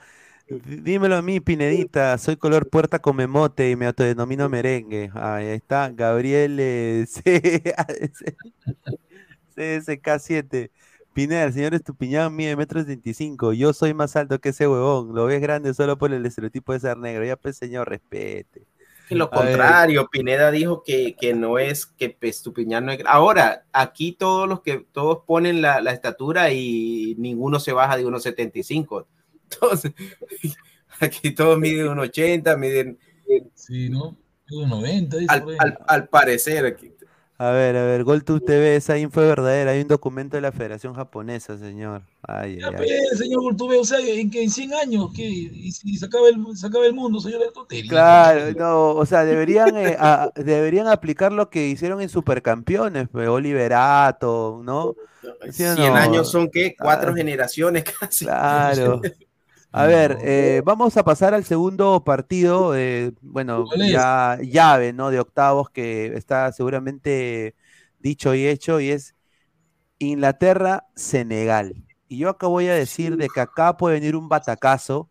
Dímelo 0.49 1.17
a 1.17 1.23
mí, 1.23 1.41
Pinedita, 1.41 2.17
soy 2.19 2.37
color 2.37 2.69
puerta 2.71 2.99
con 3.01 3.17
memote 3.17 3.71
y 3.71 3.77
me 3.77 3.87
autodenomino 3.87 4.49
merengue. 4.49 5.11
ahí 5.15 5.49
está, 5.49 5.91
Gabriel 5.91 6.59
eh, 6.61 7.07
CSK7. 9.57 10.71
Pineda, 11.13 11.45
el 11.45 11.53
señor 11.53 11.75
Estupiñán 11.75 12.35
mide 12.35 12.57
metros 12.57 12.87
25. 12.87 13.53
Yo 13.53 13.73
soy 13.73 13.93
más 13.93 14.17
alto 14.17 14.41
que 14.41 14.51
ese 14.51 14.67
huevón. 14.69 15.15
Lo 15.15 15.27
ves 15.27 15.41
grande 15.41 15.75
solo 15.75 15.99
por 15.99 16.13
el 16.13 16.25
estereotipo 16.25 16.73
de 16.73 16.81
ser 16.81 16.97
negro. 16.97 17.25
Ya 17.25 17.37
pues, 17.37 17.57
señor, 17.57 17.89
respete 17.89 18.67
lo 19.17 19.31
contrario, 19.31 20.09
Pineda 20.11 20.51
dijo 20.51 20.83
que, 20.85 21.35
no 21.35 21.59
es 21.59 21.87
que 21.87 22.17
Estupiñán 22.21 22.87
no 22.87 22.93
es. 22.93 23.01
Ahora, 23.07 23.65
aquí 23.73 24.13
todos 24.13 24.49
los 24.49 24.61
que 24.61 24.85
todos 24.93 25.21
ponen 25.27 25.63
la, 25.63 25.79
estatura 25.91 26.51
y 26.53 27.15
ninguno 27.19 27.61
se 27.61 27.73
baja 27.73 27.97
de 27.97 28.05
1,75. 28.05 29.07
Entonces, 29.51 29.93
aquí 31.01 31.33
todos 31.33 31.59
miden 31.59 31.89
1,80, 31.89 32.59
miden. 32.59 32.99
Sí, 33.55 33.89
¿no? 33.89 34.17
1,90. 34.51 35.27
Al, 35.29 35.45
al, 35.59 35.79
al, 35.87 36.09
parecer, 36.09 36.65
aquí, 36.65 36.93
a 37.41 37.53
ver, 37.53 37.77
a 37.77 37.85
ver, 37.85 38.03
GolTube 38.03 38.45
TV, 38.45 38.75
esa 38.75 38.99
info 38.99 39.23
es 39.23 39.29
verdadera. 39.29 39.71
Hay 39.71 39.81
un 39.81 39.87
documento 39.87 40.37
de 40.37 40.41
la 40.41 40.51
Federación 40.51 40.93
Japonesa, 40.95 41.57
señor. 41.57 42.03
Ay, 42.21 42.59
ya, 42.59 42.73
ay, 42.77 43.17
señor 43.17 43.43
GolTube, 43.43 43.79
o 43.79 43.85
sea, 43.85 44.01
en, 44.01 44.29
que 44.29 44.43
en 44.43 44.51
100 44.51 44.75
años, 44.75 45.11
¿qué? 45.15 45.23
Y, 45.23 45.71
si 45.71 45.97
se 45.97 46.07
acaba, 46.07 46.29
el, 46.29 46.45
se 46.57 46.67
acaba 46.67 46.85
el 46.85 46.95
mundo, 46.95 47.21
señor, 47.21 47.43
tontería. 47.55 47.89
Claro, 47.89 48.53
no, 48.59 48.91
o 48.91 49.07
sea, 49.07 49.25
deberían, 49.25 49.77
eh, 49.77 49.97
deberían 50.35 50.89
aplicar 50.89 51.31
lo 51.31 51.49
que 51.49 51.69
hicieron 51.69 52.01
en 52.01 52.09
Supercampeones, 52.09 53.09
pues, 53.09 53.29
Oliverato, 53.29 54.61
¿no? 54.65 54.97
100 55.49 55.79
años 55.79 56.33
son, 56.33 56.51
¿qué? 56.51 56.75
Cuatro 56.77 57.13
ah, 57.13 57.15
generaciones 57.15 57.85
casi. 58.01 58.25
Claro. 58.25 59.01
A 59.71 59.87
ver, 59.87 60.19
eh, 60.23 60.63
vamos 60.65 60.97
a 60.97 61.05
pasar 61.05 61.35
al 61.35 61.45
segundo 61.45 62.03
partido, 62.03 62.75
eh, 62.77 63.13
bueno, 63.21 63.67
ya 63.77 64.39
llave, 64.43 64.93
¿no? 64.93 65.11
De 65.11 65.21
octavos 65.21 65.69
que 65.71 66.07
está 66.17 66.51
seguramente 66.53 67.55
dicho 67.99 68.35
y 68.35 68.47
hecho 68.47 68.81
y 68.81 68.91
es 68.91 69.15
Inglaterra-Senegal. 69.99 71.85
Y 72.09 72.19
yo 72.19 72.31
acá 72.31 72.47
voy 72.47 72.69
a 72.69 72.75
decir 72.75 73.17
de 73.17 73.29
que 73.29 73.41
acá 73.41 73.77
puede 73.77 73.97
venir 73.97 74.17
un 74.17 74.29
batacazo 74.29 75.11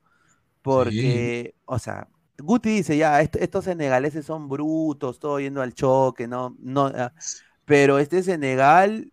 porque, 0.63 1.55
o 1.65 1.77
sea, 1.77 2.07
Guti 2.39 2.69
dice 2.69 2.97
ya, 2.97 3.21
estos 3.21 3.65
senegaleses 3.65 4.25
son 4.25 4.49
brutos, 4.49 5.19
todo 5.19 5.39
yendo 5.39 5.61
al 5.61 5.73
choque, 5.73 6.27
¿no? 6.27 6.55
no 6.59 6.87
ah, 6.87 7.13
pero 7.65 7.99
este 7.99 8.23
Senegal, 8.23 9.11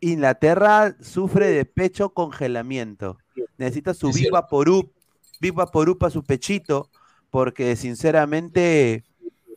Inglaterra 0.00 0.96
sufre 1.00 1.50
de 1.50 1.64
pecho 1.64 2.10
congelamiento 2.10 3.18
necesita 3.58 3.92
su 3.92 4.10
Big 4.12 4.30
Vaporub 4.30 5.98
para 5.98 6.10
su 6.10 6.24
pechito, 6.24 6.88
porque 7.30 7.76
sinceramente 7.76 9.04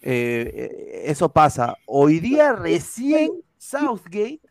eh, 0.01 1.03
eso 1.05 1.31
pasa. 1.31 1.77
Hoy 1.85 2.19
día 2.19 2.53
recién 2.53 3.31
Southgate 3.57 4.41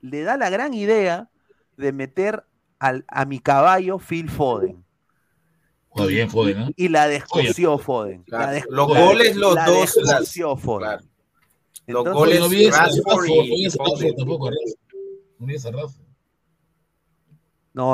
le 0.00 0.22
da 0.22 0.36
la 0.36 0.50
gran 0.50 0.74
idea 0.74 1.30
de 1.76 1.92
meter 1.92 2.44
al, 2.78 3.04
a 3.08 3.24
mi 3.24 3.40
caballo 3.40 3.98
Phil 3.98 4.28
Foden. 4.28 4.84
bien, 6.06 6.30
Foden, 6.30 6.74
y, 6.76 6.88
la 6.88 7.08
descoció 7.08 7.78
Foden. 7.78 8.24
los 8.68 8.88
goles, 8.88 9.36
los 9.36 9.54
dos. 9.54 9.94
Descoció 9.94 10.56
Foden. 10.56 11.00
los 11.86 12.04
goles, 12.04 12.40
no 12.40 12.48
vi 12.48 12.68
no, 12.68 12.78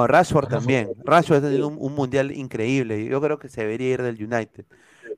Rashford 0.07 0.49
también. 0.49 0.93
Rashford 1.05 1.39
ha 1.39 1.49
tenido 1.49 1.69
un, 1.69 1.95
mundial 1.95 2.33
increíble. 2.33 3.05
Yo 3.05 3.21
creo 3.21 3.39
que 3.39 3.49
se 3.49 3.61
debería 3.63 3.95
ir 3.95 4.03
del 4.03 4.23
United. 4.23 4.67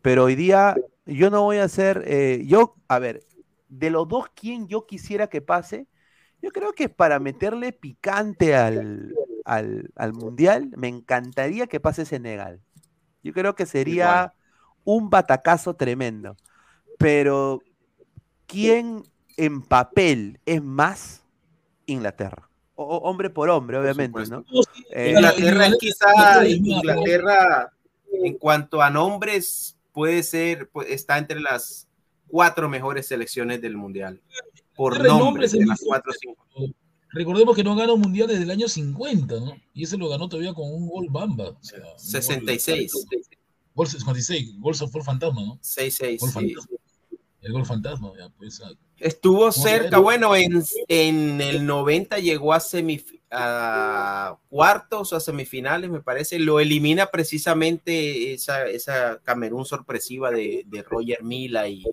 Pero 0.02 0.24
hoy 0.24 0.35
día 0.35 0.77
yo 1.07 1.31
no 1.31 1.43
voy 1.43 1.59
a 1.59 1.65
hacer, 1.65 2.05
eh, 2.07 2.44
yo, 2.47 2.77
a 2.89 2.98
ver, 2.98 3.24
de 3.69 3.90
los 3.90 4.07
dos, 4.09 4.27
¿quién 4.35 4.69
yo 4.69 4.86
quisiera 4.86 5.28
que 5.28 5.40
pase? 5.40 5.86
Yo 6.43 6.51
creo 6.51 6.73
que 6.73 6.89
para 6.89 7.19
meterle 7.19 7.73
picante 7.73 8.55
al, 8.55 9.15
al, 9.44 10.12
mundial, 10.12 10.70
me 10.77 10.89
encantaría 10.89 11.66
que 11.66 11.81
pase 11.81 12.05
Senegal. 12.05 12.61
Yo 13.23 13.32
creo 13.32 13.55
que 13.55 13.66
sería 13.66 14.35
un 14.85 15.11
batacazo 15.11 15.74
tremendo. 15.74 16.36
Pero, 16.98 17.61
¿quién 18.47 19.05
en 19.36 19.62
papel 19.62 20.40
es 20.44 20.62
más 20.62 21.24
Inglaterra? 21.93 22.49
hombre 22.83 23.29
por 23.29 23.51
hombre, 23.51 23.77
obviamente, 23.77 24.27
¿no? 24.27 24.45
Eh, 24.91 25.11
Inglaterra 25.11 25.67
es 25.67 25.77
quizá, 25.77 26.49
Inglaterra, 26.49 27.71
en 28.11 28.39
cuanto 28.39 28.81
a 28.81 28.89
nombres, 28.89 29.77
puede 29.93 30.23
ser, 30.23 30.71
pues, 30.71 30.89
está 30.91 31.19
entre 31.19 31.41
las 31.41 31.89
cuatro 32.27 32.69
mejores 32.69 33.07
selecciones 33.07 33.61
del 33.61 33.77
Mundial. 33.77 34.21
Por 34.75 35.03
nombres, 35.05 35.53
de 35.53 35.67
las 35.67 35.81
cuatro 35.85 36.12
cinco. 36.19 36.47
Recordemos 37.12 37.57
que 37.57 37.65
no 37.65 37.75
ganó 37.75 37.97
mundial 37.97 38.29
desde 38.29 38.45
el 38.45 38.51
año 38.53 38.69
50, 38.69 39.41
¿no? 39.41 39.57
Y 39.75 39.83
ese 39.83 39.99
lo 39.99 40.09
ganó 40.09 40.29
todavía 40.29 40.55
con 40.55 40.73
un 40.73 40.89
gol 40.89 41.09
bamba. 41.11 41.57
66. 41.97 42.93
Gol 43.75 43.87
56, 43.89 44.61
gol 44.61 44.75
fue 44.75 45.03
fantasma, 45.03 45.43
¿no? 45.43 45.59
6-6. 45.61 46.69
El 47.43 47.53
gol 47.53 47.65
fantasma, 47.65 48.12
ya, 48.19 48.29
pues. 48.29 48.62
Estuvo 48.99 49.51
cerca, 49.51 49.99
bueno, 49.99 50.37
en, 50.37 50.62
en, 50.89 51.41
el 51.41 51.65
90 51.65 52.19
llegó 52.19 52.53
a, 52.53 54.39
cuartos 54.51 55.12
o 55.12 55.17
a 55.17 55.21
semifinales, 55.21 55.89
me 55.89 56.01
parece. 56.01 56.39
Lo 56.39 56.61
elimina 56.61 57.07
precisamente 57.07 58.35
esa, 58.35 58.67
esa 58.67 59.21
Camerún 59.25 59.65
sorpresiva 59.65 60.31
de, 60.31 60.65
de 60.67 60.83
Roger 60.83 61.23
Mila 61.23 61.67
y 61.67 61.85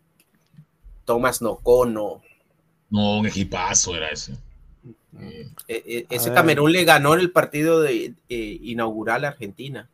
Thomas 1.05 1.41
Nocono. 1.41 2.21
No, 2.89 3.19
un 3.19 3.27
equipazo 3.27 3.95
era 3.95 4.09
ese. 4.09 4.33
Eh, 5.19 5.49
eh, 5.67 6.05
ese 6.09 6.33
Camerún 6.33 6.71
le 6.71 6.83
ganó 6.83 7.15
el 7.15 7.31
partido 7.31 7.81
de, 7.81 8.13
inaugural 8.29 9.25
a 9.25 9.29
Argentina. 9.29 9.89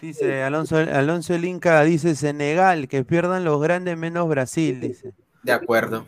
Dice 0.00 0.42
Alonso, 0.42 0.76
Alonso 0.76 1.34
el 1.34 1.44
Inca, 1.44 1.82
dice 1.82 2.14
Senegal, 2.14 2.88
que 2.88 3.04
pierdan 3.04 3.44
los 3.44 3.60
grandes 3.60 3.96
menos 3.96 4.28
Brasil, 4.28 4.80
dice. 4.80 5.12
De 5.42 5.52
acuerdo. 5.52 6.06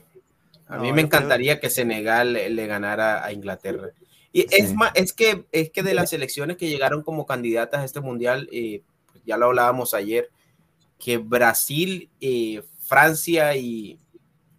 A 0.67 0.79
mí 0.79 0.93
me 0.93 1.03
encantaría 1.03 1.61
que 1.61 1.69
Senegal 1.69 2.33
le, 2.33 2.67
ganara 2.67 3.25
a 3.25 3.33
Inglaterra. 3.33 3.91
Y 4.33 4.47
es, 4.51 4.73
más, 4.75 4.93
es, 4.95 5.13
que, 5.13 5.45
es 5.53 5.71
que 5.71 5.83
de 5.83 5.93
las 5.93 6.15
elecciones 6.15 6.57
que 6.57 6.71
llegaron 6.71 7.03
como 7.03 7.27
candidatas 7.27 7.83
a 7.83 7.85
este 7.85 8.01
mundial, 8.01 8.49
eh, 8.51 8.83
pues 9.13 9.23
ya 9.27 9.37
lo 9.37 9.47
hablábamos 9.47 9.93
ayer, 9.93 10.31
que 10.99 11.19
Brasil, 11.19 12.09
eh, 12.21 12.63
Francia 12.81 13.55
y 13.57 13.99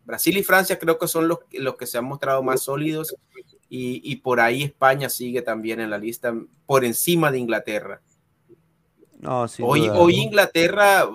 Brasil 0.06 0.38
y 0.38 0.44
Francia 0.44 0.78
creo 0.78 1.00
que 1.00 1.08
son 1.08 1.28
los, 1.28 1.40
los 1.52 1.76
que 1.76 1.88
se 1.88 1.98
han 1.98 2.06
mostrado 2.06 2.44
más 2.44 2.62
sólidos 2.62 3.16
y, 3.76 4.18
por 4.18 4.40
ahí 4.40 4.62
España 4.62 5.10
sigue 5.10 5.42
también 5.42 5.80
en 5.80 5.90
la 5.90 5.98
lista 5.98 6.32
por 6.68 6.86
encima 6.86 7.32
de 7.32 7.40
Inglaterra. 7.40 8.02
Hoy, 9.26 9.90
hoy 9.90 10.16
Inglaterra, 10.16 11.08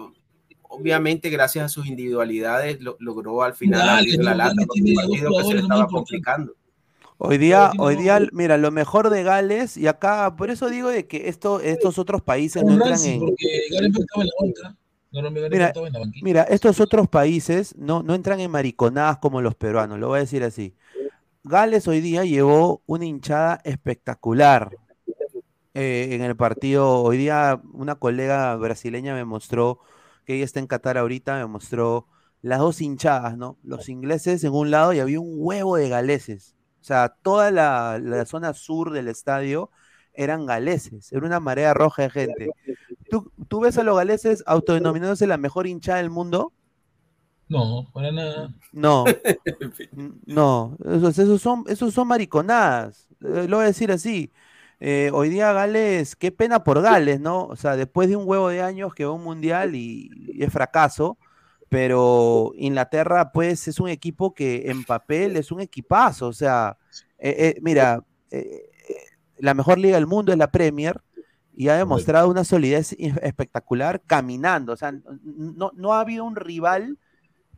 obviamente 0.62 1.30
gracias 1.30 1.64
a 1.64 1.68
sus 1.68 1.86
individualidades, 1.86 2.78
logró 2.98 3.42
al 3.42 3.54
final 3.54 3.88
abrir 3.88 4.22
la 4.22 4.34
lata, 4.34 4.64
que 4.72 4.80
se 4.82 5.56
estaba 5.58 5.86
complicando. 5.86 6.54
Hoy 7.20 7.36
día, 7.36 7.72
hoy 7.78 7.96
día, 7.96 8.20
mira, 8.30 8.56
lo 8.56 8.70
mejor 8.70 9.10
de 9.10 9.24
Gales, 9.24 9.76
y 9.76 9.88
acá, 9.88 10.36
por 10.36 10.50
eso 10.50 10.70
digo 10.70 10.88
de 10.88 11.08
que 11.08 11.28
esto, 11.28 11.58
estos 11.58 11.98
otros 11.98 12.22
países 12.22 12.62
no 12.62 12.74
entran 12.74 13.00
en. 13.04 13.20
Mira, 16.22 16.42
estos 16.44 16.78
otros 16.78 17.08
países 17.08 17.74
no, 17.76 18.04
no 18.04 18.14
entran 18.14 18.38
en 18.38 18.50
mariconadas 18.52 19.18
como 19.18 19.40
los 19.42 19.56
peruanos, 19.56 19.98
lo 19.98 20.08
voy 20.08 20.18
a 20.18 20.20
decir 20.20 20.44
así. 20.44 20.76
Gales 21.42 21.88
hoy 21.88 22.00
día 22.00 22.24
llevó 22.24 22.82
una 22.86 23.06
hinchada 23.06 23.60
espectacular 23.64 24.70
eh, 25.78 26.16
en 26.16 26.22
el 26.22 26.34
partido. 26.34 27.02
Hoy 27.02 27.18
día 27.18 27.60
una 27.72 27.94
colega 27.94 28.56
brasileña 28.56 29.14
me 29.14 29.24
mostró, 29.24 29.78
que 30.24 30.34
ella 30.34 30.44
está 30.44 30.58
en 30.58 30.66
Qatar 30.66 30.98
ahorita, 30.98 31.38
me 31.38 31.46
mostró 31.46 32.08
las 32.42 32.58
dos 32.58 32.80
hinchadas, 32.80 33.38
¿no? 33.38 33.58
Los 33.62 33.88
ingleses 33.88 34.42
en 34.42 34.54
un 34.54 34.72
lado 34.72 34.92
y 34.92 34.98
había 34.98 35.20
un 35.20 35.34
huevo 35.36 35.76
de 35.76 35.88
galeses. 35.88 36.56
O 36.80 36.84
sea, 36.84 37.14
toda 37.22 37.52
la, 37.52 38.24
zona 38.26 38.54
sur 38.54 38.90
del 38.90 39.06
estadio 39.06 39.70
eran 40.14 40.46
galeses, 40.46 41.12
era 41.12 41.24
una 41.24 41.38
marea 41.38 41.74
roja 41.74 42.02
de 42.02 42.10
gente. 42.10 42.50
¿Tú, 43.08 43.60
ves 43.60 43.78
a 43.78 43.84
los 43.84 43.96
galeses 43.96 44.42
autodenominándose 44.46 45.28
la 45.28 45.36
mejor 45.36 45.68
hinchada 45.68 45.98
del 45.98 46.10
mundo? 46.10 46.52
No, 47.48 47.88
para 47.92 48.10
nada. 48.10 48.52
No, 48.72 49.04
no, 50.26 50.76
esos, 50.84 51.40
son, 51.40 51.62
esos 51.68 51.94
son 51.94 52.08
mariconadas, 52.08 53.06
eh, 53.20 53.46
lo 53.48 53.58
voy 53.58 53.64
a 53.64 53.68
decir 53.68 53.92
así. 53.92 54.32
Eh, 54.80 55.10
hoy 55.12 55.28
día 55.28 55.52
Gales, 55.52 56.14
qué 56.14 56.30
pena 56.30 56.62
por 56.62 56.80
Gales, 56.80 57.20
¿no? 57.20 57.44
O 57.46 57.56
sea, 57.56 57.76
después 57.76 58.08
de 58.08 58.16
un 58.16 58.28
huevo 58.28 58.48
de 58.48 58.62
años 58.62 58.94
que 58.94 59.04
va 59.04 59.12
un 59.12 59.24
mundial 59.24 59.74
y 59.74 60.10
es 60.38 60.52
fracaso, 60.52 61.18
pero 61.68 62.52
Inglaterra, 62.56 63.32
pues, 63.32 63.66
es 63.68 63.80
un 63.80 63.88
equipo 63.88 64.34
que 64.34 64.70
en 64.70 64.84
papel 64.84 65.36
es 65.36 65.50
un 65.50 65.60
equipazo. 65.60 66.28
O 66.28 66.32
sea, 66.32 66.78
eh, 67.18 67.54
eh, 67.56 67.58
mira, 67.60 68.04
la 69.38 69.54
mejor 69.54 69.78
liga 69.78 69.96
del 69.96 70.06
mundo 70.06 70.32
es 70.32 70.38
la 70.38 70.50
Premier 70.50 71.00
y 71.56 71.68
ha 71.68 71.76
demostrado 71.76 72.28
una 72.30 72.44
solidez 72.44 72.92
espectacular 72.98 74.00
caminando. 74.06 74.72
O 74.72 74.76
sea, 74.76 74.92
no, 75.24 75.72
no 75.74 75.92
ha 75.92 76.00
habido 76.00 76.24
un 76.24 76.36
rival 76.36 76.98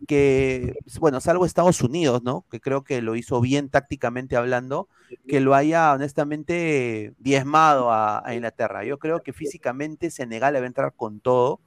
que, 0.06 0.74
bueno, 0.98 1.20
salvo 1.20 1.44
Estados 1.44 1.82
Unidos, 1.82 2.22
¿no? 2.22 2.44
Que 2.51 2.60
creo 2.60 2.85
que 2.85 3.02
lo 3.02 3.16
hizo 3.16 3.40
bien 3.40 3.68
tácticamente 3.68 4.36
hablando, 4.36 4.89
que 5.28 5.40
lo 5.40 5.55
haya 5.55 5.93
honestamente 5.93 7.14
diezmado 7.18 7.90
a, 7.90 8.27
a 8.27 8.35
Inglaterra. 8.35 8.85
Yo 8.85 8.98
creo 8.98 9.22
que 9.22 9.32
físicamente 9.32 10.10
Senegal 10.10 10.55
le 10.55 10.60
va 10.60 10.64
a 10.64 10.68
entrar 10.68 10.93
con 10.94 11.20
todo 11.20 11.60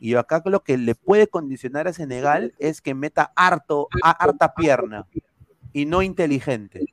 y 0.00 0.14
acá 0.14 0.42
lo 0.46 0.62
que 0.62 0.76
le 0.76 0.94
puede 0.94 1.28
condicionar 1.28 1.86
a 1.86 1.92
Senegal 1.92 2.54
es 2.58 2.80
que 2.80 2.94
meta 2.94 3.32
harto, 3.36 3.88
harta 4.02 4.54
pierna 4.54 5.06
y 5.72 5.86
no 5.86 6.02
inteligente. 6.02 6.86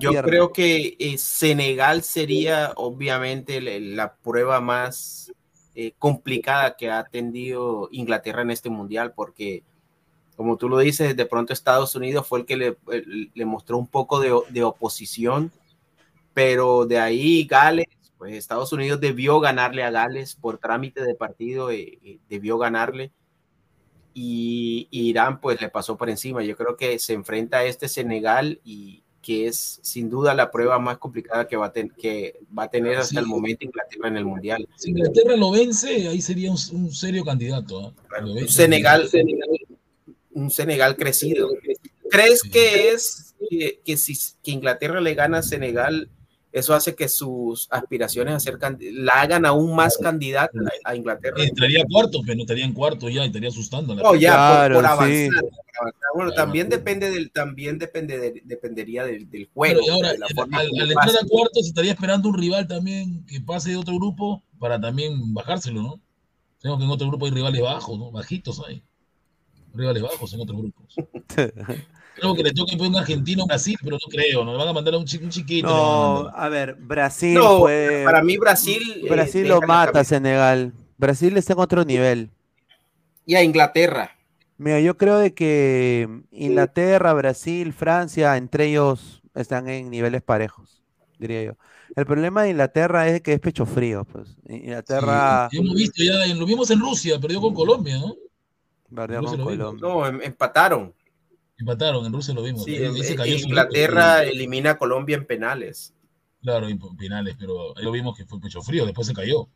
yo, 0.00 0.22
creo 0.22 0.52
que 0.52 0.96
eh, 0.98 1.18
Senegal 1.18 2.02
sería 2.02 2.72
obviamente 2.76 3.60
la, 3.60 4.14
prueba 4.14 4.60
más 4.60 5.30
eh, 5.74 5.92
complicada 5.98 6.76
que 6.76 6.90
ha 6.90 7.04
tenido 7.04 7.88
Inglaterra 7.92 8.42
en 8.42 8.50
este 8.50 8.70
mundial, 8.70 9.12
porque 9.14 9.62
como 10.36 10.56
tú 10.56 10.68
lo 10.68 10.78
dices, 10.78 11.16
de 11.16 11.26
pronto 11.26 11.52
Estados 11.52 11.94
Unidos 11.94 12.26
fue 12.26 12.40
el 12.40 12.46
que 12.46 12.56
le, 12.56 13.44
mostró 13.44 13.78
un 13.78 13.86
poco 13.86 14.20
de, 14.20 14.36
de, 14.50 14.64
oposición, 14.64 15.52
pero 16.32 16.86
de 16.86 16.98
ahí 16.98 17.44
Gales 17.44 17.86
pues 18.18 18.34
Estados 18.34 18.72
Unidos 18.72 19.00
debió 19.00 19.38
ganarle 19.38 19.82
a 19.84 19.90
Gales 19.90 20.34
por 20.34 20.58
trámite 20.58 21.04
de 21.04 21.14
partido, 21.14 21.70
eh, 21.70 21.98
eh, 22.02 22.18
debió 22.28 22.58
ganarle 22.58 23.12
y, 24.14 24.88
Irán 24.90 25.42
pues 25.42 25.60
le 25.60 25.68
pasó 25.68 25.98
por 25.98 26.08
encima. 26.08 26.42
Yo 26.42 26.56
creo 26.56 26.76
que 26.76 26.98
se 26.98 27.12
enfrenta 27.12 27.58
a 27.58 27.64
este 27.64 27.86
Senegal 27.86 28.60
y 28.64 29.03
que 29.24 29.46
es 29.46 29.78
sin 29.82 30.10
duda 30.10 30.34
la 30.34 30.50
prueba 30.50 30.78
más 30.78 30.98
complicada 30.98 31.48
que 31.48 31.56
va 31.56 31.66
a, 31.66 31.72
que 31.72 32.40
va 32.56 32.64
a 32.64 32.70
tener 32.70 32.98
hasta 32.98 33.20
el 33.20 33.26
momento 33.26 33.64
Inglaterra 33.64 34.08
en 34.08 34.16
el 34.18 34.24
Mundial. 34.26 34.68
Si 34.76 34.90
Inglaterra 34.90 35.34
lo 35.34 35.50
vence, 35.50 36.08
ahí 36.08 36.20
sería 36.20 36.50
un, 36.50 36.92
serio 36.92 37.24
candidato. 37.24 37.94
un, 38.22 38.48
Senegal, 38.48 39.08
un 40.32 40.50
Senegal 40.50 40.96
crecido. 40.96 41.48
¿Crees 42.10 42.42
que 42.42 42.90
es 42.90 43.34
que, 43.48 43.80
que 43.82 43.96
si 43.96 44.14
que 44.42 44.50
Inglaterra 44.50 45.00
le 45.00 45.14
gana 45.14 45.38
a 45.38 45.42
Senegal? 45.42 46.10
Eso 46.54 46.72
hace 46.72 46.94
que 46.94 47.08
sus 47.08 47.66
aspiraciones 47.68 48.32
a 48.32 48.38
ser 48.38 48.58
la 48.92 49.14
hagan 49.14 49.44
aún 49.44 49.74
más 49.74 49.98
candidata 49.98 50.56
a, 50.84 50.94
Inglaterra. 50.94 51.34
Entraría 51.42 51.84
cuarto, 51.84 52.20
pero 52.24 52.36
no 52.36 52.42
estaría 52.42 52.64
en 52.64 52.72
cuarto 52.72 53.08
ya, 53.08 53.24
estaría 53.24 53.48
asustando. 53.48 53.96
Oh, 54.04 54.14
ya, 54.14 54.70
por, 54.72 54.86
avanzar, 54.86 55.44
Bueno, 56.14 56.30
también 56.30 56.68
depende 56.68 57.10
del, 57.10 57.32
también 57.32 57.76
depende 57.76 58.40
dependería 58.44 59.04
del, 59.04 59.48
juego. 59.52 59.80
ahora, 59.90 60.10
al, 60.10 60.22
entrar 60.22 61.08
a 61.20 61.26
cuarto 61.26 61.60
se 61.60 61.70
estaría 61.70 61.90
esperando 61.90 62.28
un 62.28 62.38
rival 62.38 62.68
también 62.68 63.26
que 63.26 63.40
pase 63.40 63.70
de 63.70 63.76
otro 63.76 63.96
grupo 63.96 64.40
para 64.60 64.80
también 64.80 65.34
bajárselo, 65.34 65.82
¿no? 65.82 66.00
Tengo 66.60 66.78
que 66.78 66.84
en 66.84 66.90
otro 66.90 67.08
grupo 67.08 67.26
hay 67.26 67.32
rivales 67.32 67.62
bajos, 67.62 67.98
¿no? 67.98 68.12
Bajitos 68.12 68.62
hay. 68.64 68.80
Rivales 69.74 70.04
bajos 70.04 70.32
en 70.32 70.40
otros 70.40 70.56
grupos. 70.56 70.94
Creo 72.14 72.34
que 72.34 72.42
le 72.42 72.52
toque 72.52 72.76
un 72.76 72.96
argentino 72.96 73.46
Brasil, 73.46 73.76
pero 73.82 73.96
no 73.96 74.10
creo, 74.10 74.44
nos 74.44 74.56
van 74.56 74.68
a 74.68 74.72
mandar 74.72 74.94
a 74.94 74.98
un, 74.98 75.04
chiquito. 75.04 75.66
No, 75.66 76.28
a 76.28 76.48
ver, 76.48 76.74
Brasil 76.74 77.38
Para 78.04 78.22
mí 78.22 78.36
Brasil... 78.36 79.02
Eh, 79.04 79.10
Brasil 79.10 79.48
lo 79.48 79.60
mata 79.60 80.00
a 80.00 80.04
Senegal. 80.04 80.72
Brasil 80.96 81.36
está 81.36 81.54
en 81.54 81.58
otro 81.58 81.84
nivel. 81.84 82.30
Y 83.26 83.34
a 83.34 83.42
Inglaterra. 83.42 84.12
Mira, 84.56 84.80
yo 84.80 84.96
creo 84.96 85.18
de 85.18 85.34
que 85.34 86.08
Inglaterra, 86.30 87.12
Brasil, 87.12 87.72
Francia, 87.72 88.36
entre 88.36 88.66
ellos 88.66 89.22
están 89.34 89.68
en 89.68 89.90
niveles 89.90 90.22
parejos, 90.22 90.82
diría 91.18 91.42
yo. 91.42 91.52
El 91.96 92.06
problema 92.06 92.42
de 92.42 92.50
Inglaterra 92.50 93.08
es 93.08 93.20
que 93.20 93.34
es 93.34 93.40
pecho 93.40 93.66
frío, 93.66 94.04
pues. 94.04 94.36
Inglaterra. 94.48 95.48
hemos 95.52 95.74
visto 95.74 96.02
ya, 96.02 96.26
lo 96.34 96.46
vimos 96.46 96.70
en 96.70 96.80
Rusia, 96.80 97.20
perdió 97.20 97.40
con 97.40 97.54
Colombia, 97.54 97.98
¿no? 97.98 98.14
Perdió 98.94 99.22
con 99.22 99.40
Colombia. 99.42 99.88
No, 99.88 100.06
em, 100.06 100.20
empataron. 100.22 100.92
Empataron, 101.56 102.04
en 102.04 102.12
Rusia 102.12 102.34
lo 102.34 102.42
vimos. 102.42 102.64
Sí, 102.64 102.76
Inglaterra 102.76 104.24
elimina 104.24 104.70
a 104.70 104.78
Colombia 104.78 105.16
en 105.16 105.26
penales. 105.26 105.94
Claro, 106.42 106.68
en 106.68 106.78
penales, 106.96 107.36
pero 107.38 107.76
ahí 107.76 107.84
lo 107.84 107.92
vimos 107.92 108.16
que 108.16 108.26
fue 108.26 108.40
pecho 108.40 108.60
frío, 108.60 108.84
después 108.84 109.06
se 109.06 109.14
cayó. 109.14 109.48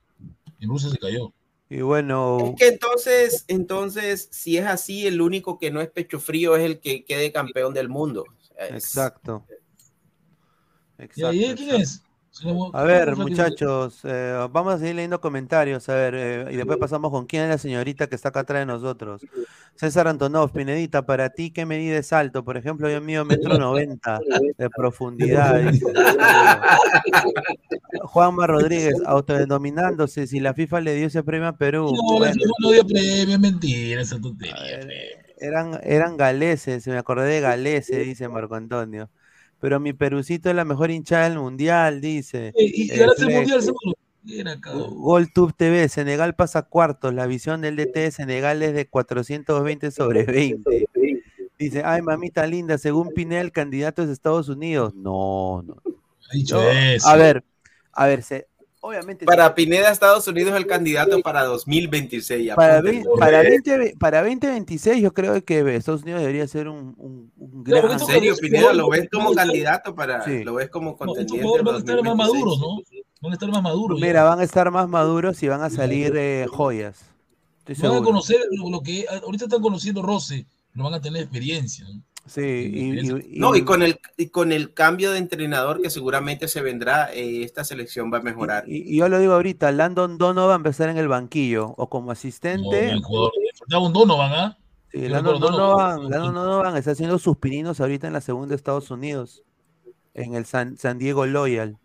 En 0.60 0.68
Rusia 0.68 0.90
se 0.90 0.98
cayó. 0.98 1.32
Y 1.68 1.82
bueno. 1.82 2.38
Es 2.38 2.54
que 2.56 2.68
entonces, 2.68 3.44
entonces, 3.48 4.28
si 4.30 4.56
es 4.56 4.66
así, 4.66 5.06
el 5.06 5.20
único 5.20 5.58
que 5.58 5.70
no 5.70 5.80
es 5.80 5.90
pecho 5.90 6.18
frío 6.18 6.56
es 6.56 6.64
el 6.64 6.80
que 6.80 7.04
quede 7.04 7.30
campeón 7.30 7.74
del 7.74 7.88
mundo. 7.88 8.24
Exacto. 8.58 9.44
Exacto. 10.98 11.32
¿Y 11.32 11.54
quién 11.54 11.74
es? 11.82 12.02
A 12.72 12.82
ver, 12.82 13.16
muchachos, 13.16 14.00
eh, 14.04 14.48
vamos 14.52 14.74
a 14.74 14.78
seguir 14.78 14.96
leyendo 14.96 15.20
comentarios, 15.20 15.88
a 15.88 15.94
ver, 15.94 16.14
eh, 16.16 16.46
y 16.52 16.56
después 16.56 16.78
pasamos 16.78 17.10
con 17.10 17.26
quién 17.26 17.44
es 17.44 17.48
la 17.48 17.58
señorita 17.58 18.06
que 18.06 18.14
está 18.14 18.30
acá 18.30 18.40
atrás 18.40 18.60
de 18.60 18.66
nosotros. 18.66 19.22
César 19.74 20.08
Antonov, 20.08 20.52
Pinedita, 20.52 21.06
para 21.06 21.30
ti, 21.30 21.50
¿qué 21.50 21.66
medida 21.66 21.98
es 21.98 22.12
alto? 22.12 22.44
Por 22.44 22.56
ejemplo, 22.56 22.90
yo 22.90 23.00
mío 23.00 23.24
metro 23.24 23.58
noventa 23.58 24.20
de 24.56 24.70
profundidad. 24.70 25.60
Juanma 28.02 28.46
Rodríguez, 28.46 28.94
autodenominándose, 29.06 30.26
si 30.26 30.40
la 30.40 30.54
FIFA 30.54 30.80
le 30.80 30.94
dio 30.94 31.06
ese 31.06 31.22
premio 31.22 31.48
a 31.48 31.56
Perú. 31.56 31.94
No, 31.94 32.24
la 32.24 32.32
FIFA 32.32 32.52
no 32.60 32.70
dio 32.70 32.86
premio, 32.86 33.38
mentira, 33.38 34.02
esa 34.02 34.20
tontería. 34.20 34.56
eran, 35.38 35.80
eran 35.82 36.16
galeses, 36.16 36.86
me 36.86 36.98
acordé 36.98 37.28
de 37.28 37.40
galeses, 37.40 38.04
dice 38.04 38.28
Marco 38.28 38.54
Antonio. 38.54 39.08
Pero 39.60 39.80
mi 39.80 39.92
Perucito 39.92 40.50
es 40.50 40.56
la 40.56 40.64
mejor 40.64 40.90
hinchada 40.90 41.28
del 41.28 41.38
mundial, 41.38 42.00
dice. 42.00 42.52
Y, 42.56 42.94
y 42.94 43.00
ahora 43.00 43.14
el 43.18 43.34
mundial 43.34 43.60
GolTube 44.64 45.54
TV, 45.54 45.88
Senegal 45.88 46.34
pasa 46.34 46.62
cuartos. 46.62 47.14
La 47.14 47.26
visión 47.26 47.60
del 47.60 47.76
DT 47.76 47.94
de 47.94 48.10
Senegal 48.10 48.62
es 48.62 48.74
de 48.74 48.86
420 48.86 49.90
sobre 49.90 50.24
20. 50.24 50.86
Dice, 51.58 51.82
ay, 51.84 52.02
mamita 52.02 52.46
linda, 52.46 52.78
según 52.78 53.12
Pinel, 53.12 53.50
candidato 53.52 54.02
es 54.02 54.10
Estados 54.10 54.48
Unidos. 54.48 54.94
No, 54.94 55.62
no. 55.66 55.76
No. 56.50 56.60
A 57.04 57.16
ver, 57.16 57.42
a 57.92 58.06
ver, 58.06 58.22
se, 58.22 58.46
obviamente. 58.88 59.24
Para 59.24 59.54
Pineda, 59.54 59.90
Estados 59.90 60.26
Unidos 60.28 60.52
es 60.52 60.56
el 60.58 60.66
candidato 60.66 61.20
para 61.20 61.44
2026. 61.44 62.54
Para, 62.54 62.78
apúntenlo. 62.78 63.12
ve- 63.14 63.18
para, 63.18 63.42
20, 63.42 63.94
para 63.98 64.18
2026 64.22 65.02
yo 65.02 65.12
creo 65.14 65.44
que 65.44 65.76
Estados 65.76 66.02
Unidos 66.02 66.20
debería 66.20 66.46
ser 66.48 66.68
un, 66.68 66.94
un, 66.98 67.32
un 67.36 67.64
gran... 67.64 67.82
porque 67.82 67.94
¿En 67.96 68.00
serio, 68.06 68.36
Pineda? 68.40 68.72
¿Lo 68.72 68.88
ves 68.90 69.08
como 69.12 69.30
a 69.30 69.34
candidato 69.34 69.94
para.? 69.94 70.24
Sí. 70.24 70.42
¿Lo 70.44 70.54
ves 70.54 70.68
como 70.70 70.90
No, 70.92 70.96
contendiente? 70.96 71.42
jugadores 71.42 71.64
van 71.64 71.74
a 71.74 71.78
estar 71.78 71.96
más 72.02 72.16
2026? 72.16 72.34
maduros, 72.34 72.60
¿no? 72.60 73.02
Van 73.20 73.32
a 73.32 73.34
estar 73.34 73.48
más 73.50 73.62
maduros. 73.62 74.00
ya. 74.00 74.06
Mira, 74.06 74.22
van 74.24 74.40
a 74.40 74.44
estar 74.44 74.70
más 74.70 74.88
maduros 74.88 75.42
y 75.42 75.48
van 75.48 75.62
a 75.62 75.70
salir 75.70 76.12
eh, 76.16 76.46
joyas. 76.50 77.00
Estoy 77.66 77.74
van 77.74 77.84
a 77.86 77.94
seguro. 77.94 78.04
conocer 78.04 78.38
lo, 78.52 78.70
lo 78.70 78.80
que 78.82 79.04
ahorita 79.24 79.44
están 79.44 79.60
conociendo 79.60 80.02
Roce, 80.02 80.46
pero 80.72 80.84
van 80.84 80.94
a 80.94 81.00
tener 81.00 81.22
experiencia. 81.22 81.84
¿no? 81.88 82.00
Sí, 82.28 82.40
y, 82.42 82.98
y- 83.00 83.36
y- 83.36 83.38
No, 83.40 83.56
y 83.56 83.64
con, 83.64 83.82
el, 83.82 83.98
y 84.16 84.28
con 84.28 84.52
el 84.52 84.74
cambio 84.74 85.10
de 85.12 85.18
entrenador 85.18 85.80
que 85.80 85.90
seguramente 85.90 86.46
se 86.46 86.60
vendrá, 86.60 87.12
eh, 87.12 87.42
esta 87.42 87.64
selección 87.64 88.12
va 88.12 88.18
a 88.18 88.22
mejorar. 88.22 88.64
y- 88.68 88.94
y 88.94 88.98
yo 88.98 89.08
lo 89.08 89.18
digo 89.18 89.32
ahorita, 89.32 89.72
Landon 89.72 90.18
Donovan 90.18 90.48
va 90.50 90.52
a 90.54 90.56
empezar 90.56 90.88
en 90.90 90.98
el 90.98 91.08
banquillo 91.08 91.74
o 91.76 91.88
como 91.88 92.06
No, 92.06 92.12
asistente. 92.12 92.92
Faltaba 93.58 93.86
un 93.86 93.92
Donovan, 93.92 94.32
¿ah? 94.32 94.58
Sí, 94.92 95.08
Landon 95.08 95.40
Donovan, 95.40 95.96
Donovan. 95.96 96.10
Landon 96.10 96.34
Donovan 96.34 96.76
está 96.76 96.92
haciendo 96.92 97.18
sus 97.18 97.36
pininos 97.38 97.80
ahorita 97.80 98.06
en 98.06 98.12
la 98.12 98.20
segunda 98.20 98.48
de 98.50 98.56
Estados 98.56 98.90
Unidos, 98.90 99.42
en 100.14 100.34
el 100.34 100.44
San, 100.46 100.76
San 100.76 100.98
Diego 100.98 101.26
Loyal. 101.26 101.78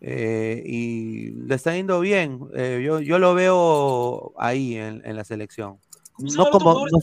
Eh, 0.00 0.62
y 0.66 1.30
le 1.46 1.54
está 1.54 1.74
yendo 1.76 2.00
bien. 2.00 2.40
Eh, 2.54 2.82
yo, 2.84 3.00
yo 3.00 3.18
lo 3.18 3.34
veo 3.34 4.32
ahí 4.36 4.74
en, 4.76 5.00
en 5.04 5.16
la 5.16 5.24
selección. 5.24 5.78
¿Cómo 6.14 6.28
se 6.30 6.36
No 6.38 6.50
como. 6.50 6.74
no-. 6.74 6.98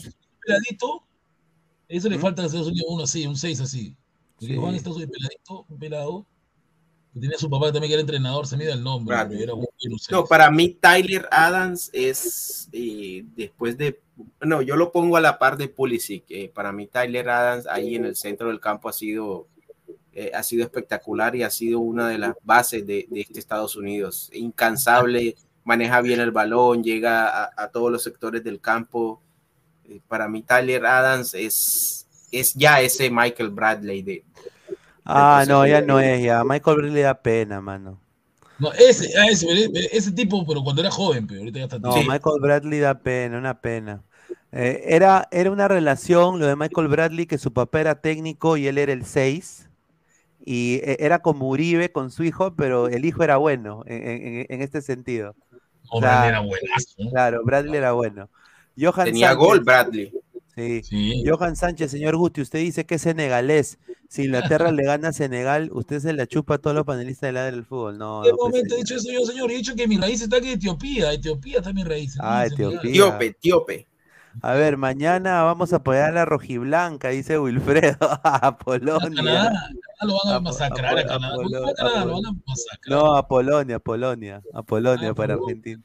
Eso 1.90 2.08
le 2.08 2.16
¿Mm? 2.18 2.20
falta 2.20 2.42
a 2.42 2.46
Estados 2.46 2.68
Unidos 2.68 2.86
uno 2.88 3.02
así, 3.04 3.26
un 3.26 3.36
6 3.36 3.60
así. 3.60 3.94
Porque 4.38 4.54
Sí. 4.54 4.58
Juan 4.60 4.74
Estados 4.74 4.96
Unidos 4.96 5.12
peladito, 5.18 5.66
un 5.68 5.78
pelado. 5.78 6.26
Que 7.12 7.18
tenía 7.20 7.36
su 7.38 7.50
papá 7.50 7.72
también 7.72 7.88
que 7.90 7.94
era 7.94 8.00
entrenador, 8.02 8.46
se 8.46 8.56
me 8.56 8.64
da 8.64 8.74
el 8.74 8.84
nombre. 8.84 9.16
Pero 9.28 9.40
era 9.42 9.54
un-. 9.54 9.66
No, 10.12 10.24
para 10.26 10.48
mí 10.50 10.68
Tyler 10.80 11.28
Adams 11.32 11.90
es 11.92 12.68
eh, 12.72 13.24
después 13.34 13.76
de, 13.76 14.00
no, 14.42 14.62
yo 14.62 14.76
lo 14.76 14.92
pongo 14.92 15.16
a 15.16 15.20
la 15.20 15.36
par 15.38 15.56
de 15.56 15.66
Pulisic. 15.68 16.24
eh, 16.28 16.48
para 16.54 16.70
mí 16.72 16.86
Tyler 16.86 17.28
Adams 17.28 17.66
ahí 17.66 17.96
en 17.96 18.04
el 18.04 18.14
centro 18.14 18.46
del 18.48 18.60
campo 18.60 18.88
ha 18.88 18.92
sido, 18.92 19.48
eh, 20.12 20.30
ha 20.32 20.44
sido 20.44 20.62
espectacular 20.62 21.34
y 21.34 21.42
ha 21.42 21.50
sido 21.50 21.80
una 21.80 22.08
de 22.08 22.18
las 22.18 22.34
bases 22.44 22.86
de, 22.86 23.06
de 23.10 23.20
este 23.22 23.40
Estados 23.40 23.74
Unidos. 23.74 24.30
Incansable, 24.32 25.34
maneja 25.64 26.00
bien 26.02 26.20
el 26.20 26.30
balón, 26.30 26.84
llega 26.84 27.26
a, 27.28 27.50
a 27.56 27.68
todos 27.72 27.90
los 27.90 28.04
sectores 28.04 28.44
del 28.44 28.60
campo. 28.60 29.20
Eh, 29.90 30.00
para 30.08 30.28
mí 30.28 30.42
Tyler 30.42 30.86
Adams 30.86 31.34
es, 31.34 32.06
es 32.30 32.54
ya 32.54 32.80
ese 32.80 33.10
Michael 33.10 33.50
Bradley 33.50 34.02
de, 34.02 34.24
Ah, 35.04 35.44
no, 35.48 35.66
ya 35.66 35.80
no 35.80 35.98
es 35.98 36.22
ya. 36.22 36.44
Michael 36.44 36.76
Bradley 36.76 36.94
le 36.94 37.00
da 37.02 37.14
pena, 37.20 37.60
mano. 37.60 38.00
No, 38.58 38.72
ese, 38.74 39.10
ah, 39.18 39.26
ese, 39.28 39.46
ese 39.90 40.12
tipo, 40.12 40.46
pero 40.46 40.62
cuando 40.62 40.82
era 40.82 40.90
joven, 40.90 41.26
pero 41.26 41.40
ahorita 41.40 41.58
ya 41.58 41.64
está. 41.64 41.78
No, 41.78 41.92
Sí. 41.94 42.00
Michael 42.08 42.40
Bradley 42.40 42.78
da 42.78 42.94
pena, 43.00 43.38
una 43.38 43.60
pena. 43.60 44.02
Eh, 44.52 44.82
era, 44.88 45.26
era 45.32 45.50
una 45.50 45.66
relación, 45.68 46.38
lo 46.38 46.46
de 46.46 46.56
Michael 46.56 46.88
Bradley, 46.88 47.26
que 47.26 47.38
su 47.38 47.52
papá 47.52 47.80
era 47.80 48.00
técnico 48.00 48.56
y 48.56 48.66
él 48.68 48.78
era 48.78 48.92
el 48.92 49.04
6. 49.04 49.68
Y 50.44 50.76
eh, 50.84 50.96
era 51.00 51.20
como 51.20 51.48
Uribe 51.48 51.90
con 51.92 52.10
su 52.10 52.22
hijo, 52.22 52.54
pero 52.54 52.88
el 52.88 53.04
hijo 53.04 53.22
era 53.24 53.36
bueno 53.38 53.82
en, 53.86 54.02
en- 54.08 54.46
en 54.48 54.62
este 54.62 54.80
sentido. 54.82 55.34
Claro. 55.90 56.00
Bradley 56.00 56.28
era 56.28 56.40
buenazo. 56.40 57.10
Claro, 57.10 57.40
Bradley 57.44 57.76
era 57.76 57.92
bueno. 57.92 58.28
Johan 58.80 59.04
tenía 59.06 59.28
Sánchez, 59.28 59.46
gol 59.46 59.60
Bradley. 59.60 60.12
sí. 60.54 60.82
Sí. 60.82 61.24
Johan 61.26 61.56
Sánchez, 61.56 61.90
señor 61.90 62.16
Gusti, 62.16 62.40
usted 62.40 62.60
dice 62.60 62.86
que 62.86 62.96
es 62.96 63.02
senegalés. 63.02 63.78
Si 64.08 64.24
Inglaterra 64.24 64.72
le 64.72 64.82
gana 64.82 65.08
a 65.08 65.12
Senegal, 65.12 65.70
usted 65.72 66.00
se 66.00 66.12
la 66.12 66.26
chupa 66.26 66.54
a 66.56 66.58
todos 66.58 66.74
los 66.74 66.84
panelistas 66.84 67.28
de 67.28 67.32
la 67.32 67.44
del 67.44 67.64
fútbol. 67.64 67.96
No, 67.96 68.18
¿En 68.18 68.24
qué 68.24 68.30
no, 68.30 68.36
pues, 68.38 68.50
momento 68.50 68.74
he 68.74 68.78
dicho 68.78 68.96
eso 68.96 69.12
yo, 69.12 69.24
señor? 69.24 69.52
He 69.52 69.54
dicho 69.54 69.76
que 69.76 69.86
mi 69.86 69.98
raíz 69.98 70.20
está 70.20 70.38
aquí 70.38 70.48
en 70.48 70.54
Etiopía. 70.54 71.12
Etiopía 71.12 71.58
está 71.58 71.72
mi 71.72 71.84
raíz. 71.84 72.16
Ah. 72.18 72.44
Etiopía. 72.44 72.90
Tíope, 72.90 73.36
Tíope. 73.40 73.86
A 74.42 74.54
ver, 74.54 74.76
mañana 74.76 75.42
vamos 75.42 75.72
a 75.72 75.76
apoyar 75.76 76.10
a 76.10 76.12
la 76.12 76.24
rojiblanca, 76.24 77.08
dice 77.08 77.38
Wilfredo, 77.38 77.96
a 78.00 78.36
A 78.46 78.56
Polonia. 78.58 79.10
Canadá 79.22 79.70
lo 80.02 80.14
van 80.24 80.34
a 80.34 80.40
masacrar 80.40 80.98
a 80.98 81.04
Canadá. 81.06 81.34
a 81.34 82.04
lo 82.04 82.12
van 82.14 82.26
a 82.26 82.32
masacrar. 82.46 82.88
No, 82.88 83.16
a 83.16 83.26
Polonia, 83.28 83.78
Polonia, 83.78 84.42
a 84.54 84.62
Polonia 84.62 85.10
Ah, 85.10 85.14
para. 85.14 85.34
Argentina. 85.34 85.82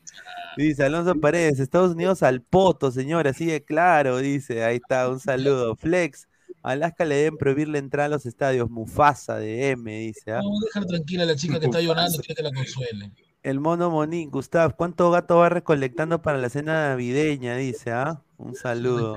Dice 0.58 0.84
Alonso 0.86 1.20
Paredes, 1.20 1.60
Estados 1.60 1.92
Unidos 1.94 2.24
al 2.24 2.42
poto, 2.42 2.92
señora, 2.92 3.32
así 3.32 3.46
de 3.46 3.64
claro, 3.64 4.20
dice, 4.20 4.64
ahí 4.64 4.78
está, 4.78 5.10
un 5.10 5.20
saludo. 5.20 5.76
Flex, 5.76 6.28
a 6.64 6.72
Alaska 6.72 7.04
le 7.04 7.16
deben 7.16 7.38
prohibir 7.38 7.68
la 7.68 7.78
entrada 7.80 8.06
a 8.06 8.10
los 8.10 8.26
estadios, 8.26 8.70
Mufasa 8.70 9.36
de 9.38 9.72
M, 9.72 9.92
dice. 10.00 10.32
¿ah? 10.32 10.40
No, 10.42 10.52
dejar 10.66 10.86
tranquila 10.86 11.24
a 11.24 11.26
la 11.26 11.36
chica 11.36 11.60
que 11.60 11.66
está 11.66 11.82
llorando, 11.82 12.18
quiere 12.20 12.36
que 12.36 12.44
la 12.44 12.52
consuele. 12.54 13.12
El 13.44 13.60
mono 13.60 13.92
Monín, 13.92 14.32
Gustav, 14.32 14.76
¿cuánto 14.76 15.12
gato 15.12 15.38
va 15.38 15.50
recolectando 15.50 16.22
para 16.22 16.38
la 16.38 16.50
cena 16.50 16.90
navideña? 16.90 17.56
Dice, 17.58 17.92
¿ah? 17.92 18.22
Un 18.38 18.56
saludo. 18.56 19.16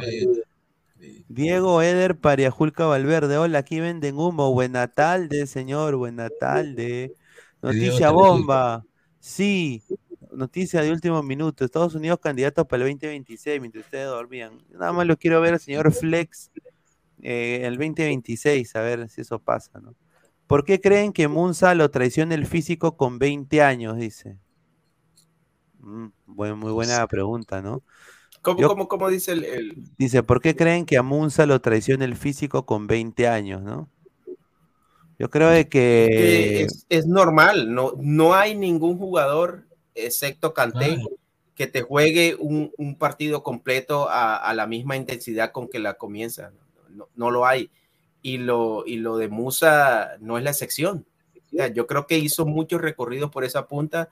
Diego 1.28 1.82
Eder 1.82 2.16
Pariajulca 2.18 2.86
Valverde. 2.86 3.36
Hola, 3.38 3.58
aquí 3.58 3.80
venden 3.80 4.16
humo. 4.18 4.52
Buena 4.52 4.88
tarde, 4.88 5.46
señor. 5.46 5.96
Buena 5.96 6.28
tarde. 6.30 7.12
Noticia 7.62 8.10
bomba. 8.10 8.84
Sí. 9.20 9.82
Noticia 10.32 10.82
de 10.82 10.92
último 10.92 11.22
minuto. 11.22 11.64
Estados 11.64 11.94
Unidos 11.94 12.18
candidato 12.20 12.66
para 12.66 12.84
el 12.84 12.90
2026 12.90 13.60
mientras 13.60 13.84
ustedes 13.84 14.06
dormían. 14.06 14.58
Nada 14.70 14.92
más 14.92 15.06
lo 15.06 15.16
quiero 15.16 15.40
ver 15.40 15.54
al 15.54 15.60
señor 15.60 15.92
Flex 15.92 16.50
eh, 17.22 17.60
el 17.64 17.76
2026, 17.76 18.76
a 18.76 18.80
ver 18.80 19.08
si 19.08 19.22
eso 19.22 19.38
pasa, 19.38 19.80
¿no? 19.80 19.94
¿Por 20.46 20.64
qué 20.64 20.80
creen 20.80 21.12
que 21.12 21.28
Munza 21.28 21.74
lo 21.74 21.90
traiciona 21.90 22.34
el 22.34 22.46
físico 22.46 22.96
con 22.96 23.18
20 23.18 23.60
años? 23.62 23.96
Dice. 23.96 24.38
Mm, 25.80 26.06
buen- 26.26 26.58
muy 26.58 26.72
buena 26.72 27.06
pregunta, 27.06 27.62
¿no? 27.62 27.82
¿Cómo, 28.48 28.60
Yo- 28.60 28.68
cómo, 28.68 28.88
cómo 28.88 29.08
dice 29.08 29.32
el, 29.32 29.44
el- 29.44 29.82
Dice, 29.98 30.22
¿por 30.22 30.40
qué 30.40 30.54
creen 30.56 30.84
que 30.86 30.96
a 30.96 31.02
Munza 31.02 31.46
lo 31.46 31.60
traiciona 31.60 32.04
el 32.04 32.16
físico 32.16 32.66
con 32.66 32.86
20 32.86 33.26
años, 33.28 33.62
no? 33.62 33.88
Yo 35.18 35.30
creo 35.30 35.48
de 35.50 35.68
que 35.68 36.62
es, 36.62 36.86
es 36.88 37.06
normal, 37.06 37.74
no, 37.74 37.92
no 37.98 38.34
hay 38.34 38.54
ningún 38.54 38.98
jugador, 38.98 39.64
excepto 39.94 40.54
Kanté, 40.54 40.94
Claro. 40.94 41.10
que 41.56 41.66
te 41.66 41.82
juegue 41.82 42.36
un, 42.38 42.70
un 42.78 42.94
partido 42.96 43.42
completo 43.42 44.08
a, 44.08 44.36
a 44.36 44.54
la 44.54 44.68
misma 44.68 44.96
intensidad 44.96 45.50
con 45.50 45.66
que 45.68 45.80
la 45.80 45.94
comienza. 45.94 46.52
No, 46.90 47.08
no 47.16 47.30
lo 47.32 47.46
hay. 47.46 47.68
Y 48.22 48.38
lo, 48.38 48.84
y 48.86 48.96
lo 48.98 49.16
de 49.16 49.28
Musa 49.28 50.10
no 50.20 50.38
es 50.38 50.44
la 50.44 50.50
excepción. 50.50 51.04
O 51.52 51.56
sea, 51.56 51.66
yo 51.68 51.86
creo 51.88 52.06
que 52.06 52.18
hizo 52.18 52.46
muchos 52.46 52.80
recorridos 52.80 53.30
por 53.30 53.44
esa 53.44 53.66
punta 53.66 54.08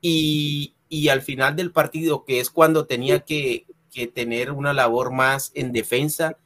y, 0.00 0.74
y 0.90 1.08
al 1.10 1.22
final 1.22 1.56
del 1.56 1.72
partido, 1.72 2.26
que 2.26 2.40
es 2.40 2.50
cuando 2.50 2.86
tenía 2.86 3.20
que, 3.22 3.66
que 3.92 4.08
tener 4.08 4.52
una 4.52 4.74
labor 4.74 5.12
más 5.12 5.52
en 5.56 5.72
defensa, 5.72 6.38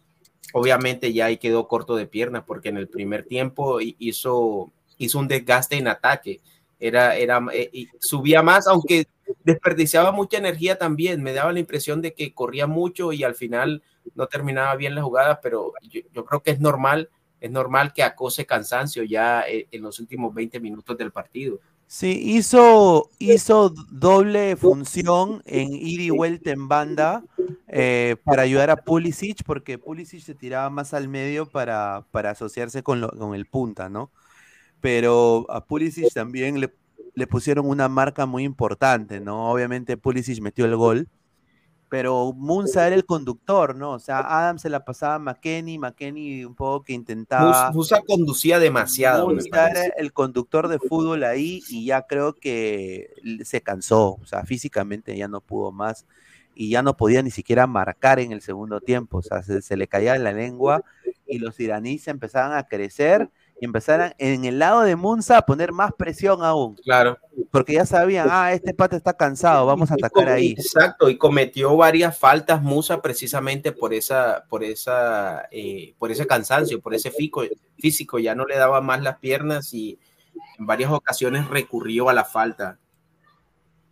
obviamente 0.52 1.12
ya 1.12 1.26
ahí 1.26 1.38
quedó 1.38 1.68
corto 1.68 1.96
de 1.96 2.06
piernas 2.06 2.44
porque 2.46 2.68
en 2.68 2.76
el 2.76 2.88
primer 2.88 3.24
tiempo 3.26 3.80
hi- 3.80 3.96
hizo, 3.98 4.72
hizo 4.98 5.18
un 5.18 5.28
desgaste 5.28 5.76
en 5.76 5.88
ataque. 5.88 6.40
Era, 6.80 7.16
era, 7.16 7.40
eh, 7.52 7.86
subía 8.00 8.42
más, 8.42 8.66
aunque 8.66 9.06
desperdiciaba 9.44 10.12
mucha 10.12 10.38
energía 10.38 10.76
también. 10.78 11.22
Me 11.22 11.32
daba 11.32 11.52
la 11.52 11.60
impresión 11.60 12.02
de 12.02 12.14
que 12.14 12.34
corría 12.34 12.66
mucho 12.66 13.12
y 13.12 13.24
al 13.24 13.34
final 13.34 13.82
no 14.14 14.26
terminaba 14.26 14.74
bien 14.76 14.94
la 14.94 15.02
jugada, 15.02 15.40
pero 15.40 15.72
yo, 15.82 16.00
yo 16.12 16.24
creo 16.24 16.42
que 16.42 16.50
es 16.50 16.60
normal, 16.60 17.08
es 17.40 17.50
normal 17.50 17.92
que 17.94 18.02
acose 18.02 18.44
cansancio 18.46 19.02
ya 19.04 19.42
eh, 19.48 19.66
en 19.70 19.82
los 19.82 19.98
últimos 20.00 20.34
20 20.34 20.60
minutos 20.60 20.96
del 20.98 21.12
partido. 21.12 21.60
Sí, 21.86 22.18
hizo, 22.24 23.10
hizo 23.18 23.70
doble 23.90 24.56
función 24.56 25.42
en 25.46 25.72
ida 25.74 26.02
y 26.02 26.10
vuelta 26.10 26.50
en 26.50 26.66
banda 26.66 27.24
eh, 27.68 28.16
para 28.24 28.42
ayudar 28.42 28.70
a 28.70 28.76
Pulisic, 28.76 29.44
porque 29.44 29.78
Pulisic 29.78 30.20
se 30.22 30.34
tiraba 30.34 30.70
más 30.70 30.92
al 30.94 31.08
medio 31.08 31.46
para, 31.46 32.04
para 32.10 32.30
asociarse 32.30 32.82
con, 32.82 33.06
con 33.08 33.34
el 33.34 33.46
punta, 33.46 33.88
¿no? 33.88 34.10
Pero 34.80 35.46
a 35.50 35.66
Pulisic 35.66 36.12
también 36.12 36.60
le, 36.60 36.74
le 37.14 37.26
pusieron 37.28 37.66
una 37.68 37.88
marca 37.88 38.26
muy 38.26 38.44
importante, 38.44 39.20
¿no? 39.20 39.50
Obviamente 39.50 39.96
Pulisic 39.96 40.40
metió 40.42 40.66
el 40.66 40.76
gol, 40.76 41.08
pero 41.94 42.32
Munza 42.32 42.88
era 42.88 42.96
el 42.96 43.04
conductor, 43.06 43.76
¿no? 43.76 43.92
O 43.92 43.98
sea, 44.00 44.18
Adam 44.18 44.58
se 44.58 44.68
la 44.68 44.84
pasaba 44.84 45.14
a 45.14 45.18
McKenny, 45.20 45.78
McKenny 45.78 46.44
un 46.44 46.56
poco 46.56 46.82
que 46.82 46.92
intentaba... 46.92 47.68
Mus- 47.68 47.76
Musa 47.76 48.00
conducía 48.04 48.58
demasiado. 48.58 49.28
parece. 49.48 49.86
era 49.86 49.94
el 49.98 50.12
conductor 50.12 50.66
de 50.66 50.80
fútbol 50.80 51.22
ahí 51.22 51.62
y 51.68 51.84
ya 51.84 52.02
creo 52.02 52.32
que 52.34 53.10
se 53.44 53.60
cansó, 53.60 54.14
o 54.20 54.26
sea, 54.26 54.42
físicamente 54.44 55.16
ya 55.16 55.28
no 55.28 55.40
pudo 55.40 55.70
más 55.70 56.04
y 56.52 56.68
ya 56.68 56.82
no 56.82 56.96
podía 56.96 57.22
ni 57.22 57.30
siquiera 57.30 57.68
marcar 57.68 58.18
en 58.18 58.32
el 58.32 58.40
segundo 58.40 58.80
tiempo, 58.80 59.18
o 59.18 59.22
sea, 59.22 59.44
se, 59.44 59.62
se 59.62 59.76
le 59.76 59.86
caía 59.86 60.18
la 60.18 60.32
lengua 60.32 60.82
y 61.28 61.38
los 61.38 61.60
iraníes 61.60 62.08
empezaban 62.08 62.58
a 62.58 62.64
crecer 62.66 63.30
y 63.60 63.64
empezaran 63.64 64.14
en 64.18 64.44
el 64.44 64.58
lado 64.58 64.82
de 64.82 64.96
Munza 64.96 65.38
a 65.38 65.42
poner 65.46 65.72
más 65.72 65.92
presión 65.92 66.42
aún. 66.42 66.76
Claro. 66.76 67.18
Porque 67.50 67.74
ya 67.74 67.86
sabían, 67.86 68.28
ah, 68.30 68.52
este 68.52 68.74
pata 68.74 68.96
está 68.96 69.14
cansado, 69.14 69.66
vamos 69.66 69.90
a 69.90 69.94
atacar 69.94 70.28
ahí. 70.28 70.52
Exacto, 70.52 71.08
y 71.08 71.16
cometió 71.16 71.76
varias 71.76 72.18
faltas 72.18 72.62
Musa 72.62 73.00
precisamente 73.00 73.72
por 73.72 73.94
esa, 73.94 74.44
por 74.48 74.64
esa, 74.64 75.46
eh, 75.50 75.94
por 75.98 76.10
ese 76.10 76.26
cansancio, 76.26 76.80
por 76.80 76.94
ese 76.94 77.10
físico, 77.10 78.18
ya 78.18 78.34
no 78.34 78.44
le 78.44 78.56
daba 78.56 78.80
más 78.80 79.02
las 79.02 79.18
piernas 79.18 79.72
y 79.72 79.98
en 80.58 80.66
varias 80.66 80.90
ocasiones 80.90 81.48
recurrió 81.48 82.08
a 82.08 82.12
la 82.12 82.24
falta. 82.24 82.78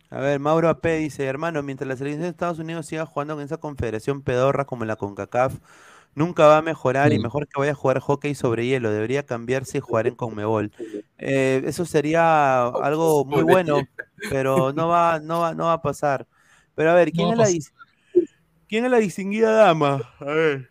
A 0.09 0.19
ver, 0.19 0.39
Mauro 0.39 0.69
AP 0.69 0.85
dice, 0.99 1.25
hermano, 1.25 1.63
mientras 1.63 1.87
la 1.87 1.95
selección 1.95 2.21
de 2.21 2.29
Estados 2.29 2.59
Unidos 2.59 2.85
siga 2.85 3.05
jugando 3.05 3.33
con 3.33 3.43
esa 3.43 3.57
confederación 3.57 4.21
pedorra 4.21 4.65
como 4.65 4.85
la 4.85 4.95
CONCACAF, 4.95 5.55
nunca 6.15 6.47
va 6.47 6.57
a 6.57 6.61
mejorar 6.61 7.13
y 7.13 7.19
mejor 7.19 7.47
que 7.47 7.59
vaya 7.59 7.71
a 7.71 7.75
jugar 7.75 7.99
hockey 7.99 8.35
sobre 8.35 8.65
hielo, 8.65 8.91
debería 8.91 9.25
cambiarse 9.25 9.77
y 9.77 9.81
jugar 9.81 10.07
en 10.07 10.15
Conmebol. 10.15 10.71
Eh, 11.25 11.63
eso 11.67 11.85
sería 11.85 12.65
algo 12.65 13.23
muy 13.23 13.43
bueno, 13.43 13.77
pero 14.29 14.73
no 14.73 14.89
va, 14.89 15.21
no 15.21 15.39
va, 15.39 15.53
no 15.53 15.65
va 15.65 15.73
a 15.73 15.81
pasar. 15.81 16.27
Pero 16.75 16.91
a 16.91 16.95
ver, 16.95 17.13
¿quién, 17.13 17.29
es, 17.29 17.37
la, 17.37 18.25
¿quién 18.67 18.83
es 18.83 18.91
la 18.91 18.97
distinguida 18.97 19.53
dama? 19.53 20.01
A 20.19 20.25
ver. 20.25 20.69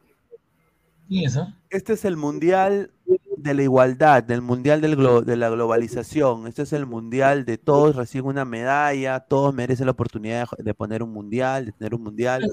¿Quién 1.08 1.24
es? 1.24 1.38
Este 1.70 1.94
es 1.94 2.04
el 2.04 2.18
mundial 2.18 2.90
de 3.42 3.54
la 3.54 3.62
igualdad, 3.62 4.22
del 4.22 4.42
mundial 4.42 4.80
del 4.80 4.96
de 5.24 5.36
la 5.36 5.50
globalización. 5.50 6.46
Este 6.46 6.62
es 6.62 6.72
el 6.72 6.86
mundial 6.86 7.44
de 7.44 7.58
todos 7.58 7.96
reciben 7.96 8.28
una 8.28 8.44
medalla, 8.44 9.20
todos 9.20 9.52
merecen 9.52 9.86
la 9.86 9.92
oportunidad 9.92 10.46
de, 10.58 10.74
poner 10.74 11.02
un 11.02 11.12
mundial, 11.12 11.66
de 11.66 11.72
tener 11.72 11.94
un 11.94 12.02
mundial. 12.02 12.48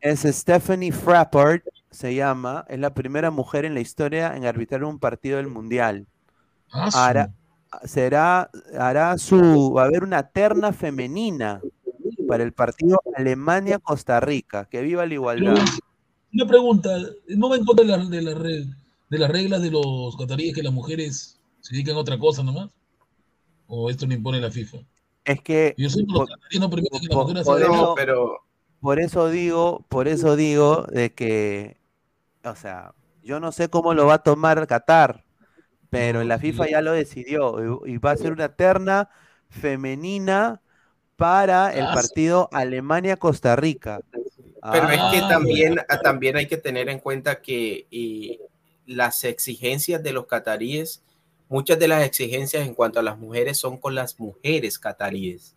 Es, 0.00 0.20
Stephanie 0.20 0.92
Frappart, 0.92 1.64
se 1.90 2.14
llama, 2.14 2.64
es 2.68 2.78
la 2.78 2.94
primera 2.94 3.30
mujer 3.30 3.64
en 3.64 3.74
la 3.74 3.80
historia 3.80 4.36
en 4.36 4.46
arbitrar 4.46 4.84
un 4.84 4.98
partido 4.98 5.36
del 5.36 5.48
mundial. 5.48 6.06
Ah, 6.70 6.88
hará, 6.92 7.32
será, 7.84 8.50
hará 8.78 9.16
su, 9.18 9.72
va 9.72 9.82
a 9.82 9.86
haber 9.86 10.02
una 10.02 10.24
terna 10.28 10.72
femenina 10.72 11.60
para 12.26 12.42
el 12.42 12.52
partido 12.52 13.00
Alemania-Costa 13.16 14.20
Rica. 14.20 14.66
Que 14.66 14.82
viva 14.82 15.06
la 15.06 15.14
igualdad. 15.14 15.56
Una 16.32 16.46
pregunta, 16.46 16.90
¿no 17.28 17.48
va 17.48 17.56
en 17.56 17.64
contra 17.64 17.84
de 17.84 17.96
la, 17.96 18.04
de 18.04 18.22
la 18.22 18.34
red? 18.34 18.66
De 19.10 19.18
las 19.18 19.30
reglas 19.30 19.62
de 19.62 19.70
los 19.70 20.16
cataríes 20.16 20.54
que 20.54 20.62
las 20.62 20.72
mujeres 20.72 21.40
se 21.60 21.74
dedican 21.74 21.96
a 21.96 22.00
otra 22.00 22.18
cosa 22.18 22.42
nomás? 22.42 22.70
¿O 23.66 23.90
esto 23.90 24.06
no 24.06 24.14
impone 24.14 24.40
la 24.40 24.50
FIFA? 24.50 24.78
Es 25.24 25.40
que. 25.40 25.74
Yo 25.78 25.88
soy 25.88 26.04
por, 26.04 26.28
no 26.28 26.70
que 26.70 27.94
pero 27.96 28.44
por 28.84 29.00
eso 29.00 29.30
digo, 29.30 29.82
por 29.88 30.08
eso 30.08 30.36
digo 30.36 30.82
de 30.82 31.14
que, 31.14 31.78
o 32.44 32.54
sea, 32.54 32.92
yo 33.22 33.40
no 33.40 33.50
sé 33.50 33.70
cómo 33.70 33.94
lo 33.94 34.04
va 34.04 34.16
a 34.16 34.22
tomar 34.22 34.66
Qatar, 34.66 35.24
pero 35.88 36.22
la 36.22 36.38
FIFA 36.38 36.68
ya 36.68 36.82
lo 36.82 36.92
decidió 36.92 37.86
y 37.86 37.96
va 37.96 38.10
a 38.10 38.16
ser 38.18 38.32
una 38.32 38.50
terna 38.50 39.08
femenina 39.48 40.60
para 41.16 41.72
el 41.72 41.86
ah, 41.86 41.94
partido 41.94 42.50
Alemania-Costa 42.52 43.56
Rica. 43.56 44.00
Pero 44.12 44.90
es 44.90 45.00
que 45.12 45.18
ah, 45.18 45.28
también, 45.30 45.76
también 46.02 46.36
hay 46.36 46.46
que 46.46 46.58
tener 46.58 46.90
en 46.90 46.98
cuenta 46.98 47.40
que 47.40 47.86
y 47.90 48.38
las 48.86 49.24
exigencias 49.24 50.02
de 50.02 50.12
los 50.12 50.26
cataríes, 50.26 51.02
muchas 51.48 51.78
de 51.78 51.88
las 51.88 52.04
exigencias 52.04 52.66
en 52.66 52.74
cuanto 52.74 53.00
a 53.00 53.02
las 53.02 53.18
mujeres 53.18 53.58
son 53.58 53.78
con 53.78 53.94
las 53.94 54.18
mujeres 54.18 54.78
cataríes, 54.78 55.54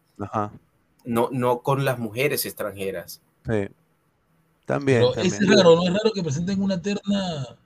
No, 1.06 1.30
no 1.32 1.62
con 1.62 1.86
las 1.86 1.99
mujeres 1.99 2.45
extranjeras. 2.45 3.22
Sí. 3.45 3.68
También, 4.66 5.04
Es 5.24 5.40
raro, 5.48 5.78
¿no? 5.78 5.88
Es 5.88 5.94
raro 5.94 6.12
que 6.14 6.22
presenten 6.22 6.62
una 6.62 6.82
terna 6.82 7.58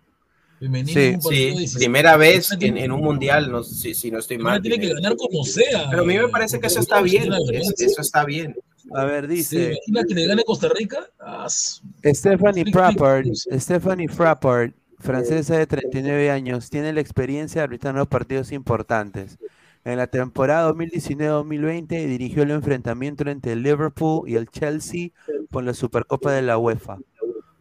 femenina. 0.60 1.20
Sí, 1.20 1.70
primera 1.76 2.16
vez 2.16 2.52
en, 2.60 2.92
un 2.92 3.02
mundial, 3.02 3.52
no, 3.52 3.64
si, 3.64 3.96
si 3.96 4.12
no 4.12 4.20
estoy 4.20 4.38
mal. 4.38 4.62
Tiene 4.62 4.80
que 4.80 4.94
ganar 4.94 5.16
como 5.16 5.44
sea. 5.44 5.88
Pero 5.90 6.04
a 6.04 6.06
mí 6.06 6.16
me 6.16 6.28
parece 6.28 6.60
que 6.60 6.68
eso 6.68 6.80
está 6.80 7.02
bien. 7.02 7.34
Eso 7.52 8.02
está 8.02 8.24
bien. 8.24 8.56
A 8.94 9.06
ver, 9.06 9.28
dice. 9.28 9.80
que 10.08 10.14
le 10.14 10.28
gane 10.28 10.44
Costa 10.44 10.70
Rica? 10.70 11.10
Ah, 11.20 11.48
Stephanie 11.50 12.72
Frappart, 12.72 13.26
Stephanie 13.58 14.08
Frappart 14.08 14.76
francesa 15.02 15.58
de 15.58 15.68
39 15.68 16.32
años, 16.32 16.70
tiene 16.70 16.94
la 16.94 17.02
experiencia 17.02 17.62
de 17.62 17.64
arbitrar 17.64 17.96
los 17.96 18.08
partidos 18.08 18.52
importantes. 18.52 19.38
En 19.84 19.98
la 19.98 20.08
temporada 20.08 20.72
2019-2020 20.72 22.06
dirigió 22.06 22.44
el 22.44 22.52
enfrentamiento 22.52 23.28
entre 23.30 23.54
el 23.54 23.64
Liverpool 23.64 24.30
y 24.30 24.36
el 24.36 24.48
Chelsea 24.48 25.10
por 25.50 25.64
la 25.64 25.74
Supercopa 25.74 26.32
de 26.32 26.44
la 26.44 26.58
UEFA. 26.58 26.98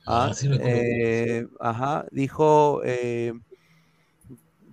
Ah, 0.06 0.30
ah 0.30 0.32
eh, 0.42 1.46
ajá, 1.60 2.04
dijo, 2.10 2.82
eh, 2.84 3.32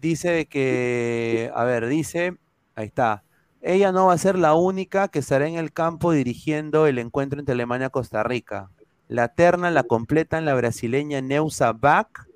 dice 0.02 0.46
que, 0.46 1.52
a 1.56 1.64
ver, 1.64 1.88
dice, 1.88 2.36
ahí 2.76 2.88
está, 2.88 3.24
ella 3.62 3.92
no 3.92 4.08
va 4.08 4.14
a 4.14 4.18
ser 4.18 4.38
la 4.38 4.54
única 4.54 5.08
que 5.08 5.20
estará 5.20 5.48
en 5.48 5.56
el 5.56 5.72
campo 5.72 6.12
dirigiendo 6.12 6.86
el 6.86 7.00
encuentro 7.00 7.40
entre 7.40 7.54
Alemania 7.54 7.88
y 7.88 7.92
Costa 7.92 8.24
Rica. 8.24 8.70
La 9.08 9.30
terna 9.30 9.72
la 9.72 9.84
completan 9.84 10.46
la 10.46 10.54
brasileña 10.54 11.22
Neusa 11.22 11.72
Bach, 11.74 12.27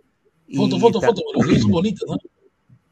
Foto, 0.55 0.79
foto, 0.79 1.01
foto, 1.01 1.21
los 1.33 1.61
son 1.61 1.71
bonitos, 1.71 2.09
¿no? 2.09 2.17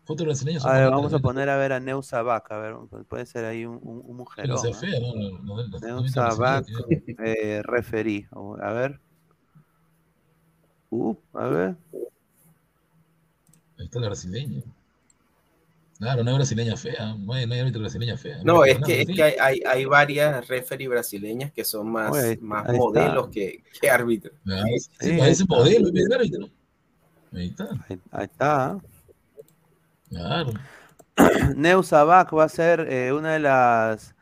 Fotos 0.03 0.25
brasileñas. 0.25 0.65
A 0.65 0.73
ver, 0.73 0.89
vamos 0.89 1.13
a 1.13 1.19
poner 1.19 1.49
a 1.49 1.57
ver 1.57 1.71
a 1.71 1.79
Neusa 1.79 2.23
Vaca, 2.23 2.55
a 2.55 2.59
ver, 2.59 2.75
puede 3.07 3.25
ser 3.25 3.45
ahí 3.45 3.65
un, 3.65 3.79
un, 3.83 4.17
mujer. 4.17 4.47
¿no? 4.47 4.57
Fea, 4.57 4.99
¿no? 4.99 5.79
Neusa 5.79 6.33
Vaca, 6.35 6.65
eh, 6.89 7.61
referí, 7.63 8.25
a 8.61 8.71
ver. 8.71 8.99
Uh, 10.89 11.15
a 11.33 11.47
ver. 11.47 11.75
Ahí 13.77 13.85
está 13.85 13.99
la 13.99 14.07
brasileña. 14.07 14.63
Claro, 15.99 16.23
no 16.23 16.31
hay 16.31 16.37
brasileña 16.37 16.77
fea, 16.77 17.13
no 17.19 17.33
hay, 17.33 17.45
no 17.45 17.53
hay 17.53 17.71
brasileña 17.71 18.17
fea. 18.17 18.39
No, 18.43 18.63
es 18.63 18.79
que, 18.79 19.01
es 19.01 19.07
que 19.07 19.21
hay, 19.21 19.61
hay, 19.67 19.85
varias 19.85 20.47
referí 20.47 20.87
brasileñas 20.87 21.51
que 21.51 21.65
son 21.65 21.91
más, 21.91 22.13
más 22.39 22.73
modelos 22.73 23.27
que, 23.27 23.63
que 23.81 23.89
árbitros. 23.89 24.33
sí, 25.01 25.17
parece 25.17 25.43
modelo, 25.45 25.89
es 25.93 26.11
árbitro. 26.11 26.49
Ahí 27.33 27.47
está. 27.47 27.69
Ahí, 28.11 28.25
está. 28.25 28.77
Claro. 30.09 30.53
Va 31.17 32.43
a 32.43 32.49
ser 32.49 32.87
eh, 32.89 33.13
una 33.13 33.33
de 33.33 33.39
las 33.39 34.15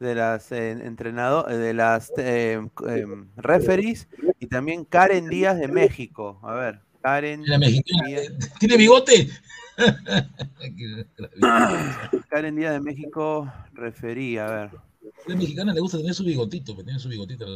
de 0.00 0.14
las 0.14 0.52
eh, 0.52 0.72
entrenadores, 0.72 1.58
de 1.58 1.72
las 1.72 2.12
eh, 2.18 2.60
em, 2.86 3.28
referees 3.36 4.08
y 4.38 4.46
también 4.46 4.84
Karen 4.84 5.28
Díaz 5.28 5.58
de 5.58 5.68
México. 5.68 6.38
A 6.42 6.54
ver, 6.54 6.80
Karen. 7.02 7.42
Díaz. 7.42 8.32
¿Tiene 8.58 8.76
bigote? 8.76 9.28
Karen 12.28 12.56
Díaz 12.56 12.74
de 12.74 12.80
México, 12.80 13.50
referí, 13.72 14.36
a 14.36 14.46
ver. 14.46 14.70
A 14.70 15.28
la 15.28 15.36
mexicana 15.36 15.72
le 15.72 15.80
gusta 15.80 15.98
tener 15.98 16.14
su 16.14 16.24
bigotito, 16.24 16.76
que 16.76 16.84
tiene 16.84 16.98
su 16.98 17.08
bigotito. 17.08 17.46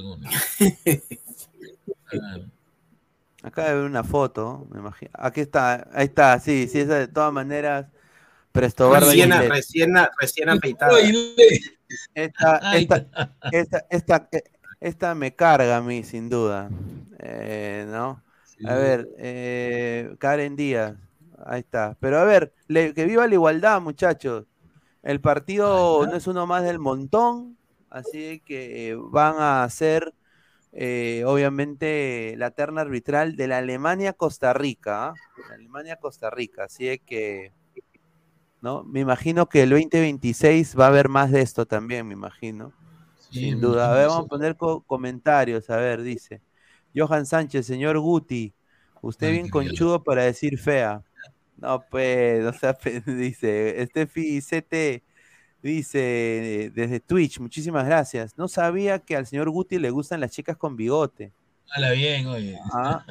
claro. 2.07 2.45
Acá 3.49 3.65
de 3.69 3.77
ver 3.77 3.85
una 3.85 4.05
foto, 4.05 4.67
me 4.71 4.79
imagino. 4.79 5.11
Aquí 5.15 5.41
está, 5.41 5.89
ahí 5.95 6.05
está, 6.05 6.39
sí, 6.39 6.69
sí, 6.71 6.81
esa 6.81 6.99
de 6.99 7.09
todas 7.09 7.33
maneras. 7.33 7.87
Presto 8.53 8.93
recién, 8.95 9.31
recién, 9.31 9.95
recién 10.21 10.49
afeitada. 10.51 10.93
Esta, 12.15 12.59
esta, 12.77 13.07
esta, 13.51 13.87
esta, 13.89 14.29
esta, 14.81 15.15
me 15.15 15.35
carga 15.35 15.79
a 15.79 15.81
mí, 15.81 16.05
sin 16.05 16.29
duda. 16.29 16.69
Eh, 17.21 17.87
¿No? 17.89 18.23
A 18.67 18.75
ver, 18.75 19.09
eh, 19.17 20.15
Karen 20.19 20.55
Díaz, 20.55 20.95
ahí 21.47 21.61
está. 21.61 21.97
Pero 22.01 22.19
a 22.19 22.25
ver, 22.25 22.53
que 22.69 23.05
viva 23.07 23.27
la 23.27 23.35
igualdad, 23.35 23.81
muchachos. 23.81 24.45
El 25.03 25.23
partido 25.23 26.07
no 26.07 26.15
es 26.15 26.27
uno 26.27 26.47
más 26.47 26.65
del 26.65 26.79
montón, 26.79 27.57
así 27.89 28.43
que 28.45 28.95
van 29.11 29.37
a 29.39 29.67
ser 29.71 30.13
eh, 30.73 31.25
obviamente 31.27 32.35
la 32.37 32.51
terna 32.51 32.83
arbitral 32.83 33.37
de 33.37 33.49
la 33.49 33.59
Alemania-Costa 33.59 34.53
Rica. 34.53 35.09
¿ah? 35.09 35.15
Alemania-Costa 35.53 36.31
Rica, 36.31 36.65
así 36.65 36.99
que, 36.99 37.53
¿no? 38.61 38.85
Me 38.85 39.01
imagino 39.01 39.49
que 39.49 39.63
el 39.63 39.71
2026 39.71 40.79
va 40.79 40.87
a 40.87 40.89
haber 40.89 41.09
más 41.09 41.31
de 41.31 41.41
esto 41.41 41.67
también, 41.67 42.07
me 42.07 42.15
imagino. 42.15 42.73
Sin 43.31 43.61
duda. 43.61 43.93
A 43.93 43.95
ver, 43.95 44.09
vamos 44.09 44.27
a 44.27 44.29
poner 44.29 44.57
comentarios. 44.57 45.69
A 45.71 45.77
ver, 45.77 46.03
dice. 46.03 46.41
Johan 46.95 47.27
Sánchez, 47.27 47.67
señor 47.67 47.99
Guti, 47.99 48.55
usted 49.03 49.33
bien 49.33 49.49
conchudo 49.49 50.03
para 50.03 50.25
decir 50.25 50.59
fea. 50.59 51.03
No, 51.57 51.85
pues, 51.91 52.45
o 52.47 52.53
sea, 52.53 52.77
dice, 53.07 53.83
Estefi 53.83 54.41
CT, 54.41 55.03
Dice 55.63 56.71
desde 56.75 57.01
Twitch, 57.01 57.41
muchísimas 57.41 57.85
gracias. 57.85 58.37
No 58.39 58.47
sabía 58.47 59.01
que 59.01 59.17
al 59.17 59.27
señor 59.27 59.51
Guti 59.51 59.79
le 59.79 59.91
gustan 59.91 60.21
las 60.21 60.31
chicas 60.31 60.57
con 60.57 60.77
bigote. 60.77 61.33
Hala 61.71 61.93
bien, 61.93 62.27
oye. 62.27 62.59
Ah, 62.73 63.05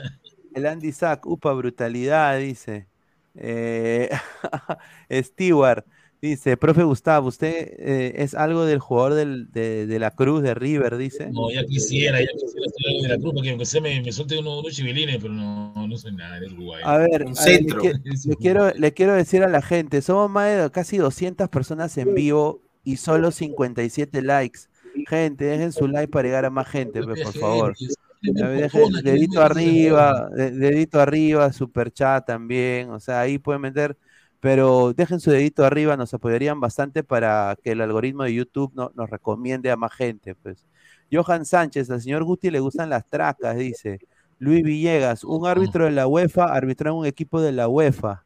el 0.54 0.66
Andy 0.66 0.92
Sack, 0.92 1.26
upa, 1.26 1.52
brutalidad, 1.54 2.40
dice. 2.40 2.88
Eh, 3.36 4.10
Stewart, 5.12 5.86
Dice, 6.20 6.58
profe 6.58 6.82
Gustavo, 6.82 7.28
usted 7.28 7.76
eh, 7.78 8.14
es 8.16 8.34
algo 8.34 8.66
del 8.66 8.80
jugador 8.80 9.14
del, 9.14 9.52
de, 9.52 9.86
de, 9.86 10.00
la 10.00 10.10
Cruz 10.10 10.42
de 10.42 10.56
River, 10.56 10.98
dice. 10.98 11.30
No, 11.30 11.52
ya 11.52 11.64
quisiera, 11.64 12.20
ya 12.20 12.28
quisiera 12.34 12.68
ser 12.72 12.88
algo 12.88 13.02
de 13.04 13.08
la 13.10 13.18
Cruz, 13.18 13.34
porque 13.36 13.50
aunque 13.52 13.66
sea 13.68 13.82
me, 13.82 14.02
me 14.02 14.12
suelte 14.12 14.36
unos, 14.40 14.62
unos 14.62 14.74
chivilines, 14.74 15.18
pero 15.22 15.32
no, 15.32 15.88
no 15.88 15.98
soy 15.98 16.14
nada, 16.14 16.40
es 16.40 16.52
Uruguay. 16.52 16.82
A 16.84 16.98
ver, 16.98 17.24
a 17.24 17.46
ver 17.46 17.62
le, 17.62 18.16
le, 18.26 18.36
quiero, 18.36 18.74
le 18.74 18.94
quiero 18.94 19.14
decir 19.14 19.44
a 19.44 19.48
la 19.48 19.62
gente, 19.62 20.02
somos 20.02 20.28
más 20.28 20.64
de 20.64 20.72
casi 20.72 20.98
200 20.98 21.50
personas 21.50 21.96
en 22.00 22.16
vivo 22.16 22.62
y 22.84 22.98
solo 22.98 23.30
57 23.30 24.24
likes. 24.24 24.62
Gente, 25.08 25.46
dejen 25.46 25.72
su 25.72 25.88
like 25.88 26.08
para 26.12 26.28
llegar 26.28 26.46
a 26.46 26.50
más 26.50 26.68
gente, 26.68 27.04
pues, 27.04 27.22
por 27.22 27.34
favor. 27.34 27.76
Dejen, 28.22 28.92
dedito 29.04 29.44
arriba, 29.44 30.30
dedito 30.32 31.00
arriba, 31.00 31.54
super 31.54 31.92
chat 31.92 32.26
también, 32.26 32.90
o 32.90 33.00
sea, 33.00 33.22
ahí 33.22 33.38
pueden 33.38 33.62
meter 33.62 33.96
pero 34.40 34.94
dejen 34.94 35.20
su 35.20 35.32
dedito 35.32 35.66
arriba, 35.66 35.98
nos 35.98 36.14
apoyarían 36.14 36.60
bastante 36.60 37.04
para 37.04 37.58
que 37.64 37.72
el 37.72 37.82
algoritmo 37.82 38.24
de 38.24 38.34
YouTube 38.34 38.72
no, 38.76 38.92
nos 38.96 39.10
recomiende 39.10 39.72
a 39.72 39.78
más 39.78 39.94
gente. 39.94 40.36
Pues. 40.36 40.66
Johan 41.12 41.46
Sánchez, 41.46 41.90
al 41.90 42.02
señor 42.02 42.24
Guti 42.24 42.52
le 42.52 42.60
gustan 42.60 42.90
las 42.90 43.08
tracas, 43.08 43.58
dice. 43.58 44.00
Luis 44.40 44.64
Villegas, 44.64 45.24
un 45.24 45.48
árbitro 45.48 45.86
de 45.86 45.92
la 45.92 46.06
UEFA 46.06 46.46
arbitró 46.46 46.92
en 46.92 46.98
un 46.98 47.06
equipo 47.08 47.42
de 47.42 47.52
la 47.52 47.68
UEFA. 47.68 48.24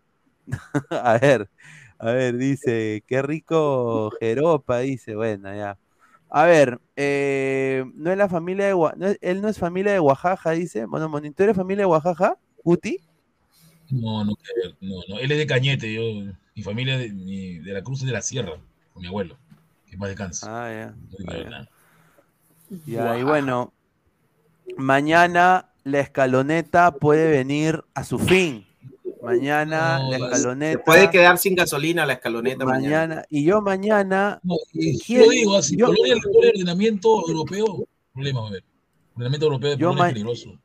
a 0.90 1.18
ver, 1.18 1.50
a 1.98 2.12
ver, 2.12 2.36
dice, 2.38 3.04
qué 3.08 3.22
rico 3.22 4.12
Jeropa, 4.20 4.80
dice, 4.80 5.16
bueno, 5.16 5.56
ya. 5.56 5.78
A 6.30 6.46
ver, 6.46 6.80
eh, 6.96 7.86
no 7.94 8.12
es 8.12 8.18
la 8.18 8.30
familia 8.30 8.66
de 8.68 8.74
no 8.74 9.08
él 9.22 9.42
no 9.42 9.50
es 9.50 9.60
familia 9.60 9.94
de 9.94 10.00
Oaxaca, 10.00 10.52
dice. 10.52 10.86
Bueno, 10.86 11.10
¿tú 11.34 11.44
eres 11.44 11.56
familia 11.56 11.84
de 11.84 11.92
Oaxaca, 11.92 12.38
Guti? 12.64 13.00
No, 13.92 14.24
no, 14.24 14.34
no, 14.82 15.02
no. 15.08 15.20
Él 15.20 15.32
es 15.32 15.38
de 15.38 15.48
Cañete, 15.48 15.94
yo, 15.94 16.34
mi 16.56 16.64
familia 16.64 16.98
de, 16.98 17.10
de 17.10 17.74
la 17.74 17.84
Cruz 17.84 18.04
de 18.04 18.12
la 18.12 18.22
Sierra, 18.22 18.54
con 18.94 19.02
mi 19.02 19.08
abuelo, 19.08 19.38
que 19.90 19.98
más 19.98 20.10
descansa. 20.10 20.48
Ah, 20.50 20.72
ya. 20.72 20.96
Ah, 21.28 21.68
ya, 22.86 23.18
y 23.18 23.24
bueno, 23.24 23.74
mañana 24.78 25.70
la 25.84 26.00
escaloneta 26.00 26.92
puede 26.92 27.30
venir 27.30 27.84
a 27.94 28.04
su 28.04 28.18
fin. 28.18 28.66
Mañana 29.22 30.00
la 30.10 30.18
escaloneta. 30.18 30.80
Se 30.80 30.84
puede 30.84 31.10
quedar 31.10 31.38
sin 31.38 31.56
gasolina 31.56 32.06
la 32.06 32.14
escaloneta 32.14 32.66
mañana. 32.66 33.24
Y 33.30 33.44
yo 33.44 33.62
mañana. 33.62 34.40
No, 34.42 34.56
yo 34.74 35.30
digo 35.30 35.58
así, 35.58 35.76
yo, 35.76 35.88
Colonia 35.88 36.14
el 36.14 36.22
ordenamiento 36.50 37.28
europeo, 37.28 37.86
problema, 38.14 38.48
a 38.48 38.52
ver. 38.52 38.64
El 38.64 39.16
ordenamiento 39.16 39.46
europeo 39.46 39.78
yo 39.78 39.92
es 39.92 40.02
peligroso. 40.14 40.58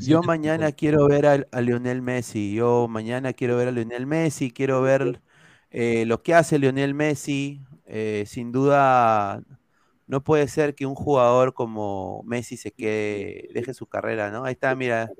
Yo 0.00 0.22
mañana 0.22 0.72
quiero 0.72 1.06
ver 1.06 1.46
a, 1.50 1.60
Lionel 1.60 2.02
Messi. 2.02 2.54
Yo 2.54 2.88
mañana 2.88 3.32
quiero 3.32 3.56
ver 3.56 3.68
a 3.68 3.70
Lionel 3.72 4.06
Messi. 4.06 4.50
Quiero 4.50 4.82
ver 4.82 5.20
eh, 5.70 6.04
lo 6.06 6.22
que 6.22 6.34
hace 6.34 6.58
Lionel 6.58 6.94
Messi. 6.94 7.60
Eh, 7.86 8.24
sin 8.26 8.52
duda, 8.52 9.42
no 10.06 10.24
puede 10.24 10.48
ser 10.48 10.74
que 10.74 10.86
un 10.86 10.94
jugador 10.94 11.54
como 11.54 12.22
Messi 12.24 12.56
se 12.56 12.70
quede, 12.70 13.48
deje 13.52 13.74
su 13.74 13.86
carrera, 13.86 14.30
¿no? 14.30 14.44
Ahí 14.44 14.52
está, 14.52 14.74
mira. 14.74 15.10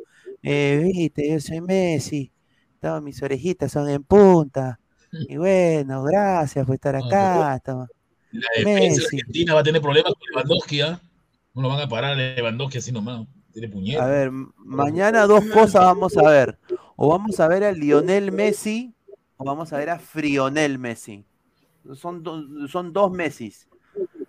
Eh, 0.42 0.80
viste, 0.82 1.30
yo 1.30 1.40
soy 1.40 1.60
Messi. 1.60 2.32
Todas 2.80 3.02
mis 3.02 3.22
orejitas 3.22 3.70
son 3.72 3.88
en 3.88 4.02
punta. 4.02 4.78
Y 5.28 5.36
bueno, 5.36 6.04
gracias 6.04 6.64
por 6.64 6.74
estar 6.74 6.96
acá. 6.96 7.60
La 8.32 8.48
defensa 8.56 9.02
argentina 9.02 9.52
va 9.52 9.60
a 9.60 9.62
tener 9.62 9.82
problemas 9.82 10.14
con 10.14 10.26
Lewandowski, 10.30 10.80
¿ah? 10.80 10.98
No 11.52 11.60
lo 11.60 11.68
van 11.68 11.80
a 11.80 11.88
parar 11.88 12.12
a 12.12 12.14
Lewandowski 12.14 12.78
así 12.78 12.92
nomás. 12.92 13.26
A 14.00 14.06
ver, 14.06 14.30
mañana 14.56 15.26
dos 15.26 15.44
cosas 15.46 15.84
vamos 15.84 16.16
a 16.16 16.28
ver. 16.30 16.58
O 16.96 17.08
vamos 17.08 17.38
a 17.40 17.48
ver 17.48 17.64
a 17.64 17.72
Lionel 17.72 18.32
Messi 18.32 18.94
o 19.36 19.44
vamos 19.44 19.72
a 19.72 19.78
ver 19.78 19.90
a 19.90 19.98
Frionel 19.98 20.78
Messi. 20.78 21.24
Son, 21.94 22.22
son 22.68 22.92
dos 22.92 23.10
Messi. 23.10 23.52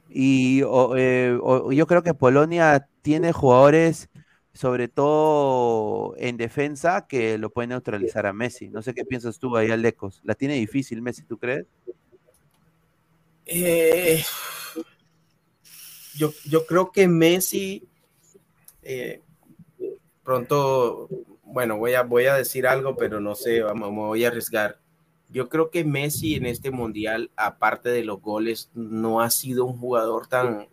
Y 0.10 0.62
eh, 0.98 1.38
yo 1.72 1.88
creo 1.88 2.04
que 2.04 2.14
Polonia 2.14 2.88
tiene 3.02 3.32
jugadores, 3.32 4.10
sobre 4.54 4.88
todo 4.88 6.16
en 6.18 6.38
defensa, 6.38 7.08
que 7.08 7.38
lo 7.38 7.52
pueden 7.52 7.70
neutralizar 7.70 8.26
a 8.26 8.34
Messi. 8.34 8.70
No 8.70 8.82
sé 8.82 8.94
qué 8.94 9.06
piensas 9.06 9.40
tú 9.40 9.56
ahí, 9.56 9.72
Alecos. 9.72 10.20
¿La 10.24 10.36
tiene 10.36 10.56
difícil 10.56 11.02
Messi, 11.02 11.24
tú 11.24 11.38
crees? 11.38 11.66
Eh, 13.46 14.24
yo, 16.16 16.32
yo 16.46 16.66
creo 16.66 16.92
que 16.92 17.08
Messi 17.08 17.88
eh, 18.84 19.22
pronto, 20.24 21.10
bueno, 21.44 21.78
voy 21.78 21.94
a, 21.94 22.04
voy 22.04 22.26
a 22.26 22.36
decir 22.36 22.68
algo, 22.68 22.96
pero 22.96 23.20
no 23.20 23.36
sé, 23.36 23.62
vamos, 23.62 23.92
me 23.92 23.98
voy 23.98 24.26
a 24.26 24.30
arriesgar. 24.30 24.78
Yo 25.30 25.50
creo 25.50 25.70
que 25.70 25.84
Messi 25.84 26.36
en 26.36 26.46
este 26.46 26.72
mundial, 26.72 27.32
aparte 27.36 27.90
de 27.90 28.04
los 28.04 28.22
goles, 28.22 28.70
no 28.74 29.22
ha 29.22 29.30
sido 29.30 29.66
un 29.66 29.78
jugador 29.78 30.28
tan 30.28 30.68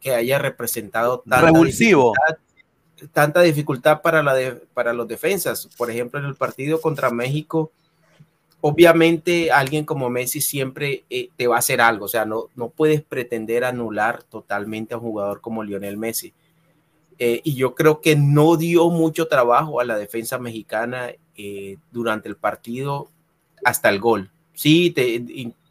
que 0.00 0.14
haya 0.14 0.38
representado 0.38 1.20
tanta 1.20 1.46
revulsivo. 1.46 2.12
Dificultad, 2.12 3.12
tanta 3.12 3.42
dificultad 3.42 4.02
para, 4.02 4.22
la 4.22 4.34
de, 4.34 4.52
para 4.52 4.92
los 4.92 5.08
defensas. 5.08 5.68
Por 5.76 5.90
ejemplo, 5.90 6.18
en 6.18 6.26
el 6.26 6.34
partido 6.34 6.80
contra 6.80 7.10
México, 7.10 7.72
obviamente 8.60 9.50
alguien 9.50 9.84
como 9.84 10.08
Messi 10.10 10.40
siempre 10.40 11.04
eh, 11.10 11.28
te 11.36 11.46
va 11.46 11.56
a 11.56 11.60
hacer 11.60 11.80
algo. 11.80 12.06
O 12.06 12.08
sea, 12.08 12.24
no, 12.24 12.48
no 12.54 12.70
puedes 12.70 13.02
pretender 13.02 13.64
anular 13.64 14.22
totalmente 14.22 14.94
a 14.94 14.98
un 14.98 15.04
jugador 15.04 15.40
como 15.40 15.62
Lionel 15.62 15.96
Messi. 15.96 16.32
Eh, 17.18 17.40
y 17.44 17.54
yo 17.54 17.74
creo 17.74 18.00
que 18.00 18.14
no 18.14 18.56
dio 18.56 18.90
mucho 18.90 19.26
trabajo 19.26 19.80
a 19.80 19.84
la 19.84 19.96
defensa 19.96 20.38
mexicana 20.38 21.12
eh, 21.36 21.78
durante 21.90 22.28
el 22.28 22.36
partido 22.36 23.08
hasta 23.64 23.88
el 23.88 24.00
gol. 24.00 24.30
Sí, 24.52 24.94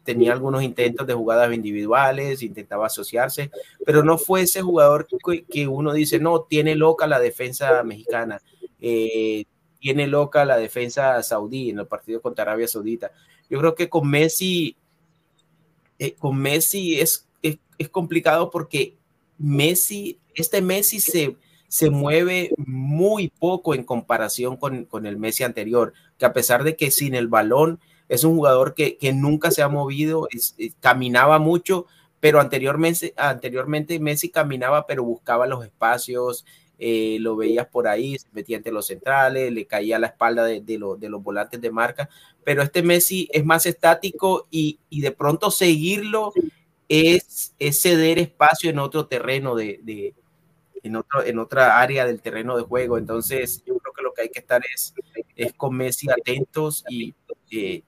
tenía 0.04 0.32
algunos 0.32 0.62
intentos 0.62 1.06
de 1.06 1.14
jugadas 1.14 1.52
individuales, 1.52 2.42
intentaba 2.42 2.86
asociarse, 2.86 3.50
pero 3.84 4.02
no 4.02 4.18
fue 4.18 4.42
ese 4.42 4.62
jugador 4.62 5.06
que, 5.48 5.68
uno 5.68 5.92
dice, 5.92 6.18
no, 6.18 6.42
tiene 6.42 6.74
loca 6.74 7.06
la 7.06 7.20
defensa 7.20 7.82
mexicana, 7.84 8.42
eh, 8.80 9.44
tiene 9.80 10.06
loca 10.06 10.44
la 10.44 10.56
defensa 10.56 11.22
saudí 11.22 11.70
en 11.70 11.80
el 11.80 11.86
partido 11.86 12.20
contra 12.20 12.42
Arabia 12.42 12.68
Saudita. 12.68 13.12
Yo 13.48 13.58
creo 13.60 13.74
que 13.74 13.88
con 13.88 14.08
Messi, 14.08 14.76
con 16.18 16.38
Messi 16.38 17.00
es, 17.00 17.28
es 17.42 17.88
complicado 17.88 18.50
porque 18.50 18.96
Messi 19.38 20.18
este 20.36 20.62
Messi 20.62 21.00
se, 21.00 21.36
se 21.68 21.90
mueve 21.90 22.50
muy 22.56 23.28
poco 23.28 23.74
en 23.74 23.84
comparación 23.84 24.56
con, 24.56 25.06
el 25.06 25.16
Messi 25.16 25.42
anterior, 25.42 25.92
que 26.18 26.26
a 26.26 26.32
pesar 26.32 26.64
de 26.64 26.76
que 26.76 26.90
sin 26.90 27.14
el 27.14 27.28
balón 27.28 27.80
es 28.08 28.22
un 28.24 28.36
jugador 28.36 28.74
que, 28.74 28.98
nunca 29.14 29.50
se 29.50 29.62
ha 29.62 29.68
movido, 29.68 30.28
caminaba 30.80 31.38
mucho, 31.38 31.86
pero 32.20 32.40
anteriormente, 32.40 33.12
anteriormente 33.16 33.98
Messi 33.98 34.30
caminaba, 34.30 34.86
pero 34.86 35.02
buscaba 35.02 35.46
los 35.46 35.64
espacios, 35.64 36.44
eh, 36.78 37.16
lo 37.20 37.36
veías 37.36 37.66
por 37.66 37.88
ahí, 37.88 38.18
se 38.18 38.28
metía 38.32 38.58
entre 38.58 38.72
los 38.72 38.86
centrales, 38.86 39.50
le 39.50 39.66
caía 39.66 39.96
a 39.96 39.98
la 39.98 40.08
espalda 40.08 40.44
de, 40.44 40.60
de, 40.60 40.78
los 40.78 41.22
volantes 41.22 41.60
de 41.60 41.70
marca, 41.70 42.08
pero 42.44 42.62
este 42.62 42.82
Messi 42.82 43.28
es 43.32 43.44
más 43.44 43.66
estático 43.66 44.46
y, 44.50 44.78
y 44.90 45.00
de 45.00 45.10
pronto 45.10 45.50
seguirlo 45.50 46.32
es, 46.88 47.54
es, 47.58 47.80
ceder 47.80 48.18
espacio 48.18 48.70
en 48.70 48.78
otro 48.78 49.06
terreno 49.06 49.54
de, 49.54 50.14
en, 50.86 50.96
otro, 50.96 51.24
en 51.24 51.38
otra 51.38 51.80
área 51.80 52.06
del 52.06 52.20
terreno 52.20 52.56
de 52.56 52.62
juego. 52.62 52.98
Entonces, 52.98 53.62
yo 53.66 53.76
creo 53.78 53.92
que 53.92 54.02
lo 54.02 54.12
que 54.12 54.22
hay 54.22 54.28
que 54.28 54.40
estar 54.40 54.62
es, 54.74 54.94
es 55.34 55.52
con 55.54 55.76
Messi 55.76 56.08
atentos 56.10 56.84
y, 56.88 57.14
eh, 57.50 57.82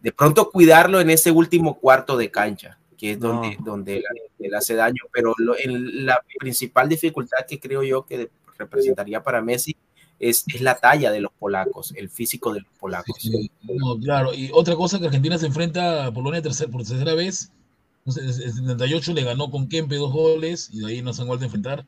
de 0.00 0.12
pronto 0.12 0.50
cuidarlo 0.50 1.00
en 1.00 1.10
ese 1.10 1.30
último 1.30 1.78
cuarto 1.78 2.16
de 2.16 2.30
cancha, 2.30 2.78
que 2.98 3.12
es 3.12 3.20
donde, 3.20 3.56
donde 3.64 4.02
le 4.38 4.56
hace 4.56 4.74
daño. 4.74 5.04
Pero 5.12 5.34
en 5.58 6.06
la 6.06 6.22
principal 6.38 6.88
dificultad 6.88 7.46
que 7.48 7.60
creo 7.60 7.82
yo 7.82 8.04
que 8.04 8.30
representaría 8.58 9.22
para 9.22 9.40
Messi 9.40 9.76
es, 10.18 10.44
es, 10.52 10.60
la 10.60 10.78
talla 10.78 11.10
de 11.10 11.20
los 11.20 11.32
polacos, 11.32 11.92
el 11.96 12.08
físico 12.08 12.52
de 12.52 12.60
los 12.60 12.72
polacos. 12.78 13.28
claro, 14.00 14.32
y 14.34 14.50
otra 14.52 14.76
cosa 14.76 15.00
que 15.00 15.06
Argentina 15.06 15.36
se 15.36 15.46
enfrenta 15.46 16.06
a 16.06 16.12
Polonia 16.12 16.40
tercer, 16.42 16.70
por 16.70 16.84
tercera 16.84 17.14
vez 17.14 17.50
en 18.06 18.24
el 18.24 18.32
78 18.34 19.12
le 19.12 19.24
ganó 19.24 19.50
con 19.50 19.68
Kempe 19.68 19.96
dos 19.96 20.12
goles 20.12 20.70
y 20.72 20.80
de 20.80 20.86
ahí 20.86 21.02
no 21.02 21.12
se 21.12 21.22
han 21.22 21.28
vuelto 21.28 21.44
a 21.44 21.46
enfrentar. 21.46 21.86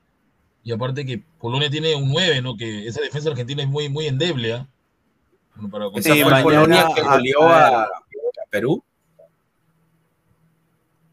Y 0.63 0.73
aparte 0.73 1.05
que 1.05 1.23
Polonia 1.39 1.69
tiene 1.69 1.95
un 1.95 2.11
9, 2.11 2.41
¿no? 2.41 2.57
Que 2.57 2.87
esa 2.87 3.03
defensa 3.03 3.31
argentina 3.31 3.63
es 3.63 3.69
muy, 3.69 3.89
muy 3.89 4.07
endeble, 4.07 4.55
¿eh? 4.55 4.67
Bueno, 5.57 5.71
para 5.71 5.87
esa 6.01 6.15
fue 6.15 6.43
Polonia 6.43 6.89
que 6.95 7.03
goleó 7.03 7.43
a, 7.43 7.89
Perú. 8.51 8.83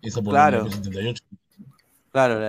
Esa 0.02 0.22
Polonia 0.22 0.50
claro. 0.50 0.72
78. 0.72 1.24
Claro, 2.12 2.40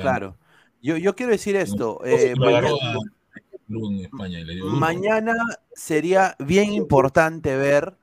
claro. 0.00 0.36
Yo, 0.82 0.96
yo 0.96 1.14
quiero 1.14 1.32
decir 1.32 1.56
esto. 1.56 2.00
Eh, 2.04 2.34
mañana, 2.36 2.68
en 3.68 4.00
España 4.00 4.38
mañana 4.64 5.34
sería 5.74 6.36
bien 6.38 6.72
importante 6.72 7.56
ver 7.56 7.96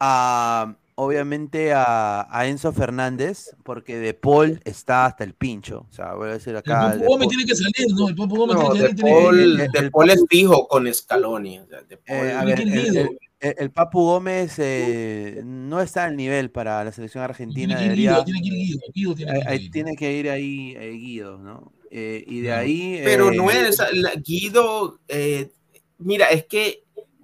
a 0.00 0.76
obviamente 1.00 1.72
a, 1.72 2.26
a, 2.28 2.46
Enzo 2.48 2.72
Fernández, 2.72 3.54
porque 3.62 3.98
De 3.98 4.14
Paul 4.14 4.60
está 4.64 5.06
hasta 5.06 5.22
el 5.22 5.32
pincho. 5.34 5.86
O 5.88 5.92
sea, 5.92 6.14
voy 6.14 6.28
a 6.30 6.32
decir 6.32 6.56
acá. 6.56 6.92
El 6.92 6.98
Papu 7.00 7.12
Gómez 7.12 7.28
tiene 7.28 7.44
que 7.44 7.54
salir, 7.54 7.86
¿no? 7.96 8.08
El 8.08 8.14
Papu 8.16 8.36
Gómez 8.36 8.56
no, 8.56 8.72
tiene, 8.72 8.94
Paul, 8.96 9.36
tiene, 9.56 9.68
de 9.72 9.90
Paul 9.90 10.10
es 10.10 10.24
fijo 10.28 10.66
con 10.66 10.92
Scaloni. 10.92 11.60
O 11.60 11.66
sea, 11.68 11.82
de 11.82 11.96
Paul, 11.96 12.26
Eh, 12.26 12.32
a 12.32 12.44
ver, 12.44 12.60
el, 12.60 12.72
el- 12.74 12.96
el- 13.40 13.54
el 13.58 13.70
Papu 13.70 14.00
Gómez 14.00 14.54
eh, 14.58 15.40
no 15.44 15.80
está 15.80 16.04
al 16.04 16.16
nivel 16.16 16.50
para 16.50 16.82
la 16.82 16.90
selección 16.90 17.22
argentina. 17.22 17.76
tiene 17.78 17.94
que 17.94 18.00
ir 18.02 18.08
Debería, 18.10 18.10
Guido, 18.12 18.24
tiene 18.24 18.40
que 18.40 18.48
ir 18.48 18.54
Guido, 18.66 18.80
Guido 18.92 19.14
tiene 19.14 19.32
que 19.40 19.48
ahí- 19.48 19.64
ir 19.64 19.70
tiene 19.70 19.96
que 19.96 20.12
ir 20.12 20.30
ahí 20.30 20.74
eh, 20.76 20.90
Guido, 20.90 21.38
¿no? 21.38 21.72
Eh, 21.90 22.24
y 22.26 22.40
de 22.40 22.52
ahí. 22.52 23.00
Pero 23.04 23.30
eh, 23.30 23.36
no 23.36 23.50
es, 23.52 23.78
la- 23.92 24.12
Guido, 24.16 24.98
eh, 25.06 25.52
mira, 25.98 26.26
es 26.30 26.44
que 26.46 26.82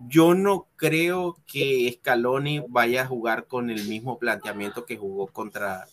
yo 0.09 0.35
no 0.35 0.69
creo 0.77 1.37
que 1.47 1.93
Scaloni 1.99 2.61
vaya 2.69 3.03
a 3.03 3.07
jugar 3.07 3.47
con 3.47 3.71
el 3.71 3.85
mismo 3.89 4.19
planteamiento 4.19 4.85
que 4.85 4.97
jugó 4.97 5.27
contra, 5.29 5.87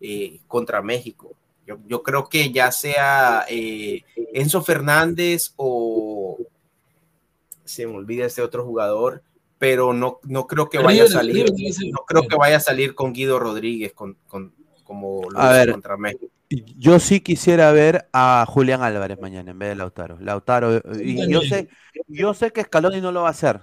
eh, 0.00 0.40
contra 0.46 0.82
México. 0.82 1.34
Yo, 1.66 1.78
yo 1.86 2.02
creo 2.02 2.28
que 2.28 2.52
ya 2.52 2.72
sea 2.72 3.44
eh, 3.48 4.02
Enzo 4.32 4.62
Fernández 4.62 5.52
o 5.56 6.38
se 7.64 7.86
me 7.86 7.94
olvida 7.94 8.26
este 8.26 8.42
otro 8.42 8.64
jugador, 8.64 9.22
pero 9.58 9.92
no, 9.92 10.18
no 10.24 10.46
creo 10.46 10.68
que 10.68 10.78
vaya 10.78 11.04
a 11.04 11.06
salir, 11.06 11.46
no 11.92 11.98
creo 12.06 12.26
que 12.26 12.36
vaya 12.36 12.56
a 12.56 12.60
salir 12.60 12.94
con 12.94 13.12
Guido 13.12 13.38
Rodríguez 13.38 13.92
con, 13.92 14.16
con- 14.26 14.52
como 14.84 15.30
lo 15.30 15.38
A 15.40 15.50
hizo 15.50 15.52
ver. 15.52 15.70
contra 15.70 15.96
México. 15.96 16.26
Yo 16.76 16.98
sí 16.98 17.20
quisiera 17.20 17.70
ver 17.70 18.08
a 18.12 18.44
Julián 18.48 18.82
Álvarez 18.82 19.20
mañana 19.20 19.52
en 19.52 19.58
vez 19.60 19.68
de 19.68 19.76
Lautaro. 19.76 20.18
Lautaro, 20.20 20.78
eh, 20.78 20.82
y 21.04 21.30
yo 21.30 21.42
sé, 21.42 21.68
yo 22.10 22.34
sé 22.34 22.50
que 22.52 22.62
Scaloni 22.62 23.00
no 23.00 23.12
lo 23.12 23.22
va 23.22 23.28
a 23.28 23.30
hacer. 23.32 23.60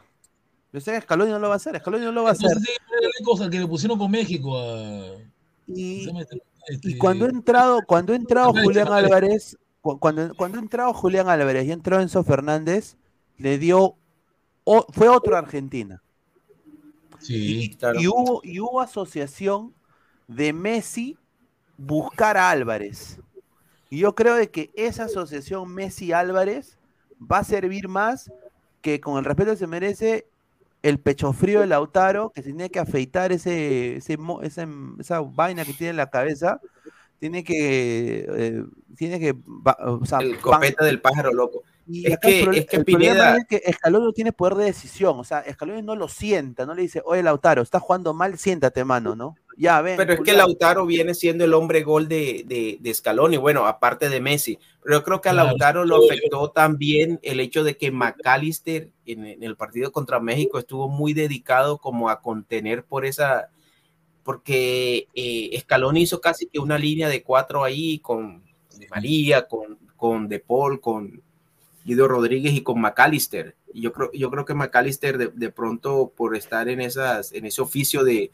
Yo 0.74 0.82
sé 0.82 0.91
que 0.94 1.02
Scaloni 1.02 1.32
no 1.32 1.40
lo 1.40 1.48
va 1.48 1.53
a 1.53 1.57
hacer, 1.57 1.78
Scaloni 1.80 2.06
no 2.06 2.11
lo 2.11 2.24
va 2.24 2.30
a 2.30 2.32
hacer. 2.34 2.48
Entonces, 2.48 2.76
sí, 3.18 3.24
cosa 3.24 3.49
que 3.49 3.60
le 3.60 3.68
pusieron 3.68 3.98
con 3.98 4.11
México 4.11 4.57
a. 4.57 5.15
Y, 5.68 6.06
¿cómo 6.07 6.19
se 6.22 6.26
llama 6.30 6.41
este? 6.68 6.88
y 6.88 6.91
Este, 6.91 6.98
cuando 6.98 7.26
ha 7.26 7.30
entrado, 7.30 7.80
cuando 7.88 8.14
ha 8.14 8.15
entrado 8.15 8.52
Julián 8.52 8.88
Álvarez. 8.88 9.03
Álvarez, 9.06 9.57
cu- 9.82 9.99
cuando, 9.99 10.34
cuando 10.36 10.57
ha 10.57 10.61
entrado 10.61 10.94
Julián 10.94 11.30
Álvarez 11.30 11.65
y 11.65 11.72
entrado 11.72 12.02
Enzo 12.02 12.24
Fernández, 12.24 12.98
le 13.38 13.57
dio, 13.57 13.95
o- 14.64 14.86
fue 14.91 15.07
otro 15.10 15.36
Argentina. 15.38 16.02
Sí, 17.19 17.76
Claro. 17.80 17.99
Y 17.99 18.07
hubo, 18.07 18.41
y 18.44 18.60
hubo 18.60 18.80
asociación 18.82 19.74
de 20.28 20.53
Messi 20.53 21.18
buscar 21.78 22.38
a 22.38 22.49
Álvarez. 22.49 23.19
Y 23.90 23.99
yo 23.99 24.14
creo 24.15 24.36
de 24.36 24.52
que 24.52 24.72
esa 24.76 25.06
asociación 25.06 25.69
Messi-Álvarez 25.74 26.77
va 27.19 27.39
a 27.39 27.44
servir 27.44 27.88
más 27.88 28.31
que 28.81 28.99
con 29.02 29.18
el 29.18 29.26
respeto 29.26 29.52
que 29.52 29.57
se 29.57 29.68
merece 29.68 30.27
el 30.84 30.99
pecho 30.99 31.34
frío 31.34 31.60
de 31.61 31.68
Lautaro, 31.68 32.30
que 32.30 32.41
se 32.44 32.49
tiene 32.49 32.69
que 32.69 32.80
afeitar 32.80 33.31
ese, 33.31 33.98
ese 33.98 34.18
mo- 34.18 34.41
esa, 34.41 34.68
esa 34.99 35.22
vaina 35.22 35.65
que 35.65 35.73
tiene 35.73 35.91
en 35.91 35.98
la 35.98 36.10
cabeza, 36.10 36.61
tiene 37.19 37.44
que, 37.44 38.26
eh, 38.30 38.64
tiene 38.95 39.19
que, 39.19 39.35
o 39.85 40.06
sea, 40.06 40.19
El 40.19 40.38
copete 40.39 40.85
del 40.85 41.02
pájaro 41.02 41.34
loco. 41.34 41.64
y 41.88 42.06
Es 42.06 42.14
el 42.14 42.19
que- 42.19 42.44
prole- 42.45 42.57
es 42.60 42.65
que 42.68 42.76
el 42.77 42.85
problema 42.85 43.14
Pineda- 43.14 43.38
es 43.38 43.45
que 43.48 43.61
Escaloni 43.65 44.06
no 44.06 44.14
tiene 44.14 44.31
poder 44.34 44.56
de 44.56 44.65
decisión, 44.65 45.19
o 45.19 45.23
sea, 45.23 45.39
Escaloni 45.39 45.81
no 45.81 45.95
lo 45.95 46.07
sienta, 46.07 46.65
no 46.65 46.76
le 46.76 46.84
dice, 46.84 47.02
oye 47.06 47.23
Lautaro, 47.23 47.61
estás 47.64 47.81
jugando 47.81 48.14
mal, 48.14 48.38
siéntate, 48.38 48.84
mano, 48.85 49.15
¿no? 49.15 49.35
Ya, 49.57 49.81
ven. 49.81 49.97
Pero 49.97 50.13
es 50.13 50.19
que 50.19 50.31
Julián". 50.31 50.38
Lautaro 50.38 50.85
viene 50.85 51.15
siendo 51.15 51.43
el 51.43 51.55
hombre 51.55 51.84
gol 51.84 52.07
de, 52.07 52.43
de, 52.45 52.77
de 52.79 52.93
Scaloni, 52.93 53.38
bueno, 53.38 53.65
aparte 53.65 54.07
de 54.07 54.21
Messi. 54.21 54.59
Pero 54.84 54.99
yo 54.99 55.03
creo 55.03 55.19
que 55.19 55.29
a 55.29 55.34
Lautaro 55.34 55.84
lo 55.84 56.05
afectó 56.05 56.51
también 56.51 57.19
el 57.23 57.39
hecho 57.39 57.63
de 57.63 57.75
que 57.75 57.91
McAllister 57.91 58.91
en, 59.05 59.25
en 59.25 59.43
el 59.43 59.55
partido 59.55 59.91
contra 59.91 60.19
México 60.19 60.59
estuvo 60.59 60.88
muy 60.88 61.13
dedicado 61.13 61.79
como 61.79 62.09
a 62.09 62.21
contener 62.21 62.84
por 62.84 63.03
esa, 63.03 63.49
porque 64.23 65.07
eh, 65.15 65.59
Scaloni 65.59 66.03
hizo 66.03 66.21
casi 66.21 66.45
que 66.45 66.59
una 66.59 66.77
línea 66.77 67.09
de 67.09 67.23
cuatro 67.23 67.63
ahí 67.63 67.97
con 67.97 68.43
Di 68.77 68.88
María, 68.88 69.47
con, 69.47 69.79
con 69.95 70.29
De 70.29 70.39
Paul, 70.39 70.79
con 70.79 71.19
Guido 71.84 72.07
Rodríguez 72.07 72.53
y 72.53 72.61
con 72.61 72.79
McAllister. 72.79 73.55
Yo 73.73 73.91
creo, 73.91 74.11
yo 74.13 74.29
creo 74.29 74.45
que 74.45 74.53
McAllister 74.53 75.17
de, 75.17 75.27
de 75.34 75.49
pronto 75.49 76.13
por 76.15 76.35
estar 76.35 76.69
en, 76.69 76.79
esas, 76.79 77.34
en 77.34 77.45
ese 77.47 77.61
oficio 77.61 78.03
de, 78.03 78.31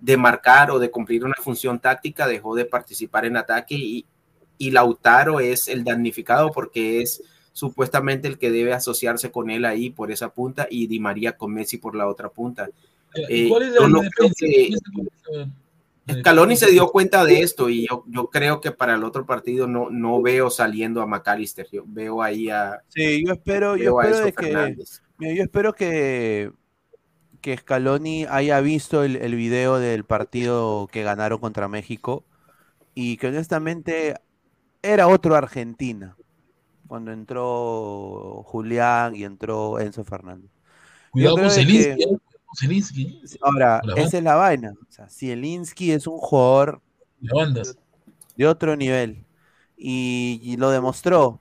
de 0.00 0.16
marcar 0.16 0.70
o 0.70 0.78
de 0.78 0.90
cumplir 0.90 1.24
una 1.24 1.34
función 1.40 1.78
táctica, 1.80 2.26
dejó 2.26 2.54
de 2.54 2.64
participar 2.64 3.24
en 3.24 3.36
ataque 3.36 3.74
y, 3.76 4.06
y 4.58 4.70
Lautaro 4.70 5.40
es 5.40 5.68
el 5.68 5.84
damnificado 5.84 6.50
porque 6.50 7.00
es 7.02 7.22
supuestamente 7.52 8.28
el 8.28 8.38
que 8.38 8.50
debe 8.50 8.72
asociarse 8.72 9.30
con 9.30 9.50
él 9.50 9.64
ahí 9.64 9.90
por 9.90 10.10
esa 10.10 10.32
punta 10.32 10.66
y 10.70 10.86
Di 10.86 10.98
María 11.00 11.36
con 11.36 11.52
Messi 11.52 11.76
por 11.78 11.94
la 11.94 12.08
otra 12.08 12.28
punta. 12.30 12.68
¿Y 13.28 13.46
eh, 13.46 13.48
¿Cuál 13.48 13.62
es 13.64 13.74
yo 13.74 13.82
la 13.82 13.88
no 13.88 14.00
defensa? 14.00 14.14
creo 14.16 14.30
que- 14.36 14.68
¿Cuál 14.94 15.06
es 15.36 15.46
la- 15.46 15.52
Scaloni 16.18 16.56
se 16.56 16.70
dio 16.70 16.88
cuenta 16.88 17.24
de 17.24 17.42
esto 17.42 17.68
y 17.68 17.86
yo, 17.86 18.04
yo 18.08 18.26
creo 18.28 18.60
que 18.60 18.72
para 18.72 18.94
el 18.96 19.04
otro 19.04 19.24
partido 19.24 19.68
no, 19.68 19.88
no 19.88 20.20
veo 20.20 20.50
saliendo 20.50 21.00
a 21.00 21.06
McAllister, 21.06 21.68
yo 21.70 21.84
veo 21.86 22.20
ahí 22.22 22.50
a, 22.50 22.82
Sí, 22.88 23.24
yo 23.24 23.32
espero, 23.34 23.76
yo 23.76 23.94
veo 23.96 24.00
a 24.00 24.02
espero 24.04 24.16
Enzo 24.16 24.24
de 24.26 24.32
que, 24.32 24.46
Fernández. 24.52 25.02
mira, 25.18 25.34
yo 25.34 25.42
espero 25.44 25.72
que, 25.72 26.50
que 27.42 27.56
Scaloni 27.58 28.24
haya 28.24 28.60
visto 28.60 29.02
el, 29.04 29.16
el 29.16 29.34
video 29.34 29.78
del 29.78 30.04
partido 30.04 30.88
que 30.90 31.02
ganaron 31.02 31.38
contra 31.40 31.68
México 31.68 32.24
y 32.94 33.16
que 33.18 33.26
honestamente 33.28 34.16
era 34.82 35.08
otro 35.08 35.34
Argentina 35.36 36.16
cuando 36.86 37.12
entró 37.12 38.42
Julián 38.46 39.14
y 39.16 39.24
entró 39.24 39.78
Enzo 39.80 40.04
Fernández. 40.04 40.50
Cuidado 41.10 41.36
con 41.36 41.50
Zelinsky, 41.50 41.96
que- 41.96 42.02
¿eh? 42.04 42.18
Con 42.46 42.56
Zelinsky, 42.58 43.20
Ahora, 43.40 43.80
esa 43.96 44.18
es 44.18 44.24
la 44.24 44.34
vaina. 44.34 44.72
O 44.72 44.92
sea, 44.92 45.08
Zielinski 45.08 45.92
es 45.92 46.06
un 46.06 46.18
jugador 46.18 46.80
de 48.36 48.46
otro 48.46 48.76
nivel 48.76 49.24
y, 49.76 50.40
y 50.42 50.56
lo 50.56 50.70
demostró. 50.70 51.40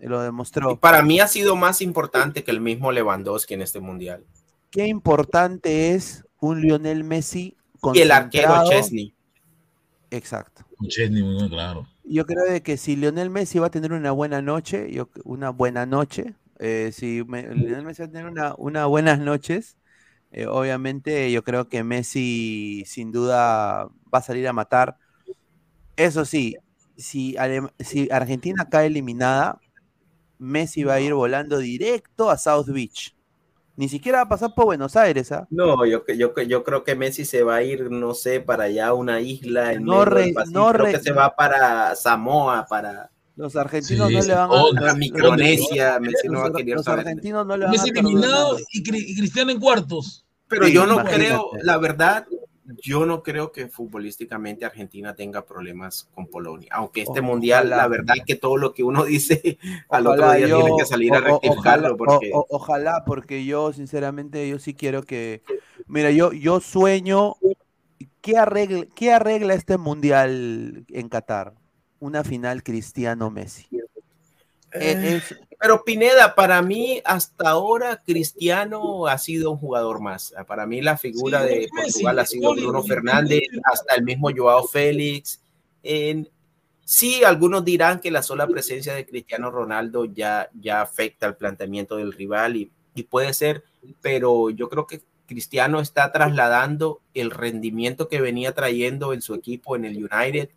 Lo 0.00 0.20
Y 0.20 0.24
demostró. 0.24 0.76
para 0.76 1.02
mí 1.02 1.18
ha 1.20 1.26
sido 1.26 1.56
más 1.56 1.80
importante 1.82 2.44
que 2.44 2.50
el 2.50 2.60
mismo 2.60 2.92
Lewandowski 2.92 3.54
en 3.54 3.62
este 3.62 3.80
mundial. 3.80 4.24
Qué 4.70 4.86
importante 4.86 5.94
es 5.94 6.24
un 6.40 6.60
Lionel 6.62 7.04
Messi 7.04 7.56
Y 7.92 8.00
el 8.00 8.10
arquero 8.10 8.54
concentrado. 8.54 8.70
Chesney. 8.70 9.14
Exacto. 10.10 10.64
Chesney, 10.88 11.22
muy 11.22 11.34
bien, 11.36 11.48
claro. 11.48 11.86
Yo 12.04 12.26
creo 12.26 12.44
de 12.44 12.62
que 12.62 12.76
si 12.76 12.96
Lionel 12.96 13.30
Messi 13.30 13.58
va 13.58 13.66
a 13.68 13.70
tener 13.70 13.92
una 13.92 14.10
buena 14.12 14.42
noche, 14.42 14.90
yo, 14.92 15.10
una 15.24 15.50
buena 15.50 15.86
noche, 15.86 16.34
eh, 16.58 16.90
si 16.92 17.22
me- 17.26 17.42
Lionel 17.54 17.84
Messi 17.84 18.02
va 18.02 18.06
a 18.08 18.10
tener 18.10 18.26
una, 18.26 18.54
una 18.56 18.86
buenas 18.86 19.18
noches, 19.20 19.76
eh, 20.32 20.46
obviamente 20.46 21.30
yo 21.32 21.44
creo 21.44 21.68
que 21.68 21.84
Messi 21.84 22.84
sin 22.86 23.12
duda 23.12 23.84
va 24.12 24.18
a 24.18 24.22
salir 24.22 24.48
a 24.48 24.52
matar. 24.52 24.96
Eso 25.96 26.24
sí, 26.24 26.56
si, 26.96 27.36
si 27.78 28.08
Argentina 28.10 28.68
cae 28.70 28.86
eliminada, 28.86 29.60
Messi 30.38 30.84
va 30.84 30.94
a 30.94 31.00
ir 31.00 31.14
volando 31.14 31.58
directo 31.58 32.30
a 32.30 32.38
South 32.38 32.68
Beach. 32.68 33.14
Ni 33.80 33.88
siquiera 33.88 34.18
va 34.18 34.24
a 34.24 34.28
pasar 34.28 34.54
por 34.54 34.66
Buenos 34.66 34.94
Aires, 34.94 35.32
¿ah? 35.32 35.46
No, 35.48 35.86
yo, 35.86 36.04
yo, 36.06 36.34
yo 36.42 36.64
creo 36.64 36.84
que 36.84 36.94
Messi 36.94 37.24
se 37.24 37.42
va 37.42 37.54
a 37.56 37.62
ir, 37.62 37.90
no 37.90 38.12
sé, 38.12 38.40
para 38.40 38.64
allá 38.64 38.88
a 38.88 38.92
una 38.92 39.22
isla 39.22 39.72
en 39.72 39.86
No 39.86 40.04
re- 40.04 40.34
no 40.50 40.70
creo 40.70 40.84
re- 40.84 40.92
que 40.92 40.98
se 41.00 41.12
va 41.12 41.34
para 41.34 41.96
Samoa, 41.96 42.66
para, 42.68 43.10
Los 43.36 43.56
argentinos 43.56 44.08
Sí, 44.08 44.14
no 44.16 44.22
le 44.22 44.34
van 44.34 44.50
a... 44.50 44.62
para 44.74 44.86
los- 44.88 44.96
Micronesia. 44.98 45.98
Messi 45.98 46.28
no 46.28 46.40
va 46.40 46.48
a 46.48 46.52
querer 46.52 46.76
los 46.76 46.84
saber. 46.84 47.06
argentinos 47.06 47.46
no 47.46 47.56
le 47.56 47.64
van 47.64 47.70
a 47.70 47.72
Messi 47.72 47.90
perdonar 47.90 48.12
eliminado 48.20 48.58
y, 48.70 48.82
Cri- 48.82 49.02
y 49.06 49.16
Cristiano 49.16 49.50
en 49.50 49.58
cuartos. 49.58 50.26
Pero 50.46 50.66
Sí, 50.66 50.74
yo 50.74 50.84
no 50.84 50.96
imagínate. 50.96 51.24
creo, 51.24 51.50
la 51.62 51.78
verdad, 51.78 52.26
yo 52.82 53.06
no 53.06 53.22
creo 53.22 53.52
que 53.52 53.68
futbolísticamente 53.68 54.64
Argentina 54.64 55.14
tenga 55.14 55.44
problemas 55.44 56.08
con 56.14 56.26
Polonia. 56.26 56.68
Aunque 56.72 57.00
este 57.00 57.12
Ojalá. 57.20 57.26
mundial, 57.26 57.70
la 57.70 57.88
verdad 57.88 58.14
que 58.26 58.36
todo 58.36 58.56
lo 58.56 58.74
que 58.74 58.82
uno 58.82 59.04
dice 59.04 59.58
al 59.88 60.06
otro 60.06 60.32
día 60.32 60.46
yo- 60.46 60.60
tiene 60.62 60.76
que 60.78 60.86
salir 60.86 61.14
a 61.14 61.18
o- 61.18 61.20
rectificarlo. 61.22 61.94
ojalá, 61.94 61.96
porque... 61.96 62.30
o- 62.32 62.46
ojalá, 62.50 63.04
porque 63.06 63.44
yo 63.44 63.72
sinceramente 63.72 64.48
yo 64.48 64.58
sí 64.58 64.74
quiero 64.74 65.02
que, 65.02 65.42
mira, 65.86 66.10
yo 66.10 66.32
yo 66.32 66.60
sueño 66.60 67.36
¿qué 68.20 68.36
arregla 68.36 68.86
qué 68.94 69.12
arregla 69.12 69.54
este 69.54 69.78
mundial 69.78 70.84
en 70.88 71.08
Qatar? 71.08 71.54
Una 71.98 72.24
final 72.24 72.62
Cristiano 72.62 73.30
Messi. 73.30 73.66
E- 74.72 75.16
es- 75.16 75.34
Pero 75.60 75.84
Pineda, 75.84 76.34
para 76.34 76.62
mí 76.62 77.02
hasta 77.04 77.50
ahora 77.50 78.02
Cristiano 78.02 79.06
ha 79.06 79.18
sido 79.18 79.50
un 79.50 79.58
jugador 79.58 80.00
más. 80.00 80.32
Para 80.46 80.64
mí 80.66 80.80
la 80.80 80.96
figura 80.96 81.42
Sí, 81.46 81.48
de 81.54 81.68
Portugal 81.68 82.18
ha 82.18 82.24
sido 82.26 82.54
Bruno 82.54 82.82
Fernández, 82.82 83.42
hasta 83.64 83.94
el 83.94 84.02
mismo 84.04 84.30
Joao 84.34 84.66
Félix. 84.66 85.42
En- 85.82 86.30
sí, 86.82 87.22
algunos 87.24 87.62
dirán 87.62 88.00
que 88.00 88.10
la 88.10 88.22
sola 88.22 88.46
presencia 88.46 88.94
de 88.94 89.04
Cristiano 89.04 89.50
Ronaldo 89.50 90.06
ya, 90.06 90.48
ya 90.58 90.80
afecta 90.80 91.26
el 91.26 91.36
planteamiento 91.36 91.96
del 91.96 92.14
rival 92.14 92.56
y, 92.56 92.72
y 92.94 93.02
puede 93.02 93.34
ser, 93.34 93.62
pero 94.00 94.48
yo 94.48 94.70
creo 94.70 94.86
que 94.86 95.02
Cristiano 95.26 95.78
está 95.80 96.10
trasladando 96.10 97.02
el 97.12 97.30
rendimiento 97.30 98.08
que 98.08 98.20
venía 98.22 98.54
trayendo 98.54 99.12
en 99.12 99.20
su 99.20 99.34
equipo 99.34 99.76
en 99.76 99.84
el 99.84 100.08
United. 100.10 100.48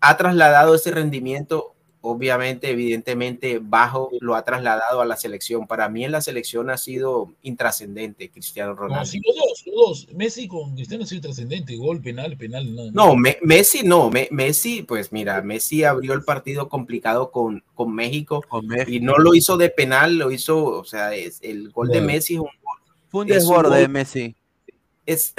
Ha 0.00 0.16
trasladado 0.16 0.74
ese 0.74 0.90
rendimiento 0.90 1.74
obviamente, 2.02 2.70
evidentemente, 2.70 3.60
bajo 3.60 4.10
lo 4.20 4.34
ha 4.34 4.44
trasladado 4.44 5.00
a 5.00 5.04
la 5.04 5.16
selección. 5.16 5.66
Para 5.66 5.88
mí 5.88 6.04
en 6.04 6.12
la 6.12 6.20
selección 6.20 6.70
ha 6.70 6.76
sido 6.76 7.32
intrascendente 7.42 8.30
Cristiano 8.30 8.74
Ronaldo. 8.74 9.00
No, 9.00 9.06
sí, 9.06 9.20
los 9.24 9.36
dos, 9.36 9.62
los 9.66 9.74
dos. 9.74 10.14
Messi 10.14 10.48
con 10.48 10.74
Cristiano 10.74 11.04
ha 11.04 11.06
sido 11.06 11.18
intrascendente, 11.18 11.76
gol, 11.76 12.00
penal, 12.00 12.36
penal. 12.36 12.74
No, 12.74 12.90
no 12.90 13.16
Messi 13.16 13.82
no, 13.82 14.10
Messi, 14.30 14.82
pues 14.82 15.12
mira, 15.12 15.42
Messi 15.42 15.84
abrió 15.84 16.14
el 16.14 16.24
partido 16.24 16.68
complicado 16.68 17.30
con, 17.30 17.62
con, 17.74 17.94
México, 17.94 18.42
y 18.86 19.00
no 19.00 19.16
lo 19.18 19.34
hizo 19.34 19.56
de 19.56 19.68
penal, 19.68 20.16
lo 20.16 20.30
hizo, 20.30 20.64
o 20.64 20.84
sea, 20.84 21.14
es, 21.14 21.40
el 21.42 21.70
gol 21.70 21.88
de 21.88 22.00
Messi 22.00 22.34
es 22.34 22.40
un 22.40 22.46
gol. 22.46 22.78
Fue 23.08 23.22
un 23.22 23.28
desborde 23.28 23.80
de 23.80 23.88
Messi 23.88 24.36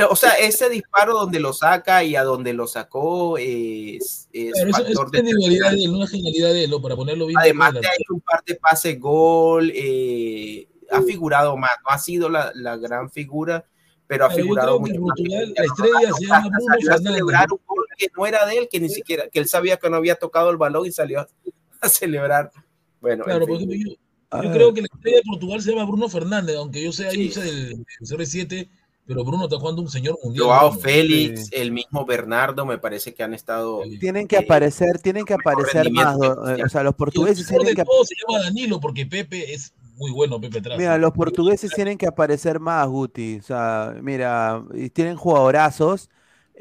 o 0.09 0.15
sea, 0.15 0.31
ese 0.33 0.69
disparo 0.69 1.13
donde 1.13 1.39
lo 1.39 1.53
saca 1.53 2.03
y 2.03 2.15
a 2.15 2.23
donde 2.23 2.53
lo 2.53 2.67
sacó 2.67 3.37
es, 3.37 4.27
es 4.33 4.53
factor 4.71 5.11
de 5.11 5.23
genialidad 5.23 5.71
de 5.71 5.83
él, 5.83 5.91
una 5.91 6.07
genialidad 6.07 6.53
de 6.53 6.63
él, 6.65 6.73
para 6.81 6.95
ponerlo 6.95 7.27
bien. 7.27 7.39
Además 7.39 7.73
de 7.73 7.79
ahí 7.79 8.03
un 8.09 8.21
par 8.21 8.43
de 8.45 8.55
pases 8.55 8.99
gol, 8.99 9.71
eh, 9.73 10.67
ha 10.91 11.01
figurado 11.01 11.55
más, 11.57 11.71
no 11.83 11.89
ha 11.93 11.97
sido 11.99 12.29
la, 12.29 12.51
la 12.55 12.75
gran 12.77 13.09
figura, 13.09 13.65
pero 14.07 14.25
ha 14.25 14.29
figurado 14.29 14.79
mucho 14.79 14.99
más. 14.99 15.17
La 15.19 15.63
estrella 15.63 16.13
se 16.17 16.25
llama 16.25 16.49
Bruno 16.49 16.93
a 16.93 16.97
celebrar 16.97 17.47
un 17.51 17.59
gol 17.65 17.85
que 17.97 18.07
no 18.17 18.25
era 18.25 18.45
de 18.45 18.57
él, 18.57 18.67
que 18.69 18.79
ni 18.79 18.89
siquiera, 18.89 19.29
que 19.29 19.39
él 19.39 19.47
sabía 19.47 19.77
que 19.77 19.89
no 19.89 19.95
había 19.97 20.15
tocado 20.15 20.49
el 20.49 20.57
balón 20.57 20.85
y 20.85 20.91
salió 20.91 21.25
a 21.79 21.89
celebrar. 21.89 22.51
Bueno, 22.99 23.23
claro, 23.23 23.47
por 23.47 23.55
ejemplo, 23.55 23.77
yo, 23.77 24.41
yo 24.43 24.51
creo 24.51 24.73
que 24.73 24.81
la 24.81 24.87
estrella 24.91 25.17
de 25.17 25.23
Portugal 25.23 25.61
se 25.61 25.71
llama 25.71 25.85
Bruno 25.85 26.09
Fernández, 26.09 26.55
aunque 26.57 26.83
yo 26.83 26.91
sea 26.91 27.13
hincha 27.13 27.41
del 27.41 27.85
CR7 28.01 28.69
pero 29.05 29.23
Bruno 29.25 29.45
está 29.45 29.57
jugando 29.57 29.81
un 29.81 29.89
señor 29.89 30.17
mundial. 30.23 30.45
Joao 30.45 30.71
Félix, 30.71 31.49
el 31.51 31.71
mismo 31.71 32.05
Bernardo, 32.05 32.65
me 32.65 32.77
parece 32.77 33.13
que 33.13 33.23
han 33.23 33.33
estado. 33.33 33.81
Tienen 33.99 34.27
que 34.27 34.37
aparecer, 34.37 34.99
tienen 34.99 35.25
que 35.25 35.33
aparecer 35.33 35.91
más. 35.91 36.15
O 36.17 36.69
sea, 36.69 36.83
los 36.83 36.95
portugueses 36.95 37.47
tienen 37.47 37.75
que. 37.75 37.83
Todo 37.83 38.05
se 38.05 38.15
llama 38.15 38.43
Danilo 38.43 38.79
porque 38.79 39.05
Pepe 39.05 39.53
es 39.53 39.73
muy 39.95 40.11
bueno, 40.11 40.39
Pepe 40.39 40.59
atrás. 40.59 40.77
Mira, 40.77 40.97
los 40.97 41.11
portugueses 41.11 41.71
tienen 41.71 41.97
que 41.97 42.07
aparecer 42.07 42.59
más, 42.59 42.87
Guti. 42.87 43.37
O 43.39 43.43
sea, 43.43 43.95
mira, 44.01 44.63
tienen 44.93 45.15
jugadorazos. 45.15 46.09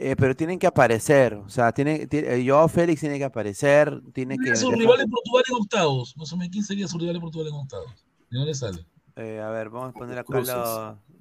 Eh, 0.02 0.16
pero 0.16 0.34
tienen 0.34 0.58
que 0.58 0.66
aparecer, 0.66 1.34
o 1.34 1.50
sea, 1.50 1.72
tiene, 1.72 2.06
tiene, 2.06 2.48
Joao 2.48 2.68
Félix 2.68 3.00
tiene 3.00 3.18
que 3.18 3.24
aparecer, 3.24 4.00
tiene 4.14 4.38
que... 4.38 4.56
su 4.56 4.70
rival 4.70 4.96
de 4.96 5.06
Portugal 5.06 5.44
en 5.46 5.56
octavos? 5.56 6.16
Más 6.16 6.32
o 6.32 6.38
menos, 6.38 6.50
¿quién 6.52 6.64
sería 6.64 6.88
su 6.88 6.96
rival 6.96 7.16
de 7.16 7.20
Portugal 7.20 7.48
en 7.48 7.54
octavos? 7.54 8.06
¿De 8.30 8.38
dónde 8.38 8.54
sale? 8.54 8.86
Eh, 9.16 9.42
a 9.44 9.50
ver, 9.50 9.68
vamos 9.68 9.90
a 9.90 9.92
poner 9.92 10.18
acá 10.18 10.40
los, 10.40 10.48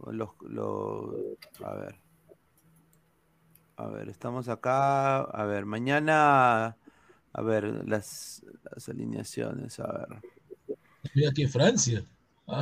los, 0.07 0.30
A 1.63 1.73
ver. 1.73 1.95
A 3.77 3.88
ver, 3.88 4.09
estamos 4.09 4.49
acá. 4.49 5.21
A 5.21 5.45
ver, 5.45 5.65
mañana. 5.65 6.77
A 7.31 7.41
ver, 7.41 7.88
las, 7.88 8.43
las 8.71 8.89
alineaciones. 8.89 9.80
A 9.80 9.88
ver. 9.91 10.77
Mira 11.13 11.30
aquí 11.30 11.47
Francia. 11.47 12.03
Ah, 12.47 12.61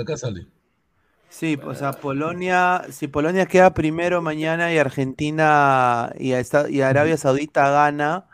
acá 0.00 0.16
sale. 0.16 0.46
Sí, 1.28 1.58
o 1.62 1.74
sea, 1.74 1.92
Polonia, 1.92 2.84
si 2.90 3.08
Polonia 3.08 3.46
queda 3.46 3.74
primero 3.74 4.22
mañana 4.22 4.72
y 4.72 4.78
Argentina 4.78 6.12
y, 6.18 6.32
y 6.32 6.80
Arabia 6.80 7.16
Saudita 7.16 7.68
gana, 7.70 8.26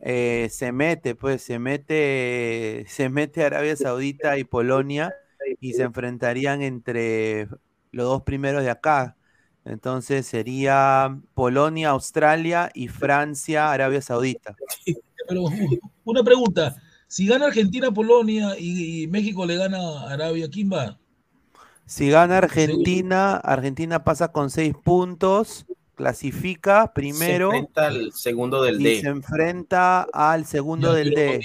eh, 0.00 0.48
se 0.50 0.72
mete, 0.72 1.14
pues, 1.14 1.42
se 1.42 1.58
mete, 1.58 2.86
se 2.88 3.10
mete 3.10 3.44
Arabia 3.44 3.76
Saudita 3.76 4.38
y 4.38 4.44
Polonia 4.44 5.14
y 5.60 5.72
se 5.72 5.82
enfrentarían 5.82 6.62
entre 6.62 7.48
los 7.92 8.06
dos 8.06 8.22
primeros 8.22 8.62
de 8.62 8.70
acá. 8.70 9.16
Entonces 9.64 10.26
sería 10.26 11.18
Polonia, 11.34 11.90
Australia 11.90 12.70
y 12.74 12.88
Francia, 12.88 13.72
Arabia 13.72 14.00
Saudita. 14.00 14.56
Pero 15.28 15.44
una 16.04 16.22
pregunta, 16.24 16.76
si 17.06 17.26
gana 17.26 17.46
Argentina, 17.46 17.90
Polonia 17.92 18.56
y, 18.58 19.06
México 19.08 19.44
le 19.44 19.56
gana 19.56 19.78
a 19.78 20.12
Arabia, 20.12 20.48
¿quién 20.50 20.70
va? 20.72 20.98
Si 21.84 22.08
gana 22.08 22.38
Argentina, 22.38 23.36
Argentina 23.36 24.04
pasa 24.04 24.32
con 24.32 24.48
seis 24.48 24.74
puntos, 24.82 25.66
clasifica 25.94 26.92
primero. 26.92 27.50
Se 27.50 27.56
enfrenta 27.56 27.86
al 27.86 28.12
segundo 28.12 28.62
del 28.62 28.78
D. 28.82 29.00
Se 29.00 29.08
enfrenta 29.08 30.06
al 30.12 30.46
segundo 30.46 30.92
del 30.94 31.10
D 31.10 31.40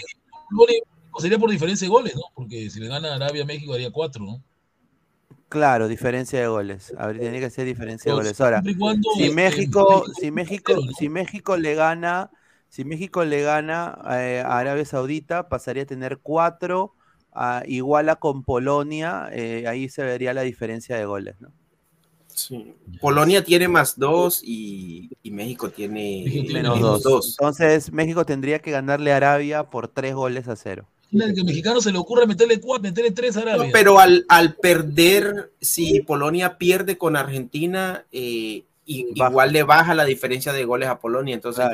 sería 1.19 1.39
por 1.39 1.49
diferencia 1.49 1.85
de 1.85 1.89
goles, 1.89 2.15
¿no? 2.15 2.23
Porque 2.33 2.69
si 2.69 2.79
le 2.79 2.87
gana 2.87 3.15
Arabia 3.15 3.43
a 3.43 3.45
México 3.45 3.73
haría 3.73 3.91
cuatro, 3.91 4.23
¿no? 4.23 4.41
Claro, 5.49 5.87
diferencia 5.87 6.39
de 6.39 6.47
goles. 6.47 6.93
Tiene 7.17 7.39
que 7.39 7.49
ser 7.49 7.65
diferencia 7.65 8.11
de 8.11 8.17
goles. 8.17 8.41
Ahora, 8.41 8.61
si 9.17 9.29
México, 9.29 10.03
si 10.19 10.31
México, 10.31 10.73
si 10.97 11.07
México 11.07 11.55
le 11.55 11.75
gana, 11.75 12.31
si 12.67 12.83
México 12.83 13.23
le 13.23 13.41
gana 13.41 13.97
eh, 14.11 14.43
a 14.45 14.57
Arabia 14.57 14.85
Saudita, 14.85 15.47
pasaría 15.47 15.83
a 15.83 15.85
tener 15.85 16.17
cuatro, 16.17 16.93
igual 17.67 18.09
a 18.09 18.15
con 18.15 18.43
Polonia, 18.43 19.29
eh, 19.31 19.65
ahí 19.67 19.87
se 19.87 20.03
vería 20.03 20.33
la 20.33 20.41
diferencia 20.41 20.97
de 20.97 21.05
goles, 21.05 21.39
¿no? 21.39 21.51
Sí. 22.33 22.73
Polonia 22.99 23.45
tiene 23.45 23.69
más 23.69 23.97
dos 23.97 24.41
y, 24.43 25.09
México 25.23 25.69
tiene 25.69 26.25
menos 26.51 27.01
dos. 27.01 27.37
Entonces 27.39 27.93
México 27.93 28.25
tendría 28.25 28.59
que 28.59 28.71
ganarle 28.71 29.13
a 29.13 29.17
Arabia 29.17 29.69
por 29.69 29.87
tres 29.87 30.13
goles 30.15 30.49
a 30.49 30.57
cero 30.57 30.85
que 31.33 31.43
mexicano 31.43 31.81
se 31.81 31.91
le 31.91 31.97
ocurre 31.97 32.27
meterle 32.27 32.59
cuatro, 32.59 32.83
meterle 32.83 33.11
tres 33.11 33.37
a 33.37 33.41
Arabia. 33.41 33.69
pero 33.71 33.99
al, 33.99 34.25
al, 34.29 34.55
perder, 34.55 35.51
si 35.61 36.01
Polonia 36.01 36.57
pierde 36.57 36.97
con 36.97 37.15
Argentina, 37.15 38.05
eh, 38.11 38.63
igual 38.85 39.51
le 39.51 39.63
baja 39.63 39.95
la 39.95 40.05
diferencia 40.05 40.53
de 40.53 40.65
goles 40.65 40.89
a 40.89 40.99
Polonia. 40.99 41.35
Entonces 41.35 41.65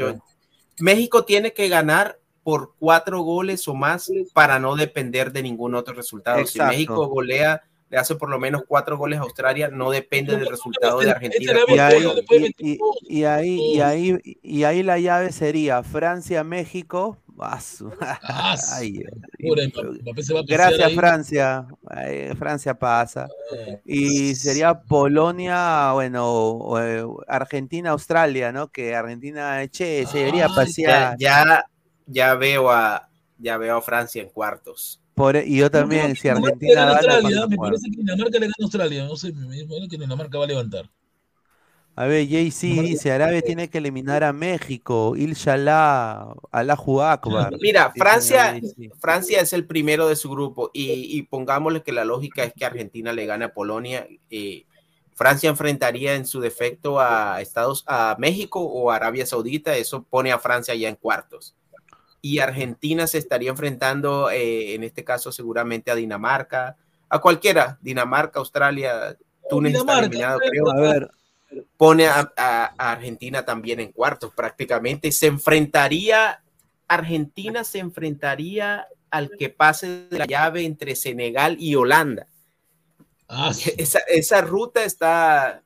México 0.79 1.25
tiene 1.25 1.53
que 1.53 1.69
ganar 1.69 2.19
por 2.43 2.73
cuatro 2.79 3.21
goles 3.21 3.67
o 3.67 3.75
más 3.75 4.11
para 4.33 4.59
no 4.59 4.75
depender 4.75 5.31
de 5.31 5.43
ningún 5.43 5.75
otro 5.75 5.93
resultado. 5.93 6.45
Si 6.45 6.59
México 6.59 7.07
golea 7.07 7.61
le 7.91 7.97
hace 7.97 8.15
por 8.15 8.29
lo 8.29 8.39
menos 8.39 8.63
cuatro 8.65 8.97
goles 8.97 9.19
a 9.19 9.23
Australia, 9.23 9.67
no 9.67 9.91
depende 9.91 10.37
del 10.37 10.47
resultado 10.47 10.99
de 10.99 11.11
Argentina. 11.11 11.53
Y 11.67 11.77
ahí, 11.77 13.59
y, 13.59 13.81
ahí, 13.81 14.17
y, 14.41 14.63
ahí, 14.63 14.81
la 14.81 14.97
llave 14.97 15.33
sería 15.33 15.83
Francia-México. 15.83 17.17
Gracias, 20.47 20.93
Francia. 20.93 21.67
Francia 22.37 22.77
pasa. 22.77 23.27
Ah, 23.51 23.77
y 23.85 24.35
sería 24.35 24.79
Polonia, 24.79 25.91
bueno, 25.93 26.79
eh, 26.79 27.03
Argentina-Australia, 27.27 28.51
¿no? 28.51 28.67
Que 28.67 28.95
Argentina, 28.95 29.67
che, 29.67 30.05
se 30.05 30.19
debería 30.19 30.47
pasear. 30.47 31.17
Ya, 31.17 31.65
ya, 32.05 32.35
veo 32.35 32.69
a 32.69 33.07
ya 33.37 33.57
veo 33.57 33.77
a 33.77 33.81
Francia 33.81 34.21
en 34.21 34.29
cuartos. 34.29 35.01
E, 35.33 35.43
y 35.45 35.57
yo 35.57 35.69
también, 35.69 36.15
si 36.15 36.29
Argentina 36.29 36.89
Australia, 36.89 37.47
me 37.47 37.57
parece 37.57 37.89
que 37.89 37.97
Dinamarca 37.97 38.39
le 38.39 38.47
gana 38.47 38.53
a 38.59 38.63
Australia, 38.63 39.05
no 39.05 39.15
sé, 39.15 39.33
me 39.33 39.65
parece 39.65 39.87
que 39.89 39.97
Dinamarca 39.97 40.37
va 40.37 40.45
a 40.45 40.47
levantar. 40.47 40.89
A 41.95 42.05
ver, 42.05 42.27
JC 42.27 42.81
dice, 42.81 43.11
Arabia 43.11 43.41
tiene 43.41 43.69
que 43.69 43.79
eliminar 43.79 44.23
a 44.23 44.31
México, 44.31 45.13
Inshallah, 45.17 46.33
Allahu 46.51 47.01
Akbar. 47.01 47.53
Mira, 47.61 47.91
Francia, 47.95 48.59
Francia 48.99 49.41
es 49.41 49.53
el 49.53 49.65
primero 49.65 50.07
de 50.07 50.15
su 50.15 50.29
grupo 50.29 50.71
y, 50.73 51.21
pongámosle 51.23 51.83
que 51.83 51.91
la 51.91 52.05
lógica 52.05 52.43
es 52.43 52.53
que 52.53 52.65
Argentina 52.65 53.13
le 53.13 53.25
gane 53.25 53.45
a 53.45 53.53
Polonia. 53.53 54.07
Eh, 54.29 54.65
Francia 55.13 55.49
enfrentaría 55.49 56.15
en 56.15 56.25
su 56.25 56.39
defecto 56.39 56.99
a 56.99 57.41
Estados, 57.41 57.83
a 57.87 58.15
México 58.17 58.61
o 58.61 58.89
a 58.89 58.95
Arabia 58.95 59.25
Saudita, 59.25 59.75
eso 59.75 60.03
pone 60.03 60.31
a 60.31 60.39
Francia 60.39 60.73
ya 60.73 60.89
en 60.89 60.95
cuartos 60.95 61.55
y 62.21 62.39
Argentina 62.39 63.07
se 63.07 63.17
estaría 63.17 63.49
enfrentando, 63.49 64.29
eh, 64.29 64.75
en 64.75 64.83
este 64.83 65.03
caso 65.03 65.31
seguramente 65.31 65.89
a 65.89 65.95
Dinamarca, 65.95 66.77
a 67.09 67.19
cualquiera, 67.19 67.79
Dinamarca, 67.81 68.39
Australia, 68.39 69.17
Túnez 69.49 69.75
está 69.75 69.99
eliminado, 69.99 70.39
creo. 70.39 70.69
A 70.69 70.79
ver. 70.79 71.11
Pone 71.77 72.07
a, 72.07 72.31
Argentina 72.77 73.43
también 73.43 73.79
en 73.79 73.91
cuartos 73.91 74.33
prácticamente. 74.33 75.11
Se 75.11 75.27
enfrentaría, 75.27 76.41
Argentina 76.87 77.63
se 77.63 77.79
enfrentaría 77.79 78.87
al 79.09 79.31
que 79.37 79.49
pase 79.49 80.07
de 80.09 80.17
la 80.17 80.25
llave 80.25 80.63
entre 80.65 80.95
Senegal 80.95 81.57
y 81.59 81.75
Holanda. 81.75 82.27
Ah, 83.27 83.51
esa, 83.77 83.99
esa, 84.07 84.41
ruta 84.41 84.83
está, 84.83 85.61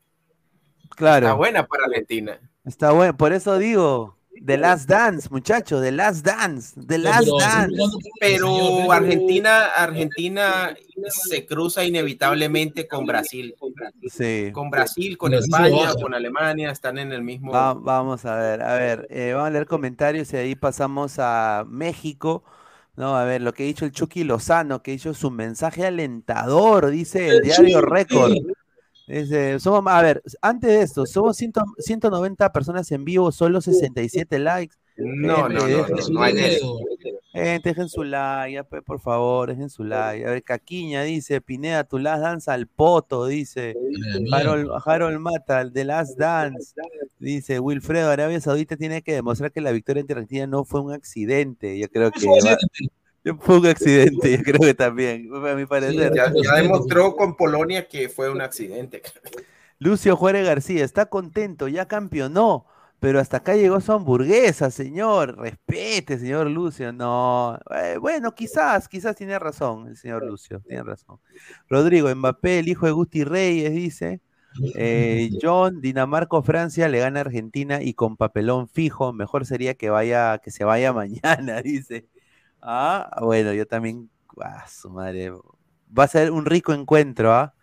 claro. 0.90 1.28
está 1.28 1.34
buena 1.36 1.66
para 1.66 1.86
Argentina. 1.86 2.40
Está 2.64 2.92
bueno, 2.92 3.16
por 3.16 3.34
eso 3.34 3.58
digo, 3.58 4.15
The 4.44 4.58
Last 4.58 4.90
Dance, 4.90 5.30
muchachos, 5.32 5.82
The 5.82 5.92
Last 5.92 6.26
Dance, 6.26 6.80
The 6.88 6.98
Last 6.98 7.28
Dance. 7.40 7.76
Pero 8.20 8.92
Argentina, 8.92 9.66
Argentina 9.76 10.76
se 11.10 11.46
cruza 11.46 11.84
inevitablemente 11.84 12.88
con 12.88 13.06
Brasil. 13.06 13.56
Sí. 14.10 14.52
Con 14.52 14.70
Brasil, 14.70 15.18
con 15.18 15.34
España, 15.34 15.94
con 15.96 16.14
Alemania, 16.14 16.72
están 16.72 16.98
en 16.98 17.12
el 17.12 17.22
mismo. 17.22 17.52
vamos 17.52 18.26
a 18.26 18.36
ver, 18.36 18.62
a 18.62 18.76
ver, 18.76 19.08
eh, 19.10 19.34
vamos 19.34 19.48
a 19.48 19.52
leer 19.52 19.66
comentarios 19.66 20.32
y 20.34 20.38
ahí 20.38 20.56
pasamos 20.56 21.16
a 21.20 21.66
México. 21.68 22.44
No, 22.96 23.18
a 23.18 23.26
ver, 23.26 23.42
lo 23.42 23.54
que 23.54 23.64
ha 23.64 23.66
dicho 23.66 23.86
el 23.86 23.92
Chucky 23.92 24.24
Lozano, 24.24 24.82
que 24.82 24.92
ha 24.92 24.94
dicho 24.94 25.14
su 25.14 25.30
mensaje 25.30 25.86
alentador, 25.86 26.90
dice 26.92 27.28
el 27.28 27.42
diario 27.42 27.82
Récord 29.08 29.60
somos, 29.60 29.94
a 29.94 30.02
ver, 30.02 30.24
antes 30.42 30.70
de 30.70 30.82
esto, 30.82 31.06
somos 31.06 31.38
190 31.38 32.52
personas 32.52 32.92
en 32.92 33.06
vivo, 33.06 33.32
solo 33.32 33.62
67 33.62 34.40
likes. 34.40 34.76
No, 34.98 35.50
no, 35.50 35.68
no, 35.68 35.88
no, 35.88 36.08
no 36.10 36.24
hay 36.24 36.38
eso. 36.38 36.80
Gente, 37.34 37.70
dejen 37.70 37.90
su 37.90 38.04
like, 38.06 38.64
por 38.86 39.02
favor, 39.02 39.50
dejen 39.50 39.70
su 39.70 39.84
like. 39.84 40.26
A 40.26 40.32
ver, 40.32 40.42
Caquiña 40.42 41.04
dice, 41.04 41.42
Pineda, 41.42 41.84
tu 41.84 42.00
last 42.00 42.22
dance 42.22 42.50
al 42.50 42.68
poto, 42.68 43.26
dice. 43.26 43.76
Harold, 44.32 44.72
Harold 44.86 45.20
Mata, 45.20 45.66
de 45.66 45.84
last 45.84 46.18
dance. 46.18 46.74
Dice, 47.20 47.60
Wilfredo, 47.60 48.10
Arabia 48.10 48.40
Saudita 48.40 48.78
tiene 48.78 49.02
que 49.02 49.14
demostrar 49.14 49.52
que 49.52 49.60
la 49.60 49.74
victoria 49.74 50.00
entre 50.00 50.16
Argentina 50.16 50.48
no 50.48 50.64
fue 50.64 50.80
un 50.80 50.94
accidente. 50.94 51.78
Yo 51.78 51.90
creo 51.90 52.10
que... 52.12 52.26
Fue 53.40 53.58
un 53.60 53.66
accidente, 53.66 54.38
yo 54.38 54.44
creo 54.44 54.60
que 54.60 54.74
también, 54.74 55.30
a 55.34 55.56
mi 55.56 55.66
parecer. 55.66 56.14
ya, 56.16 56.32
ya 56.34 56.56
demostró 56.56 57.16
con 57.16 57.36
Polonia 57.36 57.88
que 57.88 58.10
fue 58.10 58.30
un 58.30 58.42
accidente. 58.42 59.02
Lucio 59.80 60.16
Juárez 60.16 60.46
García, 60.46 60.86
está 60.86 61.08
contento, 61.08 61.68
ya 61.68 61.88
campeonó 61.88 62.66
pero 63.06 63.20
hasta 63.20 63.38
acá 63.38 63.56
llegó 63.56 63.80
su 63.82 63.92
hamburguesa, 63.92 64.72
señor. 64.72 65.38
Respete, 65.38 66.18
señor 66.18 66.50
Lucio. 66.50 66.92
No, 66.92 67.60
eh, 67.76 67.98
bueno, 68.00 68.34
quizás, 68.34 68.88
quizás 68.88 69.16
tiene 69.16 69.38
razón 69.38 69.88
el 69.88 69.96
señor 69.96 70.26
Lucio, 70.26 70.62
tiene 70.62 70.82
razón. 70.82 71.20
Rodrigo 71.70 72.14
Mbappé, 72.14 72.60
el 72.60 72.68
hijo 72.68 72.88
de 72.88 72.94
Gusti 72.94 73.24
Reyes, 73.24 73.72
dice. 73.74 74.22
Eh, 74.76 75.30
John, 75.42 75.82
Dinamarca 75.82 76.42
Francia 76.42 76.88
le 76.88 77.00
gana 77.00 77.20
a 77.20 77.22
Argentina 77.22 77.82
y 77.82 77.94
con 77.94 78.18
papelón 78.18 78.70
fijo, 78.70 79.14
mejor 79.14 79.46
sería 79.46 79.76
que 79.76 79.90
vaya, 79.92 80.40
que 80.40 80.50
se 80.50 80.64
vaya 80.64 80.94
mañana, 80.94 81.62
dice. 81.62 82.08
Ah, 82.68 83.20
bueno, 83.22 83.54
yo 83.54 83.68
también, 83.68 84.10
ah, 84.42 84.66
su 84.68 84.90
madre, 84.90 85.32
va 85.98 86.04
a 86.06 86.08
ser 86.08 86.32
un 86.32 86.46
rico 86.46 86.74
encuentro, 86.74 87.32
¿ah? 87.32 87.54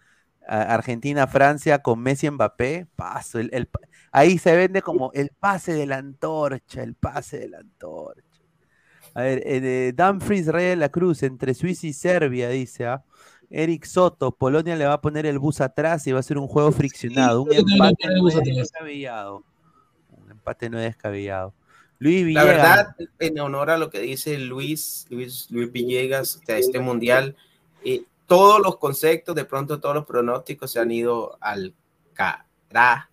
Argentina-Francia 0.46 1.80
con 1.80 2.00
Messi 2.00 2.30
Mbappé, 2.30 2.86
paso, 2.94 3.38
el, 3.38 3.68
Ahí 4.12 4.38
se 4.38 4.54
vende 4.56 4.82
como 4.82 5.10
el 5.12 5.30
pase 5.30 5.72
de 5.72 5.86
la 5.86 5.96
antorcha, 5.96 6.82
el 6.82 6.94
pase 6.94 7.38
de 7.38 7.48
la 7.48 7.58
antorcha. 7.58 8.22
A 9.14 9.22
ver, 9.22 9.42
eh, 9.44 9.92
Dumfries 9.94 10.46
Rey 10.46 10.66
de 10.68 10.76
la 10.76 10.88
Cruz 10.88 11.22
entre 11.22 11.54
Suiza 11.54 11.86
y 11.86 11.92
Serbia, 11.92 12.48
dice. 12.48 12.86
¿ah? 12.86 13.04
Eric 13.50 13.84
Soto, 13.84 14.32
Polonia 14.32 14.76
le 14.76 14.86
va 14.86 14.94
a 14.94 15.00
poner 15.00 15.26
el 15.26 15.38
bus 15.38 15.60
atrás 15.60 16.06
y 16.06 16.12
va 16.12 16.20
a 16.20 16.22
ser 16.22 16.38
un 16.38 16.46
juego 16.46 16.72
friccionado. 16.72 17.42
un 17.42 17.52
empate 17.52 18.08
no 18.08 18.28
es 18.28 18.40
descabellado. 18.44 19.44
Un 20.10 20.30
empate 20.30 20.70
no 20.70 20.78
es 20.78 20.84
descabellado. 20.84 21.54
Luis 22.02 22.24
Villegas. 22.24 22.46
La 22.46 22.52
verdad, 22.52 22.96
en 23.20 23.38
honor 23.38 23.70
a 23.70 23.78
lo 23.78 23.88
que 23.88 24.00
dice 24.00 24.36
Luis, 24.38 25.06
Luis, 25.08 25.46
Luis 25.50 25.70
Villegas 25.70 26.40
de 26.46 26.58
este 26.58 26.80
mundial, 26.80 27.36
eh, 27.84 28.02
todos 28.26 28.60
los 28.60 28.78
conceptos, 28.78 29.36
de 29.36 29.44
pronto 29.44 29.78
todos 29.78 29.94
los 29.94 30.04
pronósticos 30.04 30.72
se 30.72 30.80
han 30.80 30.90
ido 30.90 31.38
al 31.40 31.74
carajo 32.12 33.12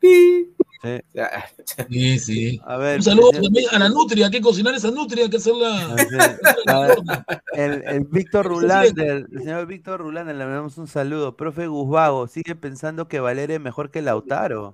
Sí. 0.00 0.54
sí, 2.20 2.60
A 2.64 2.76
ver, 2.76 2.98
un 2.98 3.02
saludo 3.02 3.30
también 3.32 3.66
a 3.72 3.80
la 3.80 3.88
nutria, 3.88 4.26
hay 4.26 4.30
que 4.30 4.40
cocinar 4.40 4.74
esa 4.76 4.92
nutria, 4.92 5.24
hay 5.24 5.30
que 5.30 5.38
hacerla. 5.38 5.96
el, 7.54 7.82
el 7.84 8.04
Víctor 8.04 8.46
Rulander, 8.46 9.26
el 9.32 9.38
señor 9.40 9.66
Víctor 9.66 9.98
Rulander, 10.00 10.36
le 10.36 10.46
damos 10.46 10.78
un 10.78 10.86
saludo. 10.86 11.36
Profe 11.36 11.66
Guzbago, 11.66 12.28
¿sigue 12.28 12.54
pensando 12.54 13.08
que 13.08 13.18
Valeria 13.18 13.56
es 13.56 13.62
mejor 13.62 13.90
que 13.90 14.02
Lautaro? 14.02 14.72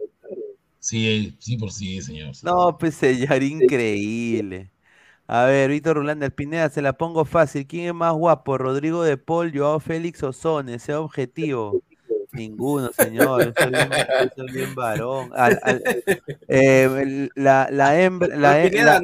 Sí, 0.84 1.34
sí, 1.38 1.56
por 1.56 1.72
sí, 1.72 2.02
señor. 2.02 2.34
No, 2.42 2.76
pues 2.76 2.94
señor, 2.96 3.42
increíble. 3.42 4.70
A 5.26 5.44
ver, 5.46 5.70
Víctor 5.70 5.96
Rulander, 5.96 6.30
Pineda, 6.34 6.68
se 6.68 6.82
la 6.82 6.92
pongo 6.92 7.24
fácil. 7.24 7.66
¿Quién 7.66 7.86
es 7.86 7.94
más 7.94 8.12
guapo? 8.12 8.58
¿Rodrigo 8.58 9.02
de 9.02 9.16
Paul, 9.16 9.50
Joao 9.56 9.80
Félix 9.80 10.22
o 10.22 10.34
Sone? 10.34 10.78
Sea 10.78 11.00
objetivo. 11.00 11.80
Ninguno, 12.32 12.92
señor. 12.92 13.54
Yo 13.54 14.28
soy 14.36 14.52
bien, 14.52 14.74
varón. 14.74 15.30
Eh, 16.48 17.30
la, 17.34 17.66
la, 17.70 18.02
hembra, 18.02 18.36
la, 18.36 18.62
hembra 18.62 19.00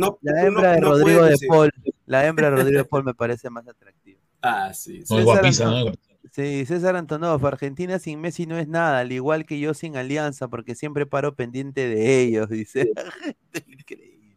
de 0.74 0.80
Rodrigo 0.82 1.24
de 1.24 1.38
Paul, 1.48 1.72
la 2.04 2.26
hembra 2.26 2.50
de 2.50 2.56
Rodrigo 2.56 2.78
de 2.82 2.84
Paul 2.90 3.04
me 3.04 3.14
parece 3.14 3.48
más 3.48 3.66
atractiva. 3.66 4.20
Ah, 4.42 4.74
sí. 4.74 5.00
César 5.06 5.96
Sí, 6.30 6.64
César 6.64 6.94
Antonov, 6.94 7.44
Argentina 7.44 7.98
sin 7.98 8.20
Messi 8.20 8.46
no 8.46 8.56
es 8.56 8.68
nada, 8.68 9.00
al 9.00 9.10
igual 9.10 9.44
que 9.44 9.58
yo 9.58 9.74
sin 9.74 9.96
Alianza, 9.96 10.46
porque 10.46 10.76
siempre 10.76 11.04
paro 11.04 11.34
pendiente 11.34 11.88
de 11.88 12.20
ellos, 12.20 12.48
dice. 12.50 12.92
Increíble. 13.66 14.36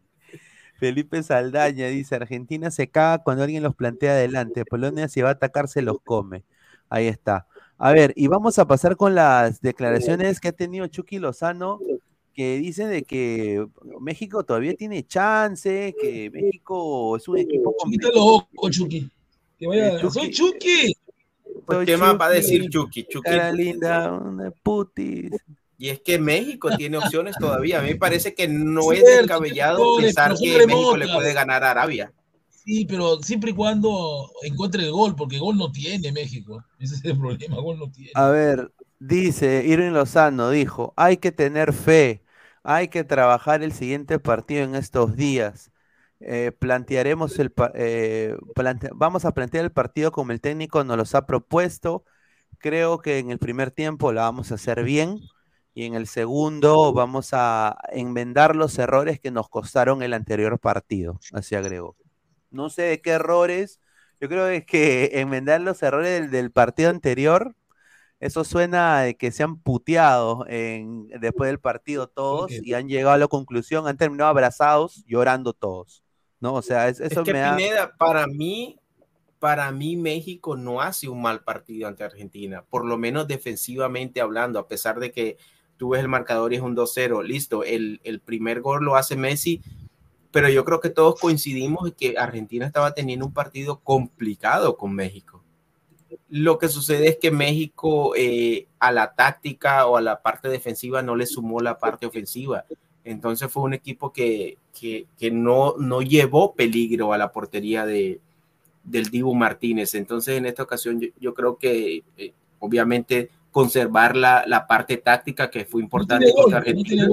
Felipe 0.79 1.21
Saldaña 1.21 1.87
dice, 1.87 2.15
Argentina 2.15 2.71
se 2.71 2.89
caga 2.89 3.23
cuando 3.23 3.43
alguien 3.43 3.63
los 3.63 3.75
plantea 3.75 4.13
adelante, 4.13 4.65
Polonia 4.65 5.07
si 5.07 5.21
va 5.21 5.29
a 5.29 5.33
atacar 5.33 5.67
se 5.67 5.81
los 5.81 5.97
come. 6.03 6.43
Ahí 6.89 7.07
está. 7.07 7.47
A 7.77 7.91
ver, 7.91 8.13
y 8.15 8.27
vamos 8.27 8.59
a 8.59 8.67
pasar 8.67 8.97
con 8.97 9.13
las 9.15 9.61
declaraciones 9.61 10.39
que 10.39 10.49
ha 10.49 10.51
tenido 10.51 10.87
Chucky 10.87 11.19
Lozano, 11.19 11.79
que 12.33 12.57
dicen 12.57 12.89
de 12.89 13.03
que 13.03 13.65
México 13.99 14.43
todavía 14.43 14.73
tiene 14.73 15.05
chance, 15.05 15.95
que 16.01 16.29
México 16.31 17.17
es 17.17 17.27
un 17.27 17.37
equipo 17.37 17.75
completo. 17.77 18.11
loco, 18.13 18.69
Chucky. 18.69 19.09
Que 19.59 19.67
vaya, 19.67 19.99
Chucky. 19.99 20.13
soy 20.13 20.31
Chucky. 20.31 20.93
¿Qué 21.85 21.97
más 21.97 22.19
va 22.19 22.27
a 22.27 22.29
decir 22.29 22.69
Chucky? 22.69 23.03
Chucky. 23.03 23.29
Cara 23.29 23.51
linda, 23.51 24.11
una 24.11 24.51
putis. 24.51 25.31
Y 25.77 25.89
es 25.89 25.99
que 26.01 26.17
México 26.17 26.69
tiene 26.77 26.97
opciones 26.97 27.35
todavía. 27.37 27.79
A 27.79 27.81
mí 27.81 27.89
me 27.89 27.95
parece 27.95 28.33
que 28.33 28.47
no 28.47 28.91
es 28.93 29.03
descabellado 29.03 29.97
pensar 29.97 30.33
que 30.37 30.65
México 30.65 30.95
le 30.95 31.07
puede 31.07 31.33
ganar 31.33 31.63
a 31.63 31.71
Arabia. 31.71 32.13
Sí, 32.49 32.85
pero 32.85 33.21
siempre 33.21 33.51
y 33.51 33.53
cuando 33.53 34.31
encuentre 34.43 34.83
el 34.83 34.91
gol, 34.91 35.15
porque 35.15 35.37
gol 35.37 35.57
no 35.57 35.71
tiene 35.71 36.13
México. 36.13 36.63
Ese 36.79 36.95
es 36.95 37.03
el 37.03 37.17
problema, 37.17 37.57
gol 37.57 37.77
no 37.77 37.91
tiene. 37.91 38.11
A 38.15 38.29
ver, 38.29 38.71
dice 38.99 39.65
Irving 39.65 39.91
Lozano, 39.91 40.49
dijo, 40.49 40.93
hay 40.95 41.17
que 41.17 41.33
tener 41.33 41.73
fe, 41.73 42.23
hay 42.63 42.87
que 42.87 43.03
trabajar 43.03 43.63
el 43.63 43.73
siguiente 43.73 44.17
partido 44.19 44.63
en 44.63 44.75
estos 44.75 45.17
días. 45.17 45.72
Eh, 46.25 46.51
plantearemos 46.57 47.37
el 47.39 47.53
eh, 47.75 48.37
vamos 48.95 49.25
a 49.25 49.33
plantear 49.33 49.65
el 49.65 49.71
partido 49.71 50.11
como 50.11 50.31
el 50.31 50.41
técnico 50.41 50.83
nos 50.83 50.97
los 50.97 51.15
ha 51.15 51.25
propuesto. 51.25 52.05
Creo 52.59 52.99
que 52.99 53.19
en 53.19 53.31
el 53.31 53.39
primer 53.39 53.71
tiempo 53.71 54.13
la 54.13 54.23
vamos 54.23 54.51
a 54.51 54.55
hacer 54.55 54.83
bien 54.83 55.19
y 55.73 55.85
en 55.85 55.95
el 55.95 56.07
segundo 56.07 56.93
vamos 56.93 57.29
a 57.33 57.77
enmendar 57.91 58.55
los 58.55 58.77
errores 58.79 59.19
que 59.19 59.31
nos 59.31 59.49
costaron 59.49 60.03
el 60.03 60.13
anterior 60.13 60.59
partido, 60.59 61.19
así 61.33 61.55
agregó 61.55 61.95
no 62.53 62.69
sé 62.69 62.83
de 62.83 63.01
qué 63.01 63.11
errores. 63.11 63.81
Yo 64.21 64.29
creo 64.29 64.47
que 64.65 65.09
enmendar 65.19 65.59
los 65.61 65.83
errores 65.83 66.31
del, 66.31 66.51
partido 66.51 66.89
anterior, 66.89 67.55
eso 68.19 68.45
suena 68.45 69.01
de 69.01 69.17
que 69.17 69.31
se 69.31 69.43
han 69.43 69.57
puteado 69.59 70.45
en, 70.47 71.07
después 71.19 71.49
del 71.49 71.59
partido 71.59 72.07
todos 72.07 72.51
y 72.51 72.73
han 72.73 72.87
llegado 72.87 73.15
a 73.15 73.17
la 73.17 73.27
conclusión, 73.27 73.87
han 73.87 73.97
terminado 73.97 74.29
abrazados, 74.29 75.03
llorando 75.05 75.53
todos. 75.53 76.02
¿No? 76.43 76.55
O 76.55 76.61
sea, 76.61 76.89
eso 76.89 77.03
es 77.05 77.13
que 77.13 77.31
Pineda, 77.31 77.95
para 77.97 78.27
mí, 78.27 78.77
para 79.39 79.71
mí 79.71 79.95
México 79.95 80.57
no 80.57 80.81
hace 80.81 81.07
un 81.07 81.21
mal 81.21 81.41
partido 81.41 81.87
ante 81.87 82.03
Argentina, 82.03 82.65
por 82.69 82.85
lo 82.85 82.97
menos 82.97 83.29
defensivamente 83.29 84.19
hablando, 84.19 84.59
a 84.59 84.67
pesar 84.67 84.99
de 84.99 85.13
que 85.13 85.37
tú 85.77 85.89
ves 85.89 86.01
el 86.01 86.09
marcador 86.09 86.51
y 86.51 86.57
es 86.57 86.61
un 86.61 86.75
2-0, 86.75 87.23
listo, 87.23 87.63
el, 87.63 88.01
el 88.03 88.19
primer 88.19 88.59
gol 88.59 88.83
lo 88.83 88.97
hace 88.97 89.15
Messi, 89.15 89.61
pero 90.31 90.49
yo 90.49 90.65
creo 90.65 90.81
que 90.81 90.89
todos 90.89 91.17
coincidimos 91.17 91.87
en 91.87 91.93
que 91.93 92.17
Argentina 92.17 92.65
estaba 92.65 92.93
teniendo 92.93 93.25
un 93.25 93.33
partido 93.33 93.79
complicado 93.79 94.75
con 94.75 94.93
México. 94.93 95.45
Lo 96.27 96.57
que 96.57 96.67
sucede 96.67 97.07
es 97.07 97.17
que 97.21 97.31
México 97.31 98.15
eh, 98.17 98.67
a 98.79 98.91
la 98.91 99.15
táctica 99.15 99.85
o 99.85 99.95
a 99.95 100.01
la 100.01 100.21
parte 100.21 100.49
defensiva 100.49 101.01
no 101.01 101.15
le 101.15 101.25
sumó 101.25 101.61
la 101.61 101.77
parte 101.77 102.05
ofensiva. 102.05 102.65
Entonces 103.05 103.51
fue 103.51 103.63
un 103.63 103.73
equipo 103.73 104.11
que, 104.13 104.57
que, 104.79 105.31
no, 105.31 105.75
no 105.77 106.01
llevó 106.01 106.53
peligro 106.53 107.13
a 107.13 107.17
la 107.17 107.31
portería 107.31 107.85
de, 107.85 108.19
del 108.83 109.09
Dibu 109.09 109.35
Martínez. 109.35 109.95
Entonces 109.95 110.37
en 110.37 110.45
esta 110.45 110.63
ocasión 110.63 111.01
yo, 111.19 111.33
creo 111.33 111.57
que 111.57 112.03
eh, 112.17 112.33
obviamente 112.59 113.29
conservar 113.51 114.15
la, 114.15 114.43
la, 114.47 114.65
parte 114.65 114.97
táctica 114.97 115.49
que 115.49 115.65
fue 115.65 115.81
importante 115.81 116.31
contra 116.33 116.59
Argentina 116.59 117.07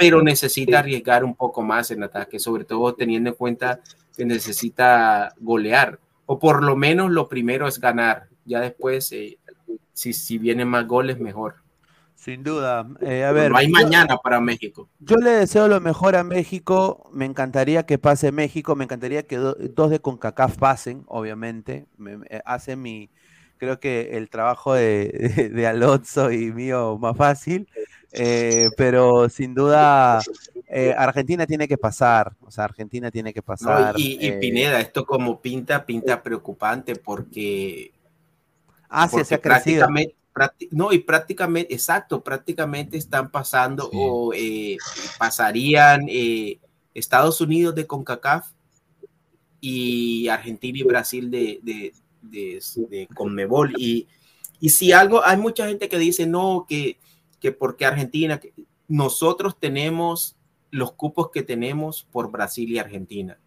pero 0.00 0.22
necesita 0.22 0.78
arriesgar 0.78 1.26
un 1.26 1.34
poco 1.34 1.60
más 1.60 1.90
en 1.90 2.02
ataque, 2.02 2.38
sobre 2.38 2.64
todo 2.64 2.94
teniendo 2.94 3.28
en 3.28 3.36
cuenta 3.36 3.80
que 4.16 4.24
necesita 4.24 5.34
golear, 5.38 6.00
o 6.24 6.38
por 6.38 6.64
lo 6.64 6.74
menos 6.74 7.10
lo 7.10 7.28
primero 7.28 7.68
es 7.68 7.78
ganar, 7.78 8.28
ya 8.46 8.60
después, 8.60 9.12
eh, 9.12 9.36
si, 9.92 10.14
si 10.14 10.38
vienen 10.38 10.68
más 10.68 10.86
goles, 10.86 11.20
mejor. 11.20 11.56
Sin 12.20 12.42
duda. 12.42 12.86
Eh, 13.00 13.24
a 13.24 13.32
ver, 13.32 13.50
no 13.50 13.56
hay 13.56 13.68
mañana 13.68 14.18
para 14.18 14.42
México. 14.42 14.90
Yo 14.98 15.16
le 15.16 15.30
deseo 15.30 15.68
lo 15.68 15.80
mejor 15.80 16.16
a 16.16 16.22
México. 16.22 17.08
Me 17.14 17.24
encantaría 17.24 17.86
que 17.86 17.96
pase 17.96 18.30
México. 18.30 18.76
Me 18.76 18.84
encantaría 18.84 19.22
que 19.22 19.38
dos 19.38 19.88
de 19.88 20.00
CONCACAF 20.00 20.58
pasen, 20.58 21.04
obviamente. 21.06 21.86
Me, 21.96 22.18
hace 22.44 22.76
mi, 22.76 23.08
creo 23.56 23.80
que 23.80 24.18
el 24.18 24.28
trabajo 24.28 24.74
de, 24.74 25.50
de 25.54 25.66
Alonso 25.66 26.30
y 26.30 26.52
mío 26.52 26.98
más 26.98 27.16
fácil. 27.16 27.66
Eh, 28.12 28.68
pero 28.76 29.30
sin 29.30 29.54
duda, 29.54 30.20
eh, 30.68 30.94
Argentina 30.98 31.46
tiene 31.46 31.66
que 31.66 31.78
pasar. 31.78 32.34
O 32.42 32.50
sea, 32.50 32.64
Argentina 32.64 33.10
tiene 33.10 33.32
que 33.32 33.40
pasar. 33.40 33.94
y, 33.96 34.18
eh, 34.20 34.32
Pineda, 34.34 34.78
esto 34.78 35.06
como 35.06 35.40
pinta, 35.40 35.86
pinta 35.86 36.22
preocupante 36.22 36.96
porque. 36.96 37.92
Asia 38.90 39.24
se 39.24 39.36
ha 39.36 39.40
crecido. 39.40 39.88
No, 40.70 40.92
y 40.92 41.00
prácticamente, 41.00 41.74
exacto, 41.74 42.22
prácticamente 42.22 42.96
están 42.96 43.30
pasando 43.30 43.90
o 43.92 44.32
pasarían 45.18 46.06
Estados 46.94 47.40
Unidos 47.40 47.74
de 47.74 47.86
CONCACAF 47.86 48.50
y 49.60 50.28
Argentina 50.28 50.78
y 50.78 50.82
Brasil 50.82 51.30
de, 51.30 51.60
de, 51.62 51.92
de, 52.22 53.08
Conmebol. 53.14 53.74
Y, 53.78 54.06
y, 54.60 54.70
si 54.70 54.92
algo, 54.92 55.24
hay 55.24 55.36
mucha 55.36 55.68
gente 55.68 55.88
que 55.88 55.98
dice, 55.98 56.26
no, 56.26 56.66
que, 56.68 56.98
que 57.40 57.52
porque 57.52 57.86
Argentina, 57.86 58.40
nosotros 58.88 59.56
tenemos 59.58 60.36
los 60.70 60.92
cupos 60.92 61.30
que 61.30 61.42
tenemos 61.42 62.06
por 62.10 62.30
Brasil 62.30 62.70
y 62.70 62.78
Argentina. 62.78 63.38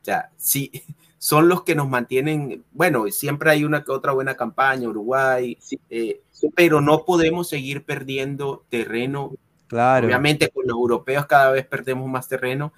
O 0.00 0.04
sea, 0.04 0.30
sí, 0.36 0.70
son 1.18 1.48
los 1.48 1.64
que 1.64 1.74
nos 1.74 1.88
mantienen, 1.88 2.64
bueno, 2.72 3.06
siempre 3.10 3.50
hay 3.50 3.64
una 3.64 3.82
que 3.82 3.90
otra 3.90 4.12
buena 4.12 4.36
campaña, 4.36 4.88
Uruguay, 4.88 5.58
eh, 5.90 6.22
pero 6.54 6.80
no 6.80 7.04
podemos 7.04 7.48
seguir 7.48 7.84
perdiendo 7.84 8.64
terreno. 8.68 9.32
Claro. 9.66 10.06
Obviamente 10.06 10.48
con 10.48 10.66
los 10.66 10.76
europeos 10.76 11.26
cada 11.26 11.50
vez 11.50 11.66
perdemos 11.66 12.08
más 12.08 12.28
terreno, 12.28 12.72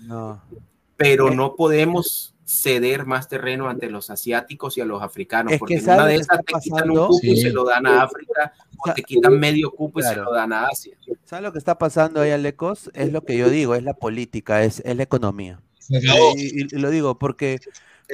pero 0.97 1.29
eh, 1.29 1.35
no 1.35 1.55
podemos 1.55 2.35
ceder 2.45 3.07
más 3.07 3.29
terreno 3.29 3.69
ante 3.69 3.89
los 3.89 4.11
asiáticos 4.11 4.77
y 4.77 4.81
a 4.81 4.85
los 4.85 5.01
africanos, 5.03 5.53
porque 5.59 5.77
en 5.77 5.85
una 5.85 6.07
de 6.07 6.17
esas 6.17 6.45
te 6.45 6.55
quitan 6.61 6.91
un 6.91 7.07
cupo 7.07 7.21
y 7.23 7.37
se 7.37 7.51
lo 7.51 7.65
dan 7.65 7.87
a 7.87 8.03
África, 8.03 8.53
o, 8.77 8.93
te 8.93 9.03
quitan 9.03 9.39
medio 9.39 9.71
cupo 9.71 10.01
y 10.01 10.03
se 10.03 10.17
lo 10.17 10.33
dan 10.33 10.53
a 10.53 10.67
Asia. 10.67 10.97
¿Sabes 11.25 11.45
lo 11.45 11.53
que 11.53 11.59
está 11.59 11.79
pasando 11.79 12.21
ahí, 12.21 12.33
Alecos? 12.33 12.91
Es 12.95 13.13
lo 13.13 13.23
que 13.23 13.37
yo 13.37 13.51
digo, 13.51 13.77
es 13.77 13.85
la 13.85 13.95
política, 13.95 14.65
es, 14.65 14.81
es 14.85 14.97
la 14.97 15.03
economía. 15.03 15.61
Y, 15.89 16.77
lo 16.77 16.91
digo 16.91 17.19
porque... 17.19 17.61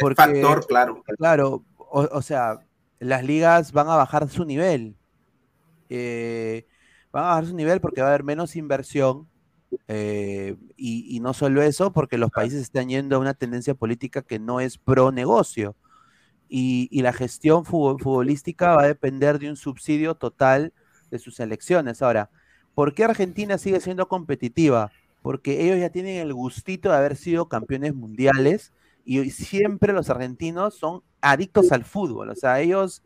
porque 0.01 0.17
factor, 0.17 0.67
claro. 0.67 1.03
Claro, 1.19 1.65
o, 1.77 2.23
sea, 2.23 2.59
las 2.99 3.25
ligas 3.25 3.73
van 3.73 3.89
a 3.89 3.97
bajar 3.97 4.29
su 4.29 4.45
nivel. 4.45 4.97
Eh, 5.89 6.67
van 7.13 7.25
a 7.25 7.29
bajar 7.29 7.47
su 7.47 7.55
nivel 7.55 7.81
porque 7.81 8.01
va 8.01 8.09
a 8.09 8.11
haber 8.11 8.25
menos 8.25 8.57
inversión, 8.57 9.29
eh, 9.89 10.57
y, 10.77 11.21
no 11.21 11.33
solo 11.35 11.63
eso, 11.63 11.93
porque 11.93 12.19
los 12.19 12.31
países 12.31 12.63
están 12.63 12.89
yendo 12.89 13.17
a 13.17 13.19
una 13.19 13.35
tendencia 13.35 13.75
política 13.75 14.23
que 14.23 14.39
no 14.39 14.61
es 14.61 14.79
pro 14.79 15.13
negocio. 15.13 15.77
Y, 16.49 16.89
la 17.03 17.13
gestión 17.13 17.65
futbolística 17.65 18.77
va 18.77 18.83
a 18.83 18.87
depender 18.87 19.39
de 19.39 19.51
un 19.51 19.57
subsidio 19.57 20.15
total 20.15 20.73
de 21.11 21.19
sus 21.19 21.41
elecciones. 21.41 22.03
Ahora, 22.03 22.31
¿por 22.75 22.95
qué 22.95 23.05
Argentina 23.05 23.59
sigue 23.59 23.81
siendo 23.81 24.09
competitiva? 24.09 24.93
Porque 25.23 25.65
ellos 25.65 25.81
ya 25.81 25.91
tienen 25.91 26.19
el 26.19 26.33
gustito 26.35 26.91
de 26.91 26.97
haber 26.97 27.17
sido 27.17 27.49
campeones 27.49 27.95
mundiales 27.95 28.73
y 29.07 29.31
siempre 29.31 29.93
los 29.93 30.11
argentinos 30.11 30.75
son 30.75 31.03
adictos 31.21 31.71
al 31.71 31.85
fútbol. 31.85 32.31
O 32.31 32.35
sea, 32.35 32.61
ellos 32.61 33.03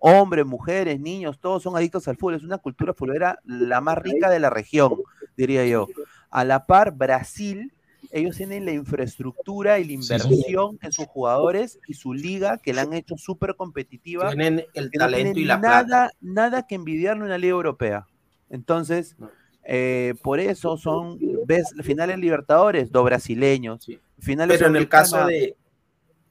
hombres, 0.00 0.46
mujeres, 0.46 0.98
niños, 1.00 1.38
todos 1.40 1.62
son 1.62 1.76
adictos 1.76 2.06
al 2.08 2.16
fútbol. 2.16 2.36
Es 2.36 2.44
una 2.44 2.58
cultura 2.58 2.94
futbolera 2.94 3.38
la 3.44 3.80
más 3.80 3.98
rica 3.98 4.30
de 4.30 4.38
la 4.38 4.48
región, 4.48 4.94
diría 5.36 5.66
yo. 5.66 5.88
A 6.30 6.44
la 6.44 6.66
par, 6.66 6.92
Brasil, 6.92 7.72
ellos 8.12 8.36
tienen 8.36 8.64
la 8.64 8.72
infraestructura 8.72 9.80
y 9.80 9.84
la 9.84 9.92
inversión 9.92 10.78
en 10.82 10.92
sus 10.92 11.06
jugadores 11.06 11.80
y 11.88 11.94
su 11.94 12.14
liga 12.14 12.56
que 12.58 12.72
la 12.72 12.82
han 12.82 12.92
hecho 12.92 13.16
súper 13.16 13.56
competitiva. 13.56 14.28
Tienen 14.28 14.64
el 14.74 14.90
talento 14.90 15.38
y 15.38 15.44
la 15.44 15.58
nada, 15.58 16.12
Nada 16.20 16.66
que 16.66 16.76
envidiarle 16.76 17.24
una 17.24 17.38
liga 17.38 17.52
europea. 17.52 18.06
Entonces, 18.48 19.16
eh, 19.64 20.14
por 20.22 20.40
eso 20.40 20.76
son, 20.76 21.18
ves, 21.46 21.74
finales 21.82 22.18
Libertadores, 22.18 22.90
dos 22.90 23.04
brasileños. 23.04 23.86
Finales 24.20 24.58
Pero 24.58 24.70
en 24.70 24.76
el 24.76 24.88
caso 24.88 25.26
de, 25.26 25.56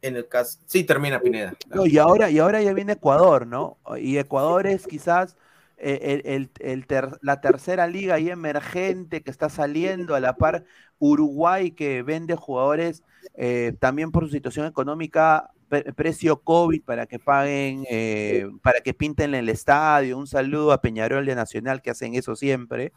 en 0.02 0.16
el 0.16 0.28
caso. 0.28 0.60
Sí, 0.66 0.84
termina 0.84 1.20
Pineda. 1.20 1.54
y, 1.86 1.98
ahora, 1.98 2.30
y 2.30 2.40
ahora 2.40 2.62
ya 2.62 2.74
viene 2.74 2.94
Ecuador, 2.94 3.46
¿no? 3.46 3.78
Y 4.00 4.18
Ecuador 4.18 4.68
es 4.68 4.88
quizás 4.88 5.36
eh, 5.78 6.48
el, 6.60 6.88
la 7.22 7.42
tercera 7.42 7.88
liga 7.88 8.16
ahí 8.16 8.30
emergente 8.30 9.22
que 9.22 9.32
está 9.32 9.50
saliendo 9.50 10.16
a 10.16 10.20
la 10.20 10.36
par 10.36 10.66
Uruguay 11.00 11.72
que 11.72 12.04
vende 12.04 12.36
jugadores 12.36 13.04
eh, 13.36 13.74
también 13.80 14.12
por 14.12 14.26
su 14.26 14.32
situación 14.32 14.66
económica 14.66 15.52
precio 15.96 16.42
COVID 16.42 16.82
para 16.84 17.06
que 17.06 17.20
paguen, 17.20 17.86
eh, 17.90 18.50
para 18.62 18.82
que 18.82 18.94
pinten 18.94 19.36
el 19.36 19.50
estadio. 19.50 20.18
Un 20.18 20.28
saludo 20.28 20.72
a 20.72 20.82
Peñarol 20.82 21.26
de 21.26 21.36
Nacional 21.36 21.82
que 21.82 21.92
hacen 21.92 22.16
eso 22.16 22.36
siempre, 22.36 22.92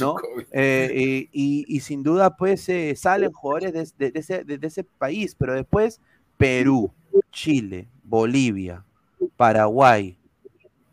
¿no? 0.00 0.16
y, 0.52 1.80
sin 1.80 2.02
duda, 2.02 2.36
pues 2.36 2.68
salen 2.96 3.32
jugadores 3.32 3.96
de, 3.96 4.12
ese, 4.14 4.44
de, 4.44 4.58
ese, 4.66 4.84
país, 4.84 5.34
pero 5.34 5.54
después 5.54 6.00
Perú, 6.36 6.92
Chile, 7.30 7.88
Bolivia, 8.02 8.84
Paraguay, 9.36 10.18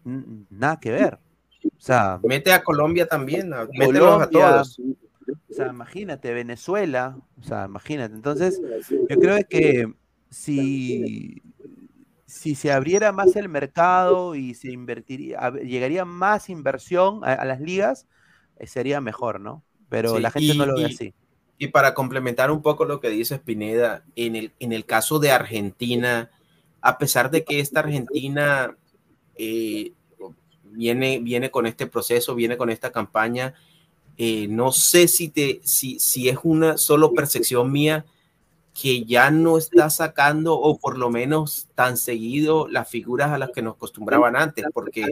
nada 0.04 0.80
que 0.80 0.92
ver. 0.92 1.20
O 1.66 1.84
sea, 1.84 2.20
mete 2.24 2.52
a 2.54 2.64
Colombia 2.64 3.08
también, 3.08 3.54
a 3.54 3.68
todos. 4.30 4.80
O 5.50 5.54
sea, 5.54 5.68
imagínate, 5.68 6.34
Venezuela, 6.34 7.18
o 7.40 7.44
sea, 7.44 7.66
imagínate. 7.66 8.16
Entonces, 8.16 8.62
yo 8.90 9.20
creo 9.20 9.38
que 9.48 9.94
si, 10.32 11.44
si 12.26 12.56
se 12.56 12.72
abriera 12.72 13.12
más 13.12 13.36
el 13.36 13.50
mercado 13.50 14.34
y 14.34 14.56
se 14.56 14.72
invertiría, 14.72 15.52
llegaría 15.62 16.06
más 16.06 16.50
inversión 16.50 17.24
a, 17.24 17.46
las 17.46 17.60
ligas, 17.60 18.08
eh, 18.58 18.66
sería 18.66 19.02
mejor, 19.02 19.42
¿no? 19.42 19.64
Pero 19.90 20.18
la 20.20 20.32
gente 20.32 20.56
no 20.56 20.66
lo 20.66 20.76
ve 20.76 20.86
así. 20.86 21.14
Y 21.58 21.68
para 21.68 21.94
complementar 21.94 22.50
un 22.50 22.62
poco 22.62 22.86
lo 22.86 23.02
que 23.02 23.10
dice 23.10 23.36
Spineda, 23.36 24.04
en 24.16 24.36
el, 24.36 24.54
en 24.60 24.72
el 24.72 24.86
caso 24.86 25.20
de 25.20 25.32
Argentina, 25.32 26.32
a 26.80 26.98
pesar 26.98 27.30
de 27.30 27.44
que 27.44 27.60
esta 27.60 27.82
Argentina 27.82 28.76
eh, 29.36 29.92
viene, 30.64 31.20
viene 31.20 31.52
con 31.52 31.68
este 31.68 31.86
proceso, 31.86 32.34
viene 32.34 32.58
con 32.58 32.70
esta 32.70 32.92
campaña, 32.92 33.54
eh, 34.18 34.48
no 34.48 34.72
sé 34.72 35.08
si, 35.08 35.28
te, 35.28 35.60
si, 35.64 36.00
si 36.00 36.30
es 36.30 36.38
una 36.44 36.78
solo 36.78 37.14
percepción 37.14 37.72
mía 37.72 38.06
que 38.74 39.04
ya 39.04 39.32
no 39.32 39.58
está 39.58 39.90
sacando 39.90 40.58
o 40.58 40.78
por 40.78 40.98
lo 40.98 41.10
menos 41.10 41.68
tan 41.76 41.98
seguido 41.98 42.68
las 42.68 42.90
figuras 42.90 43.32
a 43.32 43.38
las 43.38 43.52
que 43.52 43.62
nos 43.62 43.76
acostumbraban 43.76 44.36
antes, 44.36 44.66
porque 44.74 45.08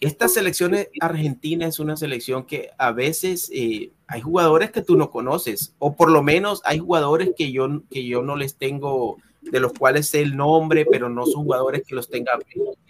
esta 0.00 0.26
selección 0.26 0.76
argentina 1.00 1.66
es 1.66 1.78
una 1.78 1.96
selección 1.96 2.44
que 2.44 2.70
a 2.76 2.90
veces 2.90 3.48
eh, 3.54 3.92
hay 4.08 4.20
jugadores 4.20 4.72
que 4.72 4.82
tú 4.82 4.96
no 4.96 5.10
conoces, 5.10 5.76
o 5.78 5.94
por 5.94 6.10
lo 6.10 6.24
menos 6.24 6.60
hay 6.64 6.80
jugadores 6.80 7.30
que 7.36 7.52
yo, 7.52 7.82
que 7.88 8.04
yo 8.04 8.22
no 8.22 8.34
les 8.34 8.56
tengo, 8.56 9.18
de 9.42 9.60
los 9.60 9.72
cuales 9.72 10.08
sé 10.08 10.22
el 10.22 10.36
nombre, 10.36 10.86
pero 10.90 11.08
no 11.08 11.24
son 11.24 11.44
jugadores 11.44 11.84
que 11.86 11.94
los 11.94 12.10
tenga 12.10 12.32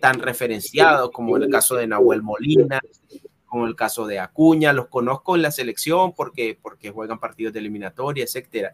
tan 0.01 0.21
referenciados, 0.21 1.11
como 1.11 1.37
en 1.37 1.43
el 1.43 1.51
caso 1.51 1.77
de 1.77 1.87
Nahuel 1.87 2.23
Molina, 2.23 2.81
como 3.45 3.67
el 3.67 3.77
caso 3.77 4.07
de 4.07 4.19
Acuña, 4.19 4.73
los 4.73 4.89
conozco 4.89 5.37
en 5.37 5.43
la 5.43 5.51
selección 5.51 6.15
porque, 6.15 6.59
porque 6.61 6.91
juegan 6.91 7.21
partidos 7.21 7.53
de 7.53 7.61
eliminatoria, 7.61 8.25
etcétera. 8.25 8.73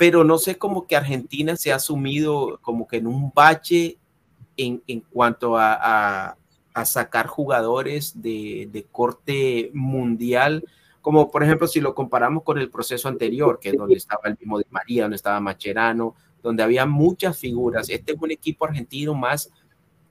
Pero 0.00 0.24
no 0.24 0.38
sé 0.38 0.56
cómo 0.56 0.86
que 0.86 0.96
Argentina 0.96 1.56
se 1.56 1.70
ha 1.70 1.78
sumido 1.78 2.58
como 2.62 2.88
que 2.88 2.96
en 2.96 3.06
un 3.06 3.30
bache 3.34 3.98
en, 4.56 4.82
en 4.86 5.00
cuanto 5.00 5.58
a 5.58 6.38
a 6.74 6.84
sacar 6.84 7.26
jugadores 7.26 8.20
de, 8.20 8.86
corte 8.90 9.70
mundial, 9.74 10.64
como 11.02 11.30
por 11.30 11.42
ejemplo 11.42 11.66
si 11.66 11.80
lo 11.80 11.94
comparamos 11.94 12.42
con 12.42 12.58
el 12.58 12.70
proceso 12.70 13.08
anterior, 13.08 13.58
que 13.60 13.70
es 13.70 13.76
donde 13.76 13.94
estaba 13.94 14.22
el 14.24 14.36
mismo 14.38 14.58
de 14.58 14.66
María, 14.70 15.02
donde 15.02 15.16
estaba 15.16 15.40
Macherano, 15.40 16.14
donde 16.42 16.62
había 16.62 16.86
muchas 16.86 17.38
figuras. 17.38 17.88
Este 17.88 18.12
es 18.12 18.18
un 18.20 18.30
equipo 18.30 18.64
argentino 18.64 19.14
más, 19.14 19.50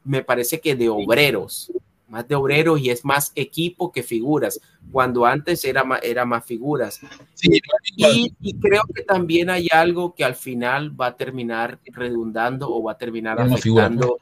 me 0.03 0.23
parece 0.23 0.59
que 0.59 0.75
de 0.75 0.89
obreros, 0.89 1.71
más 2.09 2.27
de 2.27 2.35
obreros 2.35 2.79
y 2.81 2.89
es 2.89 3.05
más 3.05 3.31
equipo 3.35 3.91
que 3.91 4.03
figuras, 4.03 4.59
cuando 4.91 5.25
antes 5.25 5.63
era 5.63 5.83
más, 5.83 5.99
era 6.03 6.25
más 6.25 6.45
figuras. 6.45 6.99
y, 7.95 8.33
y, 8.41 8.53
creo 8.59 8.81
que 8.93 9.03
también 9.03 9.49
hay 9.49 9.67
algo 9.71 10.13
que 10.15 10.23
al 10.23 10.35
final 10.35 10.99
va 10.99 11.07
a 11.07 11.17
terminar 11.17 11.79
redundando 11.85 12.69
o 12.69 12.83
va 12.83 12.93
a 12.93 12.97
terminar 12.97 13.39
afectando 13.39 14.17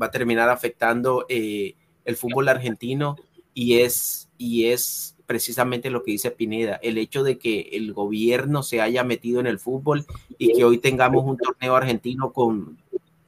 va 0.00 0.06
a 0.06 0.10
terminar 0.10 0.48
afectando 0.48 1.26
eh, 1.28 1.74
el 2.04 2.16
fútbol 2.16 2.48
argentino 2.48 3.16
y 3.52 3.80
es, 3.80 4.28
y 4.38 4.66
es 4.66 5.16
precisamente 5.26 5.90
lo 5.90 6.02
que 6.02 6.12
dice 6.12 6.30
Pineda, 6.30 6.78
el 6.82 6.96
hecho 6.96 7.22
de 7.22 7.38
que 7.38 7.70
el 7.72 7.92
gobierno 7.92 8.62
se 8.62 8.80
haya 8.80 9.04
metido 9.04 9.40
en 9.40 9.46
el 9.46 9.58
fútbol 9.58 10.06
y 10.38 10.52
que 10.52 10.64
hoy 10.64 10.78
tengamos 10.78 11.24
un 11.24 11.36
torneo 11.36 11.74
argentino 11.74 12.32
con 12.32 12.78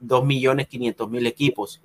2.500.000 0.01 1.27
equipos 1.27 1.81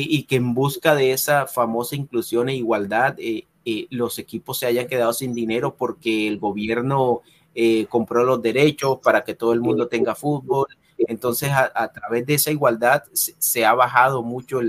y, 0.00 0.22
que 0.24 0.36
en 0.36 0.54
busca 0.54 0.94
de 0.94 1.12
esa 1.12 1.46
famosa 1.46 1.96
inclusión 1.96 2.48
e 2.48 2.56
igualdad 2.56 3.14
eh, 3.18 3.46
eh, 3.64 3.86
los 3.90 4.18
equipos 4.18 4.58
se 4.58 4.66
hayan 4.66 4.86
quedado 4.86 5.12
sin 5.12 5.34
dinero 5.34 5.76
porque 5.76 6.26
el 6.28 6.38
gobierno 6.38 7.22
compró 7.90 8.24
los 8.24 8.40
derechos 8.40 8.98
para 9.02 9.24
que 9.24 9.34
todo 9.34 9.52
el 9.52 9.60
mundo 9.60 9.86
tenga 9.86 10.14
fútbol. 10.14 10.68
Entonces, 10.96 11.50
a, 11.52 11.92
través 11.92 12.24
de 12.24 12.34
esa 12.34 12.50
igualdad 12.50 13.02
se, 13.12 13.66
ha 13.66 13.74
bajado 13.74 14.22
mucho 14.22 14.60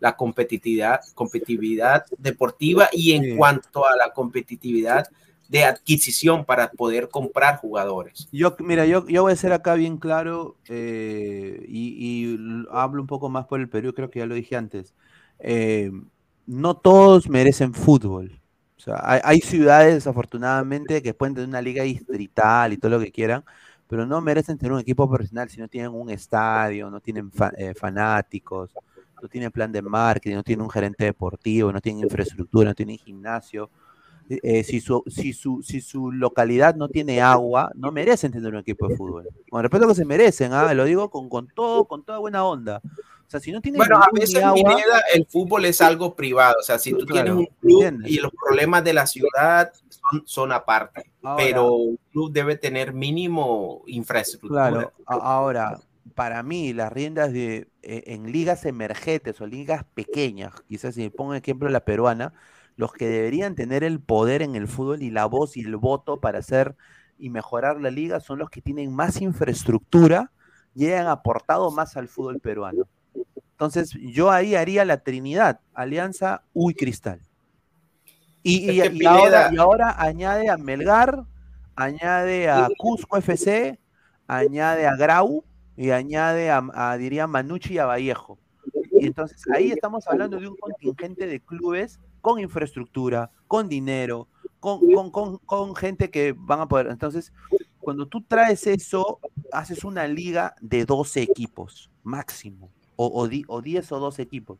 la 0.00 0.16
competitividad, 0.16 1.00
competitividad 1.14 2.04
deportiva 2.18 2.88
y 2.92 3.12
en 3.12 3.36
cuanto 3.36 3.86
a 3.86 3.96
la 3.96 4.12
competitividad 4.12 5.06
de 5.52 5.64
adquisición 5.64 6.46
para 6.46 6.70
poder 6.70 7.10
comprar 7.10 7.58
jugadores. 7.58 8.26
Yo, 8.32 8.56
mira, 8.60 8.86
yo, 8.86 9.06
yo 9.06 9.20
voy 9.20 9.34
a 9.34 9.36
ser 9.36 9.52
acá 9.52 9.74
bien 9.74 9.98
claro 9.98 10.56
eh, 10.66 11.62
y, 11.68 12.38
hablo 12.70 13.02
un 13.02 13.06
poco 13.06 13.28
más 13.28 13.44
por 13.44 13.60
el 13.60 13.68
Perú, 13.68 13.92
creo 13.92 14.10
que 14.10 14.20
ya 14.20 14.26
lo 14.26 14.34
dije 14.34 14.56
antes. 14.56 14.94
Eh, 15.38 15.92
no 16.46 16.78
todos 16.78 17.28
merecen 17.28 17.74
fútbol. 17.74 18.40
O 18.78 18.80
sea, 18.80 18.98
hay, 19.02 19.20
hay 19.22 19.40
ciudades, 19.40 19.92
desafortunadamente, 19.92 21.02
que 21.02 21.12
pueden 21.12 21.34
tener 21.34 21.50
una 21.50 21.60
liga 21.60 21.82
distrital 21.82 22.72
y 22.72 22.78
todo 22.78 22.92
lo 22.92 23.00
que 23.00 23.12
quieran, 23.12 23.44
pero 23.86 24.06
no 24.06 24.22
merecen 24.22 24.56
tener 24.56 24.72
un 24.72 24.80
equipo 24.80 25.06
profesional 25.06 25.50
si 25.50 25.60
no 25.60 25.68
tienen 25.68 25.92
un 25.92 26.08
estadio, 26.08 26.90
no 26.90 26.98
tienen 27.00 27.30
fa- 27.30 27.52
eh, 27.58 27.74
fanáticos, 27.74 28.70
no 29.22 29.28
tienen 29.28 29.52
plan 29.52 29.70
de 29.70 29.82
marketing, 29.82 30.36
no 30.36 30.42
tienen 30.42 30.64
un 30.64 30.70
gerente 30.70 31.04
deportivo, 31.04 31.70
no 31.70 31.80
tienen 31.82 32.04
infraestructura, 32.04 32.70
no 32.70 32.74
tienen 32.74 32.96
gimnasio. 32.96 33.68
Eh, 34.42 34.64
si, 34.64 34.80
su, 34.80 35.02
si, 35.08 35.32
su, 35.32 35.62
si 35.62 35.80
su 35.80 36.12
localidad 36.12 36.74
no 36.74 36.88
tiene 36.88 37.20
agua, 37.20 37.70
no 37.74 37.90
merecen 37.92 38.32
tener 38.32 38.52
un 38.52 38.60
equipo 38.60 38.88
de 38.88 38.96
fútbol. 38.96 39.28
Con 39.50 39.62
respeto 39.62 39.84
a 39.84 39.86
lo 39.88 39.92
que 39.94 39.98
se 40.00 40.04
merecen, 40.04 40.52
¿ah? 40.52 40.72
lo 40.74 40.84
digo 40.84 41.10
con, 41.10 41.28
con 41.28 41.48
todo, 41.48 41.86
con 41.86 42.04
toda 42.04 42.18
buena 42.18 42.44
onda. 42.44 42.80
O 42.84 43.30
sea, 43.32 43.40
si 43.40 43.50
no 43.50 43.60
tienen 43.62 43.78
Bueno, 43.78 43.96
a 43.96 44.08
veces, 44.12 44.42
agua, 44.42 44.54
Pineda, 44.54 45.02
el 45.14 45.26
fútbol 45.26 45.64
es 45.64 45.80
algo 45.80 46.14
privado. 46.14 46.56
O 46.60 46.62
sea, 46.62 46.78
si 46.78 46.92
tú 46.92 47.06
Claro, 47.06 47.34
tienes 47.34 47.48
un 47.48 47.56
club 47.60 47.82
¿entiendes? 47.82 48.10
y 48.12 48.16
los 48.20 48.30
problemas 48.32 48.84
de 48.84 48.92
la 48.92 49.06
ciudad 49.06 49.72
son, 49.88 50.22
son 50.26 50.52
aparte, 50.52 51.10
Ahora- 51.22 51.42
pero 51.42 51.72
un 51.72 51.98
club 52.10 52.30
debe 52.30 52.56
tener 52.56 52.92
mínimo 52.92 53.82
infraestructura. 53.86 54.68
Claro, 54.68 54.92
ahora, 55.06 55.80
para 56.14 56.42
mí, 56.42 56.74
las 56.74 56.92
riendas 56.92 57.32
de 57.32 57.68
eh, 57.82 58.02
en 58.08 58.30
ligas 58.30 58.66
emergentes 58.66 59.40
o 59.40 59.46
ligas 59.46 59.84
pequeñas, 59.94 60.52
quizás 60.68 60.94
si 60.94 61.08
pongo 61.08 61.32
ejemplo 61.34 61.68
la 61.70 61.80
peruana, 61.84 62.34
los 62.76 62.92
que 62.92 63.06
deberían 63.06 63.54
tener 63.54 63.84
el 63.84 64.00
poder 64.00 64.42
en 64.42 64.54
el 64.56 64.66
fútbol 64.68 65.02
y 65.02 65.10
la 65.10 65.26
voz 65.26 65.56
y 65.56 65.60
el 65.60 65.76
voto 65.76 66.20
para 66.20 66.38
hacer 66.38 66.74
y 67.18 67.30
mejorar 67.30 67.80
la 67.80 67.90
liga 67.90 68.20
son 68.20 68.38
los 68.38 68.50
que 68.50 68.60
tienen 68.62 68.92
más 68.94 69.20
infraestructura 69.20 70.30
y 70.74 70.90
han 70.90 71.06
aportado 71.06 71.70
más 71.70 71.96
al 71.96 72.08
fútbol 72.08 72.40
peruano. 72.40 72.84
Entonces, 73.52 73.90
yo 74.00 74.30
ahí 74.30 74.54
haría 74.56 74.84
la 74.84 74.98
Trinidad, 75.04 75.60
Alianza, 75.74 76.42
Uy 76.54 76.74
Cristal. 76.74 77.20
Y, 78.42 78.80
Es 78.80 78.86
y- 78.86 78.98
que 78.98 79.04
y 79.04 79.06
ahora, 79.06 79.22
Pineda- 79.48 79.50
y 79.52 79.56
ahora 79.58 79.94
añade 80.02 80.48
a 80.50 80.56
Melgar, 80.56 81.22
añade 81.76 82.48
a 82.50 82.68
Cusco 82.76 83.16
FC, 83.18 83.78
añade 84.26 84.86
a 84.86 84.96
Grau 84.96 85.44
y 85.76 85.90
añade 85.90 86.50
a, 86.50 86.62
a, 86.74 86.96
diría 86.96 87.26
Manucci 87.26 87.74
y 87.74 87.78
a 87.78 87.86
Vallejo. 87.86 88.38
Y 88.98 89.06
entonces 89.06 89.42
ahí 89.54 89.70
estamos 89.70 90.06
hablando 90.08 90.38
de 90.38 90.48
un 90.48 90.56
contingente 90.56 91.26
de 91.26 91.40
clubes 91.40 92.00
con 92.22 92.38
infraestructura, 92.40 93.30
con 93.46 93.68
dinero, 93.68 94.28
con, 94.60 94.80
con, 94.94 95.10
con, 95.10 95.36
con 95.38 95.74
gente 95.76 96.08
que 96.10 96.34
van 96.34 96.60
a 96.60 96.68
poder. 96.68 96.86
Entonces, 96.86 97.32
cuando 97.80 98.06
tú 98.06 98.22
traes 98.22 98.66
eso, 98.66 99.18
haces 99.52 99.84
una 99.84 100.06
liga 100.06 100.54
de 100.62 100.86
12 100.86 101.20
equipos 101.20 101.90
máximo, 102.04 102.70
o, 102.96 103.08
o, 103.08 103.28
di- 103.28 103.44
o 103.48 103.60
10 103.60 103.92
o 103.92 103.98
12 103.98 104.22
equipos. 104.22 104.58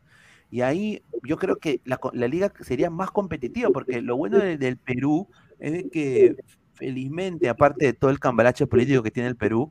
Y 0.51 0.60
ahí 0.60 1.02
yo 1.26 1.39
creo 1.39 1.56
que 1.56 1.80
la, 1.84 1.98
la 2.12 2.28
liga 2.28 2.52
sería 2.60 2.90
más 2.90 3.10
competitiva, 3.10 3.70
porque 3.70 4.02
lo 4.02 4.16
bueno 4.16 4.39
de- 4.39 4.59
del 4.59 4.76
Perú 4.76 5.28
es 5.59 5.72
de 5.72 5.89
que 5.89 6.36
felizmente, 6.74 7.48
aparte 7.48 7.86
de 7.86 7.93
todo 7.93 8.10
el 8.10 8.18
cambalache 8.18 8.66
político 8.66 9.02
que 9.05 9.10
tiene 9.12 9.28
el 9.28 9.36
Perú, 9.36 9.70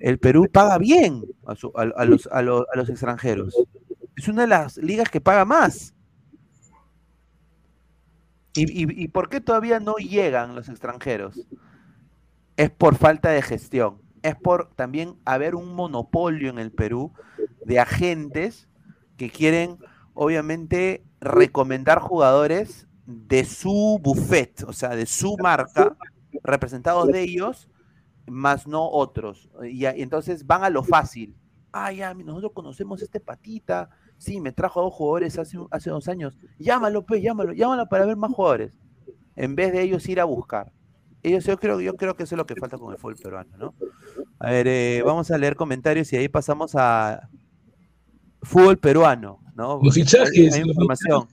el 0.00 0.18
Perú 0.18 0.48
paga 0.52 0.76
bien 0.78 1.22
a, 1.46 1.54
su- 1.54 1.72
a- 1.76 1.82
a 1.96 2.04
los, 2.04 2.26
a, 2.32 2.42
los, 2.42 2.64
a 2.74 2.76
los 2.76 2.88
extranjeros. 2.90 3.54
Es 4.16 4.26
una 4.26 4.42
de 4.42 4.48
las 4.48 4.76
ligas 4.78 5.08
que 5.08 5.20
paga 5.20 5.44
más. 5.44 5.94
¿Y, 8.54 8.62
y, 8.62 9.04
y 9.04 9.08
por 9.08 9.28
qué 9.28 9.40
todavía 9.40 9.80
no 9.80 9.96
llegan 9.96 10.54
los 10.54 10.68
extranjeros? 10.68 11.46
Es 12.56 12.70
por 12.70 12.96
falta 12.96 13.30
de 13.30 13.42
gestión. 13.42 14.02
Es 14.22 14.34
por 14.34 14.70
también 14.74 15.16
haber 15.24 15.54
un 15.54 15.74
monopolio 15.74 16.50
en 16.50 16.58
el 16.58 16.72
Perú 16.72 17.12
de 17.64 17.78
agentes 17.78 18.68
que 19.16 19.30
quieren, 19.30 19.78
obviamente, 20.14 21.04
recomendar 21.20 22.00
jugadores 22.00 22.88
de 23.06 23.44
su 23.44 24.00
buffet, 24.02 24.64
o 24.66 24.72
sea, 24.72 24.90
de 24.90 25.06
su 25.06 25.36
marca, 25.38 25.96
representados 26.42 27.08
de 27.08 27.22
ellos, 27.22 27.70
más 28.26 28.66
no 28.66 28.88
otros. 28.88 29.48
Y, 29.62 29.86
y 29.86 30.02
entonces 30.02 30.46
van 30.46 30.64
a 30.64 30.70
lo 30.70 30.82
fácil. 30.82 31.36
Ah, 31.72 31.92
ya, 31.92 32.12
nosotros 32.14 32.52
conocemos 32.54 33.02
este 33.02 33.20
patita. 33.20 33.90
Sí, 34.18 34.40
me 34.40 34.52
trajo 34.52 34.80
a 34.80 34.82
dos 34.84 34.94
jugadores 34.94 35.38
hace, 35.38 35.58
hace 35.70 35.90
dos 35.90 36.08
años. 36.08 36.34
Llámalo, 36.58 37.06
pues, 37.06 37.22
llámalo, 37.22 37.52
llámalo 37.52 37.86
para 37.88 38.04
ver 38.04 38.16
más 38.16 38.32
jugadores. 38.32 38.72
En 39.36 39.54
vez 39.54 39.72
de 39.72 39.82
ellos 39.82 40.08
ir 40.08 40.20
a 40.20 40.24
buscar. 40.24 40.72
Ellos, 41.22 41.44
yo 41.44 41.58
creo, 41.58 41.80
yo 41.80 41.94
creo 41.96 42.16
que 42.16 42.24
eso 42.24 42.34
es 42.34 42.36
lo 42.36 42.46
que 42.46 42.56
falta 42.56 42.78
con 42.78 42.92
el 42.92 42.98
fútbol 42.98 43.16
peruano, 43.16 43.56
¿no? 43.56 43.74
A 44.38 44.50
ver, 44.50 44.66
eh, 44.68 45.02
vamos 45.04 45.30
a 45.30 45.38
leer 45.38 45.56
comentarios 45.56 46.12
y 46.12 46.16
ahí 46.16 46.28
pasamos 46.28 46.74
a 46.74 47.28
fútbol 48.42 48.78
peruano, 48.78 49.40
¿no? 49.54 49.80
Los 49.82 49.94
fichajes. 49.94 50.54
Hay 50.54 50.62
información. 50.62 51.26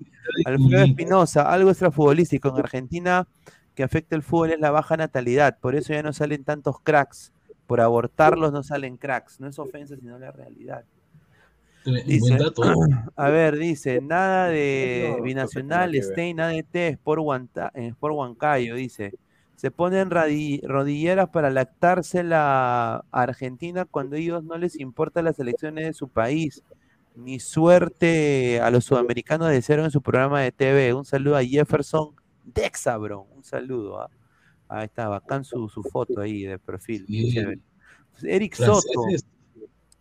Alfredo 0.45 0.83
Espinosa, 0.85 1.51
algo 1.51 1.69
extrafutbolístico 1.69 2.49
en 2.49 2.57
Argentina 2.57 3.27
que 3.75 3.83
afecta 3.83 4.15
el 4.15 4.23
fútbol 4.23 4.51
es 4.51 4.59
la 4.59 4.71
baja 4.71 4.97
natalidad, 4.97 5.59
por 5.59 5.75
eso 5.75 5.93
ya 5.93 6.01
no 6.01 6.13
salen 6.13 6.43
tantos 6.43 6.79
cracks. 6.81 7.31
Por 7.67 7.81
abortarlos 7.81 8.53
no 8.53 8.61
salen 8.61 8.95
cracks, 8.95 9.39
no 9.39 9.47
es 9.47 9.57
ofensa 9.57 9.95
sino 9.97 10.17
la 10.19 10.31
realidad. 10.31 10.85
A 13.15 13.29
ver, 13.29 13.57
dice, 13.57 14.01
nada 14.01 14.47
de 14.49 15.17
binacional. 15.23 15.93
Stein, 16.01 16.37
nada 16.37 16.49
de 16.49 16.63
T, 16.63 16.87
Sport, 16.89 17.21
Huanta- 17.21 17.71
eh, 17.73 17.87
Sport 17.87 18.15
Huancayo, 18.15 18.75
dice. 18.75 19.13
Se 19.55 19.71
ponen 19.71 20.09
rodilleras 20.11 21.29
para 21.29 21.49
lactarse 21.49 22.23
la 22.23 23.05
Argentina 23.11 23.85
cuando 23.85 24.15
a 24.15 24.19
ellos 24.19 24.43
no 24.43 24.57
les 24.57 24.79
importa 24.79 25.21
las 25.21 25.39
elecciones 25.39 25.85
de 25.85 25.93
su 25.93 26.07
país. 26.09 26.61
Ni 27.15 27.39
suerte 27.39 28.59
a 28.59 28.69
los 28.69 28.83
sudamericanos 28.83 29.49
desearon 29.49 29.85
en 29.85 29.91
su 29.91 30.01
programa 30.01 30.41
de 30.41 30.51
TV. 30.51 30.93
Un 30.93 31.05
saludo 31.05 31.37
a 31.37 31.43
Jefferson 31.43 32.09
Dexabron. 32.43 33.23
Un 33.33 33.43
saludo. 33.45 34.01
¿ah? 34.01 34.09
Ahí 34.67 34.85
está, 34.85 35.07
bacán 35.07 35.45
su, 35.45 35.69
su 35.69 35.81
foto 35.83 36.19
ahí 36.19 36.43
de 36.43 36.59
perfil. 36.59 37.05
Sí. 37.07 37.35
Eric 38.23 38.55
Soto. 38.55 38.81
Franceses. 38.93 39.25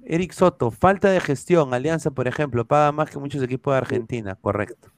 Eric 0.06 0.32
Soto, 0.32 0.70
falta 0.70 1.10
de 1.10 1.20
gestión. 1.20 1.74
Alianza, 1.74 2.10
por 2.10 2.28
ejemplo, 2.28 2.64
paga 2.64 2.92
más 2.92 3.10
que 3.10 3.18
muchos 3.18 3.42
equipos 3.42 3.72
de 3.74 3.78
Argentina, 3.78 4.36
correcto. 4.36 4.90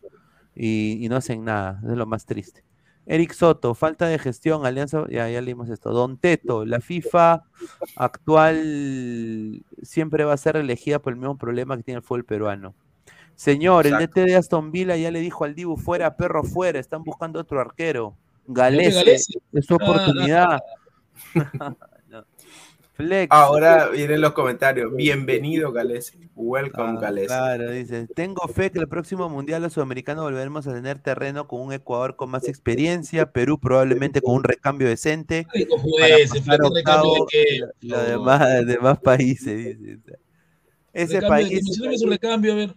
Y, 0.55 1.05
y 1.05 1.09
no 1.09 1.17
hacen 1.17 1.45
nada, 1.45 1.81
es 1.85 1.97
lo 1.97 2.07
más 2.07 2.27
triste. 2.27 2.65
Eric 3.07 3.33
Soto, 3.33 3.75
falta 3.75 4.07
de 4.07 4.19
gestión, 4.19 4.67
Alianza, 4.67 5.07
ya, 5.09 5.31
ya 5.31 5.41
leímos 5.41 5.69
esto. 5.69 5.93
Don 5.93 6.19
Teto, 6.19 6.65
la 6.65 6.81
FIFA 6.81 7.45
actual 7.95 9.65
siempre 9.83 10.25
va 10.25 10.33
a 10.33 10.37
ser 10.37 10.57
elegida 10.57 10.99
por 10.99 11.13
el 11.13 11.19
mismo 11.21 11.39
problema 11.39 11.77
que 11.77 11.85
tiene 11.85 11.99
el 11.99 12.03
fútbol 12.03 12.25
peruano. 12.25 12.75
Señor, 13.37 13.87
Exacto. 13.87 14.21
el 14.21 14.25
DT 14.25 14.31
de 14.31 14.37
Aston 14.37 14.73
Villa 14.73 14.97
ya 14.97 15.13
le 15.13 15.21
dijo 15.21 15.45
al 15.45 15.55
Dibu, 15.55 15.77
fuera, 15.77 16.17
perro, 16.17 16.43
fuera, 16.43 16.81
están 16.81 17.05
buscando 17.05 17.39
otro 17.39 17.61
arquero. 17.61 18.17
Galese. 18.49 19.15
es 19.53 19.67
su 19.67 19.75
oportunidad. 19.75 20.61
Flex. 22.97 23.29
Ahora 23.31 23.89
vienen 23.89 24.23
los 24.23 24.33
comentarios. 24.33 24.95
Bienvenido, 24.97 25.71
Gales. 25.71 26.17
Welcome, 26.35 26.95
Ah, 26.97 27.01
Gales. 27.01 27.27
Claro, 27.27 27.71
dice, 27.71 28.07
tengo 28.15 28.49
fe 28.49 28.71
que 28.71 28.79
el 28.79 28.89
próximo 28.89 29.29
Mundial 29.29 29.61
los 29.63 29.75
sudamericanos 29.75 30.25
volveremos 30.25 30.67
a 30.67 30.73
tener 30.73 30.99
terreno 31.01 31.47
con 31.47 31.61
un 31.61 31.73
Ecuador 31.75 32.17
con 32.17 32.31
más 32.31 32.49
experiencia, 32.49 33.31
Perú 33.33 33.59
probablemente 33.59 34.23
con 34.23 34.37
un 34.37 34.45
recambio 34.45 34.89
decente, 34.89 35.47
no 35.55 35.87
para 36.47 37.03
de 37.03 37.21
qué. 37.31 37.61
los 37.83 37.99
No. 38.01 38.03
demás, 38.09 38.67
demás 38.67 38.99
países, 39.01 39.79
dice. 39.79 39.99
Ese 40.95 41.21
Recambio 41.21 41.29
país, 41.29 41.53
Mencióname 41.65 41.99
su 41.99 42.07
recambio, 42.09 42.53
a 42.53 42.57
ver. 42.57 42.75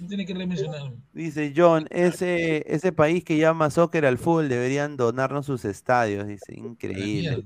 No 0.00 0.08
Tiene 0.08 0.26
que 0.26 0.34
remencionarlo. 0.34 0.94
dice 1.12 1.52
John, 1.54 1.86
ese, 1.90 2.64
ese 2.74 2.90
país 2.90 3.22
que 3.22 3.36
llama 3.36 3.70
soccer 3.70 4.04
al 4.06 4.18
fútbol 4.18 4.48
deberían 4.48 4.96
donarnos 4.96 5.46
sus 5.46 5.64
estadios, 5.64 6.26
dice, 6.26 6.54
increíble. 6.56 7.44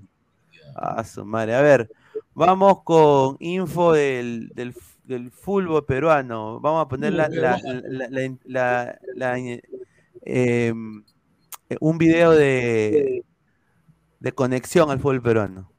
Ah, 0.76 1.04
su 1.04 1.24
madre. 1.26 1.54
A 1.56 1.60
ver, 1.62 1.90
Vamos 2.36 2.82
con 2.82 3.36
info 3.38 3.92
del, 3.92 4.48
del, 4.54 5.30
fútbol 5.30 5.84
peruano. 5.86 6.58
Vamos 6.58 6.84
a 6.84 6.88
poner 6.88 7.12
la, 7.12 7.28
un 11.80 11.98
video 11.98 12.32
de, 12.32 13.24
de 14.18 14.32
conexión 14.32 14.90
al 14.90 14.98
fútbol 14.98 15.22
peruano. 15.22 15.70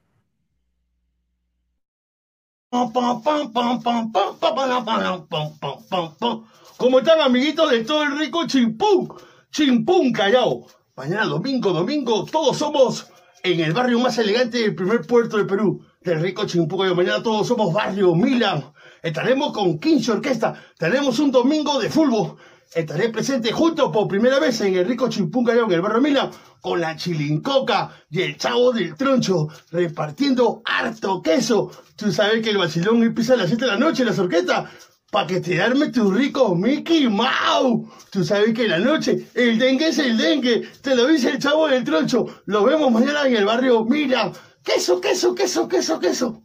Como 6.77 6.99
están 6.99 7.19
amiguitos 7.19 7.71
de 7.71 7.83
todo 7.83 8.03
el 8.03 8.17
rico 8.17 8.47
Chimpún? 8.47 9.13
Chimpún 9.51 10.13
Callao. 10.13 10.67
Mañana 10.95 11.25
domingo, 11.25 11.73
domingo, 11.73 12.25
todos 12.25 12.57
somos 12.57 13.11
en 13.43 13.59
el 13.59 13.73
barrio 13.73 13.99
más 13.99 14.17
elegante 14.17 14.59
del 14.59 14.73
primer 14.73 15.01
puerto 15.01 15.37
de 15.37 15.43
Perú 15.43 15.85
del 16.05 16.21
rico 16.21 16.45
Chimpún 16.45 16.79
Callao. 16.79 16.95
Mañana 16.95 17.23
todos 17.23 17.47
somos 17.47 17.73
barrio 17.73 18.13
Milan. 18.15 18.63
Estaremos 19.01 19.51
con 19.51 19.79
15 19.79 20.11
Orquesta. 20.13 20.53
Tenemos 20.77 21.19
un 21.19 21.31
domingo 21.31 21.79
de 21.79 21.89
fútbol. 21.89 22.37
Estaré 22.73 23.09
presente 23.09 23.51
junto 23.51 23.91
por 23.91 24.07
primera 24.07 24.39
vez 24.39 24.61
en 24.61 24.75
el 24.75 24.87
rico 24.87 25.09
Chimpún 25.09 25.45
Callao, 25.45 25.65
en 25.65 25.71
el 25.71 25.81
barrio 25.81 26.01
Milan, 26.01 26.29
con 26.61 26.79
la 26.79 26.95
chilincoca 26.95 27.89
y 28.09 28.21
el 28.21 28.37
chavo 28.37 28.71
del 28.71 28.95
troncho, 28.95 29.47
repartiendo 29.71 30.61
harto 30.63 31.21
queso. 31.21 31.71
Tú 31.95 32.11
sabes 32.11 32.41
que 32.41 32.51
el 32.51 32.57
vacilón 32.57 33.01
empieza 33.03 33.33
a 33.33 33.37
las 33.37 33.47
7 33.47 33.65
de 33.65 33.71
la 33.71 33.77
noche, 33.77 34.05
las 34.05 34.19
orquestas. 34.19 34.69
para 35.11 35.27
que 35.27 35.39
te 35.39 35.61
arme 35.61 35.89
tu 35.89 36.11
rico 36.11 36.55
Mickey 36.55 37.07
Mouse. 37.07 37.87
Tú 38.11 38.23
sabes 38.25 38.53
que 38.53 38.67
la 38.67 38.79
noche 38.79 39.27
el 39.33 39.57
dengue 39.57 39.87
es 39.87 39.97
el 39.99 40.17
dengue. 40.17 40.67
Te 40.81 40.95
lo 40.95 41.07
dice 41.07 41.29
el 41.29 41.39
chavo 41.39 41.67
del 41.67 41.83
troncho. 41.85 42.25
Lo 42.45 42.65
vemos 42.65 42.91
mañana 42.91 43.25
en 43.25 43.35
el 43.37 43.45
barrio. 43.45 43.85
Mira, 43.85 44.31
queso, 44.65 44.99
queso, 44.99 45.35
queso, 45.35 45.67
queso, 45.67 45.99
queso. 45.99 46.43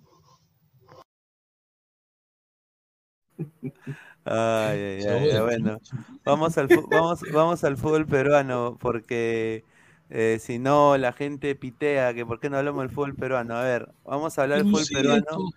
Ay, 4.25 4.79
ay, 4.79 5.31
ay, 5.31 5.41
bueno. 5.41 5.81
Vamos 6.25 6.57
al, 6.59 6.69
vamos, 6.91 7.21
vamos 7.33 7.65
al 7.65 7.77
fútbol 7.77 8.07
peruano 8.07 8.77
porque 8.79 9.65
eh, 10.11 10.39
si 10.41 10.59
no 10.59 10.99
la 10.99 11.13
gente 11.13 11.55
pitea 11.55 12.13
que 12.15 12.27
por 12.27 12.39
qué 12.39 12.51
no 12.51 12.59
hablamos 12.59 12.83
del 12.83 12.91
fútbol 12.91 13.15
peruano. 13.15 13.57
A 13.57 13.63
ver, 13.63 13.89
vamos 14.05 14.39
a 14.39 14.43
hablar 14.43 14.63
del 14.63 14.71
fútbol 14.71 14.87
peruano. 14.93 15.51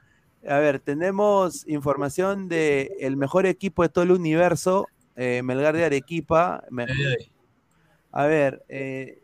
A 0.48 0.58
ver, 0.58 0.80
tenemos 0.80 1.68
información 1.68 2.48
de 2.48 2.96
el 3.00 3.18
mejor 3.18 3.46
equipo 3.46 3.84
de 3.84 3.90
todo 3.90 4.04
el 4.06 4.12
universo, 4.12 4.88
eh, 5.16 5.42
Melgar 5.44 5.76
de 5.76 5.86
Arequipa. 5.86 6.64
A 8.12 8.26
ver, 8.26 8.64
eh, 8.70 9.23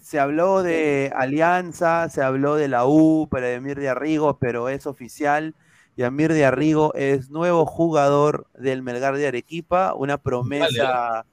se 0.00 0.18
habló 0.18 0.62
de 0.62 1.12
Alianza, 1.14 2.08
se 2.08 2.22
habló 2.22 2.56
de 2.56 2.68
la 2.68 2.86
U, 2.86 3.28
pero 3.30 3.46
de 3.46 3.74
de 3.74 3.88
Arrigo, 3.88 4.38
pero 4.38 4.68
es 4.68 4.86
oficial. 4.86 5.54
Yamir 5.96 6.32
de 6.32 6.44
Arrigo 6.44 6.94
es 6.94 7.30
nuevo 7.30 7.64
jugador 7.64 8.46
del 8.54 8.82
Melgar 8.82 9.16
de 9.16 9.28
Arequipa, 9.28 9.94
una 9.94 10.18
promesa. 10.18 11.24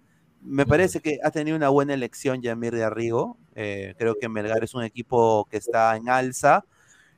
Me 0.42 0.66
parece 0.66 1.02
que 1.02 1.20
ha 1.24 1.32
tenido 1.32 1.58
una 1.58 1.70
buena 1.70 1.94
elección 1.94 2.42
Yamir 2.42 2.74
de 2.74 2.84
Arrigo. 2.84 3.38
Eh, 3.56 3.94
creo 3.98 4.16
que 4.20 4.30
Melgar 4.30 4.64
es 4.64 4.74
un 4.74 4.84
equipo 4.84 5.46
que 5.52 5.58
está 5.58 5.96
en 5.96 6.10
alza 6.10 6.66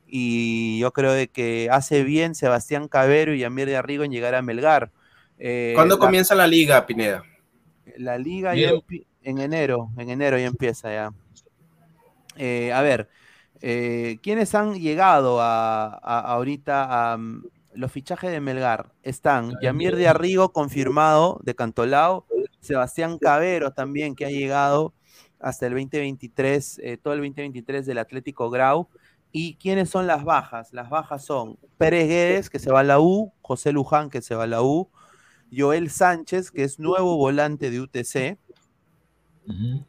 y 0.06 0.78
yo 0.78 0.92
creo 0.92 1.12
de 1.12 1.28
que 1.28 1.68
hace 1.70 2.04
bien 2.04 2.34
Sebastián 2.34 2.88
Cabero 2.88 3.32
y 3.34 3.40
Yamir 3.40 3.66
de 3.68 3.76
Arrigo 3.76 4.04
en 4.04 4.10
llegar 4.10 4.34
a 4.34 4.42
Melgar. 4.42 4.90
Eh, 5.38 5.72
¿Cuándo 5.74 5.98
comienza 5.98 6.34
la 6.34 6.46
liga, 6.46 6.84
Pineda? 6.86 7.22
La 7.96 8.18
liga 8.18 8.54
ya 8.54 8.72
en 9.22 9.38
enero, 9.38 9.90
en 9.96 10.10
enero 10.10 10.38
ya 10.38 10.46
empieza 10.46 10.90
ya. 10.90 11.12
Eh, 12.36 12.72
a 12.72 12.82
ver, 12.82 13.08
eh, 13.60 14.18
¿Quiénes 14.22 14.54
han 14.54 14.74
llegado 14.74 15.40
a, 15.40 15.86
ahorita 15.94 17.12
a 17.12 17.16
mm, 17.16 17.44
los 17.74 17.92
fichajes 17.92 18.30
de 18.30 18.40
Melgar? 18.40 18.92
Están 19.02 19.52
Yamir 19.62 19.96
de 19.96 20.08
Arrigo, 20.08 20.52
confirmado, 20.52 21.40
de 21.42 21.54
Cantolao, 21.54 22.26
Sebastián 22.60 23.18
Cabero 23.18 23.72
también, 23.72 24.14
que 24.14 24.26
ha 24.26 24.30
llegado 24.30 24.92
hasta 25.40 25.66
el 25.66 25.72
2023, 25.72 26.80
eh, 26.82 26.96
todo 26.96 27.14
el 27.14 27.20
2023 27.20 27.86
del 27.86 27.98
Atlético 27.98 28.50
Grau. 28.50 28.88
¿Y 29.32 29.54
quiénes 29.56 29.90
son 29.90 30.06
las 30.06 30.24
bajas? 30.24 30.72
Las 30.72 30.88
bajas 30.88 31.24
son 31.24 31.58
Pérez 31.76 32.08
Guedes, 32.08 32.50
que 32.50 32.58
se 32.58 32.70
va 32.70 32.80
a 32.80 32.84
la 32.84 33.00
U, 33.00 33.32
José 33.42 33.72
Luján, 33.72 34.08
que 34.08 34.22
se 34.22 34.34
va 34.34 34.44
a 34.44 34.46
la 34.46 34.62
U, 34.62 34.88
Joel 35.54 35.90
Sánchez, 35.90 36.50
que 36.50 36.64
es 36.64 36.78
nuevo 36.78 37.16
volante 37.16 37.70
de 37.70 37.80
UTC, 37.80 38.38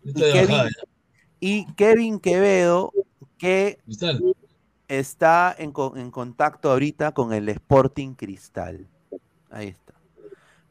y 0.03 0.13
Kevin 0.13 0.67
Quevedo, 2.21 2.91
que 3.37 3.79
está 4.87 5.55
en, 5.57 5.71
contacto 5.71 6.71
ahorita 6.71 7.11
con 7.11 7.33
el 7.33 7.49
Sporting 7.49 8.13
Cristal. 8.13 8.87
Ahí 9.49 9.67
está. 9.69 9.93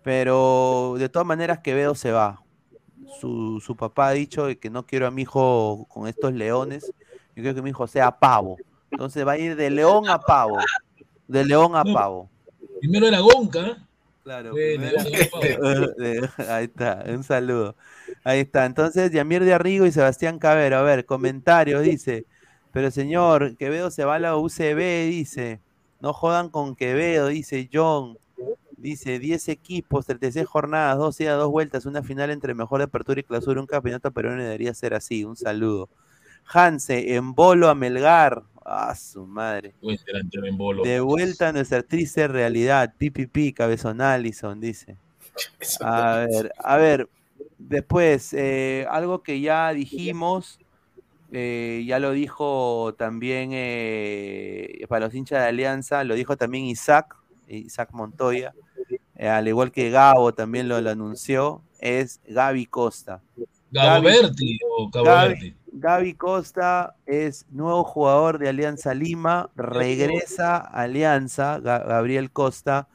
Pero 0.03 0.95
de 0.99 1.09
todas 1.09 1.27
maneras 1.27 1.61
Quevedo 1.61 1.95
se 1.95 2.13
va. 2.13 2.43
Su, 3.21 3.77
papá 3.79 4.09
ha 4.09 4.13
dicho 4.13 4.47
que 4.61 4.71
no 4.71 4.87
quiero 4.87 5.07
a 5.07 5.11
mi 5.11 5.23
hijo 5.23 5.87
con 5.89 6.09
estos 6.09 6.33
leones. 6.33 6.93
Yo 7.35 7.43
quiero 7.43 7.55
que 7.55 7.63
mi 7.63 7.71
hijo 7.71 7.87
sea 7.87 8.19
pavo. 8.19 8.57
Entonces 8.91 9.27
va 9.27 9.33
a 9.33 9.39
ir 9.39 9.57
de 9.57 9.71
león 9.71 10.09
a 10.09 10.19
pavo. 10.19 10.59
De 11.29 11.45
león 11.45 11.77
a 11.77 11.85
pavo. 11.85 12.31
Primero 12.81 13.07
era 13.07 13.21
Gonca. 13.21 13.87
Claro. 14.23 14.55
Ahí 16.49 16.65
está, 16.65 17.05
un 17.09 17.23
saludo. 17.23 17.77
Ahí 18.27 18.41
está. 18.41 18.67
Entonces, 18.67 19.13
Yamir 19.13 19.45
de 19.45 19.55
Arrigo 19.55 19.87
y 19.87 19.93
Sebastián 19.93 20.41
Cabero. 20.41 20.79
A 20.79 20.83
ver, 20.83 21.07
comentarios, 21.07 21.85
dice. 21.85 22.27
Pero 22.73 22.91
señor, 22.91 23.57
Quevedo 23.57 23.89
se 23.93 24.05
va 24.05 24.17
a 24.17 24.19
la 24.19 24.37
UCB, 24.37 25.09
dice. 25.09 25.61
No 26.01 26.13
jodan 26.13 26.49
con 26.49 26.75
Quevedo, 26.75 27.29
dice 27.29 27.71
John. 27.73 28.19
Dice 28.77 29.21
10 29.21 29.49
equipos, 29.49 30.07
36 30.07 30.45
jornadas, 30.45 30.99
12 30.99 31.23
días, 31.23 31.39
dos 31.39 31.53
vueltas, 31.53 31.87
una 31.87 32.03
final 32.03 32.31
entre 32.31 32.53
mejor 32.53 32.79
de 32.79 32.87
apertura 32.87 33.21
y 33.21 33.23
clausura, 33.23 33.61
un 33.61 33.69
campeonato 33.69 34.11
peruano 34.11 34.43
debería 34.43 34.75
ser 34.75 34.95
así. 34.95 35.23
Un 35.23 35.37
saludo. 35.37 35.89
Hanse, 36.47 37.15
en 37.15 37.33
bolo 37.33 37.69
a 37.69 37.77
Melgar. 37.77 38.43
Ah, 38.65 38.97
su 38.97 39.25
madre. 39.25 39.73
De 40.83 40.99
vuelta 40.99 41.51
a 41.51 41.53
nuestra 41.53 41.85
triste 41.85 42.27
realidad. 42.27 42.93
Pipipi, 42.99 43.53
cabezón 43.53 44.01
Allison, 44.01 44.61
dice. 44.61 44.97
A 45.81 46.27
ver, 46.29 46.53
a 46.57 46.77
ver. 46.77 47.09
Después, 47.59 48.33
eh, 48.35 48.87
algo 48.91 49.23
que 49.23 49.41
ya 49.41 49.73
dijimos 49.73 50.59
eh, 51.33 51.85
ya 51.87 51.99
lo 51.99 52.13
dijo 52.13 52.95
también 52.97 53.51
eh, 53.53 54.85
para 54.89 55.07
los 55.07 55.15
hinchas 55.15 55.41
de 55.43 55.49
Alianza, 55.49 56.05
lo 56.05 56.15
dijo 56.15 56.37
también 56.37 56.65
Isaac, 56.65 57.17
Isaac 57.49 57.91
Montoya, 57.93 58.55
al 59.19 59.49
igual 59.49 59.73
que 59.73 59.91
Gabo 59.91 60.35
también 60.35 60.69
lo, 60.69 60.77
anunció, 60.77 61.63
es 61.81 62.21
Gaby 62.29 62.67
Costa. 62.67 63.23
Gabo 63.73 64.09
Gaby, 65.73 66.15
Costa 66.15 66.95
es 67.05 67.45
nuevo 67.51 67.85
jugador 67.85 68.39
de 68.39 68.49
Alianza 68.49 68.95
Lima, 68.95 69.51
regresa 69.57 70.57
a 70.57 70.83
Alianza, 70.83 71.59
Gabriel 71.59 72.31
Costa 72.31 72.89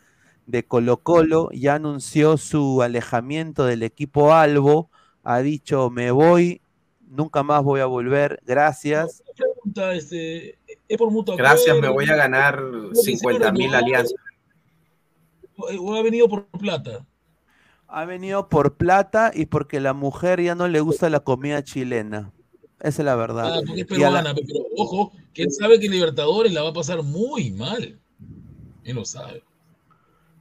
de 0.52 0.66
Colo 0.66 0.98
Colo, 0.98 1.50
ya 1.54 1.76
anunció 1.76 2.38
su 2.38 2.82
alejamiento 2.82 3.66
del 3.66 3.84
equipo 3.84 4.34
Albo, 4.34 4.90
ha 5.24 5.40
dicho 5.40 5.90
me 5.90 6.12
voy 6.12 6.62
nunca 7.12 7.44
más 7.44 7.64
voy 7.64 7.82
a 7.82 7.86
volver, 7.86 8.42
gracias. 8.46 9.22
Este, 9.94 10.58
es 10.88 10.98
por 10.98 11.38
Gracias, 11.38 11.78
me 11.80 11.90
voy 11.90 12.10
a 12.10 12.16
ganar 12.16 12.64
50 12.94 13.52
mil 13.52 13.76
alianzas. 13.76 14.16
¿O 15.58 15.94
ha 15.94 16.02
venido 16.02 16.28
por 16.28 16.48
plata? 16.48 17.06
Ha 17.88 18.06
venido 18.06 18.48
por 18.48 18.78
plata 18.78 19.32
y 19.34 19.46
porque 19.46 19.80
la 19.80 19.94
mujer 19.94 20.42
ya 20.42 20.56
no 20.56 20.68
le 20.68 20.80
gusta 20.80 21.10
la 21.10 21.20
comida 21.20 21.62
chilena. 21.64 22.32
Esa 22.80 23.02
es 23.02 23.06
la 23.06 23.16
verdad. 23.16 23.58
Ah, 23.58 23.62
porque 23.66 23.82
es 23.82 23.88
peruana, 23.88 24.34
pero 24.34 24.66
ojo, 24.78 25.12
que 25.34 25.44
él 25.44 25.52
sabe 25.52 25.80
que 25.80 25.90
Libertadores 25.90 26.52
la 26.52 26.64
va 26.64 26.70
a 26.70 26.74
pasar 26.74 27.04
muy 27.04 27.52
mal. 27.52 28.00
Él 28.84 28.96
lo 28.96 29.06
sabe. 29.06 29.44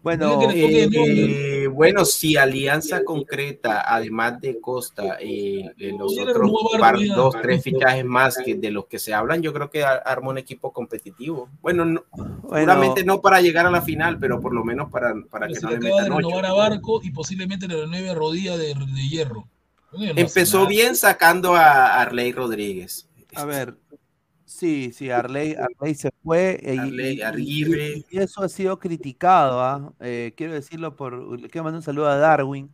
Bueno, 0.02 0.48
eh, 0.50 1.68
bueno, 1.70 2.06
si 2.06 2.36
Alianza 2.36 3.04
concreta, 3.04 3.84
además 3.86 4.40
de 4.40 4.58
Costa, 4.58 5.18
eh, 5.20 5.74
los 5.76 6.18
otros 6.18 6.50
dos, 7.14 7.34
tres 7.42 7.62
fichajes 7.62 8.04
más 8.04 8.38
que 8.38 8.54
de 8.54 8.70
los 8.70 8.86
que 8.86 8.98
se 8.98 9.12
hablan, 9.12 9.42
yo 9.42 9.52
creo 9.52 9.68
que 9.68 9.84
arma 9.84 10.30
un 10.30 10.38
equipo 10.38 10.72
competitivo. 10.72 11.50
Bueno, 11.60 11.84
no, 11.84 12.04
seguramente 12.50 13.04
no 13.04 13.20
para 13.20 13.42
llegar 13.42 13.66
a 13.66 13.70
la 13.70 13.82
final, 13.82 14.18
pero 14.18 14.40
por 14.40 14.54
lo 14.54 14.64
menos 14.64 14.90
para, 14.90 15.14
para 15.30 15.48
que 15.48 15.60
no 15.60 15.70
le 15.70 15.78
metan 15.78 16.04
de 16.04 16.16
renovar 16.16 16.46
a 16.46 16.52
Barco 16.54 17.00
y 17.02 17.10
posiblemente 17.10 17.68
le 17.68 17.76
renueve 17.76 18.14
rodilla 18.14 18.56
de, 18.56 18.74
de 18.74 19.08
hierro. 19.08 19.46
Empezó 19.92 20.66
bien 20.66 20.96
sacando 20.96 21.54
a 21.54 22.00
Arley 22.00 22.32
Rodríguez. 22.32 23.06
A 23.34 23.44
ver, 23.44 23.76
Sí, 24.50 24.90
sí, 24.92 25.10
Arley, 25.12 25.56
se 25.94 26.10
fue 26.24 26.58
eh, 26.60 26.76
y, 27.38 28.04
eso 28.18 28.42
ha 28.42 28.48
sido 28.48 28.80
criticado. 28.80 29.60
¿ah? 29.62 29.92
Eh, 30.00 30.34
quiero 30.36 30.54
decirlo 30.54 30.96
por. 30.96 31.38
Quiero 31.48 31.62
mandar 31.62 31.78
un 31.78 31.82
saludo 31.84 32.08
a 32.08 32.16
Darwin. 32.16 32.68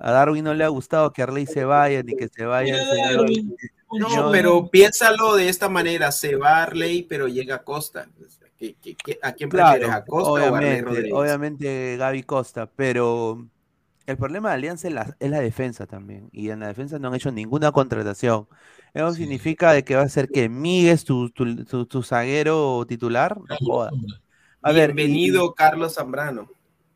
A 0.00 0.10
Darwin 0.10 0.42
no 0.42 0.54
le 0.54 0.64
ha 0.64 0.68
gustado 0.68 1.12
que 1.12 1.22
Arley 1.22 1.46
se 1.46 1.64
vaya 1.64 2.02
ni 2.02 2.16
que 2.16 2.26
se 2.26 2.44
vaya. 2.44 2.76
No, 3.92 4.32
pero 4.32 4.68
piénsalo 4.68 5.36
de 5.36 5.48
esta 5.48 5.68
manera: 5.68 6.10
se 6.10 6.34
va 6.34 6.64
Arley, 6.64 7.04
pero 7.04 7.28
llega 7.28 7.62
Costa. 7.62 8.08
a 9.22 9.32
quién 9.32 9.50
prefieres? 9.50 9.90
¿A 9.90 10.04
Costa 10.04 10.32
obviamente, 10.32 10.84
o 10.84 10.90
Arley 10.90 11.12
Obviamente 11.12 11.96
Gaby 11.96 12.24
Costa, 12.24 12.68
pero 12.74 13.46
el 14.06 14.16
problema 14.16 14.50
de 14.50 14.54
Alianza 14.56 14.88
es 14.88 14.94
la, 14.94 15.16
es 15.18 15.30
la 15.30 15.40
defensa 15.40 15.86
también. 15.86 16.28
Y 16.32 16.50
en 16.50 16.60
la 16.60 16.68
defensa 16.68 16.98
no 16.98 17.08
han 17.08 17.14
hecho 17.14 17.32
ninguna 17.32 17.72
contratación. 17.72 18.48
Eso 18.92 19.12
significa 19.12 19.72
de 19.72 19.84
que 19.84 19.96
va 19.96 20.02
a 20.02 20.08
ser 20.08 20.28
que 20.28 20.48
Miguel 20.48 21.02
tu, 21.04 21.30
tu, 21.30 21.86
tu, 21.86 22.02
zaguero 22.02 22.84
titular. 22.86 23.36
A 24.62 24.72
Bienvenido, 24.72 25.54
Carlos 25.54 25.94
Zambrano. 25.94 26.48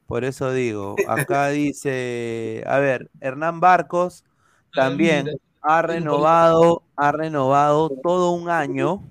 Por 0.07 0.25
eso 0.25 0.53
digo, 0.53 0.97
acá 1.09 1.49
dice, 1.49 2.63
a 2.67 2.79
ver, 2.79 3.11
Hernán 3.21 3.61
Barcos 3.61 4.25
también 4.73 5.29
ha 5.61 5.83
renovado, 5.83 6.83
ha 6.97 7.13
renovado 7.13 7.91
todo 8.03 8.31
un 8.31 8.49
año, 8.49 9.03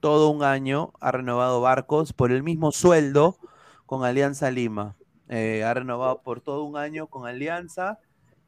todo 0.00 0.30
un 0.30 0.42
año 0.42 0.92
ha 1.00 1.12
renovado 1.12 1.60
Barcos 1.60 2.12
por 2.12 2.32
el 2.32 2.42
mismo 2.42 2.72
sueldo 2.72 3.38
con 3.86 4.04
Alianza 4.04 4.50
Lima. 4.50 4.96
Eh, 5.32 5.62
ha 5.62 5.72
renovado 5.72 6.22
por 6.22 6.40
todo 6.40 6.64
un 6.64 6.76
año 6.76 7.06
con 7.06 7.24
Alianza 7.24 8.00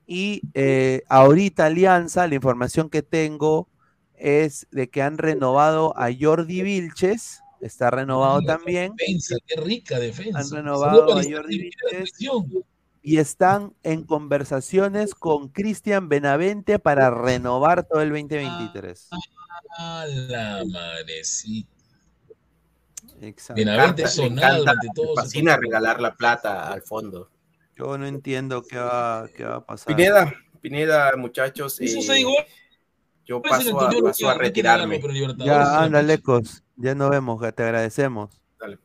y 0.05 0.43
eh, 0.55 1.03
ahorita 1.09 1.67
Alianza, 1.67 2.27
la 2.27 2.35
información 2.35 2.91
que 2.91 3.03
tengo 3.03 3.69
es 4.17 4.67
de 4.73 4.91
que 4.91 5.01
han 5.01 5.17
renovado 5.17 5.97
a 5.97 6.09
Jordi 6.13 6.63
Vilches, 6.63 7.41
está 7.61 7.91
renovado 7.93 8.43
también. 8.43 8.95
Defensa, 8.97 9.37
qué 9.47 9.61
rica 9.61 10.01
defensa. 10.01 10.41
Han 10.41 10.51
renovado 10.51 11.17
a 11.17 11.23
Jordi 11.23 11.71
y 13.01 13.19
están 13.19 13.75
en 13.85 14.05
conversaciones 14.05 15.15
con 15.15 15.49
Cristian 15.49 16.09
Benavente 16.09 16.81
para 16.81 17.11
renovar 17.11 17.85
todo 17.85 18.03
el 18.03 18.11
2023. 18.11 19.09
Ah, 19.79 20.05
la 20.09 20.65
madrecita. 20.67 21.72
Exacto. 23.23 24.09
Sonado 24.09 24.65
todo. 24.95 25.15
Fascina 25.15 25.57
regalar 25.57 26.01
la 26.01 26.15
plata 26.15 26.73
al 26.73 26.83
fondo. 26.83 27.31
Yo 27.77 27.97
no 27.97 28.07
entiendo 28.07 28.63
qué 28.63 28.79
va, 28.79 29.29
qué 29.35 29.45
va 29.45 29.57
a 29.57 29.65
pasar. 29.65 29.95
Pineda, 29.95 30.35
Pineda, 30.61 31.17
muchachos. 31.17 31.81
Eso 31.81 31.99
eh, 31.99 32.03
se. 32.03 32.25
Yo 33.25 33.41
paso 33.41 33.81
a, 33.81 33.91
paso 34.03 34.29
a 34.29 34.35
retirarme. 34.35 35.01
Ya, 35.39 35.83
anda, 35.83 36.03
Lecos. 36.03 36.65
Ya 36.77 36.95
nos 36.95 37.11
vemos, 37.11 37.41
te 37.55 37.63
agradecemos. 37.63 38.41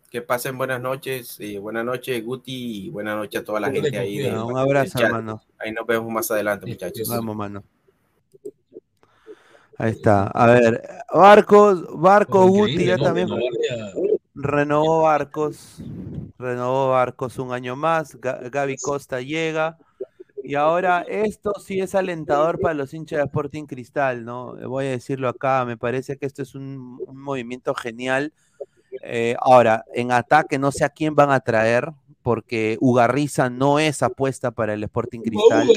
Que 0.10 0.22
pasen 0.22 0.58
buenas 0.58 0.82
noches, 0.82 1.40
y 1.40 1.58
buenas 1.58 1.86
noches 1.86 2.24
Guti 2.24 2.86
y 2.86 2.90
buenas 2.90 3.18
noches 3.18 3.42
a 3.42 3.44
toda 3.44 3.60
la 3.60 3.72
gente 3.72 3.98
ahí. 3.98 4.26
un 4.26 4.58
abrazo, 4.58 5.00
hermano. 5.00 5.42
Ahí 5.58 5.72
nos 5.72 5.86
vemos 5.86 6.12
más 6.12 6.32
adelante, 6.32 6.66
muchachos. 6.66 7.10
Vamos, 7.10 7.36
mano. 7.36 7.64
Ahí 9.78 9.92
está. 9.92 10.28
A 10.28 10.48
ver, 10.48 10.82
Barcos, 11.14 11.86
Barcos, 12.00 12.48
Guti 12.48 12.86
ya 12.86 12.98
también 12.98 13.28
renovó 14.38 15.02
Barcos, 15.02 15.82
renovó 16.38 16.90
Barcos 16.92 17.40
un 17.40 17.52
año 17.52 17.76
más. 17.76 18.18
Gaby 18.22 18.78
Costa 18.78 19.20
llega. 19.22 19.78
Y 20.44 20.56
ahora 20.56 21.04
esto 21.10 21.54
sí 21.60 21.82
es 21.82 21.94
alentador 21.94 22.60
para 22.62 22.74
los 22.74 22.94
hinchas 22.94 23.18
de 23.18 23.26
Sporting 23.26 23.66
Cristal, 23.66 24.24
¿no? 24.24 24.56
Voy 24.70 24.86
a 24.86 24.92
decirlo 24.92 25.28
acá, 25.28 25.66
me 25.66 25.76
parece 25.76 26.18
que 26.18 26.26
esto 26.26 26.42
es 26.42 26.56
un, 26.56 27.00
movimiento 27.14 27.76
genial 27.76 28.32
eh, 29.04 29.36
ahora, 29.42 29.84
en 29.94 30.12
ataque 30.14 30.58
no 30.58 30.72
sé 30.72 30.86
a 30.86 30.90
quién 30.90 31.16
van 31.16 31.32
a 31.32 31.42
traer, 31.42 31.92
porque 32.22 32.78
Ugarriza 32.80 33.50
no 33.50 33.78
es 33.80 34.02
apuesta 34.02 34.52
para 34.52 34.74
el 34.74 34.84
Sporting 34.84 35.20
Cristal. 35.20 35.68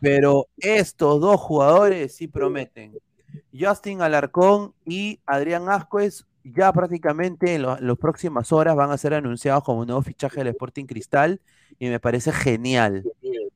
Pero 0.00 0.46
estos 0.56 1.20
dos 1.20 1.38
jugadores 1.38 2.14
sí 2.14 2.26
prometen. 2.26 2.96
Justin 3.58 4.00
Alarcón 4.00 4.72
y 4.86 5.20
Adrián 5.26 5.68
Ascuez 5.68 6.24
ya 6.44 6.72
prácticamente 6.72 7.54
en, 7.54 7.62
las 7.62 7.98
próximas 7.98 8.52
horas 8.52 8.76
van 8.76 8.90
a 8.90 8.98
ser 8.98 9.14
anunciados 9.14 9.64
como 9.64 9.84
nuevo 9.84 10.02
fichaje 10.02 10.38
del 10.38 10.48
Sporting 10.48 10.86
Cristal 10.86 11.40
y 11.78 11.88
me 11.88 12.00
parece 12.00 12.32
genial 12.32 13.04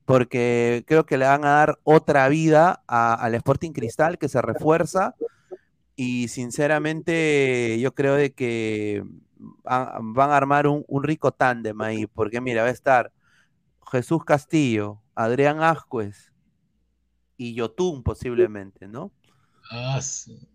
porque 0.04 0.84
creo 0.86 1.06
que 1.06 1.16
le 1.16 1.24
van 1.24 1.44
a 1.44 1.50
dar 1.50 1.78
otra 1.82 2.28
vida 2.28 2.82
al 2.86 3.34
Sporting 3.34 3.72
Cristal 3.72 4.18
que 4.18 4.28
se 4.28 4.42
refuerza 4.42 5.14
y 5.96 6.28
sinceramente 6.28 7.78
yo 7.80 7.94
creo 7.94 8.14
de 8.14 8.32
que 8.32 9.04
van 9.62 10.30
a 10.30 10.36
armar 10.36 10.66
un, 10.66 11.02
rico 11.02 11.32
tándem 11.32 11.80
ahí, 11.80 12.06
porque 12.06 12.40
mira, 12.40 12.62
va 12.62 12.68
a 12.68 12.72
estar 12.72 13.12
Jesús 13.90 14.24
Castillo, 14.24 15.00
Adrián 15.14 15.62
Ascuez 15.62 16.32
y 17.36 17.54
Yotun 17.54 18.02
posiblemente, 18.02 18.88
¿no? 18.88 19.12
Ah, 19.70 20.00
sí. 20.00 20.48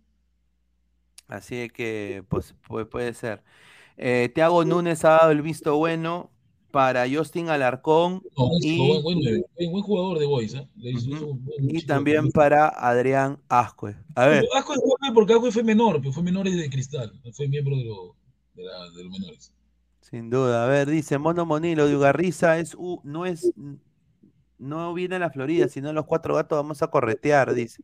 Así 1.30 1.70
que 1.70 2.24
pues 2.28 2.56
puede, 2.90 3.14
ser. 3.14 3.44
Eh, 3.98 4.32
Tiago 4.34 4.66
Núñez 4.66 5.06
ha 5.06 5.12
dado 5.12 5.32
el 5.32 5.44
visto 5.44 5.78
bueno 5.78 6.32
para 6.72 7.06
Justin 7.10 7.50
Alarcón 7.50 8.22
y, 8.62 8.78
buen, 9.02 9.82
jugador 9.82 10.20
de 10.20 10.26
Boys, 10.26 10.54
¿eh? 10.56 10.68
y 10.76 11.86
también 11.86 12.32
para 12.32 12.68
Adrián 12.68 13.40
Ascue. 13.48 13.96
A 14.16 14.26
ver. 14.26 14.46
Ascue 14.56 14.76
porque 15.14 15.34
Ascue 15.34 15.52
fue 15.52 15.64
menor, 15.64 16.00
pero 16.02 16.12
fue 16.12 16.24
menor 16.24 16.50
de 16.50 16.70
cristal, 16.70 17.14
fue 17.34 17.48
miembro 17.48 17.76
de, 17.76 17.84
de, 17.84 19.04
los 19.04 19.12
menores. 19.12 19.54
Sin 20.02 20.30
duda. 20.32 20.66
A 20.66 20.68
ver, 20.68 20.90
dice 20.90 21.20
Mono 21.20 21.46
Monilo 21.46 21.88
de 21.88 21.96
Ugarriza 21.96 22.58
es 22.58 22.76
no 23.04 23.26
es 23.28 23.54
no 24.58 24.94
viene 24.94 25.16
a 25.16 25.20
la 25.20 25.30
Florida, 25.30 25.68
sino 25.68 25.94
los 25.94 26.06
cuatro 26.06 26.36
gatos 26.36 26.58
vamos 26.58 26.82
a 26.82 26.88
corretear, 26.88 27.54
dice. 27.54 27.82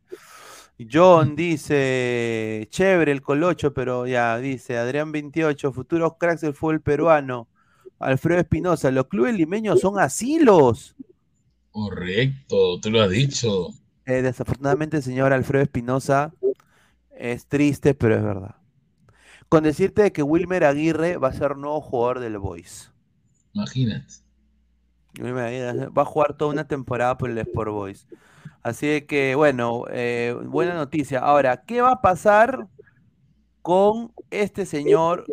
John 0.92 1.36
dice, 1.36 2.68
chévere 2.70 3.12
el 3.12 3.22
colocho, 3.22 3.74
pero 3.74 4.08
ya, 4.08 4.38
dice 4.40 4.78
Adrián 4.78 5.12
28, 5.12 5.72
futuros 5.72 6.14
cracks 6.20 6.42
del 6.42 6.54
fútbol 6.54 6.82
peruano. 6.82 7.48
Alfredo 7.98 8.42
Espinosa, 8.42 8.92
los 8.92 9.08
clubes 9.08 9.36
limeños 9.36 9.80
son 9.80 10.00
asilos. 10.00 10.96
Correcto, 11.72 12.80
tú 12.82 12.92
lo 12.92 13.02
has 13.02 13.10
dicho. 13.10 13.70
Eh, 14.06 14.22
desafortunadamente, 14.22 15.02
señor 15.02 15.32
Alfredo 15.32 15.64
Espinosa, 15.64 16.34
es 17.12 17.48
triste, 17.48 17.94
pero 17.94 18.16
es 18.16 18.24
verdad. 18.24 18.56
Con 19.48 19.64
decirte 19.64 20.12
que 20.12 20.24
Wilmer 20.24 20.66
Aguirre 20.66 21.16
va 21.16 21.30
a 21.30 21.34
ser 21.34 21.56
nuevo 21.56 21.80
jugador 21.80 22.20
del 22.20 22.38
Boys. 22.38 22.92
Imagínate. 23.54 24.14
va 25.22 26.02
a 26.02 26.06
jugar 26.06 26.36
toda 26.36 26.52
una 26.52 26.68
temporada 26.68 27.18
por 27.18 27.30
el 27.30 27.38
Sport 27.38 27.72
Boys. 27.72 28.08
Así 28.66 29.04
que, 29.04 29.36
bueno, 29.36 29.84
eh, 29.92 30.36
buena 30.44 30.74
noticia. 30.74 31.20
Ahora, 31.20 31.64
¿qué 31.68 31.82
va 31.82 31.92
a 31.92 32.02
pasar 32.02 32.68
con 33.62 34.12
este 34.32 34.66
señor, 34.66 35.26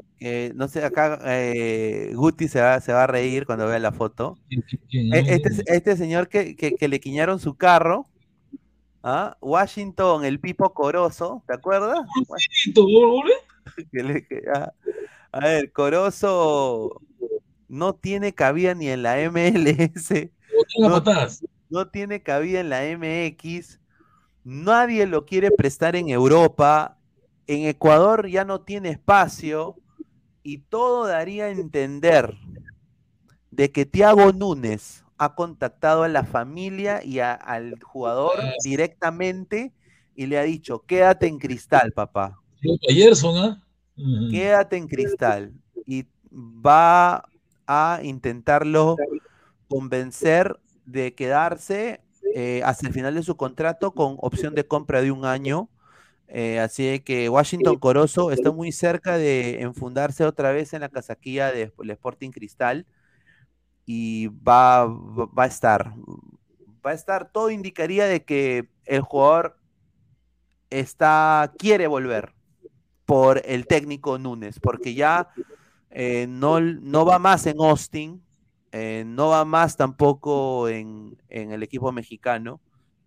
no 0.55 0.69
sé, 0.69 0.85
acá 0.85 1.19
eh, 1.25 2.13
Guti 2.15 2.47
se 2.47 2.61
va, 2.61 2.79
se 2.81 2.93
va 2.93 3.05
a 3.05 3.07
reír 3.07 3.47
cuando 3.47 3.67
vea 3.67 3.79
la 3.79 3.91
foto. 3.91 4.37
E, 4.51 5.35
este, 5.35 5.63
este 5.67 5.97
señor 5.97 6.29
que, 6.29 6.77
le 6.79 7.01
quiñaron 7.01 7.41
su 7.41 7.55
carro, 7.55 8.07
¿ah? 9.03 9.39
Washington, 9.41 10.27
el 10.27 10.39
Pipo 10.39 10.75
Corozo, 10.75 11.43
¿te 11.47 11.55
acuerdas? 11.55 12.01
Ah, 14.55 14.73
a 15.33 15.41
ver, 15.41 15.73
Corozo 15.73 17.01
no 17.69 17.95
tiene 17.95 18.35
cabida 18.35 18.75
ni 18.75 18.89
en 18.89 19.03
la 19.03 19.17
MLS. 19.31 20.29
No, 20.79 20.91
no 20.91 21.03
tiene 21.90 22.23
cabida 22.23 22.61
en 22.61 22.69
la 22.69 22.82
MX. 22.82 23.81
Nadie 24.44 25.07
lo 25.07 25.24
quiere 25.24 25.51
prestar 25.51 25.97
en 25.97 26.09
Europa 26.09 26.99
en 27.47 27.66
Ecuador 27.66 28.28
ya 28.28 28.44
no 28.44 28.61
tiene 28.61 28.90
espacio 28.90 29.77
y 30.43 30.59
todo 30.59 31.07
daría 31.07 31.44
a 31.44 31.51
entender 31.51 32.35
de 33.51 33.70
que 33.70 33.85
Tiago 33.85 34.32
Núñez 34.32 35.05
ha 35.19 35.35
contactado 35.35 36.03
a 36.03 36.09
la 36.09 36.24
familia 36.24 37.05
y 37.05 37.20
al 37.20 37.81
jugador 37.82 38.32
directamente 38.65 39.73
y 40.15 40.27
le 40.27 40.39
ha 40.39 40.43
dicho, 40.43 40.81
quédate 40.81 41.27
en 41.27 41.39
cristal, 41.39 41.93
papá. 41.93 42.39
¿ah? 43.39 43.61
Quédate 44.31 44.77
en 44.77 44.89
cristal. 44.89 45.53
Y 45.86 46.07
va 46.35 47.24
a 47.66 48.01
intentarlo 48.03 48.97
convencer 49.69 50.59
de 50.93 51.14
quedarse 51.14 52.01
eh, 52.35 52.62
hasta 52.64 52.86
el 52.86 52.93
final 52.93 53.14
de 53.14 53.23
su 53.23 53.36
contrato 53.36 53.93
con 53.93 54.16
opción 54.20 54.55
de 54.55 54.66
compra 54.66 55.02
de 55.02 55.10
un 55.10 55.24
año 55.24 55.69
eh, 56.35 56.60
así 56.60 57.01
que 57.01 57.28
Washington 57.28 57.78
Corozo 57.78 58.31
está 58.31 58.51
muy 58.52 58.73
cerca 58.73 59.19
de 59.19 59.60
enfundarse 59.60 60.24
otra 60.24 60.51
vez 60.51 60.73
en 60.73 60.81
la 60.81 60.89
casaquilla 60.89 61.52
del 61.52 61.70
Sporting 61.90 62.31
Cristal 62.31 62.86
y 63.85 64.28
va, 64.28 64.86
va 64.86 65.44
a 65.44 65.47
estar. 65.47 65.93
Va 66.85 66.93
a 66.93 66.94
estar, 66.94 67.31
todo 67.31 67.51
indicaría 67.51 68.06
de 68.06 68.24
que 68.24 68.70
el 68.86 69.02
jugador 69.02 69.59
está, 70.70 71.52
quiere 71.59 71.86
volver 71.86 72.32
por 73.05 73.43
el 73.44 73.66
técnico 73.66 74.19
Núñez, 74.19 74.59
porque 74.59 74.94
ya 74.94 75.28
eh, 75.90 76.27
no, 76.31 76.60
no 76.60 77.05
va 77.05 77.19
más 77.19 77.44
en 77.44 77.60
Austin, 77.60 78.23
eh, 78.73 79.05
no 79.07 79.28
va 79.28 79.44
más 79.44 79.77
tampoco 79.77 80.69
en, 80.69 81.16
en 81.28 81.53
el 81.53 81.62
equipo 81.62 81.93
mexicano 81.93 82.61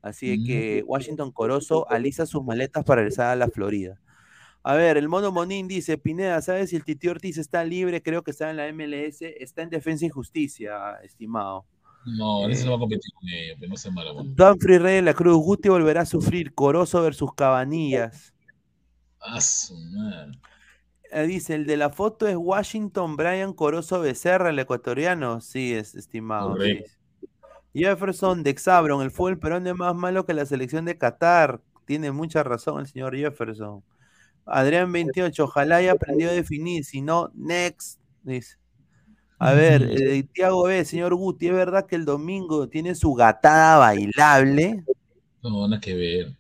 Así 0.05 0.45
que 0.45 0.83
Washington 0.85 1.31
Corozo 1.31 1.89
alisa 1.89 2.27
sus 2.27 2.43
maletas 2.43 2.85
para 2.85 3.01
regresar 3.01 3.31
a 3.31 3.35
la 3.35 3.47
Florida. 3.47 3.99
A 4.61 4.75
ver, 4.75 4.97
el 4.97 5.09
mono 5.09 5.31
Monín 5.31 5.67
dice, 5.67 5.97
Pineda, 5.97 6.43
¿sabes 6.43 6.69
si 6.69 6.75
el 6.75 6.83
Titi 6.83 7.07
Ortiz 7.07 7.39
está 7.39 7.63
libre? 7.63 8.03
Creo 8.03 8.21
que 8.23 8.29
está 8.29 8.51
en 8.51 8.57
la 8.57 8.71
MLS, 8.71 9.23
está 9.23 9.63
en 9.63 9.71
Defensa 9.71 10.05
y 10.05 10.09
Justicia, 10.09 10.99
estimado. 11.03 11.65
No, 12.05 12.47
ese 12.47 12.65
no 12.65 12.71
va 12.73 12.77
a 12.77 12.79
competir 12.81 13.11
con 13.19 13.29
ellos, 13.29 13.57
pero 13.59 13.69
no 13.71 13.77
se 13.77 13.89
mala. 13.89 14.11
Danfrey 14.23 14.77
Rey 14.77 14.95
de 14.97 15.01
la 15.01 15.15
Cruz, 15.15 15.37
Guti 15.37 15.69
volverá 15.69 16.01
a 16.01 16.05
sufrir, 16.05 16.53
Corozo 16.53 17.01
versus 17.01 17.33
Cabanillas. 17.33 18.31
Ah, 19.19 19.39
eh, 19.39 20.31
dice, 21.23 21.55
el 21.55 21.65
de 21.65 21.77
la 21.77 21.89
foto 21.89 22.27
es 22.27 22.35
Washington 22.35 23.15
Brian 23.15 23.53
Corozo 23.53 23.99
Becerra, 23.99 24.49
el 24.49 24.59
ecuatoriano. 24.59 25.41
Sí, 25.41 25.73
es 25.73 25.95
estimado. 25.95 26.51
Correcto. 26.51 26.91
Jefferson 27.73 28.41
de 28.41 28.51
Exabron, 28.51 29.01
el 29.01 29.11
fútbol 29.11 29.37
Perón 29.37 29.67
es 29.67 29.75
más 29.75 29.93
malo 29.93 30.25
que 30.25 30.33
la 30.33 30.45
selección 30.45 30.85
de 30.85 30.97
Qatar. 30.97 31.61
Tiene 31.85 32.11
mucha 32.11 32.41
razón 32.41 32.79
el 32.79 32.87
señor 32.87 33.15
Jefferson. 33.15 33.83
Adrián 34.45 34.91
28, 34.91 35.43
ojalá 35.43 35.77
haya 35.77 35.91
aprendido 35.91 36.31
a 36.31 36.33
definir, 36.33 36.85
si 36.85 37.01
no, 37.01 37.31
next, 37.33 37.99
dice. 38.23 38.57
A 39.37 39.53
ver, 39.53 39.83
eh, 39.83 40.23
Tiago 40.31 40.63
B, 40.63 40.85
señor 40.85 41.13
Guti, 41.15 41.47
¿es 41.47 41.53
verdad 41.53 41.85
que 41.85 41.97
el 41.97 42.05
domingo 42.05 42.69
tiene 42.69 42.95
su 42.95 43.13
gatada 43.13 43.77
bailable? 43.77 44.85
No, 45.43 45.67
nada 45.67 45.81
que 45.81 45.93
ver. 45.93 46.37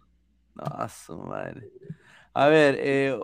No, 0.55 0.87
su 0.87 1.17
madre. 1.17 1.69
A 2.33 2.47
ver, 2.47 2.77
eh, 2.79 3.19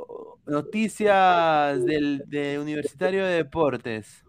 noticias 0.52 1.84
del 1.84 2.24
de 2.28 2.60
Universitario 2.60 3.26
de 3.26 3.36
Deportes. 3.36 4.24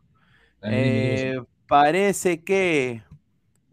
Eh, 0.62 1.40
parece 1.66 2.43
que 2.43 3.03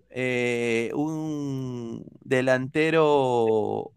eh, 0.09 0.91
un 0.95 2.03
delantero 2.21 3.91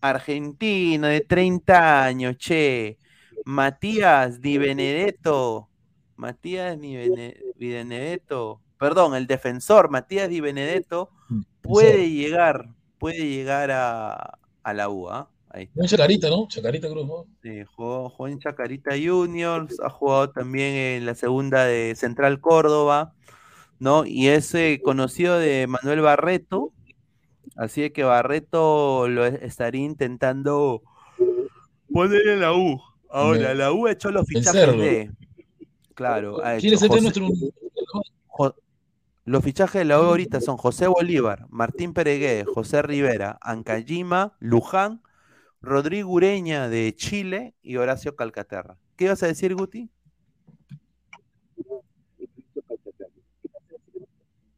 argentino 0.00 1.06
de 1.06 1.22
30 1.22 2.04
años, 2.04 2.36
che, 2.36 2.98
Matías 3.44 4.40
Di 4.40 4.58
Benedetto, 4.58 5.70
Matías 6.16 6.78
Di 6.78 7.32
Benedetto, 7.56 8.60
perdón, 8.78 9.14
el 9.14 9.26
defensor 9.26 9.90
Matías 9.90 10.28
Di 10.28 10.40
Benedetto 10.40 11.10
mm, 11.28 11.40
puede 11.62 12.10
llegar, 12.10 12.68
puede 12.98 13.26
llegar 13.26 13.70
a, 13.70 14.38
la 14.72 14.88
UA. 14.88 15.30
Un 15.74 15.86
Chacarita, 15.86 16.28
¿no? 16.28 16.48
Chacarita 16.48 16.88
Cruz, 16.88 17.06
¿no? 17.06 17.26
Sí, 17.42 17.62
jugó, 17.76 18.26
en 18.26 18.38
Chacarita 18.38 18.92
Juniors, 18.92 19.78
ha 19.80 19.88
jugado 19.88 20.30
también 20.30 20.74
en 20.74 21.06
la 21.06 21.14
segunda 21.14 21.64
de 21.64 21.94
Central 21.94 22.40
Córdoba, 22.40 23.14
¿no? 23.78 24.04
Y 24.04 24.28
es 24.28 24.54
eh, 24.54 24.80
conocido 24.82 25.38
de 25.38 25.66
Manuel 25.68 26.00
Barreto, 26.00 26.72
así 27.56 27.90
que 27.90 28.02
Barreto 28.02 29.08
lo 29.08 29.24
estaría 29.24 29.84
intentando 29.84 30.82
poner 31.92 32.26
en 32.26 32.40
la 32.40 32.52
U. 32.52 32.80
Ahora, 33.08 33.54
la 33.54 33.72
U 33.72 33.86
ha 33.86 33.92
hecho 33.92 34.10
los 34.10 34.26
fichajes 34.26 34.76
de... 34.76 35.10
Claro, 35.94 36.44
ha 36.44 36.56
hecho 36.56 36.88
nuestro... 37.00 37.28
Los 39.26 39.42
fichajes 39.42 39.80
de 39.80 39.84
la 39.86 40.00
U 40.00 40.04
ahorita 40.04 40.40
son 40.40 40.58
José 40.58 40.86
Bolívar, 40.86 41.46
Martín 41.48 41.94
Peregué, 41.94 42.44
José 42.44 42.82
Rivera, 42.82 43.38
Ancayima, 43.40 44.36
Luján, 44.38 45.00
Rodrigo 45.64 46.10
Ureña 46.10 46.68
de 46.68 46.94
Chile 46.94 47.54
y 47.62 47.76
Horacio 47.76 48.16
Calcaterra. 48.16 48.78
¿Qué 48.96 49.04
ibas 49.04 49.22
a 49.22 49.26
decir, 49.26 49.54
Guti? 49.54 49.90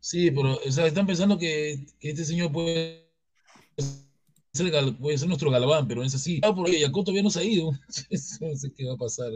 Sí, 0.01 0.31
pero 0.31 0.61
están 0.63 1.07
pensando 1.07 1.37
que, 1.37 1.85
este 2.01 2.25
señor 2.25 2.53
puede 2.53 3.09
ser, 4.53 4.97
puede 5.01 5.19
ser 5.19 5.27
nuestro 5.27 5.51
galván, 5.51 5.89
pero 5.89 6.05
es 6.05 6.15
así. 6.15 6.41
Ah, 6.45 6.55
por 6.55 6.71
Yaco 6.71 7.03
todavía 7.03 7.25
no 7.25 7.31
se 7.31 7.41
ha 7.41 7.45
ido. 7.45 7.73
no 8.41 8.57
sé 8.57 8.73
qué 8.73 8.87
va 8.87 8.95
a 8.95 8.99
pasar. 8.99 9.33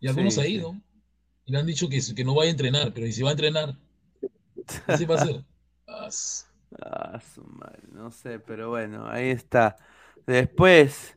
Yaco 0.00 0.20
no 0.20 0.30
se 0.30 0.40
ha 0.42 0.46
ido. 0.46 0.74
Y 1.46 1.52
le 1.52 1.58
han 1.58 1.66
dicho 1.66 1.88
que, 1.88 2.00
que 2.14 2.24
no 2.24 2.34
vaya 2.34 2.48
a 2.48 2.52
entrenar, 2.52 2.92
pero 2.92 3.06
¿y 3.06 3.12
si 3.12 3.22
va 3.22 3.30
a 3.30 3.32
entrenar? 3.32 3.78
¿Qué 4.98 5.06
va 5.06 5.14
a 5.14 5.22
hacer? 5.22 5.44
Ah, 6.82 7.20
su 7.20 7.42
madre, 7.44 7.82
no 7.92 8.10
sé, 8.10 8.38
pero 8.38 8.70
bueno, 8.70 9.06
ahí 9.08 9.30
está. 9.30 9.76
Después, 10.26 11.16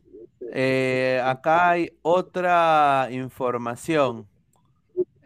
eh, 0.52 1.20
acá 1.24 1.70
hay 1.70 1.92
otra 2.02 3.08
información 3.10 4.26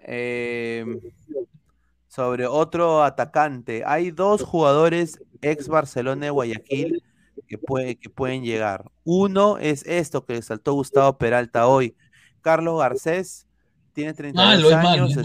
eh, 0.05 0.85
sobre 2.09 2.47
otro 2.47 3.03
atacante. 3.03 3.83
Hay 3.87 4.11
dos 4.11 4.43
jugadores 4.43 5.21
ex 5.41 5.69
Barcelona 5.69 6.27
de 6.27 6.31
Guayaquil 6.31 7.03
que, 7.47 7.59
puede, 7.59 7.97
que 7.97 8.09
pueden 8.09 8.45
llegar. 8.45 8.91
Uno 9.05 9.59
es 9.59 9.85
esto 9.87 10.25
que 10.25 10.41
saltó 10.43 10.75
Gustavo 10.75 11.19
Peralta 11.19 11.67
hoy. 11.67 11.97
Carlos 12.41 12.81
Garcés 12.81 13.47
tiene 13.93 14.15
32 14.15 14.73
años, 14.73 15.17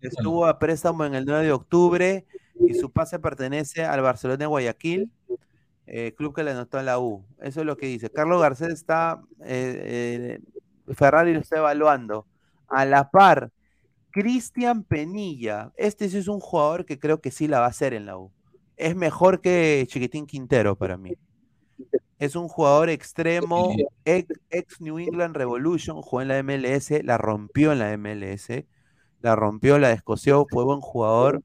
estuvo 0.00 0.46
a 0.46 0.58
préstamo 0.58 1.04
en 1.04 1.14
el 1.14 1.24
9 1.24 1.44
de 1.44 1.52
octubre 1.52 2.26
su 2.74 2.90
pase 2.90 3.18
pertenece 3.18 3.84
al 3.84 4.00
Barcelona 4.00 4.38
de 4.38 4.46
Guayaquil, 4.46 5.10
eh, 5.86 6.14
club 6.16 6.34
que 6.34 6.44
le 6.44 6.52
anotó 6.52 6.78
en 6.78 6.86
la 6.86 6.98
U. 6.98 7.24
Eso 7.40 7.60
es 7.60 7.66
lo 7.66 7.76
que 7.76 7.86
dice. 7.86 8.10
Carlos 8.10 8.40
Garcés 8.40 8.72
está, 8.72 9.22
eh, 9.40 10.38
eh, 10.88 10.94
Ferrari 10.94 11.34
lo 11.34 11.40
está 11.40 11.58
evaluando. 11.58 12.26
A 12.68 12.84
la 12.84 13.10
par, 13.10 13.50
Cristian 14.10 14.84
Penilla. 14.84 15.72
Este 15.76 16.08
sí 16.08 16.18
es 16.18 16.28
un 16.28 16.40
jugador 16.40 16.84
que 16.84 16.98
creo 16.98 17.20
que 17.20 17.30
sí 17.30 17.48
la 17.48 17.60
va 17.60 17.66
a 17.66 17.70
hacer 17.70 17.94
en 17.94 18.06
la 18.06 18.16
U. 18.16 18.30
Es 18.76 18.94
mejor 18.96 19.40
que 19.40 19.84
Chiquitín 19.88 20.26
Quintero 20.26 20.76
para 20.76 20.96
mí. 20.96 21.12
Es 22.18 22.36
un 22.36 22.46
jugador 22.46 22.88
extremo, 22.88 23.74
ex, 24.04 24.28
ex, 24.50 24.80
New 24.80 24.98
England 24.98 25.36
Revolution, 25.36 26.00
jugó 26.02 26.22
en 26.22 26.28
la 26.28 26.40
MLS, 26.42 27.02
la 27.02 27.18
rompió 27.18 27.72
en 27.72 27.80
la 27.80 27.96
MLS, 27.96 28.64
la 29.20 29.34
rompió, 29.34 29.78
la 29.78 29.88
descoció, 29.88 30.46
fue 30.48 30.64
buen 30.64 30.80
jugador. 30.80 31.42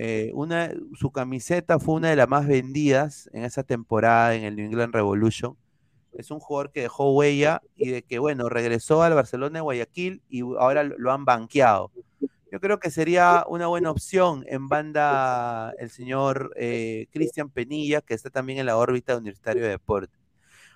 Eh, 0.00 0.30
una, 0.32 0.70
su 0.94 1.10
camiseta 1.10 1.80
fue 1.80 1.96
una 1.96 2.10
de 2.10 2.14
las 2.14 2.28
más 2.28 2.46
vendidas 2.46 3.28
en 3.32 3.42
esa 3.42 3.64
temporada 3.64 4.36
en 4.36 4.44
el 4.44 4.54
New 4.54 4.66
England 4.66 4.94
Revolution. 4.94 5.56
Es 6.12 6.30
un 6.30 6.38
jugador 6.38 6.70
que 6.70 6.82
dejó 6.82 7.12
huella 7.16 7.62
y 7.74 7.88
de 7.88 8.02
que, 8.02 8.20
bueno, 8.20 8.48
regresó 8.48 9.02
al 9.02 9.14
Barcelona 9.14 9.58
de 9.58 9.62
Guayaquil 9.62 10.22
y 10.30 10.42
ahora 10.42 10.84
lo 10.84 11.10
han 11.10 11.24
banqueado. 11.24 11.90
Yo 12.52 12.60
creo 12.60 12.78
que 12.78 12.92
sería 12.92 13.44
una 13.48 13.66
buena 13.66 13.90
opción 13.90 14.44
en 14.46 14.68
banda 14.68 15.74
el 15.80 15.90
señor 15.90 16.52
eh, 16.54 17.08
Cristian 17.10 17.50
Penilla, 17.50 18.00
que 18.00 18.14
está 18.14 18.30
también 18.30 18.60
en 18.60 18.66
la 18.66 18.76
órbita 18.76 19.14
de 19.14 19.18
Universitario 19.18 19.64
de 19.64 19.70
Deportes. 19.70 20.16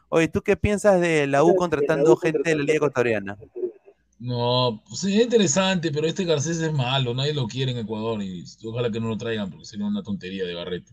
Oye, 0.08 0.26
¿tú 0.26 0.42
qué 0.42 0.56
piensas 0.56 1.00
de 1.00 1.28
la 1.28 1.44
U 1.44 1.54
contratando 1.54 2.16
gente 2.16 2.50
de 2.50 2.56
la 2.56 2.62
Liga 2.64 2.76
Ecuatoriana? 2.78 3.38
No, 4.22 4.80
pues 4.88 5.02
es 5.02 5.20
interesante, 5.20 5.90
pero 5.90 6.06
este 6.06 6.24
Garcés 6.24 6.60
es 6.60 6.72
malo, 6.72 7.12
nadie 7.12 7.34
lo 7.34 7.48
quiere 7.48 7.72
en 7.72 7.78
Ecuador 7.78 8.22
y 8.22 8.44
ojalá 8.64 8.88
que 8.88 9.00
no 9.00 9.08
lo 9.08 9.18
traigan 9.18 9.50
porque 9.50 9.64
sería 9.64 9.84
una 9.84 10.04
tontería 10.04 10.44
de 10.44 10.54
Barreto. 10.54 10.92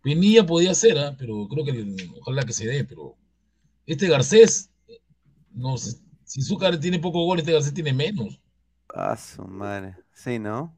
Pinilla 0.00 0.46
podía 0.46 0.74
ser, 0.74 0.98
¿ah? 0.98 1.14
pero 1.18 1.46
creo 1.46 1.66
que 1.66 1.94
ojalá 2.22 2.42
que 2.44 2.54
se 2.54 2.66
dé, 2.66 2.82
pero 2.84 3.16
este 3.84 4.08
Garcés, 4.08 4.70
no 5.52 5.76
sé, 5.76 5.98
si 6.24 6.40
Zúcar 6.40 6.80
tiene 6.80 6.98
poco 6.98 7.26
gol, 7.26 7.38
este 7.38 7.52
Garcés 7.52 7.74
tiene 7.74 7.92
menos. 7.92 8.40
Ah, 8.94 9.14
su 9.14 9.42
madre, 9.44 9.96
sí, 10.14 10.38
¿no? 10.38 10.74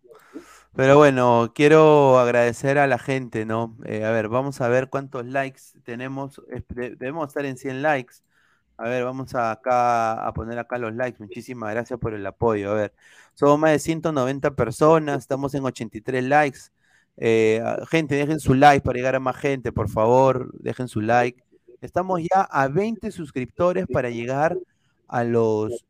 Pero 0.75 0.97
bueno, 0.97 1.53
quiero 1.55 2.19
agradecer 2.19 2.79
a 2.79 2.89
la 2.89 2.99
gente, 2.99 3.47
¿no? 3.47 3.79
Eh, 3.85 4.05
a 4.05 4.11
ver, 4.11 4.29
vamos 4.29 4.61
a 4.61 4.67
ver 4.69 4.89
cuántos 4.89 5.25
likes 5.25 5.63
tenemos. 5.85 6.43
Debemos 6.75 7.29
estar 7.29 7.47
en 7.47 7.57
100 7.57 7.81
likes. 7.81 8.17
A 8.79 8.89
ver, 8.89 9.05
vamos 9.05 9.35
a 9.35 9.53
acá 9.53 10.27
a 10.27 10.33
poner 10.35 10.59
acá 10.59 10.79
los 10.79 10.95
likes. 10.95 11.19
Muchísimas 11.19 11.73
gracias 11.73 11.99
por 11.99 12.15
el 12.15 12.27
apoyo. 12.27 12.73
A 12.73 12.75
ver, 12.75 12.95
somos 13.35 13.59
más 13.59 13.71
de 13.73 13.79
190 13.79 14.55
personas, 14.55 15.19
estamos 15.19 15.55
en 15.55 15.65
83 15.65 16.25
likes. 16.25 16.59
Eh, 17.17 17.63
gente, 17.89 18.15
dejen 18.15 18.41
su 18.41 18.55
like 18.55 18.83
para 18.85 18.97
llegar 18.97 19.15
a 19.15 19.21
más 19.21 19.37
gente, 19.37 19.73
por 19.73 19.89
favor, 19.89 20.53
dejen 20.61 20.89
su 20.89 21.01
like. 21.01 21.43
Estamos 21.81 22.21
ya 22.23 22.43
a 22.43 22.69
20 22.69 23.11
suscriptores 23.11 23.87
para 23.87 24.11
llegar 24.11 24.59
a 25.09 25.25
los 25.25 25.87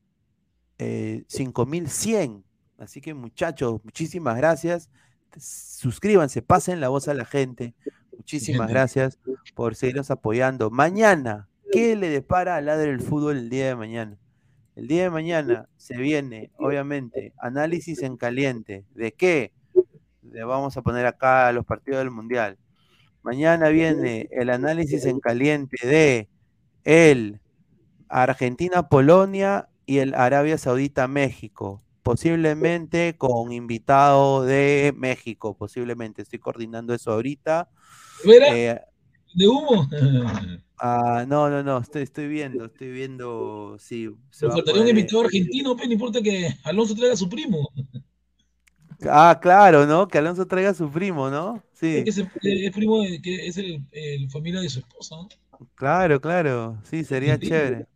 eh, 0.79 1.25
5100. 1.29 2.45
Así 2.79 3.01
que 3.01 3.15
muchachos, 3.15 3.81
muchísimas 3.85 4.37
gracias. 4.37 4.91
Suscríbanse, 5.39 6.43
pasen 6.43 6.81
la 6.81 6.89
voz 6.89 7.09
a 7.09 7.15
la 7.15 7.25
gente. 7.25 7.75
Muchísimas 8.17 8.69
gracias 8.69 9.19
por 9.55 9.75
seguirnos 9.75 10.11
apoyando. 10.11 10.71
Mañana, 10.71 11.49
¿Qué 11.73 11.97
le 11.97 12.09
depara 12.09 12.57
al 12.57 12.67
Ladre 12.67 12.91
del 12.91 13.01
Fútbol 13.01 13.37
el 13.37 13.51
día 13.51 13.67
de 13.67 13.77
mañana? 13.77 14.19
El 14.77 14.89
día 14.89 15.05
de 15.05 15.11
mañana 15.11 15.69
se 15.77 15.97
viene, 15.97 16.51
obviamente, 16.59 17.33
análisis 17.39 18.03
en 18.03 18.17
caliente. 18.17 18.85
¿De 18.95 19.13
qué? 19.13 19.53
Le 20.23 20.45
vamos 20.45 20.77
a 20.77 20.83
poner 20.83 21.07
acá 21.07 21.51
los 21.53 21.65
partidos 21.65 22.01
del 22.01 22.11
Mundial. 22.11 22.59
Mañana 23.23 23.71
viene 23.71 24.29
el 24.31 24.51
análisis 24.51 25.07
en 25.07 25.19
caliente 25.19 25.87
de 25.87 26.29
el 26.85 27.41
Argentina-Polonia 28.09 29.69
y 29.87 29.99
el 29.99 30.15
Arabia 30.15 30.59
Saudita-México. 30.59 31.83
Posiblemente 32.03 33.17
con 33.17 33.51
invitado 33.53 34.45
de 34.45 34.95
México, 34.97 35.57
posiblemente. 35.57 36.23
Estoy 36.23 36.39
coordinando 36.39 36.95
eso 36.95 37.13
ahorita. 37.13 37.69
Eh, 38.25 38.79
¿De 39.35 39.49
humo? 39.49 39.89
Ah, 40.78 41.24
no, 41.27 41.48
no, 41.48 41.62
no, 41.62 41.78
estoy, 41.78 42.03
estoy 42.03 42.28
viendo, 42.28 42.66
estoy 42.66 42.90
viendo, 42.90 43.77
sí. 43.78 44.09
Se 44.31 44.48
faltaría 44.48 44.82
un 44.82 44.89
invitado 44.89 45.23
argentino, 45.23 45.74
pero 45.74 45.86
no 45.89 45.93
importa 45.94 46.20
que 46.20 46.55
Alonso 46.65 46.94
traiga 46.94 47.15
a 47.15 47.16
su 47.16 47.28
primo. 47.28 47.70
Ah, 49.09 49.39
claro, 49.40 49.86
¿no? 49.86 50.07
Que 50.09 50.19
Alonso 50.19 50.47
traiga 50.47 50.70
a 50.70 50.74
su 50.74 50.90
primo, 50.90 51.31
¿no? 51.31 51.62
Sí. 51.73 52.05
Es, 52.07 52.19
el, 52.19 52.28
primo, 52.73 53.03
de, 53.03 53.20
que 53.20 53.47
es 53.47 53.57
el, 53.57 53.82
familia 54.31 54.61
de 54.61 54.69
su 54.69 54.81
esposa, 54.81 55.16
¿no? 55.16 55.28
Claro, 55.74 56.20
claro, 56.20 56.78
sí, 56.85 57.05
sería 57.05 57.39
chévere. 57.39 57.86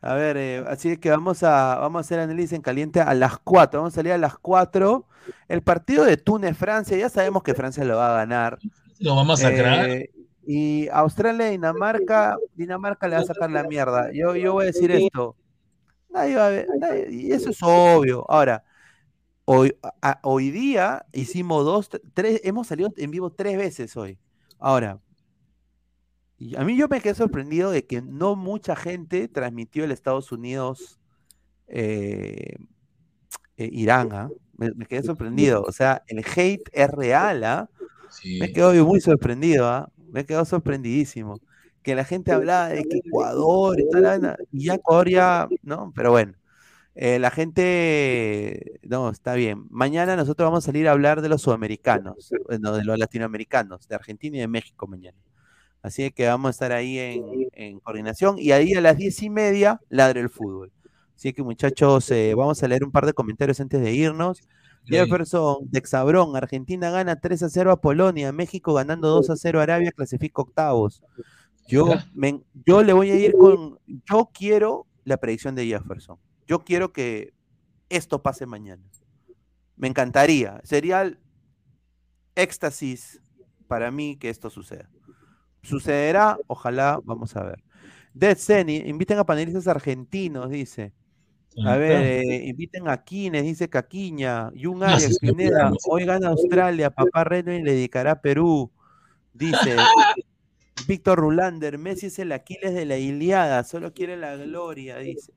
A 0.00 0.14
ver, 0.14 0.36
eh, 0.36 0.64
así 0.68 0.90
es 0.90 0.98
que 0.98 1.10
vamos 1.10 1.42
a, 1.42 1.76
vamos 1.76 1.98
a 1.98 2.00
hacer 2.00 2.20
análisis 2.20 2.52
en 2.52 2.62
caliente 2.62 3.00
a 3.00 3.12
las 3.14 3.38
4. 3.38 3.80
Vamos 3.80 3.94
a 3.94 3.96
salir 3.96 4.12
a 4.12 4.18
las 4.18 4.38
4. 4.38 5.04
El 5.48 5.62
partido 5.62 6.04
de 6.04 6.16
Túnez-Francia, 6.16 6.96
ya 6.96 7.08
sabemos 7.08 7.42
que 7.42 7.54
Francia 7.54 7.84
lo 7.84 7.96
va 7.96 8.12
a 8.12 8.18
ganar. 8.18 8.58
Lo 9.00 9.16
vamos 9.16 9.40
a 9.40 9.50
sacar. 9.50 9.88
Eh, 9.90 10.10
y 10.46 10.88
Australia 10.92 11.48
Dinamarca, 11.50 12.38
Dinamarca 12.54 13.08
le 13.08 13.16
va 13.16 13.22
a 13.22 13.24
sacar 13.24 13.50
la 13.50 13.64
mierda. 13.64 14.12
Yo, 14.14 14.36
yo 14.36 14.54
voy 14.54 14.64
a 14.64 14.66
decir 14.68 14.92
esto. 14.92 15.36
Nadie 16.10 16.36
va 16.36 16.48
a 16.48 16.50
ver, 16.50 16.68
y 17.10 17.32
eso 17.32 17.50
es 17.50 17.58
obvio. 17.62 18.24
Ahora, 18.30 18.64
hoy, 19.44 19.76
hoy 20.22 20.50
día 20.50 21.06
hicimos 21.12 21.64
dos, 21.64 21.90
tres, 22.14 22.40
hemos 22.44 22.68
salido 22.68 22.90
en 22.96 23.10
vivo 23.12 23.32
tres 23.32 23.58
veces 23.58 23.96
hoy. 23.96 24.18
Ahora, 24.58 25.00
Y 26.38 26.56
a 26.56 26.64
mí 26.64 26.76
yo 26.76 26.88
me 26.88 27.00
quedé 27.00 27.14
sorprendido 27.14 27.70
de 27.70 27.86
que 27.86 28.02
no 28.02 28.36
mucha 28.36 28.76
gente 28.76 29.28
transmitió 29.28 29.84
el 29.84 29.92
Estados 29.92 30.32
Unidos 30.32 31.00
eh, 31.68 32.56
eh, 33.56 33.68
Irán, 33.72 34.12
¿ah? 34.12 34.30
me, 34.56 34.70
me 34.72 34.86
quedé 34.86 35.02
sorprendido. 35.02 35.62
O 35.62 35.72
sea, 35.72 36.02
el 36.08 36.24
hate 36.24 36.68
es 36.72 36.90
real, 36.90 37.44
¿ah? 37.44 37.70
Me 38.40 38.52
quedo 38.52 38.72
muy 38.84 39.00
sorprendido, 39.00 39.90
Me 40.10 40.24
quedo 40.26 40.44
sorprendidísimo. 40.44 41.40
Que 41.82 41.94
la 41.94 42.04
gente 42.04 42.32
hablaba 42.32 42.68
de 42.68 42.84
que 42.84 42.98
Ecuador 42.98 43.78
y 43.80 43.88
tal, 43.90 44.36
y 44.52 44.66
ya 44.66 44.74
Ecuador 44.74 45.08
ya, 45.08 45.48
¿no? 45.62 45.92
Pero 45.94 46.10
bueno, 46.10 46.34
eh, 46.96 47.18
la 47.18 47.30
gente, 47.30 48.80
no, 48.82 49.10
está 49.10 49.34
bien. 49.34 49.66
Mañana 49.70 50.16
nosotros 50.16 50.46
vamos 50.46 50.64
a 50.64 50.66
salir 50.66 50.88
a 50.88 50.92
hablar 50.92 51.22
de 51.22 51.28
los 51.28 51.42
sudamericanos, 51.42 52.32
no, 52.60 52.72
de 52.72 52.84
los 52.84 52.98
latinoamericanos, 52.98 53.88
de 53.88 53.94
Argentina 53.94 54.36
y 54.38 54.40
de 54.40 54.48
México 54.48 54.86
mañana. 54.88 55.18
Así 55.82 56.10
que 56.10 56.26
vamos 56.26 56.48
a 56.48 56.50
estar 56.50 56.72
ahí 56.72 56.98
en, 56.98 57.24
en 57.52 57.80
coordinación 57.80 58.36
y 58.38 58.52
ahí 58.52 58.74
a 58.74 58.80
las 58.80 58.96
diez 58.96 59.22
y 59.22 59.30
media 59.30 59.80
ladre 59.88 60.20
el 60.20 60.30
fútbol. 60.30 60.72
Así 61.16 61.32
que 61.32 61.42
muchachos, 61.42 62.10
eh, 62.10 62.34
vamos 62.34 62.62
a 62.62 62.68
leer 62.68 62.84
un 62.84 62.92
par 62.92 63.06
de 63.06 63.14
comentarios 63.14 63.60
antes 63.60 63.80
de 63.80 63.92
irnos. 63.92 64.42
Jefferson 64.86 65.68
de 65.70 65.78
Exabrón, 65.78 66.36
Argentina 66.36 66.90
gana 66.90 67.20
3 67.20 67.42
a 67.42 67.48
0 67.48 67.72
a 67.72 67.80
Polonia, 67.80 68.32
México 68.32 68.74
ganando 68.74 69.08
2 69.08 69.30
a 69.30 69.36
0 69.36 69.60
a 69.60 69.62
Arabia, 69.64 69.92
clasifica 69.92 70.42
octavos. 70.42 71.02
Yo, 71.66 71.88
me, 72.14 72.42
yo 72.66 72.82
le 72.82 72.92
voy 72.92 73.10
a 73.10 73.16
ir 73.16 73.32
con, 73.32 73.78
yo 73.86 74.30
quiero 74.32 74.86
la 75.04 75.16
predicción 75.16 75.54
de 75.54 75.66
Jefferson. 75.66 76.18
Yo 76.46 76.64
quiero 76.64 76.92
que 76.92 77.34
esto 77.88 78.22
pase 78.22 78.46
mañana. 78.46 78.82
Me 79.76 79.88
encantaría. 79.88 80.60
Sería 80.64 81.02
el 81.02 81.18
éxtasis 82.34 83.20
para 83.66 83.90
mí 83.90 84.16
que 84.16 84.30
esto 84.30 84.50
suceda. 84.50 84.88
Sucederá, 85.62 86.38
ojalá, 86.46 87.00
vamos 87.04 87.34
a 87.36 87.42
ver. 87.42 87.64
Dead 88.14 88.36
Seni, 88.38 88.76
inviten 88.76 89.18
a 89.18 89.26
panelistas 89.26 89.66
argentinos, 89.66 90.50
dice. 90.50 90.94
A 91.64 91.76
ver, 91.76 92.02
eh, 92.02 92.46
inviten 92.46 92.88
a 92.88 93.02
Quines, 93.02 93.42
dice 93.42 93.68
Caquiña. 93.68 94.50
Jun 94.60 94.82
Arias, 94.82 95.18
Pineda, 95.18 95.72
hoy 95.88 96.04
gana 96.04 96.28
Australia, 96.28 96.90
papá 96.90 97.24
Reno 97.24 97.52
y 97.52 97.62
le 97.62 97.72
dedicará 97.72 98.12
a 98.12 98.20
Perú. 98.20 98.70
Dice 99.32 99.76
Víctor 100.86 101.18
Rulander, 101.18 101.78
Messi 101.78 102.06
es 102.06 102.18
el 102.18 102.32
Aquiles 102.32 102.74
de 102.74 102.84
la 102.84 102.98
Iliada, 102.98 103.64
solo 103.64 103.92
quiere 103.92 104.16
la 104.16 104.36
gloria, 104.36 104.98
dice. 104.98 105.32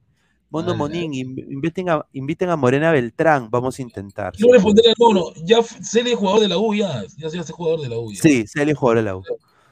Mondo 0.52 0.76
Monín, 0.76 1.14
inviten 1.14 1.90
a, 1.90 2.04
inviten 2.12 2.50
a 2.50 2.56
Morena 2.56 2.92
Beltrán, 2.92 3.52
vamos 3.52 3.78
a 3.78 3.82
intentar. 3.84 4.34
Le 4.36 4.60
pondré 4.60 4.90
al 4.90 4.96
mono, 4.98 5.32
ya 5.44 5.62
Celi 5.62 6.12
es 6.12 6.18
jugador 6.18 6.42
de 6.42 6.48
la 6.48 6.58
U, 6.58 6.74
ya, 6.74 7.04
ya 7.18 7.30
se 7.30 7.38
hace 7.38 7.54
jugador 7.54 7.82
de 7.82 7.90
la 7.90 8.00
U. 8.00 8.12
Ya. 8.12 8.20
Sí, 8.20 8.48
Celi 8.48 8.72
es 8.72 8.78
jugador 8.78 8.98
de 8.98 9.04
la 9.04 9.16
U. 9.16 9.24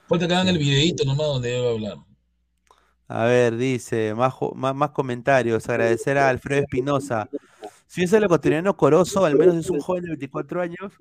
Falta 0.07 0.27
que 0.27 0.33
hagan 0.35 0.47
el 0.49 0.59
videito 0.59 1.03
nomás 1.03 1.27
donde 1.27 1.49
debe 1.49 1.71
hablar. 1.71 1.97
A 3.07 3.25
ver, 3.25 3.55
dice, 3.55 4.13
más, 4.13 4.33
más, 4.55 4.75
más 4.75 4.89
comentarios. 4.91 5.67
Agradecer 5.69 6.17
a 6.17 6.29
Alfredo 6.29 6.61
Espinosa. 6.61 7.29
Si 7.85 8.03
es 8.03 8.11
el 8.11 8.25
ecuatoriano 8.25 8.75
Corozo, 8.75 9.25
al 9.25 9.37
menos 9.37 9.55
es 9.55 9.69
un 9.69 9.79
joven 9.79 10.03
de 10.03 10.09
24 10.09 10.61
años. 10.61 10.93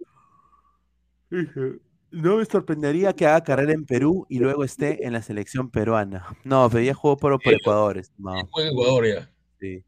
No 2.12 2.36
me 2.36 2.44
sorprendería 2.44 3.12
que 3.12 3.26
haga 3.26 3.42
carrera 3.42 3.72
en 3.72 3.84
Perú 3.84 4.24
y 4.28 4.38
luego 4.38 4.62
esté 4.62 5.04
en 5.04 5.12
la 5.12 5.22
selección 5.22 5.68
peruana. 5.68 6.24
No, 6.44 6.70
pero 6.70 6.84
ya 6.84 6.94
jugó 6.94 7.16
por, 7.16 7.40
por 7.42 7.52
Ecuador. 7.52 8.00
No. 8.16 8.46
Juega 8.52 8.70
Ecuador 8.70 9.06
ya. 9.06 9.30
Sí. 9.60 9.84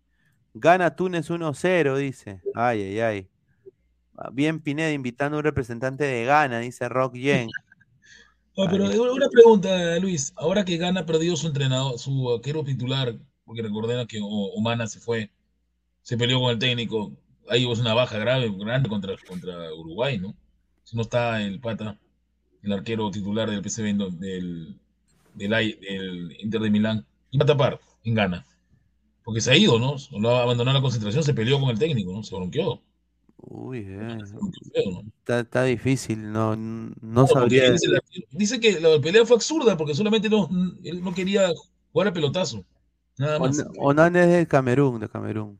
Gana 0.54 0.96
Túnez 0.96 1.30
1-0, 1.30 1.96
dice. 1.96 2.42
Ay, 2.54 2.82
ay, 2.82 3.00
ay. 3.00 3.28
Bien 4.32 4.58
Pineda 4.58 4.90
invitando 4.90 5.36
a 5.36 5.38
un 5.38 5.44
representante 5.44 6.02
de 6.02 6.24
Ghana, 6.24 6.58
dice 6.58 6.88
Rock 6.88 7.14
Yen. 7.14 7.48
No, 8.58 8.68
pero 8.68 9.12
una 9.12 9.28
pregunta, 9.28 9.98
Luis. 10.00 10.32
Ahora 10.34 10.64
que 10.64 10.76
Gana 10.78 11.06
perdió 11.06 11.36
su 11.36 11.46
entrenador, 11.46 11.96
su 11.96 12.28
arquero 12.34 12.64
titular, 12.64 13.16
porque 13.44 13.62
recordemos 13.62 14.08
que 14.08 14.18
Humana 14.20 14.88
se 14.88 14.98
fue, 14.98 15.30
se 16.02 16.16
peleó 16.18 16.40
con 16.40 16.50
el 16.50 16.58
técnico. 16.58 17.12
Ahí 17.48 17.64
hubo 17.64 17.80
una 17.80 17.94
baja 17.94 18.18
grave, 18.18 18.52
grande 18.58 18.88
contra, 18.88 19.14
contra 19.28 19.72
Uruguay, 19.72 20.18
¿no? 20.18 20.34
Si 20.82 20.96
no 20.96 21.02
está 21.02 21.40
el 21.40 21.60
pata, 21.60 22.00
el 22.64 22.72
arquero 22.72 23.12
titular 23.12 23.48
del 23.48 23.62
del, 23.62 24.76
del, 25.34 25.78
del 25.80 26.36
Inter 26.40 26.60
de 26.60 26.70
Milán, 26.70 27.06
y 27.30 27.38
va 27.38 27.44
a 27.44 27.46
tapar 27.46 27.80
en 28.02 28.14
Gana. 28.14 28.44
Porque 29.22 29.40
se 29.40 29.52
ha 29.52 29.56
ido, 29.56 29.78
¿no? 29.78 29.94
No 30.18 30.30
abandonó 30.30 30.72
la 30.72 30.80
concentración, 30.80 31.22
se 31.22 31.32
peleó 31.32 31.60
con 31.60 31.70
el 31.70 31.78
técnico, 31.78 32.12
¿no? 32.12 32.24
Se 32.24 32.34
bronqueó. 32.34 32.82
Uy, 33.40 33.86
eh, 33.88 34.18
está, 35.18 35.40
está, 35.40 35.62
difícil, 35.64 36.32
no, 36.32 36.56
no, 36.56 37.26
sabría. 37.26 37.70
Dice, 37.70 37.86
dice, 38.30 38.60
que 38.60 38.80
la 38.80 39.00
pelea 39.00 39.24
fue 39.24 39.36
absurda 39.36 39.76
porque 39.76 39.94
solamente 39.94 40.28
no, 40.28 40.48
él 40.82 41.02
no 41.02 41.14
quería 41.14 41.52
jugar 41.92 42.08
a 42.08 42.12
pelotazo. 42.12 42.64
Nada 43.16 43.38
más. 43.38 43.64
Onan 43.78 44.16
es 44.16 44.28
de 44.28 44.46
Camerún, 44.46 45.00
de 45.00 45.08
Camerún. 45.08 45.58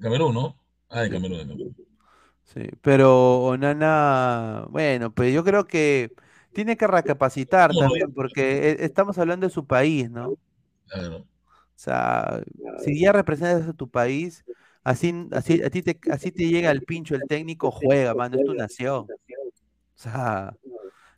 Camerún, 0.00 0.34
¿no? 0.34 0.56
Ah, 0.88 1.02
de 1.02 1.10
Camerún, 1.10 1.38
de 1.38 1.46
Camerún. 1.46 1.76
Sí, 2.42 2.68
pero 2.82 3.42
Onana, 3.44 4.66
bueno, 4.68 5.12
pues 5.12 5.32
yo 5.32 5.42
creo 5.42 5.66
que 5.66 6.12
tiene 6.52 6.76
que 6.76 6.86
recapacitar 6.86 7.72
no, 7.72 7.80
también, 7.80 8.12
porque 8.12 8.70
e, 8.70 8.84
estamos 8.84 9.18
hablando 9.18 9.46
de 9.46 9.52
su 9.52 9.66
país, 9.66 10.10
¿no? 10.10 10.36
Claro. 10.86 11.16
O 11.18 11.26
sea, 11.74 12.42
si 12.84 13.00
ya 13.00 13.12
representas 13.12 13.68
a 13.68 13.72
tu 13.72 13.88
país, 13.88 14.44
Así, 14.84 15.14
así, 15.32 15.62
a 15.62 15.70
ti 15.70 15.80
te, 15.80 15.98
así 16.10 16.30
te 16.30 16.46
llega 16.46 16.70
el 16.70 16.82
pincho 16.82 17.14
el 17.14 17.22
técnico, 17.26 17.70
juega, 17.70 18.14
mano, 18.14 18.36
es 18.38 18.44
tu 18.44 18.52
nación. 18.52 19.06
O 19.06 19.96
sea, 19.96 20.54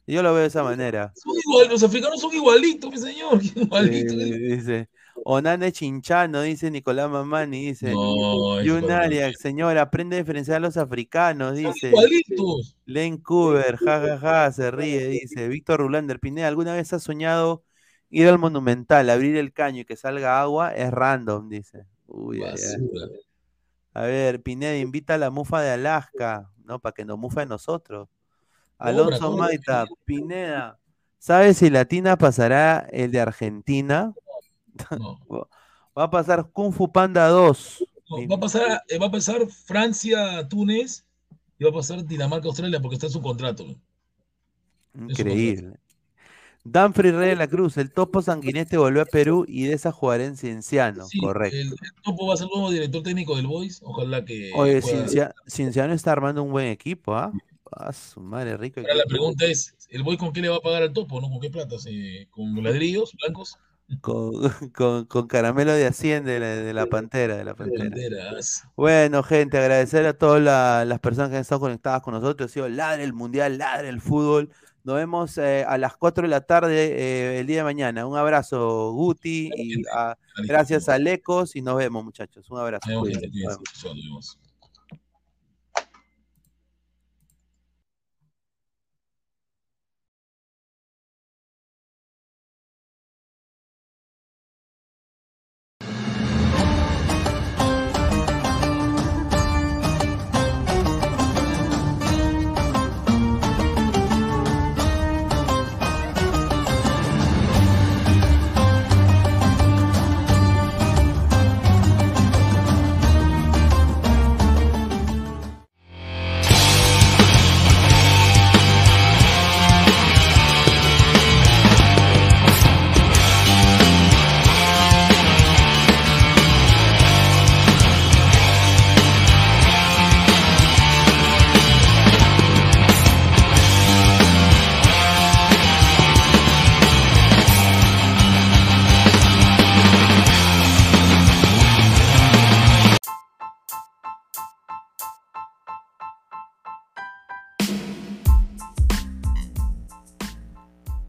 yo 0.07 0.23
lo 0.23 0.33
veo 0.33 0.43
de 0.43 0.47
esa 0.47 0.63
manera. 0.63 1.13
Son 1.17 1.35
igual, 1.37 1.69
los 1.69 1.83
africanos 1.83 2.21
son 2.21 2.33
igualitos, 2.33 2.89
mi 2.93 2.99
señor. 2.99 3.41
Igualitos. 3.57 4.13
Sí, 4.13 4.39
dice, 4.39 4.89
Onane 5.25 5.73
Chinchano, 5.73 6.43
dice 6.43 6.71
Nicolás 6.71 7.11
Mamani, 7.11 7.67
dice. 7.67 7.91
No, 7.91 8.59
señor, 9.37 9.79
aprende 9.79 10.15
a 10.15 10.21
diferenciar 10.21 10.59
a 10.59 10.61
los 10.61 10.77
africanos, 10.77 11.57
dice. 11.57 11.91
Son 11.91 11.91
igualitos. 11.91 12.77
Len 12.85 13.17
Cooper, 13.17 13.79
jajaja, 13.79 14.19
ja, 14.19 14.45
ja, 14.45 14.53
se 14.53 14.71
ríe, 14.71 15.09
dice. 15.09 15.49
Víctor 15.49 15.81
Rulander, 15.81 16.21
Pineda, 16.21 16.47
¿alguna 16.47 16.73
vez 16.73 16.93
has 16.93 17.03
soñado 17.03 17.65
ir 18.11 18.29
al 18.29 18.39
Monumental, 18.39 19.11
abrir 19.11 19.35
el 19.37 19.53
caño 19.53 19.81
y 19.81 19.85
que 19.85 19.97
salga 19.97 20.41
agua? 20.41 20.73
Es 20.73 20.93
random, 20.93 21.49
dice. 21.49 21.85
Uy, 22.07 22.45
ay, 22.45 22.55
ay. 22.55 23.26
A 23.97 24.03
ver, 24.03 24.43
Pineda, 24.43 24.77
invita 24.77 25.15
a 25.15 25.19
la 25.19 25.31
mufa 25.31 25.63
de 25.63 25.71
Alaska, 25.71 26.51
¿no? 26.67 26.79
Para 26.79 26.93
que 26.93 27.07
nos 27.07 27.19
mufa 27.19 27.41
a 27.41 27.47
nosotros. 27.47 28.11
Alonso 28.77 29.31
Obra, 29.31 29.47
Maita, 29.47 29.87
Pineda, 30.05 30.79
¿sabes 31.19 31.57
si 31.57 31.71
Latina 31.71 32.19
pasará 32.19 32.87
el 32.93 33.11
de 33.11 33.21
Argentina? 33.21 34.13
No. 34.99 35.19
va 35.99 36.03
a 36.03 36.11
pasar 36.11 36.51
Kung 36.53 36.75
Fu 36.75 36.93
Panda 36.93 37.27
2. 37.29 37.85
No, 38.11 38.29
va, 38.29 38.37
a 38.37 38.41
pasar, 38.41 38.83
eh, 38.87 38.99
va 38.99 39.07
a 39.07 39.11
pasar 39.11 39.47
Francia, 39.47 40.47
Túnez 40.47 41.07
y 41.59 41.65
va 41.65 41.71
a 41.71 41.73
pasar 41.73 42.05
Dinamarca, 42.05 42.49
Australia 42.49 42.79
porque 42.83 42.97
está 42.97 43.07
en 43.07 43.13
su 43.15 43.23
contrato. 43.23 43.65
Increíble. 44.93 45.79
Danfrey 46.71 47.13
Rey 47.13 47.31
de 47.31 47.37
la 47.37 47.49
Cruz, 47.49 47.77
el 47.77 47.93
topo 47.93 48.23
sanguinete 48.23 48.77
volvió 48.77 49.03
a 49.03 49.07
Perú 49.07 49.45
y 49.47 49.65
de 49.65 49.75
esa 49.75 49.93
jugará 49.93 50.25
en 50.25 50.37
Cienciano, 50.37 51.07
sí, 51.07 51.19
correcto. 51.19 51.57
El, 51.57 51.69
el, 51.69 52.03
topo 52.03 52.27
va 52.27 52.35
a 52.35 52.37
ser 52.37 52.49
nuevo 52.49 52.71
director 52.71 53.03
técnico 53.03 53.37
del 53.37 53.47
Boys, 53.47 53.81
ojalá 53.85 54.25
que. 54.25 54.53
Oye, 54.55 54.83
Ciencia, 54.83 55.35
Cienciano 55.47 55.93
está 55.93 56.13
armando 56.13 56.43
un 56.43 56.51
buen 56.51 56.67
equipo, 56.67 57.15
¿ah? 57.15 57.33
Ah, 57.73 57.93
su 57.93 58.21
madre 58.21 58.57
rico. 58.57 58.81
Ahora 58.81 58.95
la 58.95 59.05
pregunta 59.05 59.45
es: 59.45 59.75
¿el 59.91 60.03
Boys 60.03 60.19
con 60.19 60.33
qué 60.33 60.41
le 60.41 60.49
va 60.49 60.57
a 60.57 60.61
pagar 60.61 60.83
al 60.83 60.93
topo? 60.93 61.21
¿no? 61.21 61.29
¿Con 61.29 61.41
qué 61.41 61.51
plata? 61.51 61.77
¿Con 62.31 62.63
ladrillos 62.63 63.13
blancos? 63.21 63.59
Con, 64.01 64.33
con, 64.75 65.05
con, 65.05 65.27
caramelo 65.29 65.73
de 65.73 65.87
Hacienda 65.87 66.33
de 66.33 66.41
la, 66.41 66.47
de 66.47 66.75
la 66.75 66.87
Pantera. 66.87 67.37
De 67.37 67.45
la 67.45 67.55
pantera. 67.55 68.37
Bueno, 68.77 69.23
gente, 69.23 69.59
agradecer 69.59 70.07
a 70.07 70.15
todas 70.15 70.43
la, 70.43 70.85
las 70.85 70.99
personas 70.99 71.31
que 71.31 71.37
han 71.37 71.43
estado 71.43 71.61
conectadas 71.61 72.03
con 72.03 72.15
nosotros. 72.15 72.51
Ha 72.51 72.53
sido 72.53 72.69
ladre 72.69 73.05
el 73.05 73.13
mundial, 73.13 73.59
ladre 73.59 73.89
el 73.89 74.01
fútbol. 74.01 74.51
Nos 74.87 74.95
vemos 74.95 75.37
eh, 75.37 75.65
a 75.67 75.79
las 75.79 75.97
4 75.97 76.23
de 76.23 76.29
la 76.29 76.43
tarde 76.43 76.93
eh, 76.93 77.41
el 77.41 77.47
día 77.49 77.57
de 77.57 77.65
mañana. 77.65 78.07
Un 78.07 78.17
abrazo, 78.17 78.93
Guti, 78.93 79.51
y 79.57 79.83
a, 79.93 80.17
gracias 80.37 80.89
a 80.89 80.97
Lecos 80.97 81.57
y 81.57 81.61
nos 81.61 81.77
vemos, 81.77 82.05
muchachos. 82.05 82.49
Un 82.53 82.61
abrazo. 82.61 82.89
Nos 82.89 83.03
vemos. 83.03 84.39